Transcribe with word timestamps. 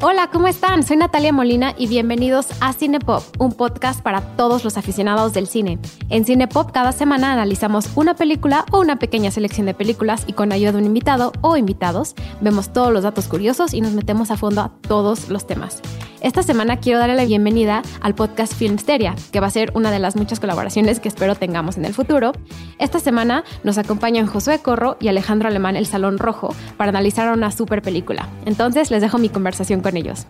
Hola, 0.00 0.30
¿cómo 0.32 0.46
están? 0.46 0.84
Soy 0.84 0.96
Natalia 0.96 1.32
Molina 1.32 1.74
y 1.76 1.88
bienvenidos 1.88 2.46
a 2.60 2.72
Cinepop, 2.72 3.22
un 3.40 3.52
podcast 3.52 4.00
para 4.00 4.20
todos 4.36 4.62
los 4.62 4.76
aficionados 4.76 5.32
del 5.32 5.48
cine. 5.48 5.80
En 6.08 6.24
Cinepop 6.24 6.70
cada 6.70 6.92
semana 6.92 7.32
analizamos 7.32 7.90
una 7.96 8.14
película 8.14 8.64
o 8.70 8.78
una 8.78 9.00
pequeña 9.00 9.32
selección 9.32 9.66
de 9.66 9.74
películas 9.74 10.22
y 10.28 10.34
con 10.34 10.52
ayuda 10.52 10.70
de 10.70 10.78
un 10.78 10.86
invitado 10.86 11.32
o 11.40 11.56
invitados 11.56 12.14
vemos 12.40 12.72
todos 12.72 12.92
los 12.92 13.02
datos 13.02 13.26
curiosos 13.26 13.74
y 13.74 13.80
nos 13.80 13.92
metemos 13.92 14.30
a 14.30 14.36
fondo 14.36 14.60
a 14.60 14.72
todos 14.82 15.30
los 15.30 15.48
temas. 15.48 15.82
Esta 16.20 16.42
semana 16.42 16.78
quiero 16.78 16.98
darle 16.98 17.14
la 17.14 17.24
bienvenida 17.24 17.82
al 18.00 18.16
podcast 18.16 18.52
Filmsteria, 18.52 19.14
que 19.32 19.38
va 19.38 19.46
a 19.46 19.50
ser 19.50 19.70
una 19.74 19.92
de 19.92 20.00
las 20.00 20.16
muchas 20.16 20.40
colaboraciones 20.40 20.98
que 20.98 21.06
espero 21.06 21.36
tengamos 21.36 21.78
en 21.78 21.84
el 21.84 21.94
futuro. 21.94 22.32
Esta 22.80 22.98
semana 22.98 23.44
nos 23.62 23.78
acompañan 23.78 24.26
Josué 24.26 24.58
Corro 24.58 24.96
y 25.00 25.06
Alejandro 25.06 25.46
Alemán 25.46 25.76
El 25.76 25.86
Salón 25.86 26.18
Rojo 26.18 26.56
para 26.76 26.88
analizar 26.88 27.32
una 27.32 27.52
super 27.52 27.82
película. 27.82 28.28
Entonces 28.46 28.90
les 28.90 29.00
dejo 29.00 29.18
mi 29.18 29.28
conversación 29.28 29.80
con 29.80 29.96
ellos. 29.96 30.26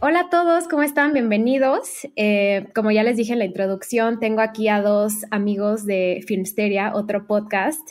Hola 0.00 0.20
a 0.20 0.30
todos, 0.30 0.66
¿cómo 0.66 0.82
están? 0.82 1.12
Bienvenidos. 1.12 2.08
Eh, 2.16 2.66
como 2.74 2.90
ya 2.90 3.02
les 3.02 3.18
dije 3.18 3.34
en 3.34 3.40
la 3.40 3.44
introducción, 3.44 4.18
tengo 4.18 4.40
aquí 4.40 4.68
a 4.68 4.80
dos 4.80 5.26
amigos 5.30 5.84
de 5.84 6.24
Filmsteria, 6.26 6.92
otro 6.94 7.26
podcast. 7.26 7.86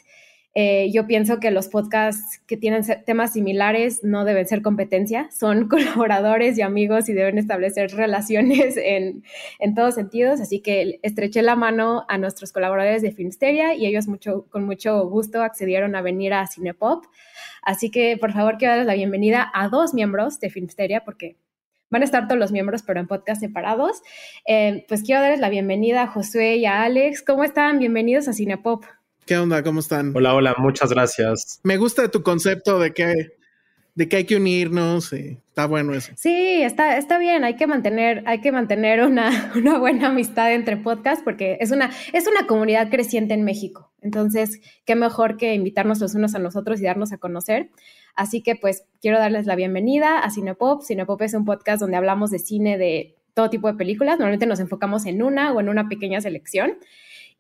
Eh, 0.55 0.91
yo 0.91 1.07
pienso 1.07 1.39
que 1.39 1.49
los 1.49 1.67
podcasts 1.67 2.39
que 2.45 2.57
tienen 2.57 2.83
temas 3.05 3.33
similares 3.33 4.03
no 4.03 4.23
deben 4.23 4.47
ser 4.47 4.61
competencia, 4.61 5.29
son 5.31 5.67
colaboradores 5.69 6.57
y 6.57 6.61
amigos 6.61 7.09
y 7.09 7.13
deben 7.13 7.37
establecer 7.37 7.91
relaciones 7.91 8.77
en, 8.83 9.23
en 9.59 9.75
todos 9.75 9.95
sentidos. 9.95 10.39
Así 10.39 10.61
que 10.61 10.99
estreché 11.01 11.41
la 11.41 11.55
mano 11.55 12.05
a 12.07 12.17
nuestros 12.17 12.51
colaboradores 12.51 13.01
de 13.01 13.11
Filmsteria 13.11 13.73
y 13.73 13.85
ellos 13.85 14.07
mucho, 14.07 14.45
con 14.49 14.65
mucho 14.65 15.07
gusto 15.07 15.41
accedieron 15.41 15.95
a 15.95 16.01
venir 16.01 16.33
a 16.33 16.45
Cinepop. 16.47 17.05
Así 17.63 17.89
que 17.89 18.17
por 18.17 18.33
favor 18.33 18.57
quiero 18.57 18.73
darles 18.73 18.87
la 18.87 18.95
bienvenida 18.95 19.51
a 19.53 19.69
dos 19.69 19.93
miembros 19.93 20.39
de 20.39 20.49
Filmsteria 20.49 21.03
porque 21.03 21.37
van 21.89 22.01
a 22.01 22.05
estar 22.05 22.27
todos 22.27 22.39
los 22.39 22.51
miembros, 22.51 22.83
pero 22.83 22.99
en 22.99 23.07
podcast 23.07 23.39
separados. 23.39 24.01
Eh, 24.47 24.85
pues 24.87 25.03
quiero 25.03 25.21
darles 25.21 25.39
la 25.39 25.49
bienvenida 25.49 26.03
a 26.03 26.07
Josué 26.07 26.57
y 26.57 26.65
a 26.65 26.83
Alex. 26.83 27.23
¿Cómo 27.23 27.43
están? 27.43 27.79
Bienvenidos 27.79 28.27
a 28.27 28.33
Cinepop. 28.33 28.83
¿Qué 29.25 29.37
onda? 29.37 29.63
¿Cómo 29.63 29.79
están? 29.79 30.11
Hola, 30.15 30.35
hola, 30.35 30.53
muchas 30.57 30.89
gracias. 30.91 31.61
Me 31.63 31.77
gusta 31.77 32.11
tu 32.11 32.23
concepto 32.23 32.77
de 32.77 32.93
que, 32.93 33.37
de 33.95 34.09
que 34.09 34.17
hay 34.17 34.25
que 34.25 34.35
unirnos. 34.35 35.13
está 35.13 35.65
bueno 35.65 35.93
eso. 35.93 36.11
Sí, 36.17 36.61
está, 36.61 36.97
está 36.97 37.17
bien. 37.19 37.45
Hay 37.45 37.55
que 37.55 37.65
mantener, 37.65 38.23
hay 38.25 38.41
que 38.41 38.51
mantener 38.51 39.01
una, 39.01 39.53
una 39.55 39.77
buena 39.77 40.09
amistad 40.09 40.53
entre 40.53 40.75
podcasts 40.75 41.23
porque 41.23 41.57
es 41.61 41.71
una, 41.71 41.89
es 42.11 42.27
una 42.27 42.47
comunidad 42.47 42.89
creciente 42.89 43.33
en 43.33 43.45
México. 43.45 43.93
Entonces, 44.01 44.59
qué 44.83 44.95
mejor 44.95 45.37
que 45.37 45.53
invitarnos 45.53 46.01
los 46.01 46.15
unos 46.15 46.35
a 46.35 46.39
nosotros 46.39 46.81
y 46.81 46.83
darnos 46.83 47.13
a 47.13 47.17
conocer. 47.17 47.69
Así 48.15 48.43
que, 48.43 48.57
pues, 48.57 48.83
quiero 49.01 49.19
darles 49.19 49.45
la 49.45 49.55
bienvenida 49.55 50.19
a 50.19 50.29
Cinepop. 50.31 50.83
Cinepop 50.83 51.21
es 51.21 51.33
un 51.33 51.45
podcast 51.45 51.79
donde 51.79 51.95
hablamos 51.95 52.29
de 52.29 52.39
cine 52.39 52.77
de 52.77 53.15
todo 53.33 53.49
tipo 53.49 53.67
de 53.67 53.75
películas. 53.75 54.19
Normalmente 54.19 54.47
nos 54.47 54.59
enfocamos 54.59 55.05
en 55.05 55.23
una 55.23 55.53
o 55.53 55.61
en 55.61 55.69
una 55.69 55.87
pequeña 55.87 56.19
selección. 56.19 56.77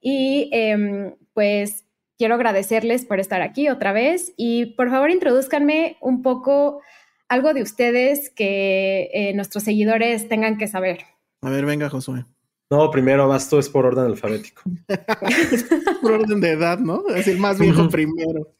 Y 0.05 0.49
em, 0.51 1.15
pues 1.33 1.85
quiero 2.17 2.35
agradecerles 2.35 3.05
por 3.05 3.19
estar 3.19 3.41
aquí 3.41 3.69
otra 3.69 3.93
vez 3.93 4.33
y 4.37 4.75
por 4.75 4.89
favor 4.89 5.09
introduzcanme 5.09 5.97
un 6.01 6.21
poco 6.21 6.81
algo 7.29 7.53
de 7.53 7.63
ustedes 7.63 8.29
que 8.29 9.09
eh, 9.13 9.33
nuestros 9.33 9.63
seguidores 9.63 10.27
tengan 10.27 10.57
que 10.57 10.67
saber. 10.67 10.99
A 11.41 11.49
ver, 11.49 11.65
venga, 11.65 11.89
Josué. 11.89 12.25
No, 12.69 12.91
primero 12.91 13.27
vas 13.27 13.49
tú, 13.49 13.59
es 13.59 13.69
por 13.69 13.85
orden 13.85 14.05
alfabético. 14.05 14.63
por 16.01 16.11
orden 16.11 16.41
de 16.41 16.51
edad, 16.51 16.79
¿no? 16.79 17.07
Es 17.15 17.27
el 17.27 17.37
más 17.37 17.57
viejo 17.57 17.87
primero. 17.89 18.55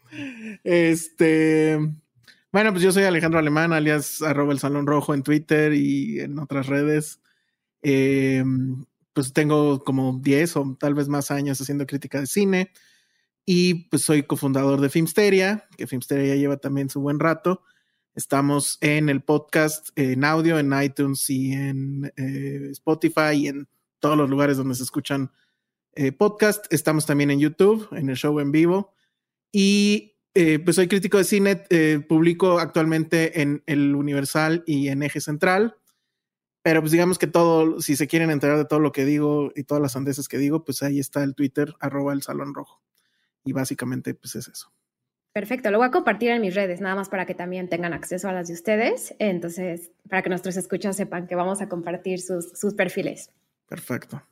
Este. 0.63 1.77
Bueno, 2.51 2.71
pues 2.71 2.83
yo 2.83 2.91
soy 2.91 3.03
Alejandro 3.03 3.39
Alemán, 3.39 3.73
alias 3.73 4.21
arroba 4.21 4.53
el 4.53 4.59
Salón 4.59 4.85
Rojo 4.85 5.13
en 5.13 5.23
Twitter 5.23 5.73
y 5.73 6.19
en 6.21 6.39
otras 6.39 6.67
redes. 6.67 7.19
Eh, 7.81 8.43
pues 9.13 9.33
tengo 9.33 9.83
como 9.83 10.19
10 10.21 10.57
o 10.57 10.77
tal 10.79 10.93
vez 10.95 11.07
más 11.07 11.31
años 11.31 11.61
haciendo 11.61 11.85
crítica 11.85 12.19
de 12.19 12.27
cine 12.27 12.71
y 13.45 13.89
pues 13.89 14.03
soy 14.03 14.23
cofundador 14.23 14.79
de 14.79 14.89
Filmsteria, 14.89 15.67
que 15.77 15.87
Filmsteria 15.87 16.33
ya 16.33 16.39
lleva 16.39 16.57
también 16.57 16.89
su 16.89 17.01
buen 17.01 17.19
rato. 17.19 17.61
Estamos 18.15 18.77
en 18.81 19.09
el 19.09 19.21
podcast 19.21 19.89
en 19.95 20.23
audio, 20.23 20.59
en 20.59 20.71
iTunes 20.81 21.29
y 21.29 21.51
en 21.51 22.13
eh, 22.15 22.69
Spotify 22.71 23.33
y 23.35 23.47
en 23.47 23.67
todos 23.99 24.17
los 24.17 24.29
lugares 24.29 24.57
donde 24.57 24.75
se 24.75 24.83
escuchan 24.83 25.31
eh, 25.93 26.11
podcast. 26.11 26.71
Estamos 26.71 27.05
también 27.05 27.31
en 27.31 27.39
YouTube, 27.39 27.87
en 27.91 28.09
el 28.09 28.15
show 28.15 28.39
en 28.39 28.51
vivo. 28.51 28.93
Y 29.51 30.15
eh, 30.35 30.59
pues 30.59 30.75
soy 30.77 30.87
crítico 30.87 31.17
de 31.17 31.23
cine, 31.25 31.55
publico 32.07 32.59
actualmente 32.59 33.41
en 33.41 33.61
El 33.65 33.93
Universal 33.93 34.63
y 34.65 34.87
en 34.87 35.03
Eje 35.03 35.19
Central. 35.19 35.75
Pero 36.63 36.79
pues 36.79 36.93
digamos 36.93 37.19
que 37.19 37.27
todo, 37.27 37.81
si 37.81 37.97
se 37.97 38.07
quieren 38.07 38.31
enterar 38.31 38.57
de 38.57 38.65
todo 38.65 38.79
lo 38.79 38.93
que 38.93 39.03
digo 39.03 39.51
y 39.53 39.63
todas 39.63 39.81
las 39.83 39.97
andeses 39.97 40.29
que 40.29 40.37
digo, 40.37 40.63
pues 40.63 40.81
ahí 40.81 40.97
está 40.97 41.21
el 41.21 41.35
Twitter, 41.35 41.73
arroba 41.81 42.13
el 42.13 42.23
Salón 42.23 42.53
Rojo. 42.53 42.81
Y 43.43 43.51
básicamente 43.51 44.13
pues 44.15 44.35
es 44.35 44.47
eso. 44.47 44.71
Perfecto, 45.33 45.71
lo 45.71 45.79
voy 45.79 45.87
a 45.87 45.91
compartir 45.91 46.29
en 46.29 46.41
mis 46.41 46.55
redes, 46.55 46.79
nada 46.79 46.95
más 46.95 47.09
para 47.09 47.25
que 47.25 47.35
también 47.35 47.67
tengan 47.67 47.91
acceso 47.91 48.29
a 48.29 48.33
las 48.33 48.47
de 48.47 48.53
ustedes. 48.53 49.13
Entonces, 49.19 49.91
para 50.07 50.21
que 50.21 50.29
nuestros 50.29 50.55
escuchas 50.55 50.95
sepan 50.95 51.27
que 51.27 51.35
vamos 51.35 51.59
a 51.59 51.67
compartir 51.67 52.21
sus, 52.21 52.51
sus 52.51 52.75
perfiles. 52.75 53.29
Perfecto. 53.67 54.23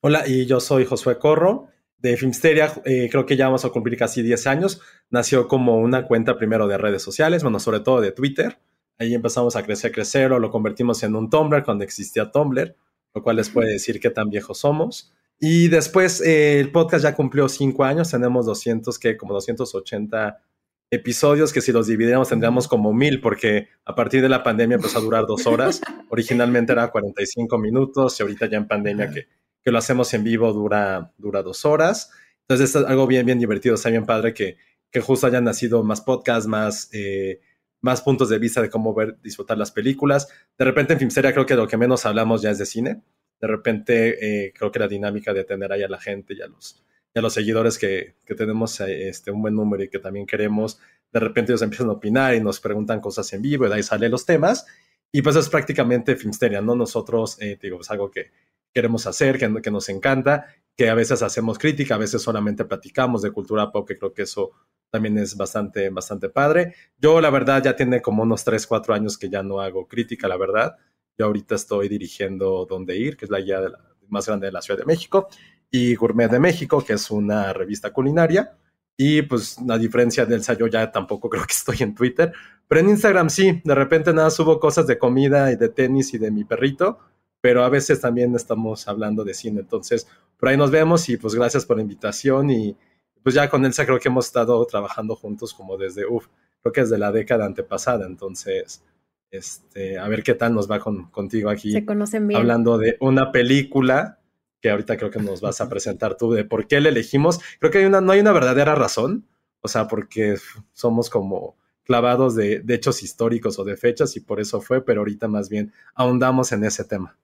Hola, 0.00 0.26
y 0.26 0.44
yo 0.44 0.60
soy 0.60 0.84
Josué 0.84 1.18
Corro 1.18 1.68
de 1.96 2.16
Filmsteria. 2.18 2.70
Eh, 2.84 3.08
creo 3.10 3.24
que 3.24 3.36
ya 3.36 3.46
vamos 3.46 3.64
a 3.64 3.70
cumplir 3.70 3.96
casi 3.96 4.20
10 4.20 4.46
años. 4.48 4.82
Nació 5.08 5.48
como 5.48 5.78
una 5.78 6.06
cuenta 6.06 6.36
primero 6.36 6.66
de 6.66 6.76
redes 6.76 7.02
sociales, 7.02 7.42
bueno, 7.44 7.60
sobre 7.60 7.80
todo 7.80 8.00
de 8.02 8.12
Twitter 8.12 8.58
Ahí 9.02 9.14
empezamos 9.14 9.56
a 9.56 9.64
crecer, 9.64 9.90
crecer, 9.90 10.32
o 10.32 10.38
lo 10.38 10.48
convertimos 10.48 11.02
en 11.02 11.16
un 11.16 11.28
Tumblr 11.28 11.64
cuando 11.64 11.82
existía 11.82 12.30
Tumblr, 12.30 12.76
lo 13.14 13.22
cual 13.22 13.34
les 13.34 13.50
puede 13.50 13.72
decir 13.72 13.98
qué 13.98 14.10
tan 14.10 14.30
viejos 14.30 14.58
somos. 14.58 15.12
Y 15.40 15.66
después 15.66 16.20
eh, 16.20 16.60
el 16.60 16.70
podcast 16.70 17.02
ya 17.02 17.16
cumplió 17.16 17.48
cinco 17.48 17.82
años, 17.82 18.12
tenemos 18.12 18.46
200, 18.46 18.96
que 19.00 19.16
como 19.16 19.34
280 19.34 20.40
episodios 20.88 21.52
que 21.52 21.60
si 21.60 21.72
los 21.72 21.88
dividiéramos 21.88 22.28
tendríamos 22.28 22.68
como 22.68 22.92
mil, 22.92 23.20
porque 23.20 23.70
a 23.84 23.96
partir 23.96 24.22
de 24.22 24.28
la 24.28 24.44
pandemia 24.44 24.76
empezó 24.76 24.98
a 24.98 25.02
durar 25.02 25.26
dos 25.26 25.48
horas. 25.48 25.80
Originalmente 26.10 26.72
era 26.72 26.92
45 26.92 27.58
minutos 27.58 28.20
y 28.20 28.22
ahorita 28.22 28.46
ya 28.46 28.58
en 28.58 28.68
pandemia 28.68 29.10
que, 29.10 29.26
que 29.64 29.72
lo 29.72 29.78
hacemos 29.78 30.14
en 30.14 30.22
vivo 30.22 30.52
dura, 30.52 31.12
dura 31.18 31.42
dos 31.42 31.64
horas. 31.64 32.12
Entonces 32.42 32.76
es 32.76 32.86
algo 32.86 33.08
bien, 33.08 33.26
bien 33.26 33.40
divertido, 33.40 33.74
está 33.74 33.90
bien 33.90 34.06
padre 34.06 34.32
que, 34.32 34.58
que 34.92 35.00
justo 35.00 35.26
hayan 35.26 35.42
nacido 35.42 35.82
más 35.82 36.02
podcasts, 36.02 36.46
más... 36.46 36.88
Eh, 36.92 37.40
más 37.82 38.00
puntos 38.00 38.28
de 38.28 38.38
vista 38.38 38.62
de 38.62 38.70
cómo 38.70 38.94
ver, 38.94 39.18
disfrutar 39.22 39.58
las 39.58 39.70
películas. 39.70 40.28
De 40.56 40.64
repente 40.64 40.94
en 40.94 40.98
Filmsteria 41.00 41.32
creo 41.32 41.44
que 41.44 41.54
lo 41.54 41.68
que 41.68 41.76
menos 41.76 42.06
hablamos 42.06 42.40
ya 42.40 42.50
es 42.50 42.58
de 42.58 42.66
cine. 42.66 43.02
De 43.40 43.48
repente 43.48 44.46
eh, 44.46 44.52
creo 44.56 44.70
que 44.70 44.78
la 44.78 44.88
dinámica 44.88 45.34
de 45.34 45.44
tener 45.44 45.72
ahí 45.72 45.82
a 45.82 45.88
la 45.88 46.00
gente 46.00 46.34
y 46.34 46.40
a 46.40 46.46
los, 46.46 46.82
y 47.12 47.20
los 47.20 47.34
seguidores 47.34 47.78
que, 47.78 48.14
que 48.24 48.34
tenemos 48.34 48.80
eh, 48.80 49.08
este, 49.08 49.30
un 49.32 49.42
buen 49.42 49.54
número 49.54 49.82
y 49.82 49.88
que 49.88 49.98
también 49.98 50.26
queremos, 50.26 50.78
de 51.12 51.20
repente 51.20 51.52
ellos 51.52 51.62
empiezan 51.62 51.88
a 51.88 51.92
opinar 51.92 52.34
y 52.34 52.40
nos 52.40 52.60
preguntan 52.60 53.00
cosas 53.00 53.30
en 53.32 53.42
vivo 53.42 53.66
y 53.66 53.68
de 53.68 53.74
ahí 53.74 53.82
salen 53.82 54.12
los 54.12 54.24
temas. 54.24 54.64
Y 55.10 55.20
pues 55.20 55.36
es 55.36 55.48
prácticamente 55.50 56.16
Filmsteria, 56.16 56.62
¿no? 56.62 56.74
Nosotros, 56.74 57.36
eh, 57.40 57.58
digo, 57.60 57.80
es 57.80 57.90
algo 57.90 58.10
que 58.10 58.30
queremos 58.72 59.06
hacer, 59.06 59.38
que, 59.38 59.60
que 59.60 59.70
nos 59.70 59.88
encanta, 59.90 60.46
que 60.74 60.88
a 60.88 60.94
veces 60.94 61.20
hacemos 61.20 61.58
crítica, 61.58 61.96
a 61.96 61.98
veces 61.98 62.22
solamente 62.22 62.64
platicamos 62.64 63.20
de 63.20 63.30
cultura 63.30 63.70
pop, 63.70 63.86
que 63.86 63.98
creo 63.98 64.14
que 64.14 64.22
eso 64.22 64.52
también 64.92 65.16
es 65.16 65.34
bastante, 65.38 65.88
bastante 65.88 66.28
padre. 66.28 66.74
Yo, 66.98 67.20
la 67.22 67.30
verdad, 67.30 67.62
ya 67.64 67.74
tiene 67.74 68.02
como 68.02 68.22
unos 68.22 68.44
3, 68.44 68.66
4 68.66 68.92
años 68.92 69.16
que 69.16 69.30
ya 69.30 69.42
no 69.42 69.60
hago 69.60 69.88
crítica, 69.88 70.28
la 70.28 70.36
verdad. 70.36 70.76
Yo 71.16 71.24
ahorita 71.26 71.54
estoy 71.54 71.88
dirigiendo 71.88 72.66
Dónde 72.68 72.98
Ir, 72.98 73.16
que 73.16 73.24
es 73.24 73.30
la 73.30 73.40
guía 73.40 73.60
más 74.08 74.26
grande 74.26 74.46
de 74.46 74.52
la 74.52 74.60
Ciudad 74.60 74.78
de 74.78 74.84
México, 74.84 75.28
y 75.70 75.94
Gourmet 75.94 76.28
de 76.28 76.38
México, 76.38 76.84
que 76.84 76.92
es 76.92 77.10
una 77.10 77.54
revista 77.54 77.90
culinaria. 77.90 78.54
Y 78.94 79.22
pues, 79.22 79.56
a 79.66 79.78
diferencia 79.78 80.26
del 80.26 80.42
yo 80.42 80.66
ya 80.66 80.92
tampoco 80.92 81.30
creo 81.30 81.46
que 81.46 81.54
estoy 81.54 81.78
en 81.80 81.94
Twitter, 81.94 82.30
pero 82.68 82.82
en 82.82 82.90
Instagram 82.90 83.30
sí, 83.30 83.62
de 83.64 83.74
repente 83.74 84.12
nada, 84.12 84.28
subo 84.28 84.60
cosas 84.60 84.86
de 84.86 84.98
comida 84.98 85.50
y 85.50 85.56
de 85.56 85.70
tenis 85.70 86.12
y 86.12 86.18
de 86.18 86.30
mi 86.30 86.44
perrito, 86.44 86.98
pero 87.40 87.64
a 87.64 87.70
veces 87.70 87.98
también 87.98 88.34
estamos 88.34 88.86
hablando 88.88 89.24
de 89.24 89.32
cine. 89.32 89.60
Entonces, 89.60 90.06
por 90.36 90.50
ahí 90.50 90.58
nos 90.58 90.70
vemos 90.70 91.08
y 91.08 91.16
pues 91.16 91.34
gracias 91.34 91.64
por 91.64 91.76
la 91.76 91.82
invitación 91.82 92.50
y 92.50 92.76
pues 93.22 93.34
ya 93.34 93.48
con 93.48 93.64
Elsa 93.64 93.84
creo 93.84 93.98
que 93.98 94.08
hemos 94.08 94.26
estado 94.26 94.64
trabajando 94.66 95.16
juntos 95.16 95.54
como 95.54 95.76
desde, 95.76 96.06
uff, 96.06 96.26
creo 96.62 96.72
que 96.72 96.80
desde 96.82 96.98
la 96.98 97.12
década 97.12 97.44
antepasada, 97.44 98.06
entonces, 98.06 98.84
este, 99.30 99.98
a 99.98 100.08
ver 100.08 100.22
qué 100.22 100.34
tal 100.34 100.54
nos 100.54 100.70
va 100.70 100.78
con, 100.80 101.10
contigo 101.10 101.50
aquí. 101.50 101.72
Se 101.72 101.84
conocen 101.84 102.28
bien. 102.28 102.40
Hablando 102.40 102.78
de 102.78 102.96
una 103.00 103.32
película 103.32 104.18
que 104.60 104.70
ahorita 104.70 104.96
creo 104.96 105.10
que 105.10 105.18
nos 105.18 105.40
vas 105.40 105.60
a 105.60 105.68
presentar 105.68 106.16
tú 106.16 106.32
de 106.32 106.44
por 106.44 106.68
qué 106.68 106.80
la 106.80 106.90
elegimos. 106.90 107.40
Creo 107.58 107.72
que 107.72 107.78
hay 107.78 107.84
una, 107.84 108.00
no 108.00 108.12
hay 108.12 108.20
una 108.20 108.32
verdadera 108.32 108.74
razón, 108.76 109.26
o 109.60 109.68
sea, 109.68 109.88
porque 109.88 110.36
somos 110.72 111.10
como 111.10 111.56
clavados 111.82 112.36
de, 112.36 112.60
de 112.60 112.74
hechos 112.74 113.02
históricos 113.02 113.58
o 113.58 113.64
de 113.64 113.76
fechas 113.76 114.16
y 114.16 114.20
por 114.20 114.40
eso 114.40 114.60
fue, 114.60 114.84
pero 114.84 115.00
ahorita 115.00 115.26
más 115.26 115.48
bien 115.48 115.72
ahondamos 115.94 116.52
en 116.52 116.62
ese 116.62 116.84
tema. 116.84 117.18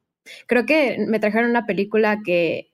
Creo 0.46 0.66
que 0.66 1.04
me 1.06 1.20
trajeron 1.20 1.50
una 1.50 1.64
película 1.64 2.22
que 2.24 2.72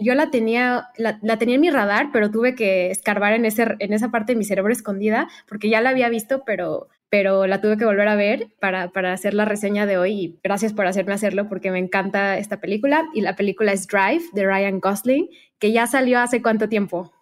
yo 0.00 0.14
la 0.14 0.30
tenía, 0.30 0.88
la, 0.96 1.18
tenía 1.38 1.56
en 1.56 1.60
mi 1.60 1.70
radar, 1.70 2.10
pero 2.12 2.30
tuve 2.30 2.54
que 2.54 2.90
escarbar 2.90 3.32
en, 3.34 3.44
ese, 3.44 3.76
en 3.78 3.92
esa 3.92 4.10
parte 4.10 4.32
de 4.32 4.38
mi 4.38 4.44
cerebro 4.44 4.72
escondida, 4.72 5.28
porque 5.48 5.68
ya 5.68 5.80
la 5.80 5.90
había 5.90 6.08
visto, 6.08 6.42
pero, 6.44 6.88
pero 7.10 7.46
la 7.46 7.60
tuve 7.60 7.76
que 7.76 7.84
volver 7.84 8.08
a 8.08 8.16
ver 8.16 8.48
para, 8.60 8.90
para 8.90 9.12
hacer 9.12 9.34
la 9.34 9.44
reseña 9.44 9.86
de 9.86 9.98
hoy. 9.98 10.12
Y 10.12 10.38
gracias 10.42 10.72
por 10.72 10.86
hacerme 10.86 11.14
hacerlo, 11.14 11.48
porque 11.48 11.70
me 11.70 11.78
encanta 11.78 12.38
esta 12.38 12.60
película. 12.60 13.08
Y 13.14 13.20
la 13.20 13.36
película 13.36 13.72
es 13.72 13.86
Drive, 13.86 14.24
de 14.32 14.46
Ryan 14.46 14.80
Gosling, 14.80 15.28
que 15.58 15.72
ya 15.72 15.86
salió 15.86 16.20
hace 16.20 16.42
cuánto 16.42 16.68
tiempo. 16.68 17.12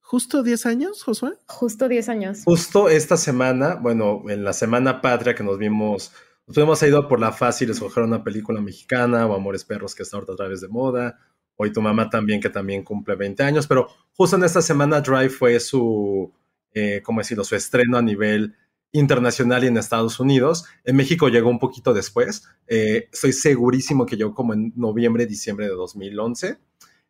¿Justo 0.00 0.42
10 0.42 0.66
años, 0.66 1.02
Josué? 1.02 1.32
Justo 1.46 1.88
10 1.88 2.08
años. 2.10 2.42
Justo 2.44 2.88
esta 2.88 3.16
semana, 3.16 3.76
bueno, 3.76 4.22
en 4.28 4.44
la 4.44 4.52
semana 4.52 5.00
patria 5.00 5.34
que 5.34 5.42
nos 5.42 5.58
vimos, 5.58 6.12
nos 6.46 6.58
hemos 6.58 6.82
ido 6.82 7.08
por 7.08 7.20
la 7.20 7.32
fácil 7.32 7.70
escoger 7.70 8.04
una 8.04 8.22
película 8.22 8.60
mexicana 8.60 9.26
o 9.26 9.34
Amores 9.34 9.64
Perros 9.64 9.94
que 9.94 10.02
está 10.02 10.18
ahorita 10.18 10.34
a 10.34 10.36
través 10.36 10.60
de 10.60 10.68
moda 10.68 11.18
Hoy 11.56 11.72
tu 11.72 11.80
mamá 11.80 12.10
también, 12.10 12.40
que 12.40 12.50
también 12.50 12.82
cumple 12.82 13.14
20 13.14 13.42
años, 13.42 13.66
pero 13.66 13.88
justo 14.12 14.36
en 14.36 14.44
esta 14.44 14.62
semana 14.62 15.00
Drive 15.00 15.30
fue 15.30 15.60
su, 15.60 16.32
eh, 16.72 17.00
¿cómo 17.04 17.20
decirlo?, 17.20 17.44
su 17.44 17.54
estreno 17.54 17.98
a 17.98 18.02
nivel 18.02 18.54
internacional 18.92 19.64
y 19.64 19.66
en 19.66 19.76
Estados 19.76 20.20
Unidos. 20.20 20.64
En 20.84 20.96
México 20.96 21.28
llegó 21.28 21.50
un 21.50 21.58
poquito 21.58 21.92
después. 21.92 22.44
Eh, 22.66 23.08
estoy 23.12 23.32
segurísimo 23.32 24.06
que 24.06 24.16
llegó 24.16 24.34
como 24.34 24.54
en 24.54 24.72
noviembre, 24.76 25.26
diciembre 25.26 25.66
de 25.66 25.74
2011 25.74 26.58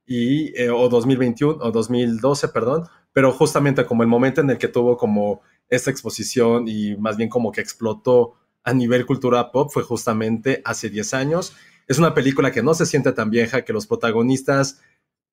y, 0.07 0.59
eh, 0.61 0.71
o 0.71 0.89
2021 0.89 1.59
o 1.61 1.71
2012, 1.71 2.49
perdón, 2.49 2.85
pero 3.13 3.33
justamente 3.33 3.85
como 3.87 4.03
el 4.03 4.09
momento 4.09 4.41
en 4.41 4.51
el 4.51 4.59
que 4.59 4.69
tuvo 4.69 4.97
como 4.97 5.43
esta 5.69 5.91
exposición 5.91 6.69
y 6.69 6.97
más 6.97 7.17
bien 7.17 7.29
como 7.29 7.53
que 7.53 7.61
explotó 7.61 8.35
a 8.63 8.73
nivel 8.73 9.07
cultura 9.07 9.53
pop 9.53 9.71
fue 9.73 9.83
justamente 9.83 10.63
hace 10.65 10.89
10 10.89 11.15
años 11.15 11.55
es 11.87 11.99
una 11.99 12.15
película 12.15 12.53
que 12.53 12.63
no 12.63 12.75
se 12.75 12.87
siente 12.87 13.13
tan 13.13 13.31
vieja, 13.31 13.65
que 13.65 13.73
los 13.73 13.87
protagonistas, 13.87 14.81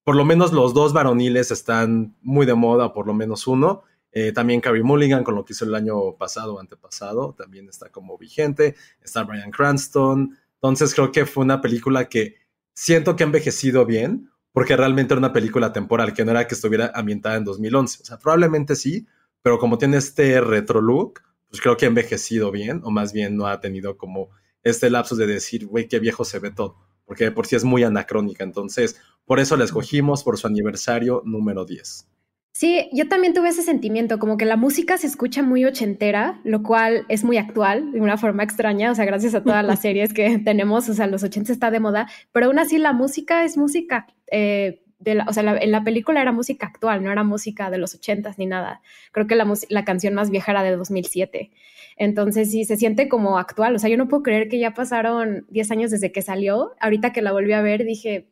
por 0.04 0.16
lo 0.16 0.26
menos 0.26 0.52
los 0.52 0.74
dos 0.74 0.94
varoniles 0.94 1.52
están 1.52 2.16
muy 2.22 2.46
de 2.46 2.56
moda, 2.56 2.94
por 2.94 3.08
lo 3.08 3.14
menos 3.14 3.48
uno. 3.48 3.84
Eh, 4.12 4.32
también 4.34 4.60
Carrie 4.60 4.84
Mulligan, 4.84 5.24
con 5.24 5.36
lo 5.36 5.46
que 5.46 5.54
hizo 5.54 5.66
el 5.66 5.76
año 5.76 6.18
pasado 6.18 6.56
o 6.56 6.60
antepasado, 6.60 7.34
también 7.38 7.70
está 7.70 7.90
como 7.90 8.18
vigente. 8.18 8.76
Está 9.02 9.24
Brian 9.24 9.52
Cranston. 9.52 10.38
Entonces 10.56 10.94
creo 10.94 11.12
que 11.12 11.26
fue 11.26 11.44
una 11.44 11.62
película 11.62 12.10
que 12.10 12.36
siento 12.74 13.16
que 13.16 13.24
ha 13.24 13.28
envejecido 13.28 13.86
bien, 13.86 14.30
porque 14.52 14.76
realmente 14.76 15.14
era 15.14 15.20
una 15.20 15.34
película 15.34 15.72
temporal, 15.72 16.14
que 16.14 16.26
no 16.26 16.32
era 16.32 16.48
que 16.48 16.56
estuviera 16.56 16.92
ambientada 16.94 17.38
en 17.38 17.46
2011. 17.46 18.00
O 18.02 18.06
sea, 18.06 18.20
probablemente 18.20 18.76
sí, 18.76 19.08
pero 19.42 19.60
como 19.60 19.78
tiene 19.78 19.98
este 19.98 20.42
retro 20.42 20.82
look, 20.82 21.22
pues 21.50 21.62
creo 21.62 21.78
que 21.78 21.86
ha 21.86 21.90
envejecido 21.90 22.52
bien, 22.52 22.82
o 22.84 22.92
más 22.92 23.14
bien 23.14 23.38
no 23.38 23.48
ha 23.48 23.60
tenido 23.60 23.98
como 23.98 24.30
este 24.64 24.90
lapso 24.90 25.16
de 25.16 25.28
decir, 25.28 25.66
güey, 25.66 25.88
qué 25.88 26.00
viejo 26.00 26.26
se 26.26 26.40
ve 26.40 26.52
todo, 26.52 26.78
porque 27.06 27.32
por 27.32 27.48
sí 27.48 27.56
es 27.56 27.64
muy 27.64 27.84
anacrónica. 27.84 28.44
Entonces, 28.44 29.00
por 29.26 29.40
eso 29.40 29.58
la 29.58 29.66
escogimos 29.66 30.24
por 30.24 30.38
su 30.38 30.48
aniversario 30.48 31.22
número 31.26 31.66
10. 31.66 32.08
Sí, 32.54 32.90
yo 32.92 33.08
también 33.08 33.34
tuve 33.34 33.50
ese 33.50 33.64
sentimiento, 33.64 34.20
como 34.20 34.36
que 34.36 34.46
la 34.46 34.58
música 34.58 34.98
se 34.98 35.08
escucha 35.08 35.42
muy 35.42 35.64
ochentera, 35.64 36.42
lo 36.44 36.64
cual 36.64 37.06
es 37.08 37.24
muy 37.24 37.38
actual 37.38 37.94
de 37.94 38.02
una 38.02 38.18
forma 38.18 38.44
extraña, 38.44 38.92
o 38.92 38.96
sea, 38.96 39.06
gracias 39.06 39.34
a 39.36 39.44
todas 39.44 39.64
las 39.64 39.80
series 39.82 40.14
que 40.14 40.38
tenemos, 40.40 40.90
o 40.90 40.94
sea, 40.94 41.08
los 41.08 41.24
80 41.24 41.54
está 41.54 41.72
de 41.72 41.80
moda, 41.80 42.10
pero 42.34 42.48
aún 42.48 42.60
así 42.60 42.78
la 42.78 42.92
música 42.92 43.46
es 43.46 43.58
música, 43.58 44.08
eh, 44.30 44.84
de 45.02 45.16
la, 45.16 45.26
o 45.28 45.34
sea, 45.34 45.58
en 45.58 45.72
la 45.72 45.84
película 45.84 46.22
era 46.22 46.32
música 46.32 46.68
actual, 46.68 47.04
no 47.04 47.12
era 47.12 47.24
música 47.24 47.70
de 47.70 47.78
los 47.78 47.96
80 47.96 48.34
ni 48.38 48.46
nada. 48.46 48.82
Creo 49.12 49.28
que 49.28 49.36
la, 49.36 49.52
la 49.70 49.84
canción 49.84 50.14
más 50.14 50.30
vieja 50.30 50.52
era 50.52 50.64
de 50.64 50.76
2007. 50.76 51.52
Entonces 51.98 52.52
sí, 52.52 52.66
se 52.66 52.78
siente 52.78 53.10
como 53.10 53.38
actual. 53.38 53.76
O 53.76 53.80
sea, 53.80 53.90
yo 53.90 53.98
no 53.98 54.08
puedo 54.08 54.24
creer 54.24 54.48
que 54.48 54.60
ya 54.60 54.74
pasaron 54.74 55.46
10 55.50 55.72
años 55.72 55.92
desde 55.92 56.12
que 56.12 56.22
salió. 56.22 56.74
Ahorita 56.80 57.12
que 57.12 57.22
la 57.22 57.32
volví 57.32 57.54
a 57.54 57.62
ver 57.62 57.84
dije, 57.84 58.30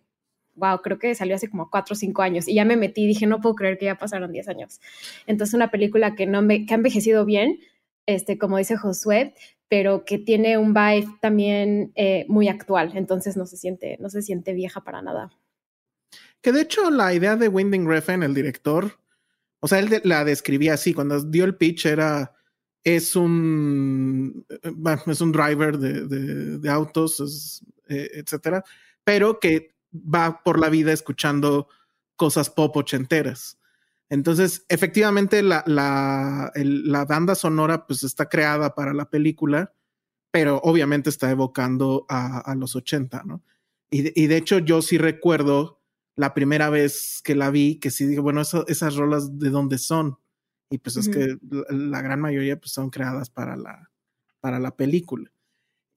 wow, 0.55 0.81
creo 0.81 0.99
que 0.99 1.15
salió 1.15 1.35
hace 1.35 1.49
como 1.49 1.69
4 1.69 1.93
o 1.93 1.95
5 1.95 2.21
años. 2.21 2.47
Y 2.47 2.53
ya 2.55 2.65
me 2.65 2.77
metí 2.77 3.07
dije, 3.07 3.25
no 3.25 3.41
puedo 3.41 3.55
creer 3.55 3.77
que 3.77 3.85
ya 3.85 3.95
pasaron 3.95 4.31
10 4.31 4.47
años. 4.49 4.79
Entonces 5.25 5.53
una 5.55 5.71
película 5.71 6.15
que, 6.15 6.27
no 6.27 6.41
me, 6.41 6.65
que 6.65 6.73
ha 6.73 6.77
envejecido 6.77 7.25
bien, 7.25 7.59
este, 8.05 8.37
como 8.37 8.57
dice 8.57 8.77
Josué, 8.77 9.33
pero 9.67 10.03
que 10.05 10.17
tiene 10.17 10.57
un 10.57 10.73
vibe 10.73 11.07
también 11.21 11.91
eh, 11.95 12.25
muy 12.27 12.47
actual. 12.47 12.91
Entonces 12.95 13.37
no 13.37 13.45
se, 13.45 13.57
siente, 13.57 13.97
no 13.99 14.09
se 14.09 14.21
siente 14.21 14.53
vieja 14.53 14.81
para 14.83 15.01
nada. 15.01 15.31
Que 16.41 16.51
de 16.51 16.61
hecho 16.61 16.89
la 16.89 17.13
idea 17.13 17.35
de 17.35 17.47
Winding 17.47 17.87
Refn, 17.87 18.23
el 18.23 18.33
director, 18.33 18.99
o 19.59 19.67
sea, 19.67 19.79
él 19.79 20.01
la 20.03 20.23
describía 20.23 20.75
así, 20.75 20.93
cuando 20.93 21.21
dio 21.21 21.45
el 21.45 21.55
pitch 21.55 21.85
era 21.85 22.33
es 22.83 23.15
un, 23.15 24.45
es 25.07 25.21
un 25.21 25.31
driver 25.31 25.77
de, 25.77 26.69
autos, 26.69 27.63
eh, 27.87 28.09
etcétera, 28.13 28.63
pero 29.03 29.39
que 29.39 29.75
va 29.93 30.41
por 30.43 30.59
la 30.59 30.69
vida 30.69 30.93
escuchando 30.93 31.67
cosas 32.15 32.49
pop 32.49 32.75
ochenteras. 32.77 33.57
Entonces, 34.09 34.65
efectivamente, 34.69 35.43
la, 35.43 35.63
la, 35.67 36.51
la, 36.55 37.05
banda 37.05 37.35
sonora 37.35 37.85
pues 37.85 38.03
está 38.03 38.27
creada 38.27 38.73
para 38.73 38.93
la 38.93 39.09
película, 39.09 39.73
pero 40.31 40.59
obviamente 40.63 41.09
está 41.09 41.29
evocando 41.29 42.05
a, 42.09 42.55
los 42.55 42.75
80, 42.75 43.23
¿no? 43.25 43.43
Y, 43.91 44.19
y, 44.19 44.27
de 44.27 44.37
hecho, 44.37 44.59
yo 44.59 44.81
sí 44.81 44.97
recuerdo 44.97 45.78
la 46.19 46.33
primera 46.33 46.69
vez 46.69 47.21
que 47.23 47.33
la 47.33 47.49
vi, 47.49 47.79
que 47.79 47.91
sí 47.91 48.05
digo, 48.05 48.21
bueno, 48.21 48.41
esas 48.41 48.95
rolas 48.97 49.39
de 49.39 49.49
dónde 49.51 49.77
son. 49.77 50.19
Y 50.69 50.79
pues 50.79 50.97
es 50.97 51.07
que 51.07 51.37
la, 51.69 52.01
gran 52.01 52.19
mayoría 52.19 52.59
pues, 52.59 52.73
son 52.73 52.89
creadas 52.89 53.29
para 53.29 53.55
la, 53.55 53.89
para 54.41 54.59
la 54.59 54.75
película. 54.75 55.31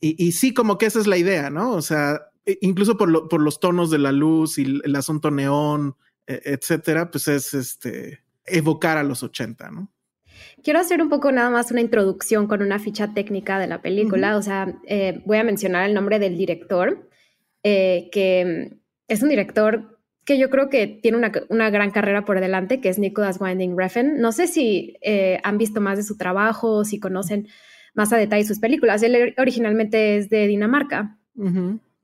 Y, 0.00 0.14
y, 0.24 0.30
sí, 0.30 0.54
como 0.54 0.78
que 0.78 0.86
esa 0.86 1.00
es 1.00 1.08
la 1.08 1.16
idea, 1.16 1.50
¿no? 1.50 1.72
O 1.72 1.82
sea, 1.82 2.30
e, 2.46 2.56
incluso 2.60 2.96
por, 2.96 3.28
por 3.28 3.42
los 3.42 3.58
tonos 3.58 3.90
de 3.90 3.98
la 3.98 4.12
luz 4.12 4.58
y 4.58 4.80
el, 4.84 4.94
asunto 4.94 5.32
neón, 5.32 5.96
e, 6.28 6.40
etcétera, 6.44 7.10
pues 7.10 7.26
es 7.26 7.52
este 7.52 8.22
evocar 8.46 8.98
a 8.98 9.02
los 9.02 9.24
80, 9.24 9.72
¿no? 9.72 9.92
Quiero 10.62 10.78
hacer 10.78 11.02
un 11.02 11.08
poco 11.08 11.32
nada 11.32 11.50
más 11.50 11.72
una 11.72 11.80
introducción 11.80 12.46
con 12.46 12.62
una 12.62 12.78
ficha 12.78 13.12
técnica 13.12 13.58
de 13.58 13.66
la 13.66 13.82
película. 13.82 14.36
O 14.36 14.42
sea, 14.42 14.72
eh, 14.86 15.20
voy 15.26 15.38
a 15.38 15.44
mencionar 15.44 15.88
el 15.88 15.94
nombre 15.94 16.20
del 16.20 16.36
director, 16.36 17.10
eh, 17.64 18.08
que 18.12 18.78
es 19.08 19.20
un 19.20 19.28
director 19.28 19.91
que 20.24 20.38
yo 20.38 20.50
creo 20.50 20.68
que 20.68 20.86
tiene 20.86 21.18
una, 21.48 21.70
gran 21.70 21.90
carrera 21.90 22.24
por 22.24 22.40
delante, 22.40 22.80
que 22.80 22.88
es 22.88 22.98
Nicholas 22.98 23.40
Winding 23.40 23.76
Refn. 23.76 24.20
No 24.20 24.32
sé 24.32 24.46
si 24.46 24.96
eh, 25.02 25.40
han 25.42 25.58
visto 25.58 25.80
más 25.80 25.98
de 25.98 26.04
su 26.04 26.16
trabajo 26.16 26.70
o 26.70 26.84
si 26.84 27.00
conocen 27.00 27.48
más 27.94 28.12
a 28.12 28.16
detalle 28.16 28.44
sus 28.44 28.60
películas. 28.60 29.02
Él 29.02 29.34
originalmente 29.36 30.16
es 30.16 30.30
de 30.30 30.46
Dinamarca. 30.46 31.18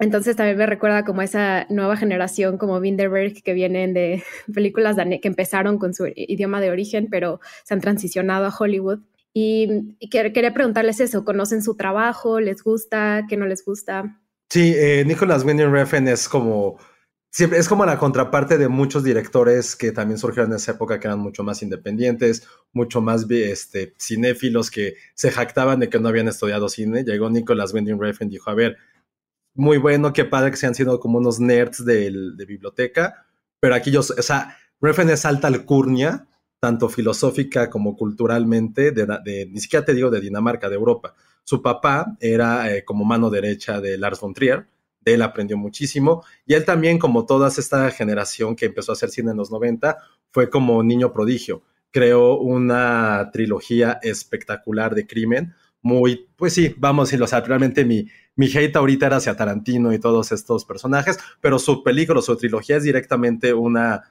Entonces 0.00 0.36
también 0.36 0.58
me 0.58 0.66
recuerda 0.66 1.04
como 1.04 1.22
esa 1.22 1.66
nueva 1.70 1.96
generación 1.96 2.56
como 2.56 2.78
Winterberg 2.78 3.42
que 3.42 3.52
vienen 3.52 3.94
de 3.94 4.22
películas 4.54 4.96
que 4.96 5.28
empezaron 5.28 5.78
con 5.78 5.94
su 5.94 6.06
idioma 6.14 6.60
de 6.60 6.70
origen, 6.70 7.08
pero 7.10 7.40
se 7.64 7.74
han 7.74 7.80
transicionado 7.80 8.46
a 8.46 8.54
Hollywood. 8.56 9.00
Y, 9.32 9.96
quería 10.10 10.52
preguntarles 10.52 10.98
eso, 10.98 11.24
¿conocen 11.24 11.62
su 11.62 11.76
trabajo? 11.76 12.40
¿Les 12.40 12.62
gusta? 12.62 13.26
¿Qué 13.28 13.36
no 13.36 13.46
les 13.46 13.64
gusta? 13.64 14.18
Sí, 14.48 14.74
eh, 14.76 15.04
Nicholas 15.06 15.44
Winding 15.44 15.70
Refn 15.70 16.08
es 16.08 16.28
como 16.28 16.78
Es 17.38 17.68
como 17.68 17.86
la 17.86 17.98
contraparte 17.98 18.58
de 18.58 18.66
muchos 18.66 19.04
directores 19.04 19.76
que 19.76 19.92
también 19.92 20.18
surgieron 20.18 20.50
en 20.50 20.56
esa 20.56 20.72
época, 20.72 20.98
que 20.98 21.06
eran 21.06 21.20
mucho 21.20 21.44
más 21.44 21.62
independientes, 21.62 22.48
mucho 22.72 23.00
más 23.00 23.30
este, 23.30 23.94
cinéfilos, 23.96 24.72
que 24.72 24.96
se 25.14 25.30
jactaban 25.30 25.78
de 25.78 25.88
que 25.88 26.00
no 26.00 26.08
habían 26.08 26.26
estudiado 26.26 26.68
cine. 26.68 27.04
Llegó 27.04 27.30
Nicolas 27.30 27.72
Winding 27.72 28.00
Refn 28.00 28.26
y 28.26 28.30
dijo, 28.30 28.50
a 28.50 28.54
ver, 28.54 28.76
muy 29.54 29.78
bueno, 29.78 30.12
qué 30.12 30.24
padre 30.24 30.50
que 30.50 30.56
se 30.56 30.66
han 30.66 30.74
sido 30.74 30.98
como 30.98 31.18
unos 31.18 31.38
nerds 31.38 31.84
de, 31.84 32.10
biblioteca, 32.46 33.24
pero 33.60 33.76
aquí 33.76 33.92
yo, 33.92 34.00
o 34.00 34.02
sea, 34.02 34.56
Refn 34.80 35.10
es 35.10 35.24
alta 35.24 35.46
alcurnia, 35.46 36.26
tanto 36.58 36.88
filosófica 36.88 37.70
como 37.70 37.96
culturalmente, 37.96 38.90
de, 38.90 39.48
ni 39.48 39.60
siquiera 39.60 39.84
te 39.84 39.94
digo 39.94 40.10
de 40.10 40.20
Dinamarca, 40.20 40.68
de 40.68 40.74
Europa. 40.74 41.14
Su 41.44 41.62
papá 41.62 42.16
era 42.20 42.74
eh, 42.74 42.84
como 42.84 43.04
mano 43.04 43.30
derecha 43.30 43.80
de 43.80 43.96
Lars 43.96 44.20
von 44.20 44.34
Trier, 44.34 44.66
él 45.14 45.22
aprendió 45.22 45.56
muchísimo. 45.56 46.24
Y 46.46 46.54
él 46.54 46.64
también, 46.64 46.98
como 46.98 47.26
toda 47.26 47.48
esta 47.48 47.90
generación 47.90 48.56
que 48.56 48.66
empezó 48.66 48.92
a 48.92 48.94
hacer 48.94 49.10
cine 49.10 49.30
en 49.32 49.36
los 49.36 49.50
90, 49.50 49.96
fue 50.30 50.50
como 50.50 50.82
niño 50.82 51.12
prodigio. 51.12 51.62
Creó 51.90 52.38
una 52.38 53.30
trilogía 53.32 53.98
espectacular 54.02 54.94
de 54.94 55.06
crimen, 55.06 55.54
muy, 55.80 56.28
pues 56.36 56.54
sí, 56.54 56.74
vamos 56.76 57.02
a 57.02 57.06
decirlo, 57.06 57.24
o 57.24 57.28
sea, 57.28 57.40
realmente 57.40 57.84
mi, 57.84 58.06
mi 58.34 58.46
hate 58.46 58.76
ahorita 58.76 59.06
era 59.06 59.16
hacia 59.16 59.36
Tarantino 59.36 59.92
y 59.92 59.98
todos 59.98 60.32
estos 60.32 60.64
personajes, 60.64 61.18
pero 61.40 61.58
su 61.58 61.82
película, 61.82 62.20
su 62.20 62.36
trilogía 62.36 62.76
es 62.76 62.82
directamente 62.82 63.54
una, 63.54 64.02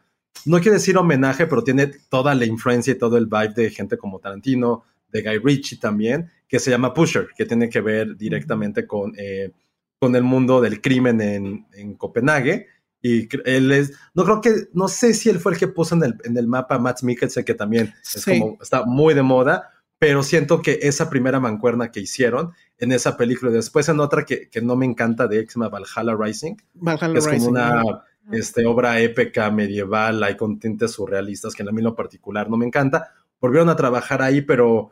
no 0.46 0.60
quiero 0.60 0.74
decir 0.74 0.98
homenaje, 0.98 1.46
pero 1.46 1.64
tiene 1.64 1.88
toda 2.10 2.36
la 2.36 2.46
influencia 2.46 2.94
y 2.94 2.98
todo 2.98 3.18
el 3.18 3.26
vibe 3.26 3.54
de 3.56 3.70
gente 3.70 3.98
como 3.98 4.20
Tarantino, 4.20 4.86
de 5.12 5.22
Guy 5.22 5.38
Ritchie 5.40 5.78
también, 5.78 6.30
que 6.48 6.60
se 6.60 6.72
llama 6.72 6.94
Pusher, 6.94 7.30
que 7.36 7.46
tiene 7.46 7.70
que 7.70 7.82
ver 7.82 8.16
directamente 8.18 8.86
con... 8.86 9.14
Eh, 9.18 9.52
con 10.00 10.16
el 10.16 10.24
mundo 10.24 10.62
del 10.62 10.82
crimen 10.82 11.22
en, 11.22 11.68
en, 11.74 11.96
Copenhague. 11.96 12.68
Y 13.02 13.28
él 13.46 13.72
es, 13.72 13.94
no 14.14 14.24
creo 14.24 14.42
que, 14.42 14.68
no 14.74 14.88
sé 14.88 15.14
si 15.14 15.30
él 15.30 15.40
fue 15.40 15.54
el 15.54 15.60
que 15.60 15.68
puso 15.68 15.96
en 15.96 16.04
el, 16.04 16.16
en 16.24 16.38
el 16.38 16.48
mapa 16.48 16.80
Matt 16.80 17.04
Mikkelsen, 17.04 17.46
que 17.46 17.54
también 17.54 17.94
es 18.14 18.26
como, 18.26 18.58
está 18.62 18.86
muy 18.86 19.14
de 19.14 19.22
moda, 19.22 19.70
pero 20.00 20.24
siento 20.24 20.62
que 20.62 20.80
esa 20.82 21.10
primera 21.10 21.40
mancuerna 21.40 21.92
que 21.92 22.00
hicieron 22.00 22.54
en 22.78 22.92
esa 22.92 23.18
película 23.18 23.52
y 23.52 23.56
después 23.56 23.88
en 23.90 24.00
otra 24.00 24.26
que, 24.26 24.50
que 24.50 24.62
no 24.62 24.76
me 24.76 24.86
encanta 24.86 25.28
de 25.28 25.40
X, 25.40 25.56
Valhalla 25.58 26.16
Rising, 26.20 26.56
Valhalla 26.74 27.14
que 27.14 27.20
es 27.20 27.26
Rising, 27.26 27.40
como 27.40 27.50
una 27.50 27.84
¿no? 27.84 28.02
este, 28.32 28.66
obra 28.66 29.00
épica, 29.00 29.50
medieval, 29.52 30.24
hay 30.24 30.36
con 30.36 30.60
tintes 30.60 30.92
surrealistas, 30.92 31.56
que 31.56 31.64
a 31.64 31.66
mí 31.66 31.80
en 31.80 31.86
lo 31.86 31.96
particular 31.96 32.50
no 32.50 32.58
me 32.58 32.66
encanta. 32.66 33.14
Volvieron 33.40 33.70
a 33.70 33.76
trabajar 33.76 34.22
ahí, 34.22 34.42
pero 34.42 34.92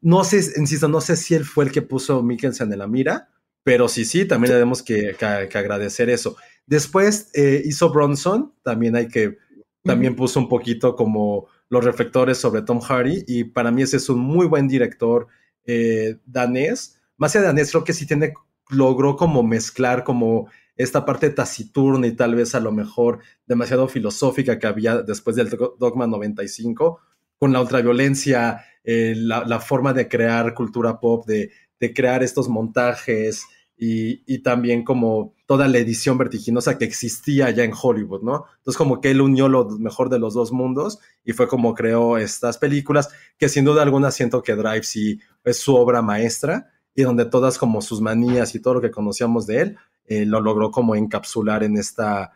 no 0.00 0.24
sé, 0.24 0.40
insisto, 0.56 0.88
no 0.88 1.00
sé 1.00 1.16
si 1.16 1.34
él 1.34 1.44
fue 1.44 1.64
el 1.64 1.72
que 1.72 1.82
puso 1.82 2.22
Mikkelsen 2.22 2.72
en 2.72 2.78
la 2.78 2.86
mira, 2.86 3.30
pero 3.66 3.88
sí, 3.88 4.04
sí, 4.04 4.24
también 4.26 4.52
tenemos 4.54 4.80
que, 4.82 5.16
que- 5.18 5.48
que 5.50 5.58
agradecer 5.58 6.08
eso. 6.08 6.36
Después 6.66 7.30
eh, 7.34 7.62
hizo 7.64 7.90
Bronson, 7.90 8.54
también 8.62 8.94
hay 8.94 9.08
que, 9.08 9.38
también 9.82 10.14
puso 10.14 10.38
un 10.38 10.48
poquito 10.48 10.94
como 10.94 11.48
los 11.68 11.84
reflectores 11.84 12.38
sobre 12.38 12.62
Tom 12.62 12.80
Hardy, 12.80 13.24
y 13.26 13.42
para 13.44 13.72
mí 13.72 13.82
ese 13.82 13.96
es 13.96 14.08
un 14.08 14.20
muy 14.20 14.46
buen 14.46 14.68
director 14.68 15.26
eh, 15.64 16.18
danés. 16.26 17.00
Más 17.16 17.34
allá 17.34 17.42
de 17.42 17.46
danés, 17.48 17.72
creo 17.72 17.82
que 17.82 17.92
sí 17.92 18.06
tiene, 18.06 18.34
logró 18.70 19.16
como 19.16 19.42
mezclar 19.42 20.04
como 20.04 20.48
esta 20.76 21.04
parte 21.04 21.30
taciturna 21.30 22.06
y 22.06 22.12
tal 22.12 22.36
vez 22.36 22.54
a 22.54 22.60
lo 22.60 22.70
mejor 22.70 23.20
demasiado 23.46 23.88
filosófica 23.88 24.60
que 24.60 24.68
había 24.68 25.02
después 25.02 25.34
del 25.34 25.50
Do- 25.50 25.76
Dogma 25.80 26.06
95, 26.06 27.00
con 27.38 27.52
la 27.52 27.60
ultraviolencia, 27.62 28.64
eh, 28.84 29.14
la, 29.16 29.44
la 29.44 29.58
forma 29.60 29.92
de 29.92 30.08
crear 30.08 30.54
cultura 30.54 31.00
pop, 31.00 31.26
de, 31.26 31.50
de 31.80 31.94
crear 31.94 32.22
estos 32.22 32.48
montajes 32.48 33.44
y, 33.78 34.38
también 34.38 34.84
como 34.84 35.34
toda 35.46 35.68
la 35.68 35.78
edición 35.78 36.16
vertiginosa 36.16 36.78
que 36.78 36.86
existía 36.86 37.50
ya 37.50 37.62
en 37.64 37.72
Hollywood, 37.80 38.22
¿no? 38.22 38.46
Entonces 38.58 38.78
como 38.78 39.00
que 39.00 39.10
él 39.10 39.20
unió 39.20 39.48
lo 39.48 39.68
mejor 39.78 40.08
de 40.08 40.18
los 40.18 40.34
dos 40.34 40.50
mundos 40.50 40.98
y 41.24 41.32
fue 41.32 41.46
como 41.46 41.74
creó 41.74 42.16
estas 42.16 42.58
películas 42.58 43.10
que 43.38 43.48
sin 43.48 43.64
duda 43.64 43.82
alguna 43.82 44.10
siento 44.10 44.42
que 44.42 44.54
Drive 44.54 44.84
sí 44.84 45.20
es 45.44 45.58
su 45.58 45.76
obra 45.76 46.00
maestra 46.00 46.70
y 46.94 47.02
donde 47.02 47.26
todas 47.26 47.58
como 47.58 47.82
sus 47.82 48.00
manías 48.00 48.54
y 48.54 48.60
todo 48.60 48.74
lo 48.74 48.80
que 48.80 48.90
conocíamos 48.90 49.46
de 49.46 49.60
él 49.60 49.76
eh, 50.06 50.24
lo 50.24 50.40
logró 50.40 50.70
como 50.70 50.94
encapsular 50.96 51.62
en 51.62 51.76
esta 51.76 52.32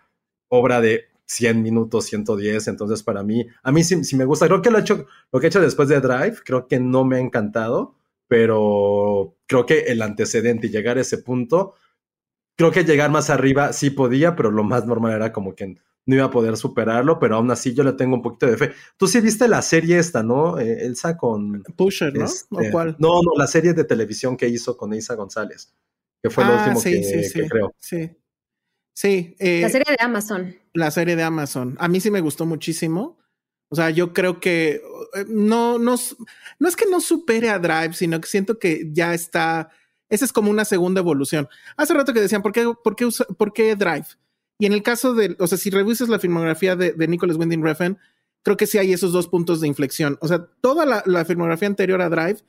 obra 0.49 0.81
de 0.81 1.05
100 1.31 1.63
minutos, 1.63 2.07
110. 2.07 2.67
Entonces, 2.69 3.03
para 3.05 3.23
mí, 3.23 3.47
a 3.63 3.71
mí 3.71 3.85
sí, 3.85 4.17
me 4.17 4.25
gusta. 4.25 4.47
Creo 4.47 4.63
que 4.63 4.71
lo, 4.71 4.79
he 4.79 4.85
lo 5.33 5.41
que 5.41 5.47
he 5.47 5.49
hecho 5.49 5.61
después 5.61 5.89
de 5.89 6.01
Drive, 6.01 6.39
creo 6.45 6.67
que 6.67 6.81
no 6.81 7.05
me 7.05 7.17
ha 7.17 7.21
encantado, 7.21 7.95
pero 8.31 9.37
creo 9.49 9.67
que 9.67 9.81
el 9.89 10.01
antecedente 10.03 10.69
y 10.69 10.71
llegar 10.71 10.99
a 10.99 11.01
ese 11.01 11.19
punto, 11.19 11.75
creo 12.57 12.71
que 12.71 12.85
llegar 12.85 13.11
más 13.11 13.29
arriba 13.29 13.73
sí 13.73 13.91
podía, 13.91 14.37
pero 14.37 14.53
lo 14.53 14.63
más 14.63 14.87
normal 14.87 15.15
era 15.15 15.33
como 15.33 15.57
que 15.57 15.75
no 16.07 16.15
iba 16.15 16.27
a 16.27 16.31
poder 16.31 16.57
superarlo, 16.57 17.19
pero 17.19 17.35
aún 17.37 17.51
así 17.51 17.75
yo 17.75 17.83
le 17.83 17.93
tengo 17.95 18.15
un 18.15 18.23
poquito 18.23 18.47
de 18.47 18.57
fe. 18.57 18.71
Tú 18.97 19.09
sí 19.09 19.21
viste 19.21 19.49
la 19.49 19.61
serie 19.63 19.99
esta, 19.99 20.23
¿no? 20.23 20.61
Eh, 20.61 20.87
Elsa 20.87 21.17
con... 21.17 21.65
Pusher, 21.77 22.15
¿no? 22.15 22.25
este, 22.25 22.47
¿O 22.55 22.71
cuál? 22.71 22.95
No, 23.01 23.15
no, 23.21 23.33
la 23.37 23.49
serie 23.49 23.75
de 23.75 23.83
televisión 23.83 24.37
que 24.37 24.49
hizo 24.49 24.77
con 24.77 24.95
Isa 24.95 25.17
González, 25.17 25.75
que 26.23 26.31
fue 26.31 26.45
lo 26.45 26.53
Ah, 26.53 26.59
último 26.63 26.81
sí, 26.81 26.93
que, 26.93 27.03
sí, 27.03 27.13
que 27.17 27.25
sí. 27.25 27.49
creo. 27.49 27.75
Sí. 27.81 28.11
Sí. 28.95 29.35
eh, 29.41 29.61
La 29.63 29.69
serie 29.71 29.97
de 29.99 30.05
Amazon. 30.05 30.55
la 30.75 30.91
serie 30.93 31.17
de 31.17 31.23
Amazon. 31.25 31.77
A 31.81 31.89
mí 31.89 31.99
sí 32.01 32.13
me 32.13 32.21
gustó 32.21 32.47
muchísimo. 32.47 33.19
O 33.73 33.77
sea, 33.77 33.91
yo 33.91 34.13
creo 34.13 34.41
que 34.41 34.83
eh, 35.15 35.25
no, 35.29 35.79
no, 35.79 35.95
no 36.59 36.69
es 36.69 36.77
que 36.77 36.87
no 36.91 37.01
supere 37.01 37.49
a 37.51 37.59
Drive, 37.59 37.95
sino 37.95 38.21
que 38.21 38.29
siento 38.29 38.59
que 38.59 38.89
ya 38.93 39.15
está. 39.15 39.71
Esa 40.09 40.25
es 40.25 40.33
como 40.33 40.51
una 40.51 40.65
segunda 40.65 41.01
evolución. 41.01 41.49
Hace 41.77 41.95
rato 41.95 42.13
que 42.13 42.21
decían, 42.21 42.43
¿por 42.43 42.51
qué, 42.53 42.71
por 42.83 42.97
qué, 42.97 43.07
usa- 43.07 43.27
por 43.39 43.53
qué 43.53 43.77
Drive? 43.77 44.07
Y 44.59 44.67
en 44.67 44.73
el 44.73 44.83
caso 44.83 45.15
de, 45.15 45.37
o 45.39 45.47
sea, 45.47 45.57
si 45.57 45.71
revisas 45.71 46.09
la 46.09 46.19
filmografía 46.19 46.75
de, 46.77 46.93
de 46.93 47.09
Nicholas 47.09 47.37
Winding 47.37 47.63
Refn, 47.63 47.97
creo 48.43 48.57
que 48.57 48.67
sí 48.67 48.77
hay 48.79 48.93
esos 48.93 49.13
dos 49.13 49.29
puntos 49.29 49.61
de 49.61 49.69
inflexión. 49.69 50.19
O 50.21 50.27
sea, 50.29 50.47
toda 50.61 50.85
la, 50.85 51.03
la 51.07 51.25
filmografía 51.25 51.69
anterior 51.69 52.03
a 52.03 52.09
Drive, 52.11 52.41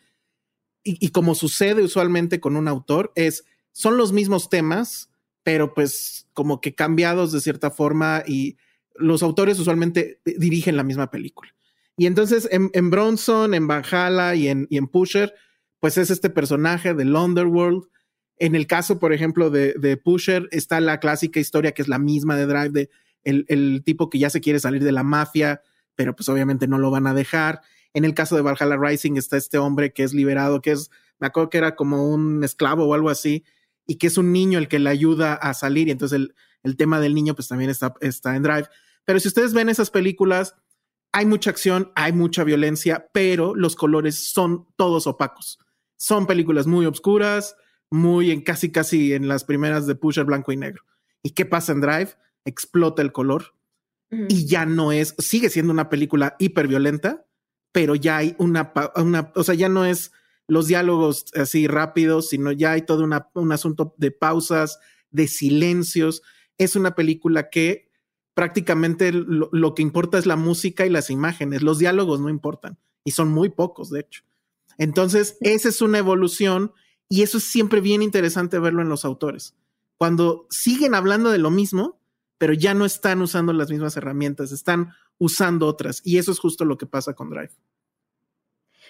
y, 0.83 0.97
y 1.05 1.09
como 1.09 1.35
sucede 1.35 1.83
usualmente 1.83 2.39
con 2.39 2.55
un 2.55 2.67
autor, 2.67 3.11
es, 3.15 3.45
son 3.71 3.95
los 3.97 4.11
mismos 4.11 4.49
temas, 4.49 5.09
pero 5.43 5.73
pues 5.75 6.27
como 6.33 6.61
que 6.61 6.73
cambiados 6.73 7.31
de 7.31 7.41
cierta 7.41 7.69
forma 7.71 8.23
y 8.25 8.57
los 8.95 9.23
autores 9.23 9.59
usualmente 9.59 10.19
dirigen 10.25 10.77
la 10.77 10.83
misma 10.83 11.11
película. 11.11 11.53
Y 11.97 12.05
entonces 12.05 12.47
en, 12.51 12.69
en 12.73 12.89
Bronson, 12.89 13.53
en 13.53 13.67
Valhalla 13.67 14.35
y 14.35 14.47
en, 14.47 14.67
y 14.69 14.77
en 14.77 14.87
Pusher, 14.87 15.33
pues 15.79 15.97
es 15.97 16.09
este 16.09 16.29
personaje 16.29 16.93
del 16.93 17.15
Underworld. 17.15 17.83
En 18.37 18.55
el 18.55 18.67
caso, 18.67 18.99
por 18.99 19.13
ejemplo, 19.13 19.49
de, 19.49 19.73
de 19.73 19.97
Pusher, 19.97 20.47
está 20.51 20.79
la 20.79 20.99
clásica 20.99 21.39
historia 21.39 21.73
que 21.73 21.81
es 21.81 21.87
la 21.87 21.99
misma 21.99 22.35
de 22.35 22.45
Drive, 22.45 22.69
de 22.69 22.89
el, 23.23 23.45
el 23.49 23.83
tipo 23.85 24.09
que 24.09 24.19
ya 24.19 24.29
se 24.29 24.41
quiere 24.41 24.59
salir 24.59 24.83
de 24.83 24.91
la 24.91 25.03
mafia, 25.03 25.61
pero 25.95 26.15
pues 26.15 26.27
obviamente 26.29 26.67
no 26.67 26.77
lo 26.77 26.89
van 26.89 27.07
a 27.07 27.13
dejar. 27.13 27.61
En 27.93 28.05
el 28.05 28.13
caso 28.13 28.35
de 28.35 28.41
Valhalla 28.41 28.77
Rising 28.77 29.17
está 29.17 29.37
este 29.37 29.57
hombre 29.57 29.93
que 29.93 30.03
es 30.03 30.13
liberado, 30.13 30.61
que 30.61 30.71
es, 30.71 30.89
me 31.19 31.27
acuerdo 31.27 31.49
que 31.49 31.57
era 31.57 31.75
como 31.75 32.09
un 32.09 32.43
esclavo 32.43 32.85
o 32.85 32.93
algo 32.93 33.09
así, 33.09 33.43
y 33.85 33.95
que 33.95 34.07
es 34.07 34.17
un 34.17 34.31
niño 34.31 34.57
el 34.57 34.67
que 34.67 34.79
le 34.79 34.89
ayuda 34.89 35.33
a 35.33 35.53
salir. 35.53 35.87
Y 35.87 35.91
entonces 35.91 36.15
el, 36.15 36.35
el 36.63 36.77
tema 36.77 36.99
del 36.99 37.13
niño 37.15 37.35
pues 37.35 37.47
también 37.47 37.69
está, 37.69 37.93
está 38.01 38.35
en 38.35 38.43
Drive. 38.43 38.67
Pero 39.05 39.19
si 39.19 39.27
ustedes 39.27 39.53
ven 39.53 39.69
esas 39.69 39.89
películas, 39.89 40.55
hay 41.11 41.25
mucha 41.25 41.49
acción, 41.49 41.91
hay 41.95 42.13
mucha 42.13 42.43
violencia, 42.43 43.09
pero 43.13 43.55
los 43.55 43.75
colores 43.75 44.31
son 44.31 44.67
todos 44.77 45.07
opacos. 45.07 45.59
Son 45.97 46.25
películas 46.27 46.67
muy 46.67 46.85
oscuras, 46.85 47.55
muy 47.89 48.31
en 48.31 48.41
casi 48.41 48.71
casi 48.71 49.13
en 49.13 49.27
las 49.27 49.43
primeras 49.43 49.87
de 49.87 49.95
Pusher 49.95 50.25
blanco 50.25 50.51
y 50.51 50.57
negro. 50.57 50.83
¿Y 51.23 51.31
qué 51.31 51.45
pasa 51.45 51.73
en 51.73 51.81
Drive? 51.81 52.15
Explota 52.45 53.01
el 53.01 53.11
color 53.11 53.55
y 54.29 54.45
ya 54.45 54.65
no 54.65 54.91
es, 54.91 55.15
sigue 55.19 55.49
siendo 55.49 55.71
una 55.71 55.89
película 55.89 56.35
hiperviolenta, 56.39 57.25
pero 57.71 57.95
ya 57.95 58.17
hay 58.17 58.35
una, 58.39 58.73
una, 58.95 59.31
o 59.35 59.43
sea, 59.43 59.55
ya 59.55 59.69
no 59.69 59.85
es 59.85 60.11
los 60.47 60.67
diálogos 60.67 61.25
así 61.35 61.67
rápidos, 61.67 62.29
sino 62.29 62.51
ya 62.51 62.71
hay 62.73 62.81
todo 62.81 63.03
una- 63.03 63.29
un 63.33 63.51
asunto 63.53 63.95
de 63.97 64.11
pausas, 64.11 64.79
de 65.11 65.27
silencios. 65.27 66.21
Es 66.57 66.75
una 66.75 66.95
película 66.95 67.49
que 67.49 67.89
prácticamente 68.33 69.11
lo, 69.11 69.49
lo 69.51 69.75
que 69.75 69.81
importa 69.81 70.17
es 70.17 70.25
la 70.25 70.35
música 70.35 70.85
y 70.85 70.89
las 70.89 71.09
imágenes. 71.09 71.61
Los 71.61 71.79
diálogos 71.79 72.19
no 72.19 72.29
importan 72.29 72.77
y 73.03 73.11
son 73.11 73.29
muy 73.29 73.49
pocos, 73.49 73.89
de 73.89 74.01
hecho. 74.01 74.23
Entonces, 74.77 75.37
esa 75.41 75.69
es 75.69 75.81
una 75.81 75.97
evolución 75.97 76.71
y 77.09 77.23
eso 77.23 77.37
es 77.39 77.43
siempre 77.43 77.81
bien 77.81 78.01
interesante 78.01 78.57
verlo 78.59 78.81
en 78.81 78.89
los 78.89 79.03
autores. 79.05 79.55
Cuando 79.97 80.47
siguen 80.49 80.95
hablando 80.95 81.29
de 81.29 81.37
lo 81.37 81.51
mismo, 81.51 81.99
pero 82.37 82.53
ya 82.53 82.73
no 82.73 82.85
están 82.85 83.21
usando 83.21 83.53
las 83.53 83.69
mismas 83.69 83.97
herramientas, 83.97 84.51
están 84.51 84.93
usando 85.19 85.67
otras. 85.67 86.01
Y 86.03 86.17
eso 86.17 86.31
es 86.31 86.39
justo 86.39 86.65
lo 86.65 86.77
que 86.77 86.87
pasa 86.87 87.13
con 87.13 87.29
Drive. 87.29 87.51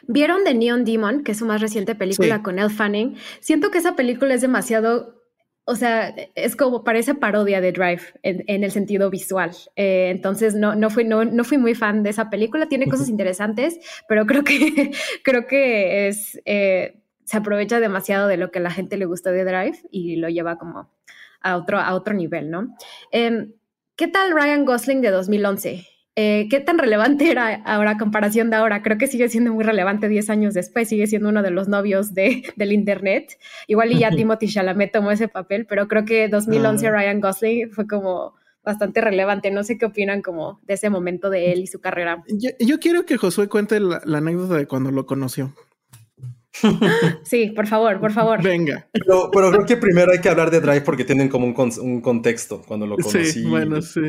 ¿Vieron 0.07 0.43
The 0.43 0.53
Neon 0.53 0.83
Demon, 0.85 1.23
que 1.23 1.33
es 1.33 1.39
su 1.39 1.45
más 1.45 1.61
reciente 1.61 1.93
película 1.95 2.37
Sí. 2.37 2.43
con 2.43 2.59
Elle 2.59 2.69
Fanning? 2.73 3.17
Siento 3.39 3.69
que 3.69 3.77
esa 3.79 3.95
película 3.95 4.33
es 4.33 4.41
demasiado, 4.41 5.20
o 5.65 5.75
sea, 5.75 6.13
es 6.35 6.55
como 6.55 6.83
parece 6.83 7.13
parodia 7.13 7.61
de 7.61 7.71
Drive 7.71 8.01
en, 8.23 8.43
en 8.47 8.63
el 8.63 8.71
sentido 8.71 9.09
visual. 9.09 9.51
Eh, 9.75 10.09
entonces 10.09 10.55
no, 10.55 10.75
no, 10.75 10.89
fui, 10.89 11.03
no, 11.03 11.23
no 11.23 11.43
fui 11.43 11.57
muy 11.57 11.75
fan 11.75 12.03
de 12.03 12.09
esa 12.09 12.29
película. 12.29 12.67
Tiene 12.67 12.87
cosas 12.87 13.09
interesantes, 13.09 13.79
pero 14.07 14.25
creo 14.25 14.43
que, 14.43 14.91
creo 15.23 15.45
que 15.45 16.07
es, 16.07 16.39
eh, 16.45 17.01
se 17.25 17.37
aprovecha 17.37 17.79
demasiado 17.79 18.27
de 18.27 18.37
lo 18.37 18.51
que 18.51 18.59
a 18.59 18.63
la 18.63 18.71
gente 18.71 18.97
le 18.97 19.05
gusta 19.05 19.31
de 19.31 19.45
Drive 19.45 19.79
y 19.91 20.15
lo 20.15 20.29
lleva 20.29 20.57
como 20.57 20.89
a 21.41 21.55
otro, 21.57 21.79
a 21.79 21.93
otro 21.93 22.13
nivel, 22.13 22.49
¿no? 22.49 22.75
Em, 23.11 23.53
¿Qué 23.95 24.07
tal 24.07 24.31
Ryan 24.31 24.65
Gosling 24.65 25.01
de 25.01 25.11
2011? 25.11 25.87
Eh, 26.17 26.47
¿Qué 26.49 26.59
tan 26.59 26.77
relevante 26.77 27.31
era 27.31 27.55
ahora 27.65 27.91
a 27.91 27.97
comparación 27.97 28.49
de 28.49 28.57
ahora? 28.57 28.81
Creo 28.83 28.97
que 28.97 29.07
sigue 29.07 29.29
siendo 29.29 29.53
muy 29.53 29.63
relevante 29.63 30.09
10 30.09 30.29
años 30.29 30.53
después, 30.53 30.89
sigue 30.89 31.07
siendo 31.07 31.29
uno 31.29 31.41
de 31.41 31.51
los 31.51 31.67
novios 31.69 32.13
de, 32.13 32.43
del 32.57 32.73
Internet. 32.73 33.37
Igual 33.67 33.93
y 33.93 33.99
ya 33.99 34.11
Timothy 34.11 34.47
Chalamet 34.47 34.91
tomó 34.91 35.11
ese 35.11 35.27
papel, 35.29 35.65
pero 35.67 35.87
creo 35.87 36.03
que 36.05 36.27
2011 36.27 36.87
Ah. 36.87 36.91
Ryan 36.91 37.21
Gosling 37.21 37.71
fue 37.71 37.87
como 37.87 38.33
bastante 38.63 38.99
relevante. 39.01 39.51
No 39.51 39.63
sé 39.63 39.77
qué 39.77 39.85
opinan 39.85 40.21
como 40.21 40.59
de 40.63 40.73
ese 40.73 40.89
momento 40.89 41.29
de 41.29 41.53
él 41.53 41.61
y 41.61 41.67
su 41.67 41.79
carrera. 41.79 42.23
Yo, 42.27 42.49
yo 42.59 42.79
quiero 42.79 43.05
que 43.05 43.17
Josué 43.17 43.47
cuente 43.47 43.79
la, 43.79 44.01
la 44.03 44.17
anécdota 44.17 44.55
de 44.57 44.67
cuando 44.67 44.91
lo 44.91 45.05
conoció. 45.05 45.53
Sí, 47.23 47.51
por 47.55 47.65
favor, 47.67 47.99
por 48.01 48.11
favor. 48.11 48.43
Venga. 48.43 48.87
Pero, 48.91 49.29
pero 49.31 49.51
creo 49.51 49.65
que 49.65 49.77
primero 49.77 50.11
hay 50.11 50.19
que 50.19 50.27
hablar 50.29 50.51
de 50.51 50.59
Drive 50.59 50.81
porque 50.81 51.05
tienen 51.05 51.29
como 51.29 51.45
un, 51.45 51.53
con- 51.53 51.71
un 51.81 52.01
contexto 52.01 52.61
cuando 52.67 52.85
lo 52.85 52.97
conocí. 52.97 53.23
Sí, 53.25 53.43
bueno, 53.49 53.81
sí. 53.81 54.01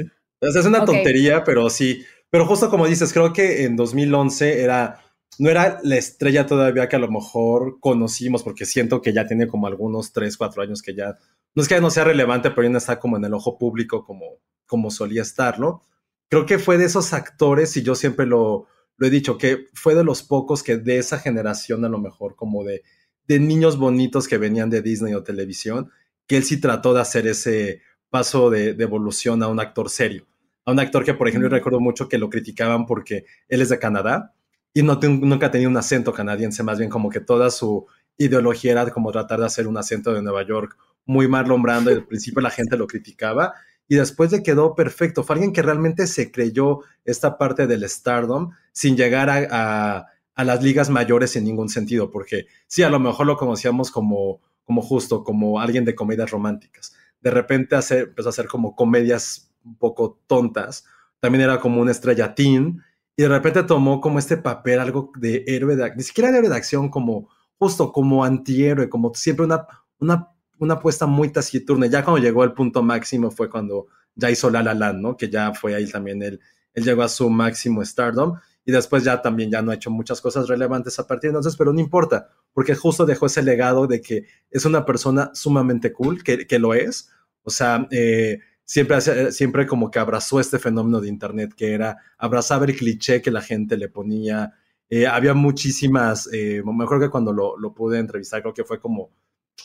O 0.42 0.50
sea, 0.50 0.60
es 0.60 0.66
una 0.66 0.84
tontería, 0.84 1.44
pero 1.44 1.70
sí. 1.70 2.04
Pero 2.30 2.46
justo 2.46 2.68
como 2.68 2.86
dices, 2.86 3.12
creo 3.12 3.32
que 3.32 3.64
en 3.64 3.76
2011 3.76 4.62
era, 4.62 5.00
no 5.38 5.50
era 5.50 5.78
la 5.84 5.96
estrella 5.96 6.46
todavía 6.46 6.88
que 6.88 6.96
a 6.96 6.98
lo 6.98 7.10
mejor 7.10 7.78
conocimos, 7.78 8.42
porque 8.42 8.64
siento 8.64 9.02
que 9.02 9.12
ya 9.12 9.26
tiene 9.26 9.46
como 9.46 9.66
algunos 9.66 10.12
3, 10.12 10.36
4 10.36 10.62
años 10.62 10.82
que 10.82 10.94
ya, 10.94 11.16
no 11.54 11.62
es 11.62 11.68
que 11.68 11.80
no 11.80 11.90
sea 11.90 12.04
relevante, 12.04 12.50
pero 12.50 12.64
ya 12.64 12.70
no 12.70 12.78
está 12.78 12.98
como 12.98 13.16
en 13.16 13.24
el 13.24 13.34
ojo 13.34 13.56
público 13.56 14.04
como, 14.04 14.38
como 14.66 14.90
solía 14.90 15.22
estarlo. 15.22 15.82
Creo 16.28 16.46
que 16.46 16.58
fue 16.58 16.78
de 16.78 16.86
esos 16.86 17.12
actores, 17.12 17.76
y 17.76 17.82
yo 17.82 17.94
siempre 17.94 18.26
lo, 18.26 18.66
lo 18.96 19.06
he 19.06 19.10
dicho, 19.10 19.38
que 19.38 19.66
fue 19.74 19.94
de 19.94 20.04
los 20.04 20.22
pocos 20.22 20.62
que 20.62 20.76
de 20.76 20.98
esa 20.98 21.18
generación 21.18 21.84
a 21.84 21.88
lo 21.88 21.98
mejor 21.98 22.34
como 22.34 22.64
de, 22.64 22.82
de 23.28 23.38
niños 23.38 23.78
bonitos 23.78 24.26
que 24.26 24.38
venían 24.38 24.70
de 24.70 24.82
Disney 24.82 25.14
o 25.14 25.22
televisión, 25.22 25.90
que 26.26 26.38
él 26.38 26.44
sí 26.44 26.60
trató 26.60 26.94
de 26.94 27.02
hacer 27.02 27.26
ese 27.28 27.82
paso 28.10 28.50
de, 28.50 28.74
de 28.74 28.84
evolución 28.84 29.42
a 29.42 29.48
un 29.48 29.60
actor 29.60 29.88
serio 29.88 30.26
a 30.64 30.72
un 30.72 30.80
actor 30.80 31.04
que, 31.04 31.14
por 31.14 31.28
ejemplo, 31.28 31.48
Mm. 31.48 31.52
recuerdo 31.52 31.80
mucho 31.80 32.08
que 32.08 32.18
lo 32.18 32.30
criticaban 32.30 32.86
porque 32.86 33.24
él 33.48 33.62
es 33.62 33.68
de 33.68 33.78
Canadá 33.78 34.34
y 34.74 34.82
no 34.82 34.98
nunca 35.02 35.50
tenía 35.50 35.68
un 35.68 35.76
acento 35.76 36.12
canadiense, 36.12 36.62
más 36.62 36.78
bien 36.78 36.90
como 36.90 37.10
que 37.10 37.20
toda 37.20 37.50
su 37.50 37.86
ideología 38.16 38.72
era 38.72 38.90
como 38.90 39.12
tratar 39.12 39.40
de 39.40 39.46
hacer 39.46 39.66
un 39.66 39.76
acento 39.76 40.12
de 40.12 40.22
Nueva 40.22 40.46
York 40.46 40.76
muy 41.04 41.28
mal 41.28 41.44
Brando 41.44 41.90
y 41.90 41.94
al 41.94 42.06
principio 42.06 42.40
la 42.40 42.50
gente 42.50 42.76
lo 42.76 42.86
criticaba 42.86 43.54
y 43.88 43.96
después 43.96 44.32
le 44.32 44.42
quedó 44.42 44.74
perfecto. 44.74 45.24
Fue 45.24 45.34
alguien 45.34 45.52
que 45.52 45.62
realmente 45.62 46.06
se 46.06 46.30
creyó 46.30 46.80
esta 47.04 47.36
parte 47.38 47.66
del 47.66 47.88
stardom 47.88 48.52
sin 48.72 48.96
llegar 48.96 49.28
a, 49.30 50.06
las 50.36 50.62
ligas 50.62 50.88
mayores 50.88 51.36
en 51.36 51.44
ningún 51.44 51.68
sentido, 51.68 52.10
porque 52.10 52.46
sí, 52.66 52.82
a 52.82 52.88
lo 52.88 52.98
mejor 52.98 53.26
lo 53.26 53.36
conocíamos 53.36 53.90
como, 53.90 54.40
como 54.64 54.80
justo, 54.80 55.24
como 55.24 55.60
alguien 55.60 55.84
de 55.84 55.94
comedias 55.94 56.30
románticas. 56.30 56.94
De 57.20 57.30
repente 57.30 57.76
hace, 57.76 58.00
empezó 58.00 58.28
a 58.28 58.30
hacer 58.30 58.46
como 58.46 58.74
comedias 58.74 59.51
un 59.64 59.76
poco 59.76 60.20
tontas. 60.26 60.84
También 61.20 61.42
era 61.42 61.60
como 61.60 61.80
una 61.80 61.92
estrella 61.92 62.34
teen 62.34 62.82
y 63.16 63.22
de 63.22 63.28
repente 63.28 63.62
tomó 63.62 64.00
como 64.00 64.18
este 64.18 64.36
papel, 64.36 64.80
algo 64.80 65.12
de 65.16 65.44
héroe, 65.46 65.76
de, 65.76 65.94
ni 65.94 66.02
siquiera 66.02 66.30
de 66.30 66.38
héroe 66.38 66.50
de 66.50 66.56
acción, 66.56 66.88
como 66.88 67.28
justo 67.58 67.92
como 67.92 68.24
antihéroe, 68.24 68.88
como 68.88 69.12
siempre 69.14 69.44
una, 69.44 69.66
una, 69.98 70.28
una 70.58 70.74
apuesta 70.74 71.06
muy 71.06 71.30
taciturna. 71.30 71.86
Ya 71.86 72.04
cuando 72.04 72.22
llegó 72.22 72.42
al 72.42 72.54
punto 72.54 72.82
máximo 72.82 73.30
fue 73.30 73.48
cuando 73.48 73.86
ya 74.14 74.30
hizo 74.30 74.50
La 74.50 74.62
La 74.62 74.74
Land, 74.74 75.00
¿no? 75.00 75.16
Que 75.16 75.30
ya 75.30 75.52
fue 75.54 75.74
ahí 75.74 75.88
también 75.88 76.22
él, 76.22 76.40
él 76.74 76.84
llegó 76.84 77.02
a 77.02 77.08
su 77.08 77.28
máximo 77.30 77.84
stardom 77.84 78.38
y 78.64 78.72
después 78.72 79.04
ya 79.04 79.20
también 79.20 79.50
ya 79.50 79.62
no 79.62 79.70
ha 79.70 79.74
hecho 79.74 79.90
muchas 79.90 80.20
cosas 80.20 80.48
relevantes 80.48 80.98
a 80.98 81.06
partir 81.06 81.30
de 81.30 81.38
entonces, 81.38 81.56
pero 81.56 81.72
no 81.72 81.80
importa, 81.80 82.28
porque 82.52 82.74
justo 82.74 83.04
dejó 83.06 83.26
ese 83.26 83.42
legado 83.42 83.86
de 83.86 84.00
que 84.00 84.26
es 84.50 84.64
una 84.64 84.84
persona 84.84 85.30
sumamente 85.34 85.92
cool, 85.92 86.22
que, 86.22 86.46
que 86.46 86.58
lo 86.58 86.74
es, 86.74 87.10
o 87.42 87.50
sea, 87.50 87.88
eh, 87.90 88.38
siempre, 88.64 89.00
siempre 89.32 89.66
como 89.66 89.90
que 89.90 89.98
abrazó 89.98 90.40
este 90.40 90.58
fenómeno 90.58 91.00
de 91.00 91.08
Internet, 91.08 91.54
que 91.54 91.72
era 91.72 91.98
abrazar 92.18 92.62
el 92.64 92.76
cliché 92.76 93.22
que 93.22 93.30
la 93.30 93.42
gente 93.42 93.76
le 93.76 93.88
ponía. 93.88 94.52
Eh, 94.88 95.06
había 95.06 95.34
muchísimas, 95.34 96.28
eh, 96.32 96.62
me 96.64 96.84
acuerdo 96.84 97.06
que 97.06 97.10
cuando 97.10 97.32
lo, 97.32 97.56
lo, 97.58 97.74
pude 97.74 97.98
entrevistar, 97.98 98.42
creo 98.42 98.54
que 98.54 98.64
fue 98.64 98.80
como 98.80 99.10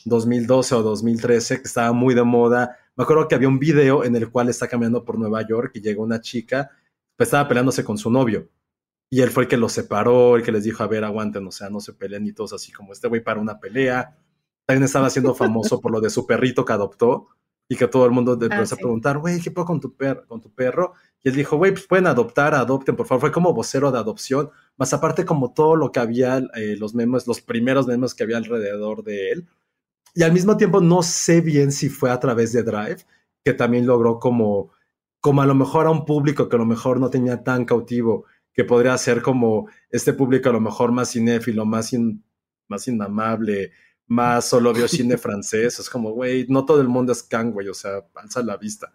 2012 0.06 0.75
o 0.75 0.84
2013, 0.84 1.58
que 1.58 1.68
estaba 1.68 1.92
muy 1.92 2.16
de 2.16 2.24
moda. 2.24 2.77
Me 2.96 3.04
acuerdo 3.04 3.27
que 3.27 3.36
había 3.36 3.48
un 3.48 3.60
video 3.60 4.04
en 4.04 4.16
el 4.16 4.30
cual 4.30 4.50
está 4.50 4.68
caminando 4.68 5.04
por 5.04 5.18
Nueva 5.20 5.46
York 5.48 5.72
y 5.75 5.82
llegó 5.82 6.04
una 6.04 6.22
chica, 6.22 6.72
pues 7.16 7.27
estaba 7.27 7.48
peleándose 7.48 7.84
con 7.84 7.98
su 7.98 8.10
novio. 8.10 8.50
Y 9.10 9.22
él 9.22 9.30
fue 9.30 9.44
el 9.44 9.50
que 9.50 9.58
los 9.58 9.72
separó, 9.72 10.36
el 10.36 10.44
que 10.44 10.51
les 10.51 10.63
dijo, 10.63 10.84
a 10.84 10.88
ver, 10.88 11.04
aguanten, 11.04 11.48
o 11.48 11.51
sea, 11.51 11.70
no 11.70 11.80
se 11.80 11.94
peleen 11.94 12.25
y 12.25 12.34
todos 12.34 12.54
así 12.54 12.72
como 12.72 12.92
este 12.94 13.08
güey 13.08 13.24
para 13.24 13.39
una 13.39 13.60
pelea. 13.60 14.18
También 14.66 14.84
estaba 14.84 15.10
siendo 15.10 15.34
famoso 15.34 15.80
por 15.80 15.92
lo 15.92 16.01
de 16.01 16.10
su 16.10 16.25
perrito 16.27 16.66
que 16.66 16.74
adoptó 16.74 17.30
y 17.69 17.75
que 17.75 17.88
todo 17.88 18.05
el 18.05 18.12
mundo 18.12 18.38
ah, 18.39 18.45
empezó 18.45 18.75
a 18.75 18.77
preguntar, 18.77 19.17
güey, 19.17 19.41
¿qué 19.41 19.51
puedo 19.51 19.65
con 19.65 19.79
tu, 19.79 19.95
perro, 19.95 20.25
con 20.27 20.41
tu 20.41 20.53
perro? 20.53 20.93
Y 21.24 21.29
él 21.29 21.36
dijo, 21.36 21.57
güey, 21.57 21.71
pues 21.71 21.86
pueden 21.86 22.07
adoptar, 22.07 22.55
adopten, 22.55 22.95
por 22.95 23.05
favor. 23.05 23.21
Fue 23.21 23.31
como 23.31 23.53
vocero 23.53 23.91
de 23.91 24.00
adopción, 24.00 24.50
más 24.77 24.93
aparte 24.93 25.25
como 25.25 25.53
todo 25.53 25.75
lo 25.75 25.91
que 25.91 26.00
había, 26.00 26.38
eh, 26.55 26.75
los 26.77 26.95
memes, 26.95 27.27
los 27.27 27.41
primeros 27.41 27.88
memes 27.88 28.13
que 28.13 28.24
había 28.24 28.38
alrededor 28.38 29.03
de 29.03 29.31
él. 29.31 29.47
Y 30.13 30.24
al 30.24 30.31
mismo 30.31 30.55
tiempo 30.55 30.79
no 30.81 31.03
sé 31.03 31.41
bien 31.41 31.71
si 31.71 31.89
fue 31.89 32.09
a 32.09 32.19
través 32.19 32.53
de 32.53 32.63
Drive, 32.63 33.05
que 33.43 33.53
también 33.53 33.86
logró 33.86 34.19
como, 34.19 34.71
como 35.19 35.41
a 35.41 35.45
lo 35.45 35.55
mejor 35.55 35.88
a 35.88 35.91
un 35.91 36.05
público 36.05 36.47
que 36.47 36.55
a 36.55 36.59
lo 36.59 36.65
mejor 36.65 37.00
no 37.00 37.09
tenía 37.09 37.43
tan 37.43 37.65
cautivo, 37.65 38.25
que 38.53 38.63
podría 38.63 38.97
ser 38.97 39.21
como 39.21 39.67
este 39.89 40.13
público 40.13 40.50
a 40.50 40.53
lo 40.53 40.62
mejor 40.62 40.91
más 40.91 41.12
cinéfilo, 41.12 41.65
más, 41.65 41.91
más 42.67 42.88
inamable, 42.88 43.71
más 44.07 44.45
solo 44.45 44.73
vio 44.73 44.87
cine 44.87 45.17
francés. 45.17 45.79
Es 45.79 45.89
como, 45.89 46.11
güey, 46.11 46.45
no 46.49 46.65
todo 46.65 46.81
el 46.81 46.87
mundo 46.87 47.11
es 47.11 47.21
can, 47.23 47.51
güey, 47.51 47.67
o 47.67 47.73
sea, 47.73 48.05
alza 48.15 48.41
la 48.41 48.57
vista. 48.57 48.93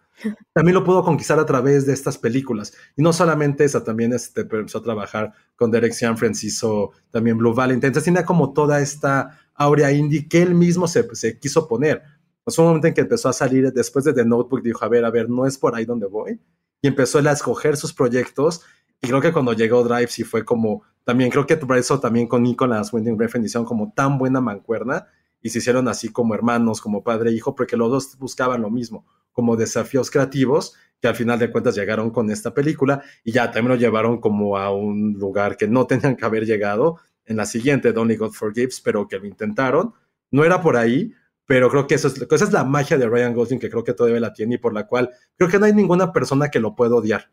También 0.52 0.74
lo 0.74 0.84
pudo 0.84 1.04
conquistar 1.04 1.38
a 1.38 1.46
través 1.46 1.86
de 1.86 1.92
estas 1.92 2.16
películas. 2.18 2.72
Y 2.96 3.02
no 3.02 3.12
solamente 3.12 3.64
esa, 3.64 3.84
también 3.84 4.12
este, 4.12 4.42
empezó 4.42 4.78
a 4.78 4.82
trabajar 4.82 5.32
con 5.56 5.70
Derek 5.70 5.92
Cianfrance, 5.92 6.46
hizo 6.46 6.92
también 7.10 7.36
Blue 7.36 7.54
Valentine. 7.54 7.88
Entonces 7.88 8.04
tenía 8.04 8.24
como 8.24 8.52
toda 8.52 8.80
esta 8.80 9.38
aurea 9.54 9.92
indie 9.92 10.28
que 10.28 10.42
él 10.42 10.54
mismo 10.54 10.88
se, 10.88 11.06
se 11.14 11.38
quiso 11.38 11.68
poner. 11.68 12.02
Pues 12.44 12.58
un 12.58 12.66
momento 12.66 12.88
en 12.88 12.94
que 12.94 13.02
empezó 13.02 13.28
a 13.28 13.32
salir 13.32 13.72
después 13.72 14.04
de 14.04 14.12
The 14.12 14.24
Notebook, 14.24 14.62
dijo, 14.62 14.84
a 14.84 14.88
ver, 14.88 15.04
a 15.04 15.10
ver, 15.10 15.28
no 15.28 15.46
es 15.46 15.58
por 15.58 15.74
ahí 15.74 15.84
donde 15.84 16.06
voy. 16.06 16.40
Y 16.80 16.88
empezó 16.88 17.18
a 17.18 17.32
escoger 17.32 17.76
sus 17.76 17.92
proyectos. 17.92 18.62
Y 19.02 19.08
creo 19.08 19.20
que 19.20 19.32
cuando 19.32 19.52
llegó 19.52 19.82
Drive 19.82 20.08
sí 20.08 20.22
fue 20.22 20.44
como, 20.44 20.84
también 21.02 21.28
creo 21.30 21.44
que 21.44 21.58
eso 21.76 21.98
también 21.98 22.28
con 22.28 22.44
Nicolas 22.44 22.92
Winding 22.92 23.18
Refn 23.18 23.44
hicieron 23.44 23.64
como 23.64 23.92
tan 23.92 24.16
buena 24.16 24.40
mancuerna 24.40 25.08
y 25.40 25.50
se 25.50 25.58
hicieron 25.58 25.88
así 25.88 26.10
como 26.10 26.34
hermanos, 26.34 26.80
como 26.80 27.02
padre 27.02 27.30
e 27.30 27.32
hijo, 27.32 27.56
porque 27.56 27.76
los 27.76 27.90
dos 27.90 28.16
buscaban 28.18 28.62
lo 28.62 28.70
mismo, 28.70 29.04
como 29.32 29.56
desafíos 29.56 30.08
creativos 30.08 30.76
que 31.00 31.08
al 31.08 31.16
final 31.16 31.36
de 31.40 31.50
cuentas 31.50 31.74
llegaron 31.74 32.10
con 32.10 32.30
esta 32.30 32.54
película 32.54 33.02
y 33.24 33.32
ya 33.32 33.50
también 33.50 33.70
lo 33.70 33.74
llevaron 33.74 34.20
como 34.20 34.56
a 34.56 34.72
un 34.72 35.14
lugar 35.14 35.56
que 35.56 35.66
no 35.66 35.84
tenían 35.88 36.14
que 36.14 36.24
haber 36.24 36.46
llegado 36.46 37.00
en 37.24 37.36
la 37.36 37.44
siguiente, 37.44 37.90
Only 37.90 38.16
God 38.16 38.32
Forgives, 38.32 38.80
pero 38.80 39.08
que 39.08 39.18
lo 39.18 39.26
intentaron. 39.26 39.94
No 40.30 40.44
era 40.44 40.62
por 40.62 40.76
ahí, 40.76 41.12
pero 41.44 41.68
creo 41.70 41.88
que 41.88 41.96
eso 41.96 42.06
es, 42.06 42.22
esa 42.22 42.44
es 42.44 42.52
la 42.52 42.62
magia 42.62 42.96
de 42.98 43.08
Ryan 43.08 43.34
Gosling 43.34 43.58
que 43.58 43.68
creo 43.68 43.82
que 43.82 43.94
todavía 43.94 44.20
la 44.20 44.32
tiene 44.32 44.54
y 44.54 44.58
por 44.58 44.72
la 44.72 44.86
cual 44.86 45.10
creo 45.36 45.50
que 45.50 45.58
no 45.58 45.66
hay 45.66 45.72
ninguna 45.72 46.12
persona 46.12 46.50
que 46.50 46.60
lo 46.60 46.76
pueda 46.76 46.94
odiar. 46.94 47.32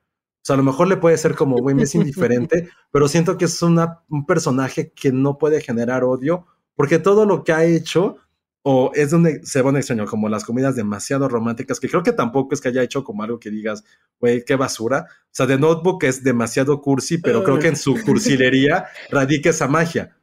O 0.49 0.51
sea, 0.51 0.55
a 0.55 0.57
lo 0.57 0.63
mejor 0.63 0.88
le 0.88 0.97
puede 0.97 1.15
ser 1.15 1.35
como, 1.35 1.57
güey, 1.57 1.75
me 1.75 1.83
es 1.83 1.93
indiferente, 1.93 2.69
pero 2.91 3.07
siento 3.07 3.38
que 3.38 3.45
es 3.45 3.62
una, 3.62 3.99
un 4.09 4.25
personaje 4.25 4.91
que 4.93 5.12
no 5.12 5.38
puede 5.38 5.62
generar 5.62 6.03
odio, 6.03 6.47
porque 6.73 6.97
todo 6.97 7.27
lo 7.27 7.43
que 7.43 7.53
ha 7.53 7.65
hecho, 7.65 8.15
o 8.63 8.89
es 8.95 9.12
donde 9.12 9.45
se 9.45 9.62
va 9.62 9.69
un 9.69 9.77
extraño, 9.77 10.07
como 10.07 10.27
las 10.27 10.43
comidas 10.43 10.75
demasiado 10.75 11.29
románticas, 11.29 11.79
que 11.79 11.88
creo 11.88 12.01
que 12.01 12.13
tampoco 12.13 12.55
es 12.55 12.62
que 12.62 12.69
haya 12.69 12.81
hecho 12.81 13.03
como 13.03 13.21
algo 13.21 13.39
que 13.39 13.51
digas, 13.51 13.83
güey, 14.19 14.43
qué 14.43 14.55
basura. 14.55 15.05
O 15.25 15.29
sea, 15.29 15.45
The 15.45 15.59
Notebook 15.59 16.03
es 16.05 16.23
demasiado 16.23 16.81
cursi, 16.81 17.19
pero 17.19 17.43
creo 17.43 17.59
que 17.59 17.67
en 17.67 17.75
su 17.75 17.95
cursilería 18.03 18.88
radica 19.12 19.51
esa 19.51 19.67
magia. 19.67 20.17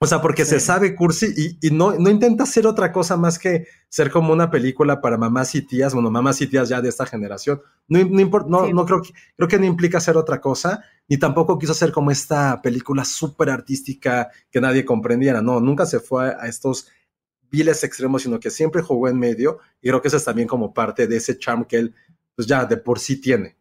O 0.00 0.06
sea, 0.06 0.22
porque 0.22 0.44
se 0.44 0.60
sabe 0.60 0.94
cursi 0.94 1.58
y, 1.60 1.70
no, 1.72 1.92
no 1.92 2.08
intenta 2.08 2.44
hacer 2.44 2.68
otra 2.68 2.92
cosa 2.92 3.16
más 3.16 3.36
que 3.36 3.66
ser 3.88 4.12
como 4.12 4.32
una 4.32 4.48
película 4.48 5.00
para 5.00 5.18
mamás 5.18 5.56
y 5.56 5.62
tías, 5.62 5.92
bueno, 5.92 6.08
mamás 6.08 6.40
y 6.40 6.46
tías 6.46 6.68
ya 6.68 6.80
de 6.80 6.88
esta 6.88 7.04
generación. 7.04 7.60
No, 7.88 8.04
no, 8.04 8.68
no, 8.72 8.86
creo, 8.86 9.02
que, 9.02 9.10
creo 9.36 9.48
que 9.48 9.58
no 9.58 9.64
implica 9.64 9.98
hacer 9.98 10.16
otra 10.16 10.40
cosa, 10.40 10.84
ni 11.08 11.16
tampoco 11.18 11.58
quiso 11.58 11.72
hacer 11.72 11.90
como 11.90 12.12
esta 12.12 12.62
película 12.62 13.04
súper 13.04 13.50
artística 13.50 14.30
que 14.52 14.60
nadie 14.60 14.84
comprendiera. 14.84 15.42
No, 15.42 15.60
nunca 15.60 15.84
se 15.84 15.98
fue 15.98 16.28
a, 16.28 16.46
estos 16.46 16.86
viles 17.50 17.82
extremos, 17.82 18.22
sino 18.22 18.38
que 18.38 18.50
siempre 18.50 18.82
jugó 18.82 19.08
en 19.08 19.18
medio 19.18 19.58
y 19.82 19.88
creo 19.88 20.00
que 20.00 20.08
eso 20.08 20.18
es 20.18 20.24
también 20.24 20.46
como 20.46 20.72
parte 20.72 21.08
de 21.08 21.16
ese 21.16 21.36
charm 21.38 21.64
que 21.64 21.76
él, 21.76 21.94
pues 22.36 22.46
ya 22.46 22.64
de 22.64 22.76
por 22.76 23.00
sí 23.00 23.20
tiene. 23.20 23.57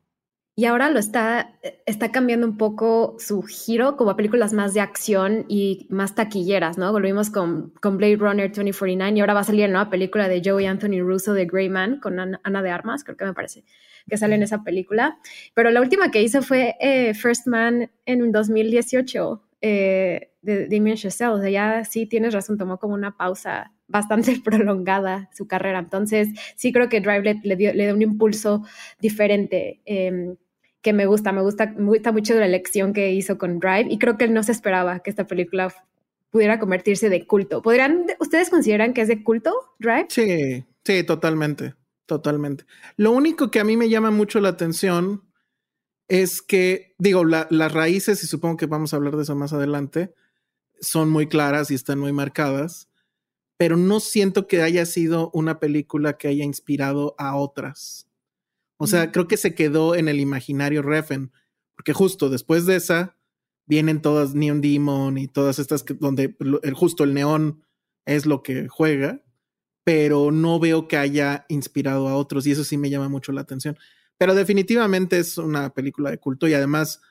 Y 0.59 0.65
ahora 0.65 0.89
lo 0.89 0.97
está, 0.97 1.53
está 1.85 2.11
cambiando 2.11 2.47
un 2.47 2.57
poco 2.57 3.15
su 3.19 3.43
giro 3.43 3.95
como 3.95 4.09
a 4.09 4.15
películas 4.15 4.53
más 4.53 4.73
de 4.73 4.81
acción 4.81 5.45
y 5.47 5.85
más 5.91 6.15
taquilleras, 6.15 6.79
¿no? 6.79 6.91
Volvimos 6.91 7.29
con, 7.29 7.75
con 7.79 7.97
Blade 7.97 8.15
Runner 8.15 8.49
2049 8.49 9.15
y 9.15 9.19
ahora 9.19 9.35
va 9.35 9.41
a 9.41 9.43
salir 9.43 9.61
la 9.61 9.67
nueva 9.67 9.91
película 9.91 10.27
de 10.27 10.41
Joey 10.43 10.65
Anthony 10.65 10.99
Russo 11.01 11.35
de 11.35 11.45
Grey 11.45 11.69
Man 11.69 11.99
con 11.99 12.19
Ana, 12.19 12.61
de 12.63 12.69
Armas, 12.71 13.03
creo 13.03 13.15
que 13.15 13.25
me 13.25 13.35
parece 13.35 13.65
que 14.09 14.17
sale 14.17 14.33
en 14.33 14.41
esa 14.41 14.63
película. 14.63 15.19
Pero 15.53 15.69
la 15.69 15.79
última 15.79 16.09
que 16.09 16.23
hizo 16.23 16.41
fue 16.41 16.75
eh, 16.79 17.13
First 17.13 17.45
Man 17.45 17.91
en 18.07 18.31
2018 18.31 19.43
eh, 19.61 20.31
de 20.41 20.67
Damien 20.69 20.97
Chazelle. 20.97 21.33
O 21.33 21.39
sea, 21.39 21.51
ya 21.51 21.85
sí 21.85 22.07
tienes 22.07 22.33
razón, 22.33 22.57
tomó 22.57 22.79
como 22.79 22.95
una 22.95 23.15
pausa 23.15 23.73
bastante 23.85 24.35
prolongada 24.43 25.29
su 25.35 25.47
carrera. 25.47 25.77
Entonces, 25.77 26.29
sí 26.55 26.73
creo 26.73 26.89
que 26.89 26.99
Drive 26.99 27.41
le, 27.43 27.55
dio, 27.55 27.75
le 27.75 27.83
dio 27.83 27.93
un 27.93 28.01
impulso 28.01 28.63
diferente. 28.99 29.81
Eh, 29.85 30.35
que 30.87 30.93
me 30.93 31.05
gusta, 31.05 31.33
me 31.33 31.41
gusta, 31.41 31.65
me 31.77 31.89
gusta 31.89 32.13
mucho 32.13 32.33
la 32.35 32.45
elección 32.45 32.93
que 32.93 33.11
hizo 33.11 33.37
con 33.37 33.59
Drive 33.59 33.87
y 33.89 33.99
creo 33.99 34.17
que 34.17 34.23
él 34.23 34.33
no 34.33 34.41
se 34.41 34.53
esperaba 34.53 34.99
que 34.99 35.09
esta 35.09 35.27
película 35.27 35.75
pudiera 36.29 36.61
convertirse 36.61 37.09
de 37.09 37.27
culto. 37.27 37.61
¿Podrían, 37.61 38.05
ustedes 38.21 38.49
consideran 38.49 38.93
que 38.93 39.01
es 39.01 39.09
de 39.09 39.21
culto, 39.21 39.53
Drive? 39.79 40.05
Sí, 40.07 40.63
sí, 40.85 41.03
totalmente, 41.03 41.73
totalmente. 42.05 42.63
Lo 42.95 43.11
único 43.11 43.51
que 43.51 43.59
a 43.59 43.65
mí 43.65 43.75
me 43.75 43.89
llama 43.89 44.11
mucho 44.11 44.39
la 44.39 44.47
atención 44.47 45.25
es 46.07 46.41
que, 46.41 46.95
digo, 46.97 47.25
las 47.25 47.73
raíces, 47.73 48.23
y 48.23 48.27
supongo 48.27 48.55
que 48.55 48.65
vamos 48.67 48.93
a 48.93 48.95
hablar 48.95 49.17
de 49.17 49.23
eso 49.23 49.35
más 49.35 49.51
adelante, 49.51 50.13
son 50.79 51.09
muy 51.09 51.27
claras 51.27 51.69
y 51.69 51.75
están 51.75 51.99
muy 51.99 52.13
marcadas, 52.13 52.87
pero 53.57 53.75
no 53.75 53.99
siento 53.99 54.47
que 54.47 54.61
haya 54.61 54.85
sido 54.85 55.31
una 55.33 55.59
película 55.59 56.17
que 56.17 56.29
haya 56.29 56.45
inspirado 56.45 57.13
a 57.17 57.35
otras. 57.35 58.06
O 58.77 58.87
sea, 58.87 59.11
creo 59.11 59.27
que 59.27 59.37
se 59.37 59.55
quedó 59.55 59.95
en 59.95 60.07
el 60.07 60.19
imaginario 60.19 60.81
Refen, 60.81 61.31
porque 61.75 61.93
justo 61.93 62.29
después 62.29 62.65
de 62.65 62.75
esa 62.75 63.17
vienen 63.65 64.01
todas 64.01 64.33
Neon 64.33 64.61
Demon 64.61 65.17
y 65.17 65.27
todas 65.27 65.59
estas 65.59 65.83
que, 65.83 65.93
donde 65.93 66.35
el, 66.39 66.73
justo 66.73 67.03
el 67.03 67.13
neón 67.13 67.63
es 68.05 68.25
lo 68.25 68.41
que 68.41 68.67
juega, 68.67 69.23
pero 69.83 70.31
no 70.31 70.59
veo 70.59 70.87
que 70.87 70.97
haya 70.97 71.45
inspirado 71.49 72.07
a 72.07 72.15
otros 72.15 72.47
y 72.47 72.51
eso 72.51 72.63
sí 72.63 72.77
me 72.77 72.89
llama 72.89 73.09
mucho 73.09 73.31
la 73.31 73.41
atención. 73.41 73.77
Pero 74.17 74.35
definitivamente 74.35 75.19
es 75.19 75.37
una 75.37 75.73
película 75.73 76.09
de 76.09 76.17
culto 76.17 76.47
y 76.47 76.53
además 76.53 77.01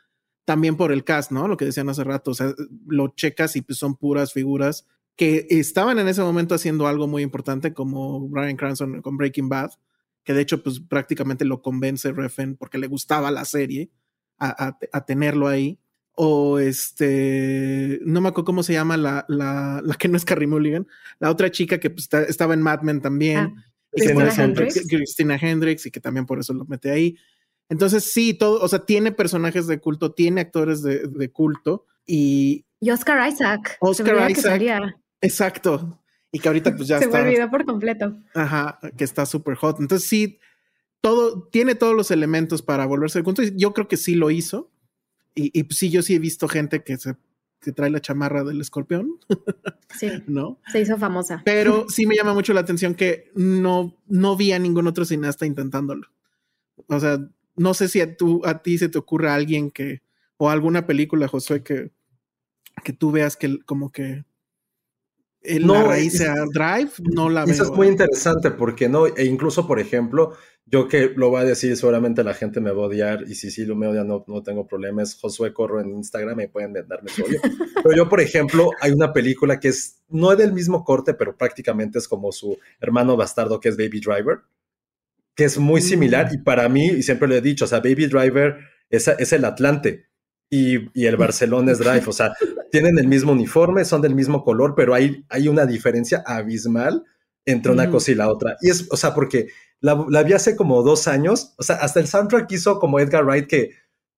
también 0.45 0.77
por 0.77 0.93
el 0.93 1.05
cast, 1.05 1.31
¿no? 1.31 1.49
Lo 1.49 1.57
que 1.57 1.65
decían 1.65 1.89
hace 1.89 2.05
rato, 2.05 2.31
o 2.31 2.35
sea, 2.35 2.55
lo 2.87 3.09
checas 3.09 3.57
y 3.57 3.63
pues 3.63 3.79
son 3.79 3.97
puras 3.97 4.33
figuras 4.33 4.87
que 5.17 5.47
estaban 5.51 5.99
en 5.99 6.09
ese 6.09 6.23
momento 6.23 6.55
haciendo 6.55 6.87
algo 6.87 7.07
muy 7.07 7.23
importante 7.23 7.73
como 7.75 8.29
Brian 8.29 8.57
Cranston 8.57 9.03
con 9.03 9.17
Breaking 9.17 9.49
Bad 9.49 9.71
que 10.27 10.35
de 10.35 10.43
hecho 10.43 10.63
pues 10.63 10.81
prácticamente 10.81 11.45
lo 11.45 11.63
convence 11.63 12.11
Refen 12.13 12.57
porque 12.57 12.79
le 12.79 12.89
gustaba 12.89 13.31
la 13.31 13.45
serie 13.45 13.91
a, 14.39 14.77
tenerlo 15.07 15.47
ahí. 15.47 15.79
o 16.15 16.59
este, 16.59 18.01
no 18.05 18.21
me 18.21 18.29
acuerdo 18.29 18.45
cómo 18.45 18.63
se 18.63 18.75
llama 18.75 18.97
la, 18.97 19.25
la, 19.29 19.81
la 19.83 19.95
que 19.95 20.09
no 20.09 20.17
es 20.17 20.25
Carrie 20.25 20.49
Mulligan, 20.49 20.87
la 21.21 21.31
otra 21.31 21.51
chica 21.51 21.79
que 21.79 21.91
pues, 21.91 22.09
estaba 22.29 22.55
en 22.55 22.61
Mad 22.61 22.83
Men 22.83 23.01
también. 23.01 23.55
Ah, 23.57 23.65
Christina 23.93 24.35
Hendricks. 24.37 24.87
Christina 24.89 25.39
Hendricks 25.41 25.87
y 25.87 25.91
que 25.91 26.01
también 26.01 26.27
por 26.27 26.41
eso 26.41 26.53
lo 26.53 26.67
mete 26.67 26.91
ahí. 26.91 27.17
Entonces 27.69 28.05
sí, 28.13 28.35
todo, 28.35 28.61
o 28.61 28.69
sea, 28.69 28.81
tiene 28.81 29.13
personajes 29.13 29.67
de 29.69 29.79
culto, 29.79 30.13
tiene 30.13 30.41
actores 30.43 30.83
de, 30.83 31.07
de 31.07 31.31
culto 31.31 31.87
y... 32.05 32.67
Y 32.81 32.91
Oscar 32.91 33.27
Isaac. 33.29 33.79
Oscar 33.81 34.31
Isaac. 34.31 34.61
Exacto. 35.21 35.99
Y 36.33 36.39
que 36.39 36.49
ahorita 36.49 36.75
pues 36.77 36.89
ya 36.89 36.99
Se 36.99 37.07
está... 37.07 37.23
Me 37.23 37.29
olvidó 37.29 37.51
por 37.51 37.65
completo. 37.65 38.17
Ajá, 38.35 38.79
que 38.97 39.05
está 39.05 39.27
súper 39.27 39.55
hot. 39.57 39.81
Entonces 39.81 40.09
sí, 40.09 40.39
todo, 41.01 41.49
tiene 41.49 41.75
todos 41.75 41.95
los 41.95 42.11
elementos 42.11 42.63
para 42.63 42.87
volverse 42.87 43.21
de 43.21 43.25
culto. 43.25 43.43
Yo 43.43 43.73
creo 43.73 43.89
que 43.89 43.97
sí 43.97 44.15
lo 44.15 44.31
hizo. 44.31 44.71
Y, 45.35 45.59
y 45.59 45.67
sí, 45.73 45.91
yo 45.91 46.03
sí 46.03 46.15
he 46.15 46.19
visto 46.19 46.49
gente 46.49 46.83
que 46.83 46.97
se 46.97 47.17
que 47.67 47.73
trae 47.73 47.91
la 47.91 48.01
chamarra 48.01 48.45
del 48.45 48.61
escorpión. 48.61 49.19
Sí. 49.99 50.11
¿No? 50.27 50.61
Se 50.71 50.81
hizo 50.81 50.99
famosa. 50.99 51.41
Pero 51.45 51.87
sí 51.89 52.07
me 52.07 52.17
llama 52.17 52.35
mucho 52.35 52.53
la 52.53 52.61
atención 52.61 52.95
que 52.95 53.31
no, 53.35 53.97
no 54.07 54.37
vi 54.37 54.53
a 54.53 54.59
ningún 54.59 54.87
otro 54.89 55.07
cineasta 55.07 55.47
intentándolo. 55.47 56.09
O 56.89 57.01
sea, 57.01 57.19
no 57.55 57.73
sé 57.73 57.89
si 57.89 58.03
a, 58.03 58.15
tú, 58.15 58.43
a 58.45 58.59
ti 58.63 58.77
se 58.77 58.91
te 58.91 58.99
ocurre 58.99 59.31
alguien 59.31 59.71
que, 59.71 60.03
o 60.37 60.51
alguna 60.51 60.87
película, 60.87 61.29
Josué, 61.29 61.63
que, 61.63 61.93
que 62.85 62.93
tú 62.93 63.11
veas 63.11 63.39
que 63.39 63.59
como 63.61 63.91
que 63.91 64.25
no, 65.61 65.75
la 65.75 65.83
raíz 65.85 66.19
sea 66.19 66.35
Drive, 66.53 66.91
no 66.99 67.29
la 67.29 67.45
veo. 67.45 67.55
Eso 67.55 67.65
es 67.65 67.71
muy 67.71 67.89
interesante 67.89 68.51
porque 68.51 68.89
no, 68.89 69.07
e 69.07 69.25
incluso, 69.25 69.67
por 69.67 69.81
ejemplo, 69.81 70.35
yo 70.69 70.89
que 70.89 71.13
lo 71.15 71.31
voy 71.31 71.43
a 71.43 71.45
decir, 71.45 71.77
seguramente 71.77 72.25
la 72.25 72.35
gente 72.35 72.61
me 72.61 72.73
va 72.73 72.83
a 72.83 72.87
odiar 72.87 73.23
y 73.29 73.37
si 73.37 73.53
sí 73.53 73.65
lo 73.65 73.77
me 73.77 73.87
odian, 73.87 74.09
no, 74.09 74.25
no 74.27 74.43
tengo 74.43 74.67
problemas. 74.67 75.15
Josué 75.15 75.53
Corro 75.53 75.81
en 75.81 75.91
Instagram, 75.91 76.37
me 76.37 76.49
pueden 76.49 76.73
darme 76.73 77.09
su 77.09 77.25
odio. 77.25 77.41
Pero 77.85 77.97
yo, 77.97 78.09
por 78.09 78.21
ejemplo, 78.21 78.71
hay 78.81 78.91
una 78.91 79.13
película 79.13 79.61
que 79.61 79.69
es, 79.69 80.03
no 80.09 80.33
es 80.33 80.39
del 80.39 80.53
mismo 80.53 80.83
corte, 80.83 81.15
pero 81.15 81.37
prácticamente 81.37 81.99
es 81.99 82.09
como 82.09 82.33
su 82.33 82.59
hermano 82.81 83.17
bastardo 83.17 83.61
que 83.61 83.69
es 83.69 83.77
Baby 83.77 84.01
Driver, 84.01 84.41
que 85.37 85.45
es 85.45 85.57
muy 85.59 85.81
similar. 85.81 86.31
Mm. 86.31 86.35
Y 86.35 86.39
para 86.39 86.69
mí, 86.69 86.87
y 86.87 87.03
siempre 87.05 87.29
lo 87.29 87.37
he 87.37 87.41
dicho, 87.41 87.67
o 87.67 87.69
sea, 87.69 87.79
Baby 87.79 88.07
Driver 88.07 88.59
es, 88.91 89.07
es 89.07 89.33
el 89.33 89.45
Atlante 89.45 90.07
y, 90.51 90.79
y, 91.01 91.07
el 91.07 91.17
Barcelona 91.17 91.71
es 91.73 91.79
Drive. 91.79 92.05
O 92.07 92.13
sea, 92.13 92.35
tienen 92.71 92.99
el 92.99 93.09
mismo 93.09 93.33
uniforme, 93.33 93.85
son 93.85 94.03
del 94.03 94.15
mismo 94.15 94.45
color, 94.45 94.75
pero 94.75 94.95
hay, 94.95 95.25
hay 95.29 95.49
una 95.49 95.67
diferencia 95.67 96.23
abismal 96.27 97.05
entre 97.45 97.73
una 97.73 97.91
cosa 97.91 98.11
y 98.11 98.15
la 98.15 98.29
otra. 98.29 98.57
Y 98.61 98.71
es, 98.71 98.89
o 98.91 98.97
sea, 98.97 99.15
porque 99.15 99.49
la, 99.81 100.05
la, 100.09 100.23
vi 100.23 100.33
hace 100.33 100.57
como 100.57 100.83
dos 100.83 101.07
años, 101.07 101.55
o 101.59 101.63
sea, 101.63 101.77
hasta 101.77 102.01
el 102.01 102.09
soundtrack 102.09 102.51
hizo 102.51 102.79
como 102.79 102.99
Edgar 102.99 103.25
Wright, 103.25 103.47
que 103.47 103.71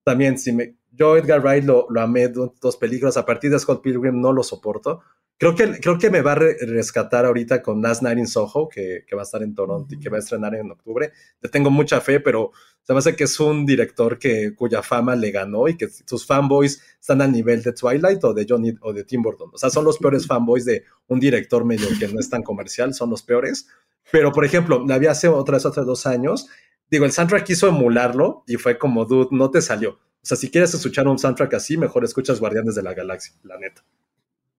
también, 0.02 0.38
si 0.38 0.52
me, 0.52 0.76
yo 0.90 1.16
Edgar 1.16 1.40
Wright 1.40 1.64
lo, 1.64 1.87
lo 1.90 2.00
amé, 2.00 2.28
dos 2.28 2.76
películas, 2.78 3.16
a 3.16 3.26
partir 3.26 3.50
de 3.50 3.58
Scott 3.58 3.82
Pilgrim 3.82 4.20
no 4.20 4.32
lo 4.32 4.42
soporto. 4.42 5.02
Creo 5.37 5.54
que, 5.54 5.78
creo 5.78 5.98
que 5.98 6.11
me 6.11 6.20
va 6.20 6.32
a 6.32 6.34
rescatar 6.37 7.24
ahorita 7.24 7.62
con 7.62 7.80
Last 7.80 8.02
Night 8.02 8.18
in 8.18 8.26
Soho, 8.26 8.68
que, 8.68 9.04
que, 9.06 9.14
va 9.14 9.22
a 9.22 9.24
estar 9.24 9.42
en 9.42 9.54
Toronto 9.54 9.94
y 9.94 10.00
que 10.00 10.08
va 10.08 10.16
a 10.16 10.20
estrenar 10.20 10.54
en 10.56 10.72
octubre. 10.72 11.12
Le 11.40 11.48
tengo 11.48 11.70
mucha 11.70 12.00
fe, 12.00 12.18
pero 12.18 12.50
se 12.88 12.94
me 12.94 13.01
hace 13.01 13.14
que 13.14 13.24
es 13.24 13.38
un 13.38 13.66
director 13.66 14.18
que, 14.18 14.55
cuya 14.55 14.83
fama 14.83 15.14
le 15.14 15.31
ganó 15.31 15.68
y 15.68 15.77
que 15.77 15.90
sus 16.07 16.24
fanboys 16.24 16.81
están 16.98 17.20
al 17.20 17.31
nivel 17.31 17.62
de 17.62 17.74
Twilight 17.74 18.24
o 18.24 18.33
de 18.33 18.46
Johnny 18.48 18.72
o 18.81 18.94
de 18.94 19.05
Tim 19.05 19.20
Burton. 19.20 19.51
O 19.53 19.59
sea, 19.59 19.68
son 19.68 19.85
los 19.85 19.98
peores 19.98 20.27
fanboys 20.27 20.64
de 20.64 20.85
un 21.07 21.20
director 21.20 21.66
medio 21.66 21.87
que 22.01 22.09
no 22.09 22.18
es 22.18 22.31
tan 22.31 22.42
comercial, 22.42 22.94
son 22.94 23.11
los 23.11 23.22
peores. 23.22 23.68
Pero, 24.11 24.33
por 24.33 24.46
ejemplo, 24.46 24.87
la 24.88 24.96
vi 24.96 25.07
hace 25.07 25.29
otras, 25.29 25.66
otras 25.66 25.85
dos 25.85 26.07
años. 26.07 26.48
Digo, 26.90 27.05
el 27.05 27.12
soundtrack 27.12 27.44
quiso 27.44 27.68
emularlo 27.68 28.42
y 28.46 28.55
fue 28.55 28.79
como, 28.79 29.05
dude, 29.05 29.29
no 29.33 29.51
te 29.51 29.61
salió. 29.61 29.90
O 29.90 30.27
sea, 30.27 30.38
si 30.38 30.51
quieres 30.51 30.72
escuchar 30.72 31.07
un 31.09 31.18
soundtrack 31.18 31.53
así, 31.53 31.77
mejor 31.77 32.05
escuchas 32.05 32.40
Guardianes 32.40 32.74
de 32.74 32.83
la 32.83 32.94
Galaxia, 32.94 33.35
la 33.42 33.59
neta 33.59 33.85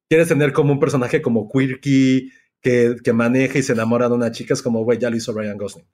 quieres 0.07 0.27
tener 0.27 0.51
como 0.51 0.73
un 0.73 0.79
personaje 0.79 1.21
como 1.21 1.49
quirky, 1.49 2.31
que, 2.61 2.95
que 3.03 3.13
maneja 3.13 3.59
y 3.59 3.63
se 3.63 3.73
enamora 3.73 4.09
de 4.09 4.15
una 4.15 4.31
chica, 4.31 4.53
es 4.53 4.61
como, 4.61 4.83
güey, 4.83 4.97
ya 4.97 5.09
lo 5.09 5.15
hizo 5.15 5.31
Ryan 5.31 5.57
Gosling. 5.57 5.85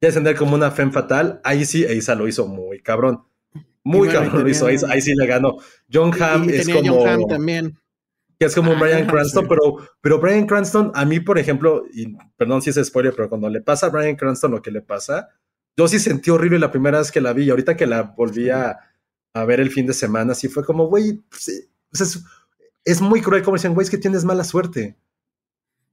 Quieres 0.00 0.14
tener 0.14 0.34
como 0.36 0.54
una 0.54 0.70
femme 0.70 0.92
fatal, 0.92 1.40
ahí 1.44 1.64
sí, 1.64 1.84
Eisa 1.84 2.14
lo 2.14 2.26
hizo 2.26 2.46
muy 2.46 2.80
cabrón. 2.80 3.22
Muy 3.84 4.08
cabrón 4.08 4.42
lo 4.42 4.48
hizo, 4.48 4.66
ahí, 4.66 5.00
sí 5.00 5.14
le 5.14 5.26
ganó. 5.26 5.58
John 5.92 6.10
Hamm 6.20 6.48
es 6.48 6.68
como... 6.68 7.00
John 7.00 7.08
Hamm 7.08 7.28
también. 7.28 7.78
Que 8.38 8.46
es 8.46 8.54
como 8.54 8.70
un 8.70 8.78
ah, 8.78 8.80
Brian 8.80 9.06
Cranston, 9.06 9.46
pero, 9.46 9.76
pero 10.00 10.18
Brian 10.18 10.46
Cranston, 10.46 10.90
a 10.94 11.04
mí, 11.04 11.20
por 11.20 11.38
ejemplo, 11.38 11.84
y 11.92 12.16
perdón 12.38 12.62
si 12.62 12.70
es 12.70 12.80
spoiler, 12.82 13.12
pero 13.14 13.28
cuando 13.28 13.50
le 13.50 13.60
pasa 13.60 13.86
a 13.86 13.90
Brian 13.90 14.16
Cranston 14.16 14.52
lo 14.52 14.62
que 14.62 14.70
le 14.70 14.80
pasa, 14.80 15.28
yo 15.76 15.86
sí 15.86 15.98
sentí 15.98 16.30
horrible 16.30 16.58
la 16.58 16.70
primera 16.70 16.98
vez 16.98 17.12
que 17.12 17.20
la 17.20 17.34
vi, 17.34 17.44
y 17.44 17.50
ahorita 17.50 17.76
que 17.76 17.86
la 17.86 18.02
volví 18.02 18.48
a, 18.48 18.78
a 19.34 19.44
ver 19.44 19.60
el 19.60 19.70
fin 19.70 19.86
de 19.86 19.92
semana, 19.92 20.34
sí 20.34 20.48
fue 20.48 20.64
como, 20.64 20.86
güey, 20.86 21.20
pues 21.28 21.68
es 22.84 23.00
muy 23.02 23.20
cruel 23.20 23.42
como 23.42 23.56
dicen, 23.56 23.74
güey, 23.74 23.84
es 23.84 23.90
que 23.90 23.98
tienes 23.98 24.24
mala 24.24 24.44
suerte. 24.44 24.96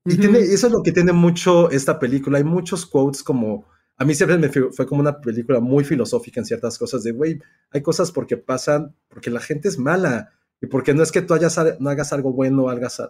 Y 0.06 0.18
tiene, 0.18 0.40
eso 0.40 0.68
es 0.68 0.74
lo 0.74 0.82
que 0.84 0.94
tiene 0.94 1.12
mucho 1.12 1.70
esta 1.70 2.00
película. 2.00 2.38
Hay 2.38 2.46
muchos 2.46 2.86
quotes 2.86 3.24
como, 3.24 3.66
a 3.98 4.06
mí 4.06 4.14
siempre 4.14 4.38
me 4.38 4.50
fue, 4.50 4.86
como 4.86 5.02
una 5.02 5.20
película 5.20 5.60
muy 5.60 5.84
filosófica 5.84 6.40
en 6.40 6.46
ciertas 6.46 6.78
cosas 6.78 7.04
de, 7.04 7.12
güey, 7.12 7.42
hay 7.72 7.82
cosas 7.82 8.12
porque 8.12 8.38
pasan, 8.38 8.96
porque 9.08 9.32
la 9.32 9.40
gente 9.40 9.68
es 9.68 9.80
mala. 9.80 10.34
Y 10.62 10.68
porque 10.68 10.94
no 10.94 11.04
es 11.04 11.12
que 11.12 11.22
tú 11.22 11.34
hayas, 11.34 11.60
no 11.80 11.90
hagas 11.90 12.14
algo 12.14 12.32
bueno, 12.32 12.70
hagas, 12.70 13.02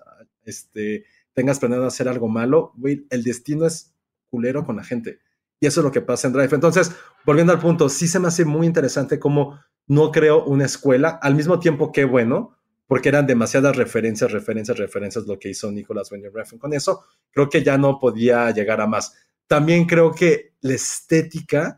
este, 0.43 1.05
tengas 1.33 1.59
planeado 1.59 1.85
hacer 1.85 2.07
algo 2.07 2.27
malo, 2.27 2.73
güey, 2.75 3.05
el 3.09 3.23
destino 3.23 3.65
es 3.65 3.93
culero 4.29 4.65
con 4.65 4.77
la 4.77 4.83
gente. 4.83 5.19
Y 5.59 5.67
eso 5.67 5.81
es 5.81 5.85
lo 5.85 5.91
que 5.91 6.01
pasa 6.01 6.27
en 6.27 6.33
Drive. 6.33 6.53
Entonces, 6.53 6.91
volviendo 7.25 7.53
al 7.53 7.59
punto, 7.59 7.89
sí 7.89 8.07
se 8.07 8.19
me 8.19 8.27
hace 8.27 8.45
muy 8.45 8.67
interesante 8.67 9.19
cómo 9.19 9.59
no 9.87 10.11
creo 10.11 10.43
una 10.45 10.65
escuela, 10.65 11.19
al 11.21 11.35
mismo 11.35 11.59
tiempo 11.59 11.91
que, 11.91 12.05
bueno, 12.05 12.57
porque 12.87 13.09
eran 13.09 13.27
demasiadas 13.27 13.75
referencias, 13.75 14.31
referencias, 14.31 14.77
referencias 14.77 15.25
lo 15.25 15.37
que 15.37 15.49
hizo 15.49 15.71
Nicholas 15.71 16.11
Winding 16.11 16.33
Refn 16.33 16.57
con 16.57 16.73
eso. 16.73 17.03
Creo 17.31 17.49
que 17.49 17.63
ya 17.63 17.77
no 17.77 17.99
podía 17.99 18.49
llegar 18.51 18.79
a 18.81 18.87
más. 18.87 19.13
También 19.47 19.85
creo 19.85 20.13
que 20.13 20.53
la 20.61 20.73
estética 20.73 21.77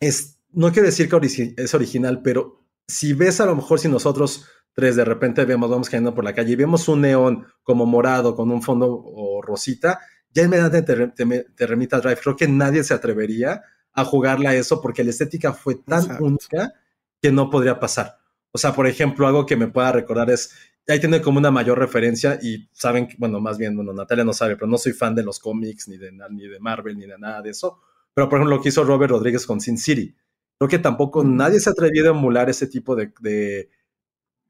es, 0.00 0.38
no 0.50 0.72
quiero 0.72 0.86
decir 0.86 1.08
que 1.08 1.54
es 1.56 1.74
original, 1.74 2.22
pero 2.22 2.64
si 2.86 3.12
ves 3.12 3.40
a 3.40 3.46
lo 3.46 3.54
mejor 3.54 3.78
si 3.78 3.88
nosotros 3.88 4.46
tres 4.72 4.96
de 4.96 5.04
repente 5.04 5.44
vemos, 5.44 5.68
vamos 5.68 5.90
cayendo 5.90 6.14
por 6.14 6.24
la 6.24 6.34
calle 6.34 6.52
y 6.52 6.56
vemos 6.56 6.88
un 6.88 7.02
neón 7.02 7.46
como 7.62 7.84
morado 7.84 8.34
con 8.34 8.50
un 8.50 8.62
fondo 8.62 8.86
o 8.88 9.42
rosita, 9.42 10.00
ya 10.32 10.44
inmediatamente 10.44 11.12
te, 11.26 11.44
te, 11.54 11.66
remite 11.66 11.96
a 11.96 12.00
Drive. 12.00 12.20
Creo 12.22 12.36
que 12.36 12.48
nadie 12.48 12.84
se 12.84 12.94
atrevería 12.94 13.62
a 13.92 14.04
jugarle 14.04 14.48
a 14.48 14.54
eso 14.54 14.80
porque 14.80 15.02
la 15.02 15.10
estética 15.10 15.52
fue 15.52 15.76
tan 15.76 16.22
única 16.22 16.72
que 17.20 17.32
no 17.32 17.50
podría 17.50 17.80
pasar. 17.80 18.18
O 18.52 18.58
sea, 18.58 18.72
por 18.72 18.86
ejemplo, 18.86 19.26
algo 19.26 19.46
que 19.46 19.56
me 19.56 19.68
pueda 19.68 19.92
recordar 19.92 20.30
es, 20.30 20.52
ahí 20.88 21.00
tiene 21.00 21.20
como 21.20 21.38
una 21.38 21.50
mayor 21.50 21.78
referencia 21.78 22.38
y 22.40 22.68
saben, 22.72 23.08
bueno, 23.18 23.40
más 23.40 23.58
bien, 23.58 23.76
bueno, 23.76 23.92
Natalia 23.92 24.24
no 24.24 24.32
sabe, 24.32 24.56
pero 24.56 24.66
no 24.66 24.78
soy 24.78 24.92
fan 24.92 25.14
de 25.14 25.22
los 25.22 25.38
cómics, 25.38 25.86
ni 25.88 25.98
de, 25.98 26.10
ni 26.30 26.48
de 26.48 26.58
Marvel, 26.60 26.96
ni 26.96 27.06
de 27.06 27.18
nada 27.18 27.42
de 27.42 27.50
eso. 27.50 27.80
Pero, 28.14 28.28
por 28.28 28.38
ejemplo, 28.38 28.56
lo 28.56 28.62
que 28.62 28.70
hizo 28.70 28.84
Robert 28.84 29.10
Rodríguez 29.10 29.46
con 29.46 29.60
Sin 29.60 29.76
City. 29.76 30.16
Creo 30.58 30.68
que 30.68 30.78
tampoco 30.78 31.22
nadie 31.22 31.60
se 31.60 31.70
ha 31.70 31.72
atrevido 31.72 32.12
a 32.12 32.16
emular 32.16 32.50
ese 32.50 32.66
tipo 32.66 32.96
de, 32.96 33.12
de, 33.20 33.70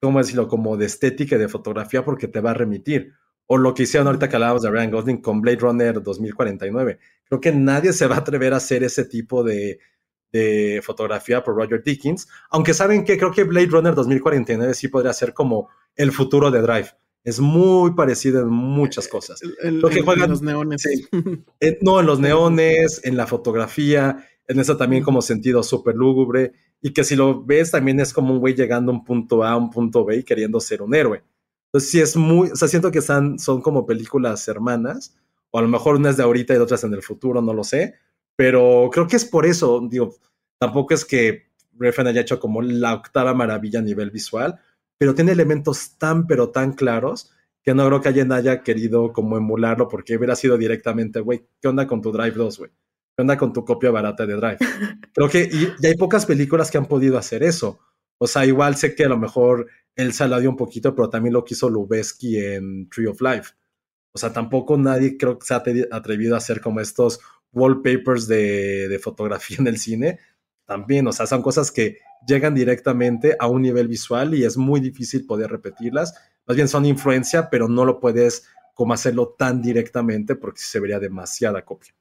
¿cómo 0.01 0.19
decirlo? 0.21 0.49
Como 0.49 0.77
de 0.77 0.87
estética 0.87 1.37
y 1.37 1.39
de 1.39 1.49
fotografía 1.49 2.05
porque 2.05 2.29
te 2.29 2.41
va 2.41 2.53
a 2.53 2.55
remitir. 2.55 3.13
O 3.47 3.59
lo 3.59 3.75
que 3.75 3.83
hicieron 3.83 4.07
ahorita 4.07 4.29
que 4.29 4.37
hablábamos 4.37 4.63
de 4.63 4.71
Ryan 4.71 4.91
Gosling 4.91 5.23
con 5.23 5.41
Blade 5.41 5.59
Runner 5.59 6.03
2049. 6.03 6.99
Creo 7.25 7.41
que 7.41 7.53
nadie 7.53 7.93
se 7.93 8.07
va 8.07 8.17
a 8.17 8.19
atrever 8.21 8.55
a 8.55 8.59
hacer 8.59 8.85
ese 8.85 9.05
tipo 9.05 9.43
de, 9.43 9.81
de 10.33 10.81
fotografía 10.85 11.43
por 11.43 11.55
Roger 11.55 11.83
Dickens, 11.83 12.29
aunque 12.51 12.75
saben 12.75 13.05
que 13.05 13.17
creo 13.17 13.33
que 13.33 13.45
Blade 13.45 13.67
Runner 13.67 13.95
2049 13.95 14.75
sí 14.75 14.89
podría 14.89 15.13
ser 15.13 15.33
como 15.33 15.69
el 15.97 16.13
futuro 16.13 16.51
de 16.51 16.61
Drive. 16.61 16.91
Es 17.25 17.41
muy 17.41 17.95
parecido 17.95 18.41
en 18.41 18.49
muchas 18.49 19.09
cosas. 19.09 19.41
Lo 19.63 19.89
que 19.89 20.03
juegan, 20.03 20.25
en 20.25 20.31
los 20.31 20.43
neones. 20.43 20.83
no, 21.83 22.01
en 22.01 22.07
los 22.07 22.21
neones, 22.21 23.01
en 23.05 23.17
la 23.17 23.27
fotografía, 23.27 24.25
en 24.47 24.61
eso 24.61 24.77
también 24.77 25.03
como 25.03 25.21
sentido 25.21 25.63
súper 25.63 25.95
lúgubre, 25.95 26.53
y 26.81 26.93
que 26.93 27.05
si 27.05 27.17
lo 27.17 27.45
ves 27.45 27.71
también 27.71 28.01
es 28.01 28.13
como 28.13 28.33
un 28.33 28.41
güey 28.41 28.55
llegando 28.55 28.93
a 28.93 28.95
un 28.95 29.05
punto 29.05 29.43
A, 29.43 29.51
a 29.51 29.57
un 29.57 29.71
punto 29.71 30.05
B 30.05 30.17
y 30.17 30.25
queriendo 30.25 30.61
ser 30.61 30.81
un 30.81 30.95
héroe. 30.95 31.23
Entonces 31.67 31.91
sí 31.91 32.01
es 32.01 32.17
muy, 32.17 32.51
o 32.51 32.57
sea, 32.57 32.69
siento 32.69 32.91
que 32.91 33.01
están, 33.01 33.39
son 33.39 33.61
como 33.61 33.85
películas 33.85 34.47
hermanas, 34.49 35.17
o 35.51 35.59
a 35.59 35.63
lo 35.63 35.69
mejor 35.69 35.97
unas 35.97 36.17
de 36.17 36.23
ahorita 36.23 36.55
y 36.55 36.59
otras 36.59 36.85
en 36.85 36.95
el 36.95 37.03
futuro, 37.03 37.43
no 37.43 37.53
lo 37.53 37.65
sé, 37.65 37.97
pero 38.39 38.89
creo 38.93 39.09
que 39.09 39.17
es 39.17 39.25
por 39.25 39.47
eso, 39.47 39.85
digo, 39.91 40.15
tampoco 40.61 40.95
es 40.95 41.05
que 41.05 41.49
Refn 41.77 42.07
haya 42.07 42.21
hecho 42.21 42.39
como 42.39 42.63
la 42.63 42.95
octava 42.95 43.35
maravilla 43.35 43.81
a 43.81 43.83
nivel 43.83 44.13
visual, 44.13 44.61
pero 44.97 45.13
tiene 45.13 45.33
elementos 45.33 45.99
tan, 45.99 46.29
pero 46.29 46.51
tan 46.51 46.73
claros 46.73 47.33
que 47.65 47.75
no 47.75 47.85
creo 47.87 48.01
que 48.01 48.09
alguien 48.09 48.31
haya 48.31 48.63
querido 48.63 49.13
como 49.13 49.37
emularlo 49.37 49.89
porque 49.89 50.17
hubiera 50.17 50.37
sido 50.37 50.57
directamente, 50.57 51.19
güey, 51.19 51.49
¿qué 51.61 51.67
onda 51.67 51.89
con 51.89 52.01
tu 52.01 52.13
Drive 52.13 52.37
2, 52.37 52.59
güey? 52.59 52.71
¿Qué 52.71 53.23
onda 53.23 53.37
con 53.37 53.53
tu 53.53 53.65
copia 53.65 53.91
barata 53.91 54.25
de 54.25 54.35
Drive? 54.37 54.59
Creo 55.13 55.29
que 55.29 55.51
y, 55.53 55.87
hay 55.87 55.97
pocas 55.97 56.25
películas 56.25 56.71
que 56.71 56.79
han 56.79 56.87
podido 56.87 57.19
hacer 57.19 57.43
eso. 57.43 57.81
O 58.21 58.29
sea, 58.29 58.47
igual 58.47 58.77
sé 58.77 58.95
que 58.95 59.05
a 59.05 59.09
lo 59.09 59.19
mejor 59.19 59.67
él 59.97 60.13
se 60.13 60.29
la 60.29 60.39
dio 60.39 60.49
un 60.49 60.57
poquito, 60.57 60.95
pero 60.95 61.11
también 61.11 61.33
lo 61.33 61.45
quiso 61.45 61.69
Lubeski 61.69 62.39
en 62.39 62.89
Tree 62.89 63.09
of 63.09 63.21
Life. 63.21 63.55
O 64.15 64.19
sea, 64.19 64.33
tampoco 64.33 64.77
nadie 64.77 65.17
creo 65.19 65.41
que 65.41 65.47
se 65.47 65.55
ha 65.55 65.63
atrevido 65.91 66.35
a 66.37 66.39
hacer 66.39 66.61
como 66.61 66.81
estos 66.81 67.21
wallpapers 67.53 68.27
de, 68.29 68.89
de 68.89 68.99
fotografía 68.99 69.57
en 69.61 69.67
el 69.67 69.79
cine, 69.79 70.19
también, 70.69 71.07
o 71.07 71.13
sea, 71.13 71.27
son 71.27 71.41
cosas 71.41 71.73
que 71.73 71.99
llegan 72.27 72.55
directamente 72.55 73.37
a 73.41 73.47
un 73.47 73.63
nivel 73.63 73.89
visual 73.89 74.35
y 74.35 74.45
es 74.45 74.57
muy 74.57 74.81
difícil 74.81 75.25
poder 75.25 75.51
repetirlas. 75.51 76.15
Más 76.47 76.57
bien 76.57 76.69
son 76.69 76.85
influencia, 76.85 77.49
pero 77.51 77.69
no 77.69 77.85
lo 77.87 78.01
puedes 78.01 78.47
como 78.75 78.93
hacerlo 78.93 79.35
tan 79.39 79.63
directamente 79.63 80.37
porque 80.37 80.61
se 80.61 80.79
vería 80.79 81.01
demasiada 81.01 81.65
copia. 81.65 81.95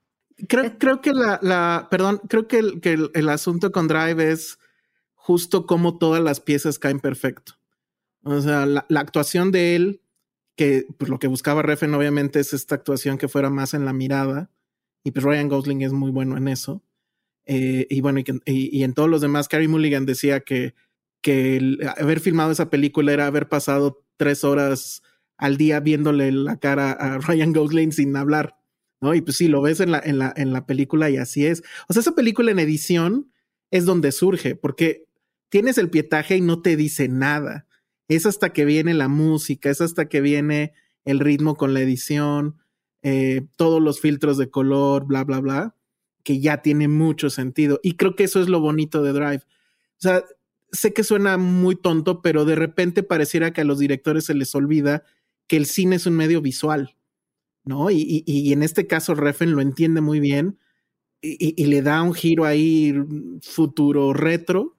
Creo, 0.48 0.78
creo 0.78 1.02
que 1.02 1.14
la, 1.14 1.40
la, 1.42 1.88
perdón, 1.90 2.22
creo 2.28 2.48
que, 2.48 2.60
el, 2.60 2.82
que 2.82 2.94
el, 2.94 3.10
el, 3.14 3.30
asunto 3.30 3.72
con 3.72 3.88
Drive 3.88 4.32
es 4.32 4.60
justo 5.16 5.66
cómo 5.66 5.98
todas 5.98 6.22
las 6.22 6.40
piezas 6.40 6.78
caen 6.78 7.00
perfecto. 7.00 7.54
O 8.24 8.42
sea, 8.42 8.66
la, 8.66 8.86
la 8.90 9.00
actuación 9.00 9.52
de 9.52 9.76
él, 9.76 10.02
que 10.56 10.86
pues, 10.98 11.10
lo 11.10 11.18
que 11.18 11.28
buscaba 11.28 11.64
Refen 11.64 11.94
obviamente 11.96 12.40
es 12.40 12.54
esta 12.54 12.76
actuación 12.76 13.18
que 13.18 13.28
fuera 13.28 13.50
más 13.50 13.74
en 13.74 13.86
la 13.86 13.94
mirada, 13.94 14.52
y 15.04 15.12
pues 15.12 15.24
Ryan 15.24 15.50
Gosling 15.50 15.82
es 15.82 15.94
muy 15.94 16.12
bueno 16.12 16.38
en 16.38 16.48
eso. 16.48 16.84
Eh, 17.46 17.88
y 17.90 18.02
bueno, 18.02 18.20
y, 18.20 18.26
y, 18.46 18.84
en 18.84 18.94
todos 18.94 19.10
los 19.10 19.22
demás, 19.22 19.48
Carrie 19.48 19.70
Mulligan 19.70 20.06
decía 20.06 20.42
que, 20.42 20.76
que 21.22 21.78
haber 21.98 22.20
filmado 22.20 22.52
esa 22.52 22.70
película 22.70 23.14
era 23.14 23.26
haber 23.26 23.48
pasado 23.48 24.06
tres 24.18 24.44
horas 24.44 25.02
al 25.38 25.58
día 25.58 25.80
viéndole 25.80 26.32
la 26.32 26.60
cara 26.60 26.92
a 26.92 27.20
Ryan 27.20 27.54
Gosling 27.54 27.92
sin 27.92 28.16
hablar, 28.16 28.58
¿no? 29.02 29.14
Y 29.14 29.22
pues 29.22 29.38
sí, 29.38 29.48
lo 29.48 29.62
ves 29.62 29.80
en 29.80 29.92
la, 29.92 30.00
en 30.04 30.18
la, 30.20 30.34
en 30.36 30.52
la 30.52 30.66
película 30.66 31.10
y 31.10 31.18
así 31.18 31.46
es. 31.46 31.64
O 31.88 31.94
sea, 31.94 32.02
esa 32.02 32.16
película 32.16 32.52
en 32.52 32.60
edición 32.60 33.32
es 33.72 33.86
donde 33.86 34.12
surge, 34.12 34.56
porque 34.56 35.06
tienes 35.50 35.78
el 35.78 35.90
pietaje 35.90 36.38
y 36.38 36.42
no 36.42 36.62
te 36.62 36.76
dice 36.76 37.08
nada. 37.08 37.68
Es 38.10 38.26
hasta 38.26 38.52
que 38.52 38.66
viene 38.66 38.94
la 38.94 39.08
música, 39.08 39.70
es 39.70 39.82
hasta 39.82 40.10
que 40.10 40.22
viene 40.22 40.74
el 41.06 41.20
ritmo 41.20 41.56
con 41.56 41.74
la 41.74 41.82
edición, 41.82 42.58
eh, 43.02 43.46
todos 43.56 43.82
los 43.82 44.00
filtros 44.00 44.38
de 44.38 44.50
color, 44.50 45.06
bla, 45.06 45.24
bla, 45.24 45.40
bla 45.40 45.76
que 46.28 46.42
ya 46.42 46.62
tiene 46.62 46.90
mucho 46.90 47.30
sentido. 47.30 47.80
Y 47.84 47.94
creo 47.94 48.18
que 48.18 48.26
eso 48.26 48.42
es 48.42 48.50
lo 48.50 48.60
bonito 48.60 49.02
de 49.02 49.14
Drive. 49.14 49.44
O 49.46 50.00
sea, 50.00 50.26
sé 50.74 50.92
que 50.92 51.06
suena 51.06 51.38
muy 51.38 51.78
tonto, 51.78 52.22
pero 52.22 52.44
de 52.44 52.56
repente 52.56 53.02
pareciera 53.02 53.54
que 53.54 53.62
a 53.62 53.64
los 53.64 53.80
directores 53.80 54.26
se 54.26 54.34
les 54.34 54.54
olvida 54.54 55.06
que 55.48 55.56
el 55.56 55.66
cine 55.66 55.96
es 55.96 56.06
un 56.06 56.16
medio 56.16 56.42
visual, 56.42 56.98
¿no? 57.64 57.90
Y, 57.92 58.02
y, 58.02 58.24
y 58.26 58.52
en 58.52 58.62
este 58.62 58.88
caso 58.88 59.16
Refen 59.16 59.54
lo 59.54 59.62
entiende 59.62 60.02
muy 60.02 60.20
bien 60.20 60.60
y, 61.22 61.54
y, 61.56 61.66
le 61.68 61.82
da 61.82 62.02
un 62.02 62.14
giro 62.14 62.46
ahí 62.46 62.94
futuro 63.42 64.14
retro, 64.14 64.77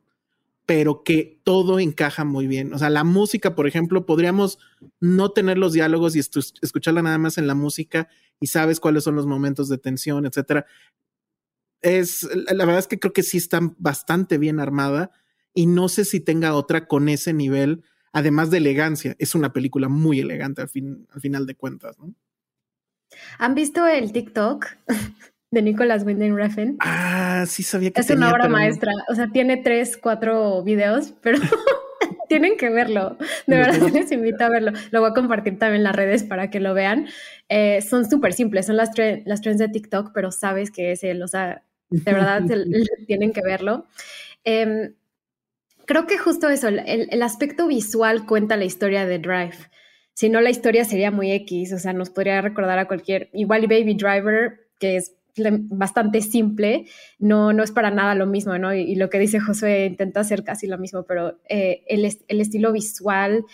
pero 0.69 1.03
que 1.03 1.41
todo 1.45 1.81
encaja 1.81 2.25
muy 2.25 2.47
bien. 2.47 2.75
O 2.75 2.79
sea, 2.79 2.91
la 2.91 3.03
música, 3.03 3.55
por 3.55 3.67
ejemplo, 3.67 4.05
podríamos 4.05 4.59
no 5.01 5.31
tener 5.31 5.57
los 5.57 5.73
diálogos 5.73 6.15
y 6.15 6.19
escucharla 6.19 7.01
nada 7.01 7.17
más 7.17 7.39
en 7.39 7.47
la 7.47 7.55
música 7.55 8.09
y 8.39 8.49
sabes 8.49 8.79
cuáles 8.79 9.03
son 9.03 9.17
los 9.17 9.27
momentos 9.27 9.71
de 9.71 9.79
tensión, 9.79 10.27
etcétera 10.27 10.67
es, 11.81 12.23
la 12.23 12.65
verdad 12.65 12.81
es 12.81 12.89
que 12.89 12.99
creo 12.99 13.13
que 13.13 13.23
sí 13.23 13.39
está 13.39 13.61
bastante 13.79 14.39
bien 14.39 14.61
armada 14.61 15.11
y 15.55 15.67
no 15.67 15.89
sé 15.89 16.05
si 16.05 16.21
tenga 16.21 16.55
otra 16.55 16.87
con 16.87 17.09
ese 17.09 17.33
nivel, 17.33 17.85
además 18.13 18.51
de 18.51 18.59
elegancia. 18.59 19.17
Es 19.19 19.35
una 19.35 19.53
película 19.53 19.89
muy 19.89 20.21
elegante 20.21 20.63
al, 20.63 20.69
fin, 20.69 21.07
al 21.11 21.21
final 21.21 21.47
de 21.47 21.55
cuentas, 21.55 21.99
¿no? 21.99 22.15
¿Han 23.39 23.55
visto 23.55 23.87
el 23.87 24.13
TikTok 24.13 24.67
de 25.51 25.63
Nicolas 25.63 26.05
Winding 26.05 26.37
Refn? 26.37 26.77
Ah, 26.81 27.45
sí 27.47 27.63
sabía 27.63 27.91
que 27.91 28.01
Es 28.01 28.07
tenía, 28.07 28.27
una 28.27 28.35
obra 28.35 28.45
pero... 28.45 28.53
maestra. 28.53 28.93
O 29.09 29.15
sea, 29.15 29.29
tiene 29.29 29.57
tres, 29.57 29.97
cuatro 29.97 30.63
videos, 30.63 31.15
pero 31.23 31.39
tienen 32.29 32.57
que 32.57 32.69
verlo. 32.69 33.17
De 33.47 33.57
verdad 33.57 33.89
les 33.93 34.13
invito 34.13 34.45
a 34.45 34.51
verlo. 34.51 34.73
Lo 34.91 35.01
voy 35.01 35.11
a 35.11 35.15
compartir 35.15 35.59
también 35.59 35.81
en 35.81 35.85
las 35.85 35.97
redes 35.97 36.25
para 36.25 36.51
que 36.51 36.61
lo 36.61 36.75
vean. 36.75 37.09
Eh, 37.49 37.81
son 37.83 38.09
súper 38.09 38.35
simples, 38.35 38.67
son 38.67 38.77
las, 38.77 38.93
tre 38.93 39.23
las 39.27 39.41
trends 39.41 39.59
de 39.59 39.69
TikTok, 39.69 40.13
pero 40.13 40.31
sabes 40.31 40.71
que 40.71 40.93
es 40.93 41.03
él. 41.03 41.23
O 41.23 41.29
sea, 41.29 41.63
de 41.91 42.13
verdad 42.13 42.43
tienen 43.07 43.33
que 43.33 43.43
verlo. 43.43 43.87
Eh, 44.45 44.93
creo 45.87 46.07
que 46.07 46.19
justo 46.19 46.49
eso, 46.51 46.69
el, 46.69 47.09
el, 47.11 47.23
aspecto 47.23 47.67
visual 47.67 48.27
cuenta 48.27 48.57
la 48.57 48.67
historia 48.67 49.07
de 49.07 49.19
Drive. 49.19 49.57
Si 50.13 50.29
no, 50.29 50.41
la 50.41 50.51
historia 50.51 50.85
sería 50.85 51.11
muy 51.11 51.33
X, 51.33 51.73
o 51.73 51.79
sea, 51.79 51.93
nos 51.93 52.11
podría 52.11 52.41
recordar 52.43 52.79
a 52.79 52.89
cualquier, 52.89 53.31
igual 53.33 53.63
Baby 53.69 53.95
Driver, 53.95 54.69
que 54.79 54.97
es 54.97 55.15
bastante 55.41 56.21
simple, 56.21 56.87
no, 57.19 57.53
no 57.53 57.63
es 57.63 57.73
para 57.73 57.91
nada 57.91 58.15
lo 58.15 58.27
mismo, 58.27 58.57
¿no? 58.59 58.75
Y, 58.75 58.81
y 58.83 58.95
lo 58.97 59.11
que 59.11 59.19
dice 59.19 59.41
José 59.41 59.87
intenta 59.87 60.21
hacer 60.21 60.45
casi 60.45 60.67
lo 60.67 60.79
mismo, 60.79 61.05
pero 61.05 61.39
eh, 61.49 61.85
el, 61.89 62.05
el, 62.05 62.41
estilo 62.41 62.73
visual 62.73 63.45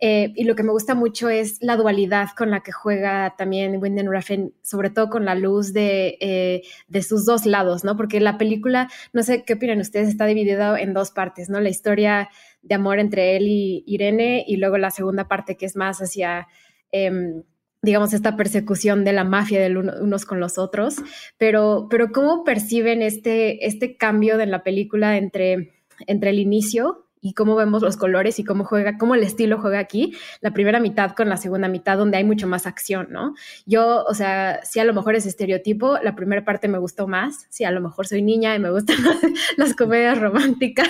eh, 0.00 0.32
y 0.36 0.44
lo 0.44 0.54
que 0.54 0.62
me 0.62 0.70
gusta 0.70 0.94
mucho 0.94 1.28
es 1.28 1.58
la 1.60 1.76
dualidad 1.76 2.28
con 2.36 2.50
la 2.50 2.60
que 2.60 2.70
juega 2.70 3.34
también 3.36 3.82
Wyndham 3.82 4.08
Refn, 4.08 4.54
sobre 4.62 4.90
todo 4.90 5.10
con 5.10 5.24
la 5.24 5.34
luz 5.34 5.72
de, 5.72 6.16
eh, 6.20 6.62
de 6.86 7.02
sus 7.02 7.24
dos 7.24 7.46
lados, 7.46 7.82
¿no? 7.82 7.96
Porque 7.96 8.20
la 8.20 8.38
película, 8.38 8.88
no 9.12 9.22
sé 9.22 9.44
qué 9.44 9.54
opinan 9.54 9.80
ustedes, 9.80 10.08
está 10.08 10.26
dividida 10.26 10.78
en 10.78 10.94
dos 10.94 11.10
partes, 11.10 11.48
¿no? 11.48 11.60
La 11.60 11.68
historia 11.68 12.28
de 12.62 12.74
amor 12.74 13.00
entre 13.00 13.36
él 13.36 13.48
y 13.48 13.82
Irene 13.86 14.44
y 14.46 14.56
luego 14.56 14.78
la 14.78 14.90
segunda 14.90 15.26
parte 15.26 15.56
que 15.56 15.66
es 15.66 15.76
más 15.76 15.98
hacia... 15.98 16.46
Eh, 16.92 17.42
digamos, 17.82 18.12
esta 18.12 18.36
persecución 18.36 19.04
de 19.04 19.12
la 19.12 19.24
mafia 19.24 19.60
de 19.60 19.76
uno, 19.76 19.92
unos 20.00 20.24
con 20.24 20.40
los 20.40 20.58
otros, 20.58 20.96
pero, 21.36 21.86
pero 21.90 22.12
¿cómo 22.12 22.44
perciben 22.44 23.02
este, 23.02 23.66
este 23.66 23.96
cambio 23.96 24.36
de 24.36 24.46
la 24.46 24.62
película 24.62 25.16
entre, 25.16 25.72
entre 26.06 26.30
el 26.30 26.38
inicio 26.38 27.07
y 27.20 27.34
cómo 27.34 27.56
vemos 27.56 27.82
los 27.82 27.96
colores 27.96 28.38
y 28.38 28.44
cómo 28.44 28.64
juega, 28.64 28.98
cómo 28.98 29.14
el 29.14 29.22
estilo 29.22 29.58
juega 29.58 29.78
aquí, 29.78 30.14
la 30.40 30.52
primera 30.52 30.80
mitad 30.80 31.12
con 31.12 31.28
la 31.28 31.36
segunda 31.36 31.68
mitad, 31.68 31.98
donde 31.98 32.16
hay 32.16 32.24
mucho 32.24 32.46
más 32.46 32.66
acción, 32.66 33.08
¿no? 33.10 33.34
Yo, 33.66 34.04
o 34.04 34.14
sea, 34.14 34.60
sí 34.64 34.80
a 34.80 34.84
lo 34.84 34.94
mejor 34.94 35.14
es 35.14 35.26
estereotipo, 35.26 35.98
la 36.02 36.14
primera 36.14 36.44
parte 36.44 36.68
me 36.68 36.78
gustó 36.78 37.06
más, 37.08 37.46
sí 37.50 37.64
a 37.64 37.70
lo 37.70 37.80
mejor 37.80 38.06
soy 38.06 38.22
niña 38.22 38.54
y 38.54 38.58
me 38.58 38.70
gustan 38.70 38.96
las 39.56 39.74
comedias 39.74 40.18
románticas, 40.18 40.88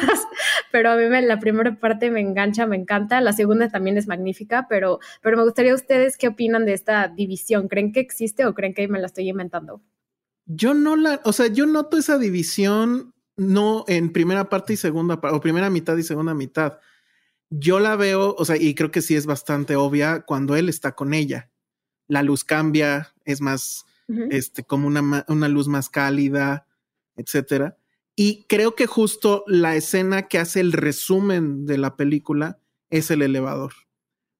pero 0.72 0.90
a 0.90 0.96
mí 0.96 1.06
me, 1.06 1.22
la 1.22 1.38
primera 1.40 1.74
parte 1.78 2.10
me 2.10 2.20
engancha, 2.20 2.66
me 2.66 2.76
encanta, 2.76 3.20
la 3.20 3.32
segunda 3.32 3.68
también 3.68 3.96
es 3.98 4.06
magnífica, 4.06 4.66
pero, 4.68 4.98
pero 5.22 5.36
me 5.36 5.44
gustaría 5.44 5.74
ustedes 5.74 6.16
qué 6.16 6.28
opinan 6.28 6.64
de 6.64 6.74
esta 6.74 7.08
división, 7.08 7.68
¿creen 7.68 7.92
que 7.92 8.00
existe 8.00 8.46
o 8.46 8.54
creen 8.54 8.74
que 8.74 8.88
me 8.88 8.98
la 8.98 9.06
estoy 9.06 9.28
inventando? 9.28 9.82
Yo 10.46 10.72
no 10.72 10.96
la, 10.96 11.20
o 11.24 11.32
sea, 11.32 11.48
yo 11.48 11.66
noto 11.66 11.98
esa 11.98 12.16
división 12.16 13.12
no 13.38 13.84
en 13.86 14.12
primera 14.12 14.50
parte 14.50 14.74
y 14.74 14.76
segunda 14.76 15.20
parte, 15.20 15.36
o 15.36 15.40
primera 15.40 15.70
mitad 15.70 15.96
y 15.96 16.02
segunda 16.02 16.34
mitad. 16.34 16.78
Yo 17.48 17.80
la 17.80 17.96
veo, 17.96 18.34
o 18.36 18.44
sea, 18.44 18.56
y 18.56 18.74
creo 18.74 18.90
que 18.90 19.00
sí 19.00 19.14
es 19.14 19.24
bastante 19.24 19.76
obvia 19.76 20.22
cuando 20.22 20.56
él 20.56 20.68
está 20.68 20.92
con 20.94 21.14
ella. 21.14 21.50
La 22.08 22.22
luz 22.22 22.44
cambia, 22.44 23.14
es 23.24 23.40
más, 23.40 23.86
uh 24.08 24.12
-huh. 24.12 24.28
este, 24.30 24.64
como 24.64 24.88
una, 24.88 25.24
una 25.28 25.48
luz 25.48 25.68
más 25.68 25.88
cálida, 25.88 26.66
etcétera. 27.16 27.78
Y 28.16 28.44
creo 28.48 28.74
que 28.74 28.86
justo 28.86 29.44
la 29.46 29.76
escena 29.76 30.22
que 30.22 30.38
hace 30.38 30.60
el 30.60 30.72
resumen 30.72 31.64
de 31.64 31.78
la 31.78 31.96
película 31.96 32.58
es 32.90 33.10
el 33.10 33.22
elevador. 33.22 33.72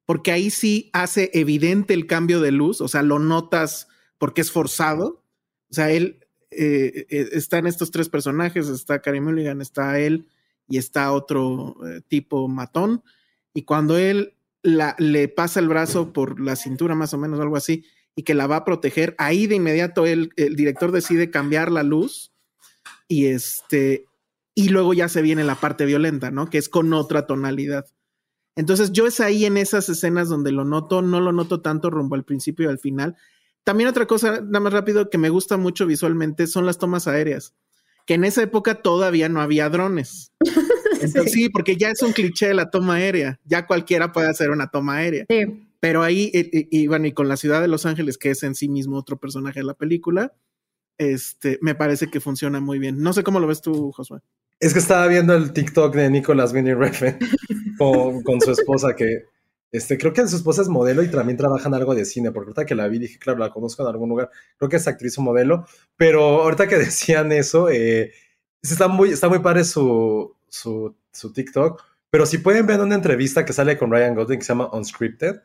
Porque 0.04 0.32
ahí 0.32 0.50
sí 0.50 0.90
hace 0.92 1.30
evidente 1.34 1.94
el 1.94 2.06
cambio 2.06 2.40
de 2.40 2.50
luz, 2.50 2.80
o 2.80 2.88
sea, 2.88 3.02
lo 3.02 3.18
notas 3.20 3.86
porque 4.18 4.40
es 4.40 4.50
forzado. 4.50 5.22
O 5.70 5.74
sea, 5.74 5.90
él 5.90 6.26
eh, 6.50 7.06
eh, 7.10 7.28
están 7.32 7.66
estos 7.66 7.90
tres 7.90 8.08
personajes, 8.08 8.68
está 8.68 9.00
Carey 9.00 9.20
Mulligan, 9.20 9.60
está 9.60 9.98
él 9.98 10.26
y 10.68 10.78
está 10.78 11.12
otro 11.12 11.76
eh, 11.86 12.00
tipo 12.08 12.48
matón. 12.48 13.02
Y 13.54 13.62
cuando 13.62 13.98
él 13.98 14.34
le 14.62 15.28
pasa 15.28 15.60
el 15.60 15.68
brazo 15.68 16.12
por 16.12 16.40
la 16.40 16.56
cintura, 16.56 16.94
más 16.94 17.14
o 17.14 17.18
menos, 17.18 17.40
algo 17.40 17.56
así, 17.56 17.84
y 18.14 18.22
que 18.22 18.34
la 18.34 18.46
va 18.46 18.56
a 18.56 18.64
proteger, 18.64 19.14
ahí 19.18 19.46
de 19.46 19.54
inmediato 19.54 20.04
él, 20.04 20.30
el 20.36 20.56
director 20.56 20.92
decide 20.92 21.30
cambiar 21.30 21.70
la 21.70 21.82
luz 21.82 22.32
y 23.06 23.26
este, 23.26 24.04
y 24.54 24.70
luego 24.70 24.92
ya 24.92 25.08
se 25.08 25.22
viene 25.22 25.44
la 25.44 25.54
parte 25.54 25.86
violenta, 25.86 26.30
¿no? 26.30 26.50
Que 26.50 26.58
es 26.58 26.68
con 26.68 26.92
otra 26.92 27.26
tonalidad. 27.26 27.86
Entonces 28.56 28.90
yo 28.90 29.06
es 29.06 29.20
ahí 29.20 29.44
en 29.44 29.56
esas 29.56 29.88
escenas 29.88 30.28
donde 30.28 30.50
lo 30.50 30.64
noto, 30.64 31.00
no 31.00 31.20
lo 31.20 31.32
noto 31.32 31.60
tanto 31.60 31.90
rumbo 31.90 32.16
al 32.16 32.24
principio 32.24 32.66
y 32.66 32.72
al 32.72 32.80
final, 32.80 33.16
también 33.68 33.90
otra 33.90 34.06
cosa, 34.06 34.40
nada 34.40 34.60
más 34.60 34.72
rápido, 34.72 35.10
que 35.10 35.18
me 35.18 35.28
gusta 35.28 35.58
mucho 35.58 35.84
visualmente 35.84 36.46
son 36.46 36.64
las 36.64 36.78
tomas 36.78 37.06
aéreas, 37.06 37.52
que 38.06 38.14
en 38.14 38.24
esa 38.24 38.42
época 38.42 38.76
todavía 38.76 39.28
no 39.28 39.42
había 39.42 39.68
drones. 39.68 40.32
Entonces, 41.02 41.32
sí. 41.32 41.42
sí. 41.42 41.48
porque 41.50 41.76
ya 41.76 41.90
es 41.90 42.00
un 42.00 42.12
cliché 42.12 42.48
de 42.48 42.54
la 42.54 42.70
toma 42.70 42.94
aérea, 42.94 43.38
ya 43.44 43.66
cualquiera 43.66 44.10
puede 44.10 44.30
hacer 44.30 44.48
una 44.48 44.68
toma 44.68 44.96
aérea. 44.96 45.26
Sí. 45.28 45.68
Pero 45.80 46.02
ahí, 46.02 46.30
y, 46.32 46.66
y, 46.70 46.86
bueno, 46.86 47.08
y 47.08 47.12
con 47.12 47.28
la 47.28 47.36
ciudad 47.36 47.60
de 47.60 47.68
Los 47.68 47.84
Ángeles, 47.84 48.16
que 48.16 48.30
es 48.30 48.42
en 48.42 48.54
sí 48.54 48.70
mismo 48.70 48.96
otro 48.96 49.18
personaje 49.18 49.60
de 49.60 49.66
la 49.66 49.74
película, 49.74 50.32
este, 50.96 51.58
me 51.60 51.74
parece 51.74 52.06
que 52.06 52.20
funciona 52.20 52.60
muy 52.60 52.78
bien. 52.78 53.02
No 53.02 53.12
sé 53.12 53.22
cómo 53.22 53.38
lo 53.38 53.46
ves 53.46 53.60
tú, 53.60 53.92
Josué. 53.92 54.20
Es 54.60 54.72
que 54.72 54.78
estaba 54.78 55.06
viendo 55.08 55.34
el 55.34 55.52
TikTok 55.52 55.94
de 55.94 56.08
Nicolas 56.08 56.54
Winning 56.54 56.78
Refn 56.78 57.18
con, 57.76 58.22
con 58.22 58.40
su 58.40 58.50
esposa 58.50 58.96
que 58.96 59.24
este, 59.70 59.98
creo 59.98 60.12
que 60.12 60.26
su 60.26 60.36
esposa 60.36 60.62
es 60.62 60.68
modelo 60.68 61.02
y 61.02 61.10
también 61.10 61.36
trabaja 61.36 61.68
en 61.68 61.74
algo 61.74 61.94
de 61.94 62.04
cine, 62.04 62.32
porque 62.32 62.48
ahorita 62.48 62.66
que 62.66 62.74
la 62.74 62.88
vi 62.88 62.98
dije, 62.98 63.18
claro, 63.18 63.38
la 63.38 63.50
conozco 63.50 63.82
en 63.82 63.88
algún 63.88 64.08
lugar, 64.08 64.30
creo 64.56 64.68
que 64.68 64.76
es 64.76 64.88
actriz 64.88 65.18
o 65.18 65.22
modelo, 65.22 65.66
pero 65.96 66.42
ahorita 66.42 66.68
que 66.68 66.76
decían 66.78 67.32
eso, 67.32 67.68
eh, 67.68 68.12
está, 68.62 68.88
muy, 68.88 69.10
está 69.10 69.28
muy 69.28 69.40
padre 69.40 69.64
su, 69.64 70.34
su, 70.48 70.96
su, 71.12 71.32
TikTok, 71.32 71.82
pero 72.10 72.24
si 72.24 72.38
pueden 72.38 72.66
ver 72.66 72.80
una 72.80 72.94
entrevista 72.94 73.44
que 73.44 73.52
sale 73.52 73.76
con 73.76 73.90
Ryan 73.90 74.14
Gosling 74.14 74.38
que 74.38 74.44
se 74.44 74.52
llama 74.52 74.70
Unscripted, 74.72 75.42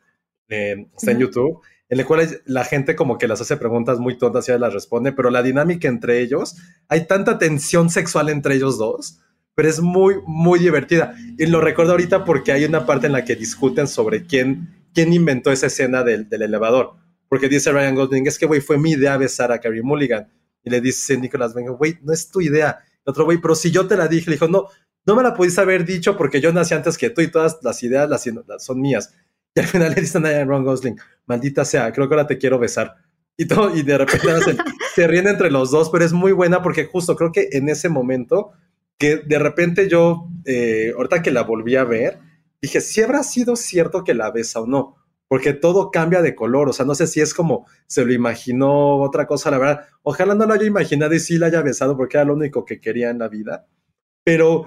eh, 0.48 0.88
está 0.96 1.10
en 1.10 1.18
uh 1.18 1.20
-huh. 1.20 1.22
YouTube, 1.22 1.60
en 1.90 2.00
el 2.00 2.06
cual 2.06 2.42
la 2.46 2.64
gente 2.64 2.96
como 2.96 3.18
que 3.18 3.28
las 3.28 3.42
hace 3.42 3.58
preguntas 3.58 3.98
muy 3.98 4.16
tontas 4.16 4.48
y 4.48 4.52
ella 4.52 4.58
las 4.58 4.72
responde, 4.72 5.12
pero 5.12 5.30
la 5.30 5.42
dinámica 5.42 5.86
entre 5.88 6.20
ellos, 6.20 6.56
hay 6.88 7.06
tanta 7.06 7.38
tensión 7.38 7.90
sexual 7.90 8.30
entre 8.30 8.54
ellos 8.54 8.78
dos, 8.78 9.20
pero 9.54 9.68
es 9.68 9.80
muy, 9.80 10.16
muy 10.26 10.58
divertida. 10.58 11.14
Y 11.38 11.46
lo 11.46 11.60
recuerdo 11.60 11.92
ahorita 11.92 12.24
porque 12.24 12.52
hay 12.52 12.64
una 12.64 12.86
parte 12.86 13.06
en 13.06 13.12
la 13.12 13.24
que 13.24 13.36
discuten 13.36 13.86
sobre 13.86 14.24
quién, 14.26 14.86
quién 14.94 15.12
inventó 15.12 15.52
esa 15.52 15.66
escena 15.66 16.02
del, 16.02 16.28
del 16.28 16.42
elevador. 16.42 16.94
Porque 17.28 17.48
dice 17.48 17.72
Ryan 17.72 17.94
Gosling, 17.94 18.26
es 18.26 18.38
que, 18.38 18.46
güey, 18.46 18.60
fue 18.60 18.78
mi 18.78 18.92
idea 18.92 19.16
besar 19.16 19.52
a 19.52 19.60
Carrie 19.60 19.82
Mulligan. 19.82 20.28
Y 20.62 20.70
le 20.70 20.80
dice 20.80 21.16
Nicolás 21.16 21.54
venga, 21.54 21.72
güey, 21.72 21.98
no 22.02 22.12
es 22.12 22.30
tu 22.30 22.40
idea. 22.40 22.78
El 23.04 23.10
otro 23.10 23.24
güey, 23.24 23.38
pero 23.38 23.54
si 23.54 23.70
yo 23.70 23.86
te 23.86 23.96
la 23.96 24.08
dije, 24.08 24.30
le 24.30 24.36
dijo, 24.36 24.48
no, 24.48 24.68
no 25.06 25.14
me 25.14 25.22
la 25.22 25.34
pudiste 25.34 25.60
haber 25.60 25.84
dicho 25.84 26.16
porque 26.16 26.40
yo 26.40 26.52
nací 26.52 26.74
antes 26.74 26.96
que 26.96 27.10
tú 27.10 27.20
y 27.20 27.30
todas 27.30 27.58
las 27.62 27.82
ideas 27.82 28.08
las, 28.08 28.24
son 28.64 28.80
mías. 28.80 29.14
Y 29.54 29.60
al 29.60 29.66
final 29.66 29.94
le 29.94 30.00
dicen 30.00 30.26
a 30.26 30.30
Ryan 30.30 30.64
Gosling, 30.64 30.96
maldita 31.26 31.64
sea, 31.64 31.92
creo 31.92 32.08
que 32.08 32.14
ahora 32.14 32.26
te 32.26 32.38
quiero 32.38 32.58
besar. 32.58 32.96
Y, 33.36 33.46
todo, 33.46 33.76
y 33.76 33.82
de 33.82 33.98
repente 33.98 34.56
se, 34.94 35.06
ríen 35.06 35.26
entre 35.26 35.50
los 35.50 35.70
dos, 35.70 35.90
pero 35.90 36.04
es 36.04 36.12
muy 36.12 36.32
buena 36.32 36.62
porque 36.62 36.86
justo 36.86 37.16
creo 37.16 37.32
que 37.32 37.48
en 37.52 37.68
ese 37.68 37.88
momento, 37.88 38.52
que 38.98 39.16
de 39.16 39.38
repente 39.38 39.88
yo, 39.88 40.28
eh, 40.44 40.92
ahorita 40.96 41.22
que 41.22 41.30
la 41.30 41.42
volví 41.42 41.76
a 41.76 41.84
ver, 41.84 42.20
dije, 42.60 42.80
si 42.80 43.02
habrá 43.02 43.22
sido 43.22 43.56
cierto 43.56 44.04
que 44.04 44.14
la 44.14 44.30
besa 44.30 44.60
o 44.60 44.66
no, 44.66 44.96
porque 45.28 45.52
todo 45.52 45.90
cambia 45.90 46.22
de 46.22 46.34
color, 46.34 46.68
o 46.68 46.72
sea, 46.72 46.86
no 46.86 46.94
sé 46.94 47.06
si 47.06 47.20
es 47.20 47.34
como 47.34 47.66
se 47.86 48.04
lo 48.04 48.12
imaginó 48.12 48.98
otra 48.98 49.26
cosa, 49.26 49.50
la 49.50 49.58
verdad, 49.58 49.86
ojalá 50.02 50.34
no 50.34 50.46
lo 50.46 50.54
haya 50.54 50.66
imaginado 50.66 51.14
y 51.14 51.20
sí 51.20 51.38
la 51.38 51.46
haya 51.46 51.62
besado 51.62 51.96
porque 51.96 52.16
era 52.16 52.24
lo 52.24 52.34
único 52.34 52.64
que 52.64 52.80
quería 52.80 53.10
en 53.10 53.18
la 53.18 53.28
vida, 53.28 53.66
pero 54.24 54.66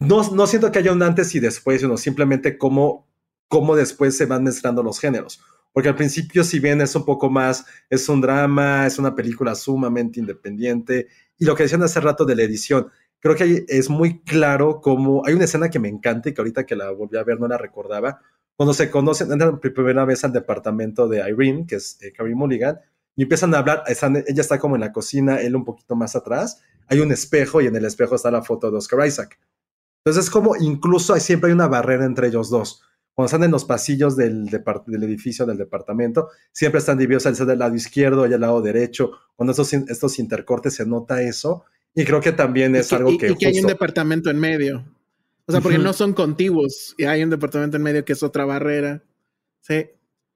no, 0.00 0.28
no 0.32 0.46
siento 0.46 0.72
que 0.72 0.80
haya 0.80 0.92
un 0.92 1.02
antes 1.02 1.34
y 1.34 1.40
después, 1.40 1.80
sino 1.80 1.96
simplemente 1.96 2.58
cómo 2.58 3.06
cómo 3.52 3.76
después 3.76 4.16
se 4.16 4.24
van 4.24 4.44
mezclando 4.44 4.82
los 4.82 4.98
géneros. 4.98 5.42
Porque 5.74 5.90
al 5.90 5.94
principio, 5.94 6.42
si 6.42 6.58
bien 6.58 6.80
es 6.80 6.94
un 6.94 7.04
poco 7.04 7.28
más, 7.28 7.66
es 7.90 8.08
un 8.08 8.22
drama, 8.22 8.86
es 8.86 8.98
una 8.98 9.14
película 9.14 9.54
sumamente 9.54 10.20
independiente, 10.20 11.08
y 11.36 11.44
lo 11.44 11.54
que 11.54 11.64
decían 11.64 11.82
hace 11.82 12.00
rato 12.00 12.24
de 12.24 12.34
la 12.34 12.44
edición, 12.44 12.88
creo 13.22 13.34
que 13.34 13.64
es 13.68 13.88
muy 13.88 14.20
claro 14.20 14.80
cómo 14.82 15.22
hay 15.24 15.32
una 15.32 15.44
escena 15.44 15.70
que 15.70 15.78
me 15.78 15.88
encanta 15.88 16.28
y 16.28 16.34
que 16.34 16.40
ahorita 16.42 16.66
que 16.66 16.76
la 16.76 16.90
volví 16.90 17.16
a 17.16 17.24
ver 17.24 17.40
no 17.40 17.48
la 17.48 17.56
recordaba. 17.56 18.20
Cuando 18.56 18.74
se 18.74 18.90
conocen, 18.90 19.32
entran 19.32 19.58
por 19.58 19.72
primera 19.72 20.04
vez 20.04 20.24
al 20.24 20.32
departamento 20.32 21.08
de 21.08 21.18
Irene, 21.30 21.66
que 21.66 21.76
es 21.76 21.98
eh, 22.02 22.12
Mulligan, 22.34 22.80
y 23.16 23.22
empiezan 23.22 23.54
a 23.54 23.58
hablar, 23.58 23.84
ella 23.86 24.40
está 24.40 24.58
como 24.58 24.74
en 24.74 24.80
la 24.82 24.92
cocina, 24.92 25.40
él 25.40 25.56
un 25.56 25.64
poquito 25.64 25.96
más 25.96 26.14
atrás, 26.16 26.62
hay 26.88 27.00
un 27.00 27.12
espejo 27.12 27.62
y 27.62 27.66
en 27.66 27.76
el 27.76 27.84
espejo 27.84 28.16
está 28.16 28.30
la 28.30 28.42
foto 28.42 28.70
de 28.70 28.76
Oscar 28.76 29.06
Isaac. 29.06 29.38
Entonces 30.04 30.24
es 30.24 30.30
como 30.30 30.56
incluso 30.56 31.14
hay, 31.14 31.20
siempre 31.20 31.48
hay 31.48 31.54
una 31.54 31.68
barrera 31.68 32.04
entre 32.04 32.28
ellos 32.28 32.50
dos 32.50 32.82
cuando 33.14 33.26
están 33.26 33.44
en 33.44 33.50
los 33.50 33.64
pasillos 33.64 34.16
del, 34.16 34.46
del 34.46 35.02
edificio, 35.02 35.44
del 35.44 35.58
departamento, 35.58 36.30
siempre 36.50 36.78
están 36.78 36.96
divididos, 36.96 37.26
el 37.26 37.46
del 37.46 37.58
lado 37.58 37.74
izquierdo 37.74 38.26
y 38.26 38.32
el 38.32 38.40
lado 38.40 38.62
derecho. 38.62 39.10
Cuando 39.36 39.50
estos, 39.50 39.72
estos 39.74 40.18
intercortes 40.18 40.74
se 40.74 40.86
nota 40.86 41.20
eso. 41.20 41.64
Y 41.94 42.04
creo 42.04 42.20
que 42.20 42.32
también 42.32 42.74
es 42.76 42.92
algo 42.92 43.16
que... 43.18 43.30
Y 43.30 43.36
que 43.36 43.46
hay 43.46 43.58
un 43.58 43.66
departamento 43.66 44.30
en 44.30 44.38
medio. 44.38 44.84
O 45.46 45.52
sea, 45.52 45.60
porque 45.60 45.78
no 45.78 45.92
son 45.92 46.14
contiguos 46.14 46.94
y 46.96 47.04
hay 47.04 47.22
un 47.22 47.30
departamento 47.30 47.76
en 47.76 47.82
medio 47.82 48.04
que 48.04 48.12
es 48.12 48.22
otra 48.22 48.44
barrera. 48.44 49.02
Sí. 49.60 49.86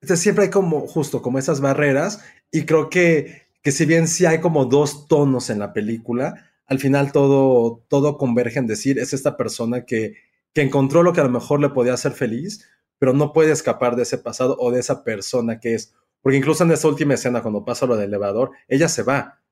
Entonces 0.00 0.20
siempre 0.20 0.44
hay 0.44 0.50
como, 0.50 0.86
justo 0.86 1.22
como 1.22 1.38
esas 1.38 1.60
barreras. 1.60 2.24
Y 2.50 2.64
creo 2.64 2.90
que, 2.90 3.46
que 3.62 3.72
si 3.72 3.86
bien 3.86 4.08
sí 4.08 4.26
hay 4.26 4.40
como 4.40 4.66
dos 4.66 5.08
tonos 5.08 5.48
en 5.48 5.60
la 5.60 5.72
película, 5.72 6.50
al 6.66 6.78
final 6.78 7.12
todo, 7.12 7.84
todo 7.88 8.18
converge 8.18 8.58
en 8.58 8.66
decir, 8.66 8.98
es 8.98 9.12
esta 9.12 9.36
persona 9.36 9.84
que 9.86 10.16
que 10.56 10.62
encontró 10.62 11.02
lo 11.02 11.12
que 11.12 11.20
a 11.20 11.24
lo 11.24 11.28
mejor 11.28 11.60
le 11.60 11.68
podía 11.68 11.92
hacer 11.92 12.12
feliz, 12.12 12.66
pero 12.98 13.12
no 13.12 13.34
puede 13.34 13.52
escapar 13.52 13.94
de 13.94 14.04
ese 14.04 14.16
pasado 14.16 14.56
o 14.58 14.70
de 14.70 14.80
esa 14.80 15.04
persona 15.04 15.60
que 15.60 15.74
es. 15.74 15.92
Porque 16.22 16.38
incluso 16.38 16.64
en 16.64 16.70
esa 16.70 16.88
última 16.88 17.12
escena, 17.12 17.42
cuando 17.42 17.62
pasa 17.62 17.84
lo 17.84 17.94
del 17.94 18.08
elevador, 18.08 18.52
ella 18.66 18.88
se 18.88 19.02
va. 19.02 19.42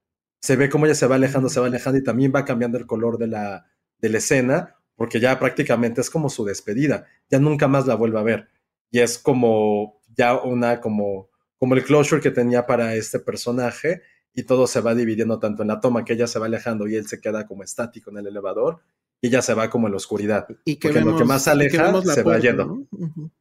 Se 0.44 0.56
ve 0.56 0.68
como 0.68 0.84
ella 0.84 0.94
se 0.94 1.06
va 1.06 1.14
alejando, 1.14 1.48
se 1.48 1.58
va 1.58 1.68
alejando 1.68 1.98
y 1.98 2.04
también 2.04 2.30
va 2.30 2.44
cambiando 2.44 2.76
el 2.76 2.84
color 2.84 3.16
de 3.16 3.28
la, 3.28 3.66
de 3.98 4.10
la 4.10 4.18
escena, 4.18 4.76
porque 4.94 5.18
ya 5.18 5.38
prácticamente 5.38 6.02
es 6.02 6.10
como 6.10 6.28
su 6.28 6.44
despedida. 6.44 7.06
Ya 7.30 7.38
nunca 7.38 7.66
más 7.66 7.86
la 7.86 7.94
vuelve 7.94 8.18
a 8.18 8.24
ver. 8.24 8.48
Y 8.90 8.98
es 8.98 9.16
como 9.16 10.02
ya 10.14 10.38
una, 10.38 10.82
como, 10.82 11.30
como 11.56 11.74
el 11.74 11.82
closure 11.82 12.20
que 12.20 12.30
tenía 12.30 12.66
para 12.66 12.94
este 12.94 13.20
personaje 13.20 14.02
y 14.34 14.42
todo 14.42 14.66
se 14.66 14.82
va 14.82 14.94
dividiendo 14.94 15.38
tanto 15.38 15.62
en 15.62 15.68
la 15.68 15.80
toma 15.80 16.04
que 16.04 16.12
ella 16.12 16.26
se 16.26 16.38
va 16.38 16.44
alejando 16.44 16.86
y 16.86 16.96
él 16.96 17.06
se 17.06 17.22
queda 17.22 17.46
como 17.46 17.62
estático 17.62 18.10
en 18.10 18.18
el 18.18 18.26
elevador 18.26 18.82
y 19.22 19.30
ya 19.30 19.40
se 19.40 19.54
va 19.54 19.70
como 19.70 19.86
en 19.86 19.92
la 19.92 19.96
oscuridad. 19.96 20.46
Y 20.66 20.76
que 20.76 20.88
porque 20.88 21.00
lo 21.06 21.16
que 21.16 21.24
más 21.24 21.48
aleja 21.48 22.02
se 22.02 22.22
va 22.22 22.38
yendo 22.38 22.86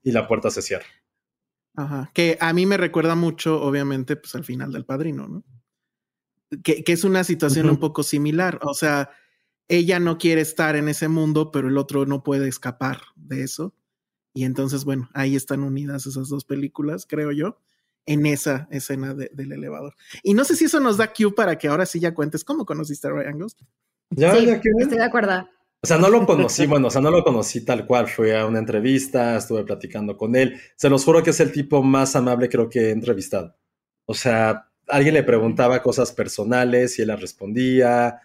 y 0.01 0.13
la 0.13 0.25
puerta 0.25 0.49
se 0.49 0.61
cierra. 0.61 0.85
Ajá. 1.75 2.11
Que 2.13 2.37
a 2.39 2.53
mí 2.53 2.65
me 2.65 2.77
recuerda 2.77 3.15
mucho, 3.15 3.61
obviamente, 3.61 4.15
pues 4.15 4.33
al 4.35 4.45
final 4.45 4.71
del 4.71 4.85
padrino, 4.85 5.27
¿no? 5.27 5.43
Que, 6.63 6.83
es 6.85 7.03
una 7.03 7.23
situación 7.23 7.69
un 7.69 7.77
poco 7.77 8.03
similar. 8.03 8.59
O 8.63 8.73
sea, 8.73 9.09
ella 9.67 9.99
no 9.99 10.17
quiere 10.17 10.41
estar 10.41 10.75
en 10.75 10.89
ese 10.89 11.07
mundo, 11.07 11.51
pero 11.51 11.67
el 11.67 11.77
otro 11.77 12.05
no 12.05 12.23
puede 12.23 12.47
escapar 12.47 13.01
de 13.15 13.43
eso. 13.43 13.73
Y 14.33 14.45
entonces, 14.45 14.83
bueno, 14.83 15.09
ahí 15.13 15.35
están 15.35 15.63
unidas 15.63 16.05
esas 16.05 16.29
dos 16.29 16.43
películas, 16.43 17.05
creo 17.07 17.31
yo, 17.31 17.59
en 18.05 18.25
esa 18.25 18.67
escena 18.71 19.13
del 19.13 19.51
elevador. 19.51 19.93
Y 20.23 20.33
no 20.33 20.43
sé 20.43 20.55
si 20.55 20.65
eso 20.65 20.79
nos 20.79 20.97
da 20.97 21.13
cue 21.13 21.33
para 21.33 21.57
que 21.57 21.67
ahora 21.67 21.85
sí 21.85 21.99
ya 21.99 22.13
cuentes 22.13 22.43
cómo 22.43 22.65
conociste 22.65 23.07
a 23.07 23.11
Ryan 23.11 23.39
Gosling. 23.39 23.69
Ya, 24.09 24.37
ya 24.37 24.59
que 24.59 24.69
estoy 24.79 24.97
de 24.97 25.03
acuerdo. 25.03 25.47
O 25.83 25.87
sea, 25.87 25.97
no 25.97 26.09
lo 26.09 26.25
conocí, 26.25 26.65
bueno, 26.65 26.87
o 26.87 26.91
sea, 26.91 27.01
no 27.01 27.11
lo 27.11 27.23
conocí 27.23 27.65
tal 27.65 27.85
cual. 27.85 28.07
Fui 28.07 28.31
a 28.31 28.45
una 28.45 28.59
entrevista, 28.59 29.35
estuve 29.35 29.65
platicando 29.65 30.15
con 30.15 30.35
él. 30.35 30.57
Se 30.77 30.89
los 30.89 31.03
juro 31.03 31.21
que 31.21 31.31
es 31.31 31.39
el 31.41 31.51
tipo 31.51 31.83
más 31.83 32.15
amable 32.15 32.47
creo 32.47 32.69
que 32.69 32.87
he 32.87 32.91
entrevistado. 32.91 33.57
O 34.05 34.13
sea, 34.13 34.71
alguien 34.87 35.13
le 35.13 35.23
preguntaba 35.23 35.81
cosas 35.81 36.11
personales 36.11 36.97
y 36.97 37.03
él 37.03 37.09
las 37.09 37.21
respondía. 37.21 38.21